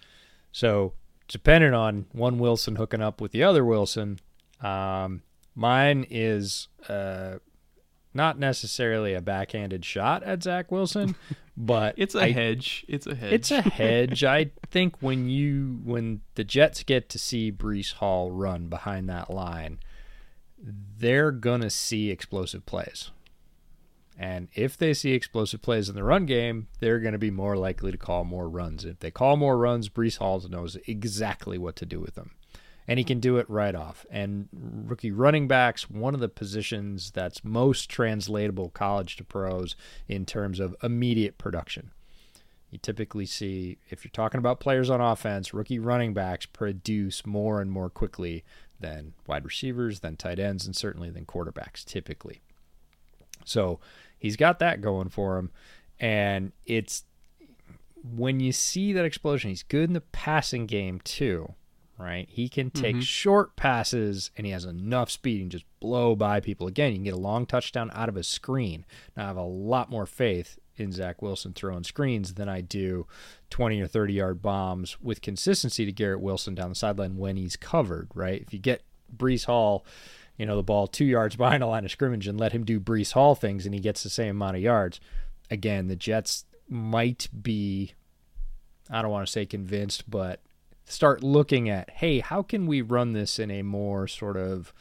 So 0.51 0.95
depending 1.29 1.73
on 1.73 2.07
one 2.13 2.39
Wilson 2.39 2.77
hooking 2.77 3.01
up 3.01 3.21
with 3.21 3.33
the 3.33 3.43
other 3.45 3.65
Wilson, 3.65 4.19
um, 4.61 5.23
mine 5.55 6.07
is 6.11 6.69
uh, 6.89 7.37
not 8.15 8.39
necessarily 8.39 9.15
a 9.15 9.23
backhanded 9.23 9.85
shot 9.85 10.23
at 10.23 10.43
Zach 10.43 10.71
Wilson, 10.71 11.17
but 11.57 11.95
it's 11.97 12.15
a 12.15 12.25
I, 12.25 12.33
hedge. 12.33 12.85
It's 12.89 13.07
a 13.07 13.15
hedge. 13.15 13.33
It's 13.33 13.51
a 13.51 13.63
hedge. 13.63 14.25
I 14.25 14.51
think 14.71 14.97
when 15.01 15.29
you 15.29 15.81
when 15.85 16.21
the 16.35 16.45
Jets 16.45 16.83
get 16.83 17.09
to 17.11 17.19
see 17.19 17.51
Breece 17.51 17.95
Hall 17.95 18.31
run 18.31 18.69
behind 18.69 19.09
that 19.09 19.31
line, 19.31 19.79
they're 20.63 21.33
gonna 21.33 21.71
see 21.71 22.11
explosive 22.11 22.65
plays. 22.65 23.11
And 24.19 24.49
if 24.55 24.77
they 24.77 24.95
see 24.95 25.13
explosive 25.13 25.63
plays 25.63 25.89
in 25.89 25.95
the 25.95 26.05
run 26.05 26.27
game, 26.27 26.69
they're 26.81 27.01
going 27.01 27.13
to 27.13 27.19
be 27.19 27.31
more 27.31 27.57
likely 27.57 27.91
to 27.91 27.99
call 27.99 28.25
more 28.25 28.49
runs. 28.49 28.85
If 28.85 29.01
they 29.01 29.11
call 29.11 29.37
more 29.37 29.57
runs, 29.57 29.89
Breece 29.89 30.19
Hall 30.19 30.41
knows 30.49 30.77
exactly 30.87 31.59
what 31.59 31.77
to 31.77 31.87
do 31.87 31.99
with 31.99 32.15
them. 32.15 32.33
And 32.87 32.99
he 32.99 33.05
can 33.05 33.21
do 33.21 33.39
it 33.39 33.49
right 33.49 33.75
off. 33.75 34.05
And 34.11 34.49
rookie 34.53 35.13
running 35.13 35.49
backs, 35.49 35.89
one 35.89 36.15
of 36.15 36.21
the 36.21 36.29
positions 36.29 37.11
that's 37.13 37.45
most 37.45 37.89
translatable 37.89 38.71
college 38.71 39.17
to 39.17 39.25
pros 39.25 39.77
in 40.09 40.27
terms 40.27 40.61
of 40.61 40.77
immediate 40.83 41.39
production. 41.39 41.93
You 42.71 42.79
typically 42.79 43.27
see, 43.27 43.79
if 43.91 44.05
you're 44.05 44.11
talking 44.11 44.39
about 44.39 44.61
players 44.61 44.91
on 44.91 45.01
offense, 45.01 45.55
rookie 45.55 45.79
running 45.79 46.15
backs 46.15 46.47
produce 46.47 47.25
more 47.25 47.61
and 47.61 47.71
more 47.71 47.91
quickly 47.91 48.45
than 48.83 49.15
wide 49.27 49.45
receivers, 49.45 50.01
than 50.01 50.17
tight 50.17 50.39
ends, 50.39 50.67
and 50.67 50.77
certainly 50.77 51.09
than 51.11 51.25
quarterbacks 51.25 51.85
typically. 51.85 52.43
So 53.45 53.81
he's 54.19 54.37
got 54.37 54.59
that 54.59 54.81
going 54.81 55.09
for 55.09 55.39
him. 55.39 55.51
And 55.99 56.53
it's 56.67 57.05
when 58.03 58.41
you 58.41 58.53
see 58.53 58.93
that 58.93 59.05
explosion, 59.05 59.51
he's 59.51 59.63
good 59.63 59.89
in 59.89 59.93
the 59.95 60.01
passing 60.01 60.67
game 60.67 61.01
too, 61.05 61.55
right? 61.99 62.29
He 62.29 62.49
can 62.49 62.71
take 62.71 62.97
mm-hmm. 62.97 63.03
short 63.03 63.57
passes 63.57 64.31
and 64.37 64.47
he 64.47 64.53
has 64.53 64.65
enough 64.65 65.11
speed 65.11 65.41
and 65.41 65.51
just 65.51 65.65
blow 65.81 66.17
by 66.17 66.41
people. 66.41 66.67
Again, 66.67 66.91
you 66.91 66.97
can 66.97 67.05
get 67.05 67.15
a 67.15 67.19
long 67.19 67.47
touchdown 67.47 67.91
out 67.95 68.09
of 68.09 68.17
a 68.17 68.23
screen. 68.23 68.85
Now, 69.17 69.25
I 69.25 69.27
have 69.29 69.37
a 69.37 69.43
lot 69.43 69.91
more 69.91 70.07
faith 70.07 70.59
in 70.77 70.93
Zach 70.93 71.23
Wilson 71.23 71.53
throwing 71.53 71.85
screens 71.85 72.35
than 72.35 72.49
I 72.49 72.61
do 72.61 73.07
20 73.51 73.81
or 73.81 73.87
30 73.87 74.15
yard 74.15 74.43
bombs 74.43 74.97
with 75.01 75.21
consistency 75.21 75.85
to 75.85 75.93
Garrett 75.93 76.21
Wilson 76.21 76.55
down 76.55 76.71
the 76.71 76.75
sideline 76.75 77.17
when 77.17 77.37
he's 77.37 77.57
covered, 77.57 78.09
right? 78.15 78.41
If 78.41 78.53
you 78.53 78.59
get 78.59 78.83
Breece 79.15 79.45
Hall, 79.45 79.85
you 80.37 80.47
know, 80.47 80.57
the 80.57 80.63
ball 80.63 80.87
two 80.87 81.05
yards 81.05 81.37
behind 81.37 81.63
the 81.63 81.67
line 81.67 81.85
of 81.85 81.91
scrimmage 81.91 82.27
and 82.27 82.41
let 82.41 82.53
him 82.53 82.65
do 82.65 82.81
Breece 82.81 83.13
Hall 83.13 83.35
things 83.35 83.67
and 83.67 83.75
he 83.75 83.81
gets 83.81 84.03
the 84.03 84.11
same 84.11 84.37
amount 84.37 84.57
of 84.57 84.63
yards, 84.63 85.01
again, 85.51 85.89
the 85.89 85.97
Jets 85.97 86.45
might 86.69 87.29
be, 87.43 87.93
I 88.91 89.03
don't 89.03 89.11
want 89.11 89.27
to 89.27 89.33
say 89.33 89.45
convinced, 89.45 90.11
but 90.11 90.41
start 90.87 91.23
looking 91.23 91.69
at, 91.69 91.91
hey, 91.91 92.21
how 92.21 92.43
can 92.43 92.67
we 92.67 92.81
run 92.81 93.13
this 93.13 93.39
in 93.39 93.51
a 93.51 93.63
more 93.63 94.09
sort 94.09 94.37
of 94.37 94.73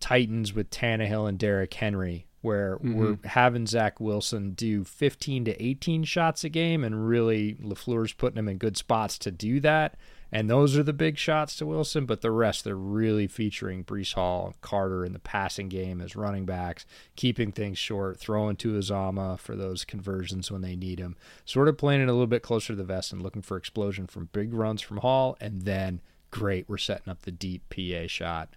Titans 0.00 0.52
with 0.52 0.70
Tannehill 0.70 1.28
and 1.28 1.38
Derrick 1.38 1.72
Henry 1.72 2.26
where 2.42 2.76
mm-hmm. 2.76 2.94
we're 2.94 3.18
having 3.24 3.66
Zach 3.66 4.00
Wilson 4.00 4.52
do 4.52 4.84
15 4.84 5.46
to 5.46 5.62
18 5.64 6.04
shots 6.04 6.44
a 6.44 6.48
game, 6.48 6.84
and 6.84 7.08
really 7.08 7.54
LaFleur's 7.54 8.12
putting 8.12 8.38
him 8.38 8.48
in 8.48 8.58
good 8.58 8.76
spots 8.76 9.16
to 9.18 9.30
do 9.30 9.60
that. 9.60 9.96
And 10.34 10.48
those 10.48 10.78
are 10.78 10.82
the 10.82 10.94
big 10.94 11.18
shots 11.18 11.56
to 11.56 11.66
Wilson, 11.66 12.06
but 12.06 12.22
the 12.22 12.30
rest 12.30 12.64
they're 12.64 12.74
really 12.74 13.26
featuring 13.26 13.84
Breece 13.84 14.14
Hall 14.14 14.54
Carter 14.62 15.04
in 15.04 15.12
the 15.12 15.18
passing 15.18 15.68
game 15.68 16.00
as 16.00 16.16
running 16.16 16.46
backs, 16.46 16.86
keeping 17.16 17.52
things 17.52 17.76
short, 17.76 18.18
throwing 18.18 18.56
to 18.56 18.72
Uzomah 18.72 19.38
for 19.38 19.54
those 19.54 19.84
conversions 19.84 20.50
when 20.50 20.62
they 20.62 20.74
need 20.74 20.98
him. 20.98 21.16
Sort 21.44 21.68
of 21.68 21.76
playing 21.76 22.00
it 22.00 22.08
a 22.08 22.12
little 22.12 22.26
bit 22.26 22.42
closer 22.42 22.68
to 22.68 22.76
the 22.76 22.82
vest 22.82 23.12
and 23.12 23.22
looking 23.22 23.42
for 23.42 23.58
explosion 23.58 24.06
from 24.06 24.30
big 24.32 24.54
runs 24.54 24.80
from 24.80 24.98
Hall, 24.98 25.36
and 25.38 25.62
then 25.62 26.00
great, 26.30 26.66
we're 26.66 26.78
setting 26.78 27.10
up 27.10 27.22
the 27.22 27.30
deep 27.30 27.62
PA 27.68 28.06
shot. 28.06 28.48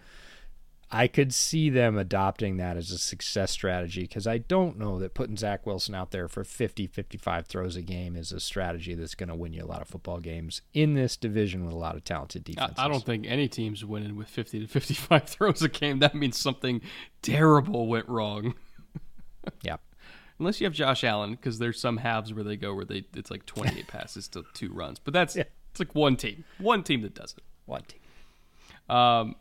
I 0.91 1.07
could 1.07 1.33
see 1.33 1.69
them 1.69 1.97
adopting 1.97 2.57
that 2.57 2.77
as 2.77 2.91
a 2.91 2.97
success 2.97 3.51
strategy 3.51 4.01
because 4.01 4.27
I 4.27 4.37
don't 4.37 4.77
know 4.77 4.99
that 4.99 5.15
putting 5.15 5.35
Zach 5.35 5.65
Wilson 5.65 5.95
out 5.95 6.11
there 6.11 6.27
for 6.27 6.43
50, 6.43 6.87
55 6.87 7.47
throws 7.47 7.75
a 7.75 7.81
game 7.81 8.15
is 8.15 8.31
a 8.31 8.39
strategy 8.39 8.93
that's 8.93 9.15
going 9.15 9.29
to 9.29 9.35
win 9.35 9.51
you 9.53 9.63
a 9.63 9.65
lot 9.65 9.81
of 9.81 9.87
football 9.87 10.19
games 10.19 10.61
in 10.73 10.93
this 10.93 11.17
division 11.17 11.65
with 11.65 11.73
a 11.73 11.77
lot 11.77 11.95
of 11.95 12.03
talented 12.03 12.43
I, 12.47 12.51
defenses. 12.51 12.75
I 12.77 12.87
don't 12.87 13.03
think 13.03 13.25
any 13.27 13.47
team's 13.47 13.83
winning 13.83 14.15
with 14.15 14.27
50 14.27 14.59
to 14.59 14.67
55 14.67 15.23
throws 15.25 15.61
a 15.63 15.69
game. 15.69 15.99
That 15.99 16.13
means 16.13 16.37
something 16.37 16.81
terrible 17.21 17.87
went 17.87 18.07
wrong. 18.07 18.55
Yeah. 19.61 19.77
Unless 20.39 20.59
you 20.59 20.65
have 20.65 20.73
Josh 20.73 21.03
Allen, 21.03 21.31
because 21.31 21.59
there's 21.59 21.79
some 21.79 21.97
halves 21.97 22.33
where 22.33 22.43
they 22.43 22.57
go 22.57 22.73
where 22.73 22.83
they 22.83 23.05
it's 23.15 23.31
like 23.31 23.45
28 23.45 23.87
passes 23.87 24.27
to 24.29 24.43
two 24.53 24.71
runs. 24.73 24.99
But 24.99 25.13
that's 25.13 25.35
it's 25.35 25.79
like 25.79 25.93
one 25.93 26.17
team, 26.17 26.43
one 26.57 26.83
team 26.83 27.01
that 27.01 27.13
does 27.13 27.35
it. 27.37 27.43
One 27.65 27.83
team. 27.83 28.95
Um, 28.95 29.35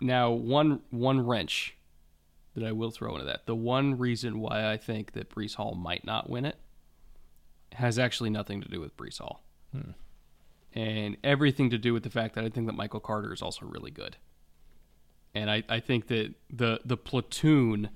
now 0.00 0.30
one 0.30 0.80
one 0.90 1.26
wrench 1.26 1.76
that 2.54 2.64
I 2.64 2.72
will 2.72 2.90
throw 2.90 3.14
into 3.14 3.26
that. 3.26 3.46
The 3.46 3.54
one 3.54 3.96
reason 3.98 4.40
why 4.40 4.70
I 4.70 4.76
think 4.76 5.12
that 5.12 5.30
Breece 5.30 5.54
Hall 5.54 5.74
might 5.74 6.04
not 6.04 6.28
win 6.28 6.44
it 6.44 6.56
has 7.72 7.98
actually 7.98 8.30
nothing 8.30 8.60
to 8.60 8.68
do 8.68 8.80
with 8.80 8.96
Breece 8.96 9.18
Hall, 9.18 9.44
and 10.74 11.16
everything 11.22 11.70
to 11.70 11.78
do 11.78 11.92
with 11.92 12.02
the 12.02 12.10
fact 12.10 12.34
that 12.34 12.44
I 12.44 12.48
think 12.48 12.66
that 12.66 12.74
Michael 12.74 13.00
Carter 13.00 13.32
is 13.32 13.42
also 13.42 13.66
really 13.66 13.92
good, 13.92 14.16
and 15.34 15.50
I, 15.50 15.62
I 15.68 15.80
think 15.80 16.08
that 16.08 16.34
the 16.50 16.80
the 16.84 16.96
platoon 16.96 17.90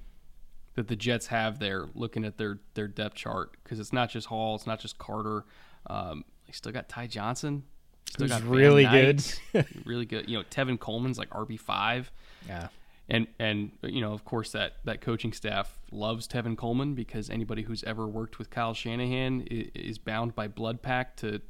that 0.74 0.88
the 0.88 0.96
Jets 0.96 1.28
have 1.28 1.58
there, 1.58 1.88
looking 1.94 2.24
at 2.24 2.38
their 2.38 2.60
their 2.74 2.88
depth 2.88 3.16
chart, 3.16 3.56
because 3.62 3.80
it's 3.80 3.92
not 3.92 4.10
just 4.10 4.28
Hall, 4.28 4.54
it's 4.54 4.66
not 4.66 4.80
just 4.80 4.98
Carter. 4.98 5.44
Um, 5.88 6.24
they 6.46 6.52
still 6.52 6.72
got 6.72 6.88
Ty 6.88 7.08
Johnson. 7.08 7.64
Still 8.14 8.28
Who's 8.28 8.38
got 8.38 8.48
really 8.48 8.84
Knight, 8.84 9.40
good. 9.52 9.66
really 9.84 10.06
good. 10.06 10.28
You 10.30 10.38
know, 10.38 10.44
Tevin 10.48 10.78
Coleman's 10.78 11.18
like 11.18 11.30
RB 11.30 11.58
five, 11.58 12.12
Yeah. 12.46 12.68
and 13.08 13.26
and 13.40 13.72
you 13.82 14.00
know, 14.00 14.12
of 14.12 14.24
course, 14.24 14.52
that 14.52 14.74
that 14.84 15.00
coaching 15.00 15.32
staff 15.32 15.78
loves 15.90 16.28
Tevin 16.28 16.56
Coleman 16.56 16.94
because 16.94 17.28
anybody 17.28 17.62
who's 17.62 17.82
ever 17.82 18.06
worked 18.06 18.38
with 18.38 18.50
Kyle 18.50 18.72
Shanahan 18.72 19.40
is, 19.50 19.68
is 19.74 19.98
bound 19.98 20.36
by 20.36 20.46
blood 20.46 20.80
pact 20.80 21.18
to 21.20 21.40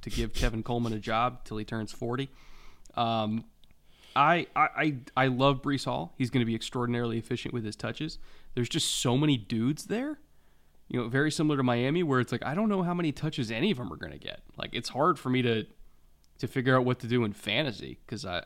to 0.00 0.10
give 0.10 0.32
Tevin 0.32 0.64
Coleman 0.64 0.92
a 0.92 0.98
job 0.98 1.44
till 1.44 1.56
he 1.56 1.64
turns 1.64 1.92
forty. 1.92 2.30
Um, 2.96 3.44
I, 4.16 4.48
I 4.56 4.68
I 4.76 4.94
I 5.16 5.26
love 5.28 5.62
Breece 5.62 5.84
Hall. 5.84 6.14
He's 6.18 6.30
going 6.30 6.40
to 6.40 6.46
be 6.46 6.54
extraordinarily 6.56 7.16
efficient 7.18 7.54
with 7.54 7.64
his 7.64 7.76
touches. 7.76 8.18
There's 8.54 8.68
just 8.68 8.88
so 8.96 9.16
many 9.16 9.36
dudes 9.36 9.84
there. 9.84 10.18
You 10.88 11.00
know, 11.00 11.08
very 11.08 11.30
similar 11.30 11.56
to 11.58 11.62
Miami, 11.62 12.02
where 12.02 12.18
it's 12.18 12.32
like 12.32 12.44
I 12.44 12.56
don't 12.56 12.68
know 12.68 12.82
how 12.82 12.94
many 12.94 13.12
touches 13.12 13.52
any 13.52 13.70
of 13.70 13.78
them 13.78 13.92
are 13.92 13.96
going 13.96 14.10
to 14.12 14.18
get. 14.18 14.40
Like 14.56 14.70
it's 14.72 14.88
hard 14.88 15.16
for 15.18 15.28
me 15.30 15.42
to 15.42 15.66
to 16.38 16.46
figure 16.46 16.76
out 16.76 16.84
what 16.84 17.00
to 17.00 17.06
do 17.06 17.24
in 17.24 17.32
fantasy 17.32 17.98
because 18.04 18.24
I 18.24 18.44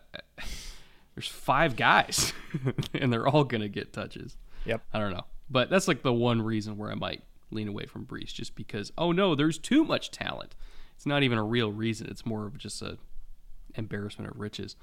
there's 1.14 1.28
five 1.28 1.76
guys 1.76 2.32
and 2.94 3.12
they're 3.12 3.26
all 3.26 3.44
going 3.44 3.60
to 3.60 3.68
get 3.68 3.92
touches. 3.92 4.36
Yep. 4.64 4.82
I 4.92 4.98
don't 4.98 5.12
know, 5.12 5.26
but 5.50 5.70
that's 5.70 5.88
like 5.88 6.02
the 6.02 6.12
one 6.12 6.42
reason 6.42 6.76
where 6.76 6.90
I 6.90 6.94
might 6.94 7.22
lean 7.50 7.68
away 7.68 7.86
from 7.86 8.06
Breece, 8.06 8.32
just 8.32 8.54
because 8.54 8.92
oh 8.96 9.12
no, 9.12 9.34
there's 9.34 9.58
too 9.58 9.84
much 9.84 10.10
talent. 10.10 10.54
It's 10.96 11.06
not 11.06 11.22
even 11.22 11.38
a 11.38 11.44
real 11.44 11.72
reason. 11.72 12.08
It's 12.08 12.24
more 12.24 12.46
of 12.46 12.58
just 12.58 12.80
a 12.82 12.98
embarrassment 13.74 14.30
of 14.30 14.38
riches. 14.38 14.76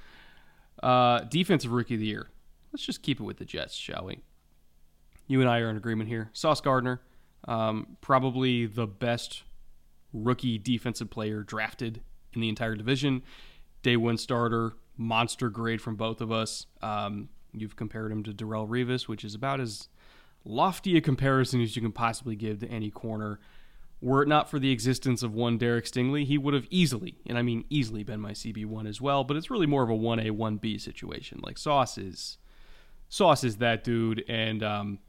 Uh, 0.81 1.21
defensive 1.21 1.71
rookie 1.71 1.95
of 1.95 1.99
the 1.99 2.05
year. 2.07 2.29
Let's 2.71 2.85
just 2.85 3.01
keep 3.01 3.19
it 3.19 3.23
with 3.23 3.37
the 3.37 3.45
Jets, 3.45 3.73
shall 3.75 4.05
we? 4.05 4.19
You 5.27 5.41
and 5.41 5.49
I 5.49 5.59
are 5.59 5.69
in 5.69 5.77
agreement 5.77 6.09
here. 6.09 6.29
Sauce 6.33 6.61
Gardner, 6.61 7.01
um, 7.47 7.97
probably 8.01 8.65
the 8.65 8.87
best 8.87 9.43
rookie 10.13 10.57
defensive 10.57 11.09
player 11.09 11.43
drafted 11.43 12.01
in 12.33 12.41
the 12.41 12.49
entire 12.49 12.75
division. 12.75 13.23
Day 13.81 13.97
one 13.97 14.17
starter, 14.17 14.73
monster 14.97 15.49
grade 15.49 15.81
from 15.81 15.95
both 15.95 16.21
of 16.21 16.31
us. 16.31 16.65
Um, 16.81 17.29
you've 17.53 17.75
compared 17.75 18.11
him 18.11 18.23
to 18.23 18.31
Darrelle 18.31 18.67
Revis, 18.67 19.07
which 19.07 19.23
is 19.23 19.33
about 19.35 19.59
as 19.59 19.87
lofty 20.43 20.97
a 20.97 21.01
comparison 21.01 21.61
as 21.61 21.75
you 21.75 21.81
can 21.81 21.91
possibly 21.91 22.35
give 22.35 22.59
to 22.59 22.67
any 22.67 22.89
corner. 22.89 23.39
Were 24.01 24.23
it 24.23 24.29
not 24.29 24.49
for 24.49 24.59
the 24.59 24.71
existence 24.71 25.23
of 25.23 25.33
one 25.33 25.57
Derek 25.57 25.85
Stingley, 25.85 26.25
he 26.25 26.37
would 26.37 26.53
have 26.53 26.67
easily, 26.69 27.19
and 27.25 27.37
I 27.37 27.41
mean 27.41 27.65
easily, 27.69 28.03
been 28.03 28.21
my 28.21 28.31
CB1 28.31 28.87
as 28.87 29.01
well, 29.01 29.25
but 29.25 29.35
it's 29.35 29.49
really 29.49 29.65
more 29.65 29.83
of 29.83 29.89
a 29.89 29.93
1A, 29.93 30.31
1B 30.31 30.79
situation. 30.79 31.41
Like 31.43 31.57
Sauce 31.57 31.97
is 31.97 32.37
Sauce 33.09 33.43
is 33.43 33.57
that 33.57 33.83
dude, 33.83 34.23
and 34.29 34.63
um, 34.63 34.99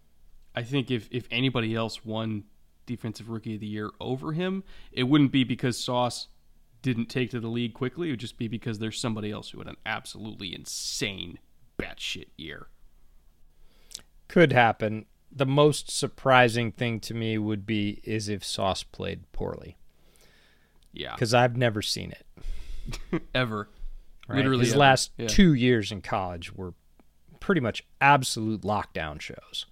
I 0.54 0.62
think 0.62 0.90
if 0.90 1.08
if 1.12 1.28
anybody 1.30 1.74
else 1.74 2.04
won 2.04 2.44
defensive 2.86 3.28
rookie 3.28 3.54
of 3.54 3.60
the 3.60 3.66
year 3.66 3.90
over 4.00 4.32
him, 4.32 4.64
it 4.90 5.04
wouldn't 5.04 5.30
be 5.30 5.44
because 5.44 5.78
Sauce 5.78 6.26
didn't 6.82 7.06
take 7.06 7.30
to 7.30 7.40
the 7.40 7.48
league 7.48 7.74
quickly. 7.74 8.08
It 8.08 8.12
would 8.12 8.20
just 8.20 8.38
be 8.38 8.48
because 8.48 8.78
there's 8.78 8.98
somebody 9.00 9.30
else 9.30 9.50
who 9.50 9.58
had 9.58 9.66
an 9.68 9.76
absolutely 9.84 10.54
insane 10.54 11.38
batshit 11.78 12.28
year. 12.36 12.68
Could 14.28 14.52
happen. 14.52 15.06
The 15.32 15.46
most 15.46 15.90
surprising 15.90 16.72
thing 16.72 17.00
to 17.00 17.14
me 17.14 17.38
would 17.38 17.66
be 17.66 18.00
is 18.04 18.28
if 18.28 18.44
Sauce 18.44 18.82
played 18.82 19.30
poorly 19.32 19.76
Yeah, 20.92 21.14
because 21.14 21.34
I've 21.34 21.56
never 21.56 21.82
seen 21.82 22.12
it. 22.12 23.22
ever. 23.34 23.68
Right? 24.28 24.36
Literally, 24.38 24.64
his 24.64 24.72
ever. 24.72 24.80
last 24.80 25.10
Yeah. 25.18 25.26
two 25.28 25.54
years 25.54 25.92
in 25.92 26.00
college 26.02 26.52
were 26.54 26.74
pretty 27.40 27.60
much 27.60 27.84
absolute 28.00 28.62
lockdown 28.62 29.20
shows. 29.20 29.66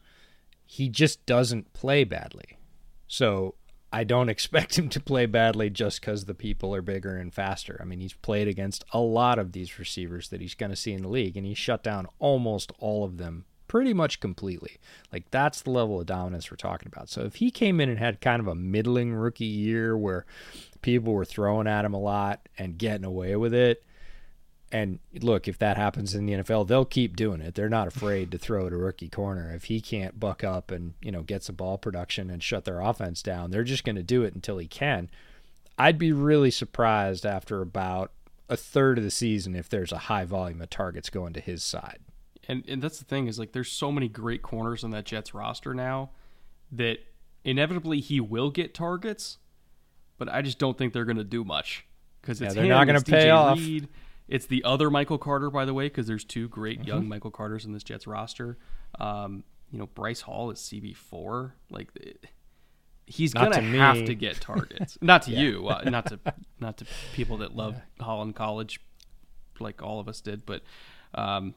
He 0.64 0.88
just 0.88 1.24
doesn't 1.26 1.72
play 1.72 2.04
badly, 2.04 2.58
so 3.06 3.54
I 3.92 4.04
don't 4.04 4.28
expect 4.28 4.78
him 4.78 4.88
to 4.90 5.00
play 5.00 5.26
badly 5.26 5.70
just 5.70 6.00
because 6.00 6.24
the 6.24 6.34
people 6.34 6.74
are 6.74 6.82
bigger 6.82 7.16
and 7.16 7.32
faster. 7.32 7.78
I 7.80 7.84
mean, 7.84 8.00
he's 8.00 8.12
played 8.14 8.48
against 8.48 8.84
a 8.92 9.00
lot 9.00 9.38
of 9.38 9.52
these 9.52 9.78
receivers 9.78 10.28
that 10.28 10.40
he's 10.40 10.54
going 10.54 10.70
to 10.70 10.76
see 10.76 10.92
in 10.92 11.02
the 11.02 11.08
league, 11.08 11.36
and 11.36 11.46
he 11.46 11.54
shut 11.54 11.82
down 11.82 12.06
almost 12.18 12.72
all 12.78 13.04
of 13.04 13.18
them 13.18 13.44
pretty 13.68 13.92
much 13.92 14.18
completely. 14.18 14.78
Like 15.12 15.30
that's 15.30 15.60
the 15.60 15.70
level 15.70 16.00
of 16.00 16.06
dominance 16.06 16.50
we're 16.50 16.56
talking 16.56 16.88
about. 16.90 17.10
So 17.10 17.22
if 17.22 17.36
he 17.36 17.50
came 17.50 17.80
in 17.80 17.90
and 17.90 17.98
had 17.98 18.20
kind 18.20 18.40
of 18.40 18.48
a 18.48 18.54
middling 18.54 19.14
rookie 19.14 19.44
year 19.44 19.96
where 19.96 20.24
people 20.80 21.12
were 21.12 21.26
throwing 21.26 21.66
at 21.66 21.84
him 21.84 21.94
a 21.94 22.00
lot 22.00 22.48
and 22.56 22.78
getting 22.78 23.04
away 23.04 23.36
with 23.36 23.54
it, 23.54 23.84
and 24.70 24.98
look, 25.20 25.48
if 25.48 25.58
that 25.58 25.76
happens 25.76 26.14
in 26.14 26.26
the 26.26 26.34
NFL, 26.34 26.66
they'll 26.68 26.84
keep 26.84 27.16
doing 27.16 27.40
it. 27.40 27.54
They're 27.54 27.68
not 27.68 27.88
afraid 27.88 28.30
to 28.32 28.38
throw 28.38 28.66
at 28.66 28.72
a 28.72 28.76
rookie 28.76 29.08
corner. 29.08 29.52
If 29.54 29.64
he 29.64 29.80
can't 29.80 30.20
buck 30.20 30.44
up 30.44 30.70
and, 30.70 30.94
you 31.00 31.10
know, 31.10 31.22
get 31.22 31.42
some 31.42 31.56
ball 31.56 31.78
production 31.78 32.28
and 32.30 32.42
shut 32.42 32.64
their 32.64 32.80
offense 32.80 33.22
down, 33.22 33.50
they're 33.50 33.64
just 33.64 33.84
going 33.84 33.96
to 33.96 34.02
do 34.02 34.22
it 34.24 34.34
until 34.34 34.58
he 34.58 34.66
can. 34.66 35.08
I'd 35.78 35.98
be 35.98 36.12
really 36.12 36.50
surprised 36.50 37.24
after 37.24 37.62
about 37.62 38.12
a 38.48 38.56
third 38.56 38.98
of 38.98 39.04
the 39.04 39.10
season 39.10 39.54
if 39.54 39.68
there's 39.68 39.92
a 39.92 39.98
high 39.98 40.24
volume 40.24 40.60
of 40.60 40.70
targets 40.70 41.08
going 41.10 41.32
to 41.34 41.40
his 41.40 41.62
side. 41.62 41.98
And 42.48 42.64
and 42.66 42.82
that's 42.82 42.98
the 42.98 43.04
thing 43.04 43.26
is 43.26 43.38
like 43.38 43.52
there's 43.52 43.70
so 43.70 43.92
many 43.92 44.08
great 44.08 44.40
corners 44.42 44.82
on 44.82 44.90
that 44.92 45.04
Jets 45.04 45.34
roster 45.34 45.74
now 45.74 46.10
that 46.72 46.98
inevitably 47.44 48.00
he 48.00 48.20
will 48.20 48.50
get 48.50 48.74
targets, 48.74 49.36
but 50.16 50.28
I 50.30 50.40
just 50.42 50.58
don't 50.58 50.76
think 50.78 50.92
they're 50.94 51.04
going 51.04 51.18
to 51.18 51.24
do 51.24 51.44
much 51.44 51.84
because 52.22 52.40
it's 52.40 52.54
Yeah, 52.54 52.54
they're 52.54 52.64
him, 52.64 52.70
not 52.70 52.86
gonna 52.86 53.00
it's 53.00 53.08
pay 53.08 53.26
DJ 53.26 53.34
off. 53.36 53.58
Reed, 53.58 53.88
it's 54.28 54.46
the 54.46 54.62
other 54.64 54.90
Michael 54.90 55.18
Carter, 55.18 55.50
by 55.50 55.64
the 55.64 55.74
way, 55.74 55.86
because 55.86 56.06
there's 56.06 56.24
two 56.24 56.48
great 56.48 56.80
Mm-hmm. 56.80 56.88
young 56.88 57.08
Michael 57.08 57.30
Carters 57.30 57.64
in 57.64 57.72
this 57.72 57.82
Jets 57.82 58.06
roster. 58.06 58.58
Um, 59.00 59.44
you 59.70 59.78
know, 59.78 59.86
Bryce 59.86 60.20
Hall 60.22 60.50
is 60.50 60.58
CB 60.60 60.96
four. 60.96 61.54
Like 61.70 61.88
it- 61.96 62.24
he's 63.06 63.34
Not 63.34 63.44
gonna 63.44 63.56
to 63.56 63.62
me. 63.62 63.78
have 63.78 64.04
to 64.04 64.14
get 64.14 64.40
targets. 64.40 64.98
not 65.02 65.22
to 65.22 65.30
you, 65.32 65.66
uh, 65.68 65.82
not 65.84 66.06
to 66.06 66.18
not 66.60 66.76
to 66.78 66.86
people 67.14 67.38
that 67.38 67.56
love 67.56 67.76
Holland 68.00 68.34
College, 68.36 68.80
like 69.60 69.82
all 69.82 70.00
of 70.00 70.08
us 70.08 70.20
did, 70.20 70.44
but. 70.46 70.62
Um, 71.14 71.54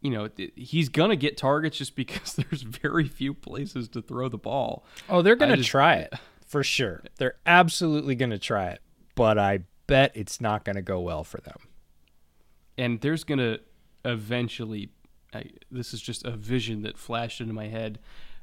you 0.00 0.10
know, 0.10 0.26
th- 0.26 0.50
he's 0.56 0.88
gonna 0.88 1.14
get 1.14 1.36
targets 1.36 1.78
just 1.78 1.94
because 1.94 2.34
there's 2.50 2.62
very 2.62 3.06
few 3.06 3.32
places 3.32 3.86
to 3.90 4.02
throw 4.02 4.28
the 4.28 4.36
ball. 4.36 4.84
Oh, 5.08 5.22
they're 5.22 5.36
gonna 5.36 5.56
just- 5.56 5.68
try 5.68 5.94
it 5.98 6.12
for 6.44 6.64
sure. 6.64 7.04
They're 7.18 7.36
absolutely 7.46 8.16
going 8.16 8.30
to 8.30 8.38
try 8.40 8.70
it, 8.70 8.80
but 9.14 9.38
I 9.38 9.60
bet 9.86 10.10
it's 10.16 10.40
not 10.40 10.64
going 10.64 10.74
to 10.74 10.82
go 10.82 10.98
well 11.00 11.22
for 11.22 11.40
them. 11.40 11.56
And 12.82 13.00
there's 13.00 13.22
gonna 13.22 13.58
eventually 14.04 14.90
I, 15.32 15.44
this 15.70 15.94
is 15.94 16.00
just 16.00 16.24
a 16.24 16.32
vision 16.32 16.82
that 16.82 16.98
flashed 16.98 17.40
into 17.40 17.54
my 17.54 17.68
head 17.68 18.00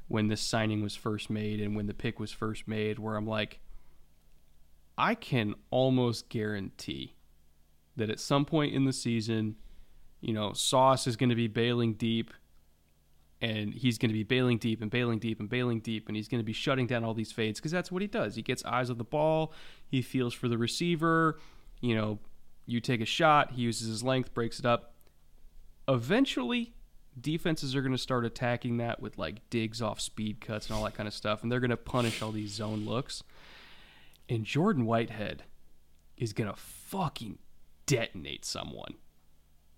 when 0.08 0.28
this 0.28 0.40
signing 0.40 0.82
was 0.82 0.96
first 0.96 1.28
made 1.28 1.60
and 1.60 1.76
when 1.76 1.86
the 1.86 1.94
pick 1.94 2.18
was 2.18 2.32
first 2.32 2.66
made 2.66 2.98
where 2.98 3.16
i'm 3.16 3.26
like 3.26 3.60
i 4.96 5.14
can 5.14 5.54
almost 5.70 6.30
guarantee 6.30 7.14
that 7.96 8.08
at 8.08 8.18
some 8.18 8.46
point 8.46 8.74
in 8.74 8.86
the 8.86 8.94
season 8.94 9.56
you 10.22 10.32
know 10.32 10.54
sauce 10.54 11.06
is 11.06 11.16
going 11.16 11.30
to 11.30 11.36
be 11.36 11.46
bailing 11.46 11.92
deep 11.92 12.32
and 13.42 13.74
he's 13.74 13.98
going 13.98 14.08
to 14.08 14.14
be 14.14 14.22
bailing 14.22 14.56
deep 14.58 14.80
and 14.80 14.90
bailing 14.90 15.18
deep 15.18 15.40
and 15.40 15.48
bailing 15.48 15.80
deep, 15.80 16.08
and 16.08 16.16
he's 16.16 16.28
going 16.28 16.40
to 16.40 16.44
be 16.44 16.52
shutting 16.52 16.86
down 16.86 17.04
all 17.04 17.14
these 17.14 17.32
fades 17.32 17.58
because 17.58 17.72
that's 17.72 17.90
what 17.90 18.02
he 18.02 18.06
does. 18.06 18.34
He 18.34 18.42
gets 18.42 18.62
eyes 18.66 18.90
of 18.90 18.98
the 18.98 19.04
ball, 19.04 19.54
he 19.86 20.02
feels 20.02 20.34
for 20.34 20.46
the 20.46 20.58
receiver. 20.58 21.38
You 21.80 21.94
know, 21.94 22.18
you 22.66 22.80
take 22.80 23.00
a 23.00 23.06
shot, 23.06 23.52
he 23.52 23.62
uses 23.62 23.88
his 23.88 24.02
length, 24.02 24.32
breaks 24.34 24.58
it 24.58 24.66
up. 24.66 24.94
Eventually, 25.88 26.74
defenses 27.20 27.74
are 27.74 27.82
going 27.82 27.92
to 27.92 27.98
start 27.98 28.24
attacking 28.24 28.76
that 28.76 29.00
with 29.00 29.18
like 29.18 29.48
digs 29.50 29.82
off 29.82 30.00
speed 30.00 30.40
cuts 30.40 30.68
and 30.68 30.76
all 30.76 30.84
that 30.84 30.94
kind 30.94 31.06
of 31.06 31.14
stuff, 31.14 31.42
and 31.42 31.50
they're 31.50 31.60
going 31.60 31.70
to 31.70 31.76
punish 31.76 32.22
all 32.22 32.32
these 32.32 32.52
zone 32.52 32.84
looks. 32.84 33.22
And 34.28 34.44
Jordan 34.44 34.84
Whitehead 34.84 35.42
is 36.16 36.32
going 36.32 36.48
to 36.48 36.56
fucking 36.56 37.38
detonate 37.86 38.44
someone 38.44 38.94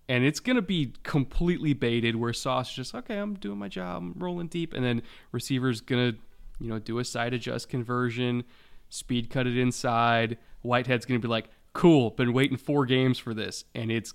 and 0.09 0.23
it's 0.23 0.39
going 0.39 0.55
to 0.55 0.61
be 0.61 0.93
completely 1.03 1.73
baited 1.73 2.15
where 2.15 2.33
Sauce 2.33 2.69
is 2.69 2.75
just 2.75 2.95
okay 2.95 3.17
I'm 3.17 3.35
doing 3.35 3.57
my 3.57 3.67
job 3.67 4.03
I'm 4.03 4.13
rolling 4.17 4.47
deep 4.47 4.73
and 4.73 4.85
then 4.85 5.01
receiver's 5.31 5.81
going 5.81 6.11
to 6.13 6.19
you 6.59 6.69
know 6.69 6.79
do 6.79 6.99
a 6.99 7.05
side 7.05 7.33
adjust 7.33 7.69
conversion 7.69 8.43
speed 8.89 9.29
cut 9.29 9.47
it 9.47 9.57
inside 9.57 10.37
Whitehead's 10.61 11.05
going 11.05 11.19
to 11.19 11.27
be 11.27 11.31
like 11.31 11.49
cool 11.73 12.11
been 12.11 12.33
waiting 12.33 12.57
4 12.57 12.85
games 12.85 13.17
for 13.17 13.33
this 13.33 13.65
and 13.73 13.91
it's 13.91 14.13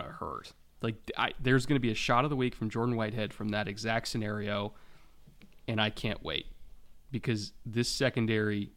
to 0.00 0.04
hurt 0.04 0.52
like 0.80 0.96
I, 1.16 1.32
there's 1.40 1.66
to 1.76 1.80
be 1.80 1.90
a 1.90 1.94
shot 1.94 2.24
of 2.24 2.30
the 2.30 2.36
week 2.36 2.54
from 2.54 2.70
Jordan 2.70 2.96
Whitehead 2.96 3.32
from 3.32 3.48
that 3.50 3.68
exact 3.68 4.08
scenario 4.08 4.74
and 5.66 5.80
I 5.80 5.90
can't 5.90 6.22
wait 6.22 6.46
because 7.10 7.52
this 7.64 7.88
secondary 7.88 8.72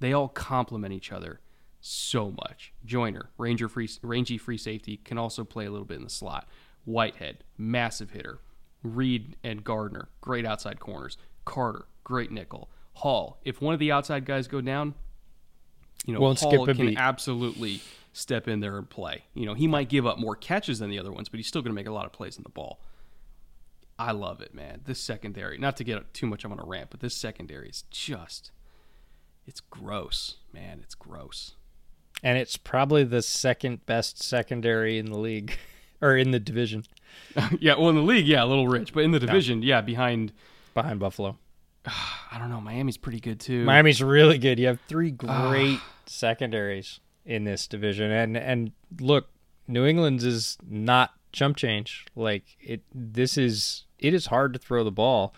they 0.00 0.12
all 0.12 0.28
complement 0.28 0.92
each 0.92 1.12
other 1.12 1.40
so 1.80 2.30
much. 2.30 2.72
Joyner, 2.84 3.30
Ranger 3.36 3.68
free, 3.68 3.88
rangy 4.02 4.38
free 4.38 4.56
safety, 4.56 4.96
can 4.96 5.18
also 5.18 5.44
play 5.44 5.66
a 5.66 5.70
little 5.70 5.86
bit 5.86 5.98
in 5.98 6.04
the 6.04 6.10
slot. 6.10 6.48
Whitehead, 6.84 7.44
massive 7.58 8.10
hitter. 8.10 8.40
Reed 8.82 9.36
and 9.44 9.64
Gardner, 9.64 10.08
great 10.20 10.46
outside 10.46 10.80
corners. 10.80 11.18
Carter, 11.44 11.86
great 12.02 12.30
nickel. 12.30 12.70
Hall, 12.94 13.38
if 13.44 13.60
one 13.60 13.74
of 13.74 13.80
the 13.80 13.92
outside 13.92 14.24
guys 14.24 14.48
go 14.48 14.60
down, 14.60 14.94
you 16.04 16.14
know, 16.14 16.20
Won't 16.20 16.38
skip 16.38 16.64
can 16.64 16.96
absolutely 16.96 17.80
step 18.12 18.46
in 18.48 18.60
there 18.60 18.78
and 18.78 18.88
play. 18.88 19.24
You 19.34 19.46
know, 19.46 19.54
he 19.54 19.66
might 19.66 19.88
give 19.88 20.06
up 20.06 20.18
more 20.18 20.36
catches 20.36 20.78
than 20.78 20.90
the 20.90 20.98
other 20.98 21.12
ones, 21.12 21.28
but 21.28 21.38
he's 21.38 21.46
still 21.46 21.62
going 21.62 21.72
to 21.72 21.74
make 21.74 21.86
a 21.88 21.92
lot 21.92 22.06
of 22.06 22.12
plays 22.12 22.36
in 22.36 22.42
the 22.42 22.50
ball. 22.50 22.80
I 23.98 24.12
love 24.12 24.40
it, 24.40 24.54
man. 24.54 24.80
This 24.84 25.00
secondary, 25.00 25.56
not 25.58 25.76
to 25.76 25.84
get 25.84 26.12
too 26.12 26.26
much 26.26 26.44
I'm 26.44 26.52
on 26.52 26.60
a 26.60 26.64
rant, 26.64 26.90
but 26.90 27.00
this 27.00 27.14
secondary 27.14 27.68
is 27.68 27.82
just, 27.90 28.50
it's 29.46 29.60
gross, 29.60 30.36
man. 30.52 30.80
It's 30.82 30.94
gross. 30.94 31.54
and 32.22 32.38
it's 32.38 32.56
probably 32.56 33.04
the 33.04 33.22
second 33.22 33.84
best 33.86 34.22
secondary 34.22 34.98
in 34.98 35.06
the 35.06 35.18
league 35.18 35.58
or 36.00 36.16
in 36.16 36.30
the 36.30 36.40
division 36.40 36.84
yeah, 37.60 37.76
well, 37.76 37.90
in 37.90 37.96
the 37.96 38.02
league, 38.02 38.26
yeah, 38.26 38.44
a 38.44 38.46
little 38.46 38.68
rich, 38.68 38.92
but 38.92 39.04
in 39.04 39.10
the 39.10 39.20
division, 39.20 39.62
yeah, 39.62 39.80
behind, 39.80 40.32
behind 40.74 41.00
Buffalo. 41.00 41.38
I 42.32 42.38
don't 42.38 42.50
know, 42.50 42.60
Miami's 42.60 42.96
pretty 42.96 43.20
good 43.20 43.40
too. 43.40 43.64
Miami's 43.64 44.02
really 44.02 44.38
good. 44.38 44.58
You 44.58 44.66
have 44.66 44.80
three 44.88 45.10
great 45.12 45.80
secondaries 46.06 47.00
in 47.24 47.44
this 47.44 47.66
division, 47.66 48.10
and 48.10 48.36
and 48.36 48.72
look, 49.00 49.28
New 49.66 49.86
England's 49.86 50.24
is 50.24 50.58
not 50.68 51.12
chump 51.32 51.56
change. 51.56 52.06
Like 52.14 52.44
it, 52.60 52.82
this 52.94 53.36
is 53.38 53.84
it 53.98 54.14
is 54.14 54.26
hard 54.26 54.52
to 54.54 54.58
throw 54.58 54.84
the 54.84 54.90
ball, 54.90 55.34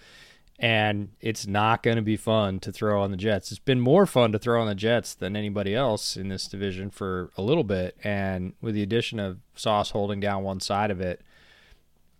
and 0.59 1.11
it's 1.21 1.47
not 1.47 1.83
going 1.83 1.97
to 1.97 2.03
be 2.03 2.17
fun 2.17 2.61
to 2.61 2.73
throw 2.73 3.03
on 3.03 3.11
the 3.11 3.17
Jets. 3.17 3.51
It's 3.51 3.59
been 3.59 3.81
more 3.81 4.07
fun 4.07 4.33
to 4.33 4.39
throw 4.39 4.61
on 4.61 4.69
the 4.69 4.75
Jets 4.75 5.15
than 5.15 5.37
anybody 5.37 5.75
else 5.75 6.17
in 6.17 6.29
this 6.29 6.49
division 6.49 6.91
for 6.91 7.31
a 7.37 7.43
little 7.43 7.65
bit, 7.65 7.97
and 8.03 8.55
with 8.61 8.75
the 8.75 8.83
addition 8.83 9.19
of 9.19 9.39
Sauce 9.55 9.91
holding 9.91 10.21
down 10.21 10.43
one 10.43 10.61
side 10.61 10.91
of 10.91 11.01
it. 11.01 11.23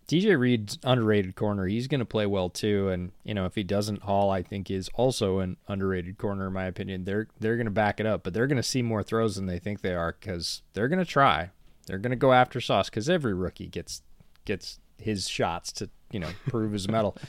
DJ 0.07 0.39
Reed's 0.39 0.77
underrated 0.83 1.35
corner. 1.35 1.67
He's 1.67 1.87
going 1.87 1.99
to 1.99 2.05
play 2.05 2.25
well 2.25 2.49
too, 2.49 2.87
and 2.89 3.11
you 3.23 3.33
know 3.33 3.45
if 3.45 3.55
he 3.55 3.63
doesn't, 3.63 4.03
Hall 4.03 4.29
I 4.31 4.41
think 4.41 4.71
is 4.71 4.89
also 4.93 5.39
an 5.39 5.57
underrated 5.67 6.17
corner 6.17 6.47
in 6.47 6.53
my 6.53 6.65
opinion. 6.65 7.03
They're 7.03 7.27
they're 7.39 7.57
going 7.57 7.65
to 7.65 7.71
back 7.71 7.99
it 7.99 8.05
up, 8.05 8.23
but 8.23 8.33
they're 8.33 8.47
going 8.47 8.57
to 8.57 8.63
see 8.63 8.81
more 8.81 9.03
throws 9.03 9.35
than 9.35 9.47
they 9.47 9.59
think 9.59 9.81
they 9.81 9.93
are 9.93 10.15
because 10.17 10.61
they're 10.73 10.87
going 10.87 11.03
to 11.03 11.05
try. 11.05 11.51
They're 11.87 11.97
going 11.97 12.11
to 12.11 12.17
go 12.17 12.31
after 12.31 12.61
Sauce 12.61 12.89
because 12.89 13.09
every 13.09 13.33
rookie 13.33 13.67
gets 13.67 14.01
gets 14.45 14.79
his 14.97 15.27
shots 15.27 15.73
to 15.73 15.89
you 16.11 16.19
know 16.19 16.29
prove 16.47 16.71
his 16.71 16.87
mettle. 16.87 17.17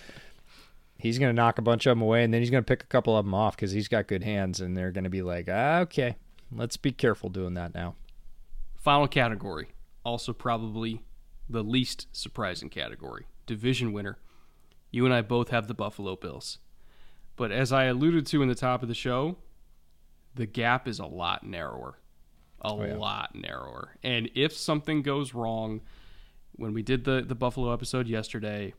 He's 1.00 1.18
going 1.18 1.30
to 1.30 1.36
knock 1.36 1.58
a 1.58 1.62
bunch 1.62 1.86
of 1.86 1.92
them 1.92 2.02
away, 2.02 2.24
and 2.24 2.34
then 2.34 2.40
he's 2.40 2.50
going 2.50 2.64
to 2.64 2.66
pick 2.66 2.82
a 2.82 2.86
couple 2.86 3.16
of 3.16 3.24
them 3.24 3.32
off 3.32 3.54
because 3.54 3.70
he's 3.70 3.86
got 3.86 4.08
good 4.08 4.24
hands, 4.24 4.60
and 4.60 4.76
they're 4.76 4.90
going 4.90 5.04
to 5.04 5.10
be 5.10 5.22
like, 5.22 5.46
ah, 5.48 5.78
okay, 5.82 6.16
let's 6.50 6.76
be 6.76 6.90
careful 6.90 7.28
doing 7.28 7.54
that 7.54 7.72
now. 7.72 7.94
Final 8.74 9.06
category, 9.06 9.68
also 10.02 10.32
probably 10.32 11.00
the 11.48 11.62
least 11.62 12.06
surprising 12.12 12.68
category, 12.68 13.26
division 13.46 13.92
winner. 13.92 14.18
You 14.90 15.04
and 15.04 15.14
I 15.14 15.22
both 15.22 15.50
have 15.50 15.68
the 15.68 15.74
Buffalo 15.74 16.16
Bills. 16.16 16.58
But 17.36 17.52
as 17.52 17.72
I 17.72 17.84
alluded 17.84 18.26
to 18.26 18.42
in 18.42 18.48
the 18.48 18.54
top 18.54 18.82
of 18.82 18.88
the 18.88 18.94
show, 18.94 19.36
the 20.34 20.46
gap 20.46 20.88
is 20.88 20.98
a 20.98 21.06
lot 21.06 21.44
narrower. 21.44 21.98
A 22.62 22.68
oh, 22.68 22.76
lot 22.98 23.34
narrower. 23.34 23.96
And 24.02 24.30
if 24.34 24.52
something 24.52 25.02
goes 25.02 25.34
wrong, 25.34 25.80
when 26.56 26.72
we 26.72 26.82
did 26.82 27.04
the, 27.04 27.24
the 27.26 27.36
Buffalo 27.36 27.72
episode 27.72 28.08
yesterday, 28.08 28.74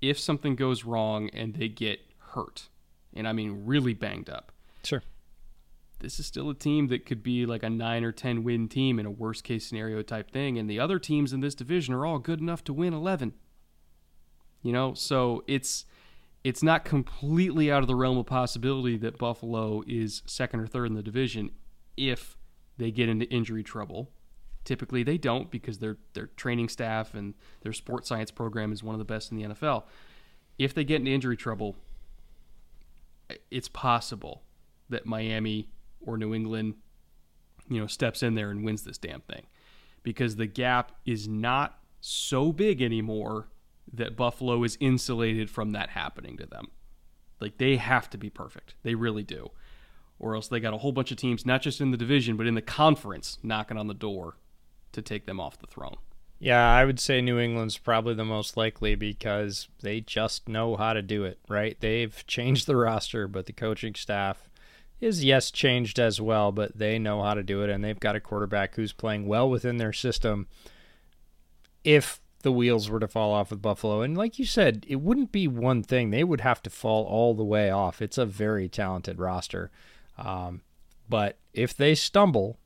if 0.00 0.18
something 0.18 0.56
goes 0.56 0.84
wrong 0.84 1.30
and 1.30 1.54
they 1.54 1.68
get 1.68 2.00
hurt, 2.18 2.68
and 3.14 3.28
I 3.28 3.32
mean 3.32 3.62
really 3.64 3.94
banged 3.94 4.28
up, 4.28 4.50
Sure. 4.84 5.02
This 6.04 6.20
is 6.20 6.26
still 6.26 6.50
a 6.50 6.54
team 6.54 6.88
that 6.88 7.06
could 7.06 7.22
be 7.22 7.46
like 7.46 7.62
a 7.62 7.70
nine 7.70 8.04
or 8.04 8.12
ten 8.12 8.44
win 8.44 8.68
team 8.68 8.98
in 8.98 9.06
a 9.06 9.10
worst 9.10 9.42
case 9.42 9.66
scenario 9.66 10.02
type 10.02 10.30
thing, 10.30 10.58
and 10.58 10.68
the 10.68 10.78
other 10.78 10.98
teams 10.98 11.32
in 11.32 11.40
this 11.40 11.54
division 11.54 11.94
are 11.94 12.04
all 12.04 12.18
good 12.18 12.40
enough 12.40 12.62
to 12.64 12.74
win 12.74 12.92
eleven. 12.92 13.32
You 14.60 14.72
know, 14.72 14.92
so 14.92 15.42
it's 15.46 15.86
it's 16.44 16.62
not 16.62 16.84
completely 16.84 17.72
out 17.72 17.80
of 17.80 17.88
the 17.88 17.94
realm 17.94 18.18
of 18.18 18.26
possibility 18.26 18.98
that 18.98 19.16
Buffalo 19.16 19.82
is 19.86 20.22
second 20.26 20.60
or 20.60 20.66
third 20.66 20.88
in 20.88 20.94
the 20.94 21.02
division 21.02 21.50
if 21.96 22.36
they 22.76 22.90
get 22.90 23.08
into 23.08 23.24
injury 23.30 23.62
trouble. 23.62 24.10
Typically 24.62 25.02
they 25.02 25.16
don't 25.16 25.50
because 25.50 25.78
their 25.78 25.96
their 26.12 26.26
training 26.26 26.68
staff 26.68 27.14
and 27.14 27.32
their 27.62 27.72
sports 27.72 28.08
science 28.08 28.30
program 28.30 28.72
is 28.72 28.82
one 28.82 28.94
of 28.94 28.98
the 28.98 29.06
best 29.06 29.32
in 29.32 29.38
the 29.38 29.44
NFL. 29.44 29.84
If 30.58 30.74
they 30.74 30.84
get 30.84 30.96
into 30.96 31.12
injury 31.12 31.36
trouble, 31.38 31.76
it's 33.50 33.68
possible 33.68 34.42
that 34.90 35.06
Miami 35.06 35.70
or 36.04 36.16
New 36.16 36.34
England, 36.34 36.74
you 37.68 37.80
know, 37.80 37.86
steps 37.86 38.22
in 38.22 38.34
there 38.34 38.50
and 38.50 38.64
wins 38.64 38.82
this 38.82 38.98
damn 38.98 39.20
thing. 39.22 39.46
Because 40.02 40.36
the 40.36 40.46
gap 40.46 40.92
is 41.06 41.26
not 41.26 41.78
so 42.00 42.52
big 42.52 42.82
anymore 42.82 43.48
that 43.92 44.16
Buffalo 44.16 44.62
is 44.64 44.76
insulated 44.80 45.50
from 45.50 45.70
that 45.70 45.90
happening 45.90 46.36
to 46.36 46.46
them. 46.46 46.66
Like 47.40 47.58
they 47.58 47.76
have 47.76 48.10
to 48.10 48.18
be 48.18 48.30
perfect. 48.30 48.74
They 48.82 48.94
really 48.94 49.22
do. 49.22 49.50
Or 50.18 50.34
else 50.34 50.48
they 50.48 50.60
got 50.60 50.74
a 50.74 50.78
whole 50.78 50.92
bunch 50.92 51.10
of 51.10 51.16
teams, 51.16 51.44
not 51.44 51.62
just 51.62 51.80
in 51.80 51.90
the 51.90 51.96
division, 51.96 52.36
but 52.36 52.46
in 52.46 52.54
the 52.54 52.62
conference, 52.62 53.38
knocking 53.42 53.76
on 53.76 53.88
the 53.88 53.94
door 53.94 54.36
to 54.92 55.02
take 55.02 55.26
them 55.26 55.40
off 55.40 55.58
the 55.58 55.66
throne. 55.66 55.96
Yeah, 56.38 56.66
I 56.66 56.84
would 56.84 57.00
say 57.00 57.20
New 57.20 57.38
England's 57.38 57.78
probably 57.78 58.14
the 58.14 58.24
most 58.24 58.56
likely 58.56 58.94
because 58.94 59.68
they 59.80 60.00
just 60.00 60.48
know 60.48 60.76
how 60.76 60.92
to 60.92 61.02
do 61.02 61.24
it, 61.24 61.38
right? 61.48 61.76
They've 61.80 62.24
changed 62.26 62.66
the 62.66 62.76
roster, 62.76 63.26
but 63.26 63.46
the 63.46 63.52
coaching 63.52 63.94
staff 63.94 64.48
is, 65.04 65.24
yes, 65.24 65.50
changed 65.50 65.98
as 65.98 66.20
well, 66.20 66.50
but 66.50 66.78
they 66.78 66.98
know 66.98 67.22
how 67.22 67.34
to 67.34 67.42
do 67.42 67.62
it, 67.62 67.70
and 67.70 67.84
they've 67.84 68.00
got 68.00 68.16
a 68.16 68.20
quarterback 68.20 68.74
who's 68.74 68.92
playing 68.92 69.26
well 69.26 69.48
within 69.48 69.76
their 69.76 69.92
system. 69.92 70.48
If 71.84 72.20
the 72.42 72.52
wheels 72.52 72.90
were 72.90 73.00
to 73.00 73.08
fall 73.08 73.32
off 73.32 73.50
with 73.50 73.62
Buffalo, 73.62 74.02
and 74.02 74.16
like 74.16 74.38
you 74.38 74.46
said, 74.46 74.84
it 74.88 74.96
wouldn't 74.96 75.32
be 75.32 75.46
one 75.46 75.82
thing, 75.82 76.10
they 76.10 76.24
would 76.24 76.40
have 76.40 76.62
to 76.62 76.70
fall 76.70 77.04
all 77.04 77.34
the 77.34 77.44
way 77.44 77.70
off. 77.70 78.02
It's 78.02 78.18
a 78.18 78.26
very 78.26 78.68
talented 78.68 79.18
roster. 79.18 79.70
Um, 80.18 80.62
but 81.08 81.38
if 81.52 81.76
they 81.76 81.94
stumble 81.94 82.58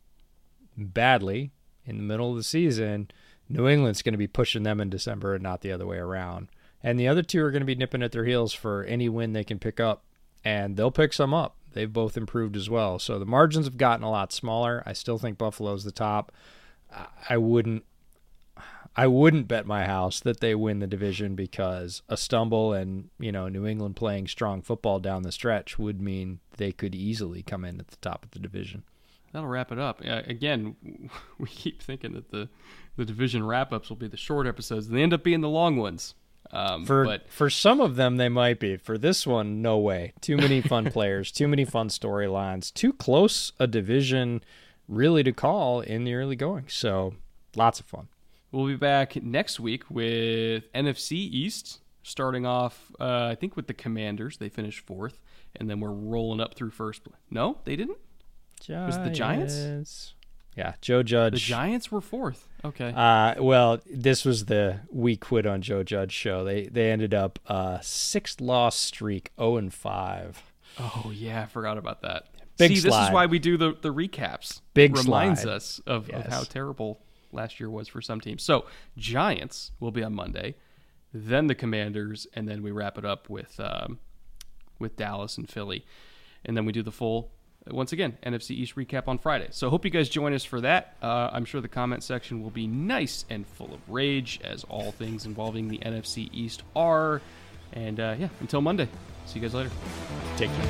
badly 0.77 1.51
in 1.85 1.97
the 1.97 2.03
middle 2.03 2.31
of 2.31 2.37
the 2.37 2.43
season, 2.43 3.11
New 3.49 3.69
England's 3.69 4.03
going 4.03 4.13
to 4.13 4.19
be 4.19 4.27
pushing 4.27 4.63
them 4.63 4.81
in 4.81 4.91
December 4.91 5.35
and 5.35 5.43
not 5.43 5.63
the 5.63 5.73
other 5.73 5.87
way 5.87 5.99
around. 5.99 6.49
And 6.83 6.99
the 6.99 7.09
other 7.09 7.23
two 7.23 7.43
are 7.43 7.51
going 7.51 7.63
to 7.63 7.67
be 7.67 7.75
nipping 7.75 8.03
at 8.03 8.13
their 8.13 8.25
heels 8.25 8.53
for 8.53 8.85
any 8.85 9.09
win 9.09 9.33
they 9.33 9.45
can 9.45 9.59
pick 9.59 9.81
up, 9.81 10.05
and 10.45 10.77
they'll 10.77 10.91
pick 10.91 11.13
some 11.13 11.35
up. 11.35 11.57
They've 11.73 11.93
both 11.93 12.17
improved 12.17 12.57
as 12.57 12.71
well. 12.71 12.99
So 12.99 13.19
the 13.19 13.27
margins 13.27 13.67
have 13.67 13.77
gotten 13.77 14.05
a 14.05 14.11
lot 14.11 14.33
smaller. 14.33 14.83
I 14.87 14.93
still 14.93 15.19
think 15.19 15.39
Buffalo's 15.39 15.85
the 15.85 15.93
top. 15.93 16.33
I- 17.29 17.37
wouldn't 17.37 17.85
I 18.97 19.07
wouldn't 19.07 19.47
bet 19.47 19.65
my 19.65 19.85
house 19.85 20.19
that 20.21 20.41
they 20.41 20.57
win 20.57 20.81
the 20.81 20.87
division 20.89 21.37
because 21.37 22.03
a 22.09 22.17
stumble 22.17 22.73
and, 22.73 23.11
you 23.21 23.31
know, 23.31 23.49
New 23.49 23.65
England 23.65 23.95
playing 23.95 24.27
strong 24.27 24.61
football 24.61 24.99
down 24.99 25.23
the 25.23 25.31
stretch 25.31 25.79
would 25.79 26.01
mean 26.01 26.41
they 26.57 26.73
could 26.73 26.97
easily 26.97 27.43
come 27.45 27.65
in 27.65 27.79
at 27.79 27.89
the 27.89 27.97
top 27.99 28.25
of 28.25 28.33
the 28.33 28.41
division. 28.41 28.83
That'll 29.33 29.49
wrap 29.49 29.71
it 29.71 29.79
up. 29.79 30.01
Uh, 30.05 30.23
again, 30.27 30.75
we 31.39 31.47
keep 31.47 31.81
thinking 31.81 32.15
that 32.15 32.31
the, 32.31 32.49
the 32.97 33.05
division 33.05 33.47
wrap 33.47 33.73
ups 33.73 33.89
will 33.89 33.97
be 33.97 34.09
the 34.09 34.17
short 34.17 34.49
episodes. 34.49 34.89
They 34.89 35.03
end 35.03 35.13
up 35.15 35.23
being 35.23 35.43
the 35.43 35.49
long 35.49 35.77
ones. 35.77 36.15
Um, 36.51 36.87
For 36.87 37.05
but 37.05 37.31
for 37.31 37.51
some 37.51 37.81
of 37.81 37.97
them 37.97 38.17
they 38.17 38.29
might 38.29 38.59
be. 38.59 38.77
For 38.77 38.97
this 38.97 39.27
one, 39.27 39.61
no 39.61 39.79
way. 39.79 40.13
Too 40.21 40.37
many 40.37 40.61
fun 40.61 40.91
players, 40.91 41.31
too 41.31 41.49
many 41.49 41.65
fun 41.65 41.89
storylines, 41.89 42.73
too 42.73 42.93
close 42.93 43.53
a 43.59 43.67
division 43.67 44.43
really 44.89 45.23
to 45.23 45.33
call 45.33 45.81
in 45.81 46.05
the 46.05 46.15
early 46.15 46.37
going. 46.37 46.65
So 46.69 47.15
lots 47.55 47.81
of 47.81 47.87
fun. 47.87 48.09
We'll 48.51 48.67
be 48.67 48.77
back 48.77 49.23
next 49.23 49.61
week 49.61 49.91
with 49.91 50.73
NFC 50.73 51.13
East 51.13 51.81
starting 52.03 52.47
off, 52.47 52.91
uh, 52.99 53.27
I 53.31 53.35
think, 53.35 53.57
with 53.57 53.67
the 53.67 53.75
Commanders. 53.75 54.39
They 54.39 54.49
finished 54.49 54.87
fourth, 54.87 55.21
and 55.55 55.69
then 55.69 55.81
we're 55.81 55.93
rolling 55.93 56.41
up 56.41 56.55
through 56.55 56.71
first. 56.71 57.03
No, 57.31 57.59
they 57.65 57.77
didn't. 57.77 57.99
Giants. 58.61 58.97
Was 58.97 59.07
it 59.07 59.09
the 59.09 59.15
Giants? 59.15 60.15
Yeah, 60.59 60.73
Joe 60.81 61.05
Judge. 61.05 61.35
The 61.35 61.39
Giants 61.39 61.93
were 61.93 62.01
fourth. 62.01 62.49
Okay. 62.65 62.93
Uh, 62.95 63.41
well, 63.41 63.79
this 63.89 64.25
was 64.25 64.47
the 64.47 64.81
we 64.91 65.17
quit 65.17 65.47
on 65.47 65.63
Joe 65.63 65.85
Judge 65.85 66.11
show. 66.11 66.43
They 66.43 66.67
they 66.67 66.91
ended 66.91 67.15
up 67.15 67.39
uh, 67.47 67.79
six 67.81 68.41
loss 68.41 68.77
streak, 68.77 69.31
zero 69.39 69.57
and 69.57 69.73
five. 69.73 70.43
oh 70.81 71.13
yeah, 71.15 71.43
I 71.43 71.47
forgot 71.47 71.79
about 71.79 72.03
that. 72.03 72.27
Big 72.57 72.71
See, 72.71 72.81
this 72.81 72.93
is 72.93 73.11
why 73.13 73.27
we 73.27 73.39
do 73.39 73.57
the 73.57 73.77
the 73.81 73.95
recaps. 73.95 74.61
Big 74.75 74.97
reminds 74.97 75.43
slide. 75.43 75.53
us 75.53 75.81
of, 75.87 76.11
of 76.11 76.27
how 76.27 76.43
terrible 76.43 77.01
last 77.31 77.61
year 77.61 77.71
was 77.71 77.87
for 77.87 78.03
some 78.03 78.21
teams. 78.21 78.43
So 78.43 78.67
Giants 78.97 79.71
will 79.79 79.93
be 79.93 80.03
on 80.03 80.13
Monday, 80.13 80.57
then 81.15 81.47
the 81.47 81.55
Commanders, 81.55 82.27
and 82.35 82.49
then 82.49 82.65
we 82.65 82.73
wrap 82.73 82.99
it 82.99 83.05
up 83.05 83.31
with 83.31 83.61
um, 83.61 84.01
with 84.81 84.97
Dallas 84.97 85.39
and 85.39 85.49
Philly, 85.49 85.87
and 86.45 86.57
then 86.57 86.65
we 86.65 86.73
do 86.73 86.83
the 86.83 86.91
full 86.91 87.31
once 87.67 87.93
again, 87.93 88.17
NFC 88.25 88.53
East 88.53 88.77
recap 88.77 89.09
on 89.09 89.19
Friday. 89.19 89.49
So 89.51 89.71
hope 89.71 89.85
you 89.85 89.91
guys 89.91 90.09
join 90.09 90.33
us 90.33 90.45
for 90.45 90.61
that. 90.61 90.97
Uh, 91.03 91.31
I'm 91.33 91.45
sure 91.45 91.61
the 91.61 91.69
comment 91.69 92.03
section 92.03 92.43
will 92.43 92.51
be 92.51 92.67
nice 92.67 93.25
and 93.29 93.47
full 93.47 93.73
of 93.75 93.81
rage, 93.89 94.41
as 94.45 94.65
all 94.65 94.93
things 94.93 95.27
involving 95.27 95.69
the 95.69 95.79
NFC 95.79 96.31
East 96.33 96.63
are. 96.75 97.21
And 97.73 98.01
uh, 98.01 98.17
yeah, 98.19 98.29
until 98.41 98.61
Monday, 98.61 98.89
see 99.27 99.39
you 99.39 99.43
guys 99.43 99.55
later. 99.55 99.71
Take 100.37 100.51
care. 100.51 100.69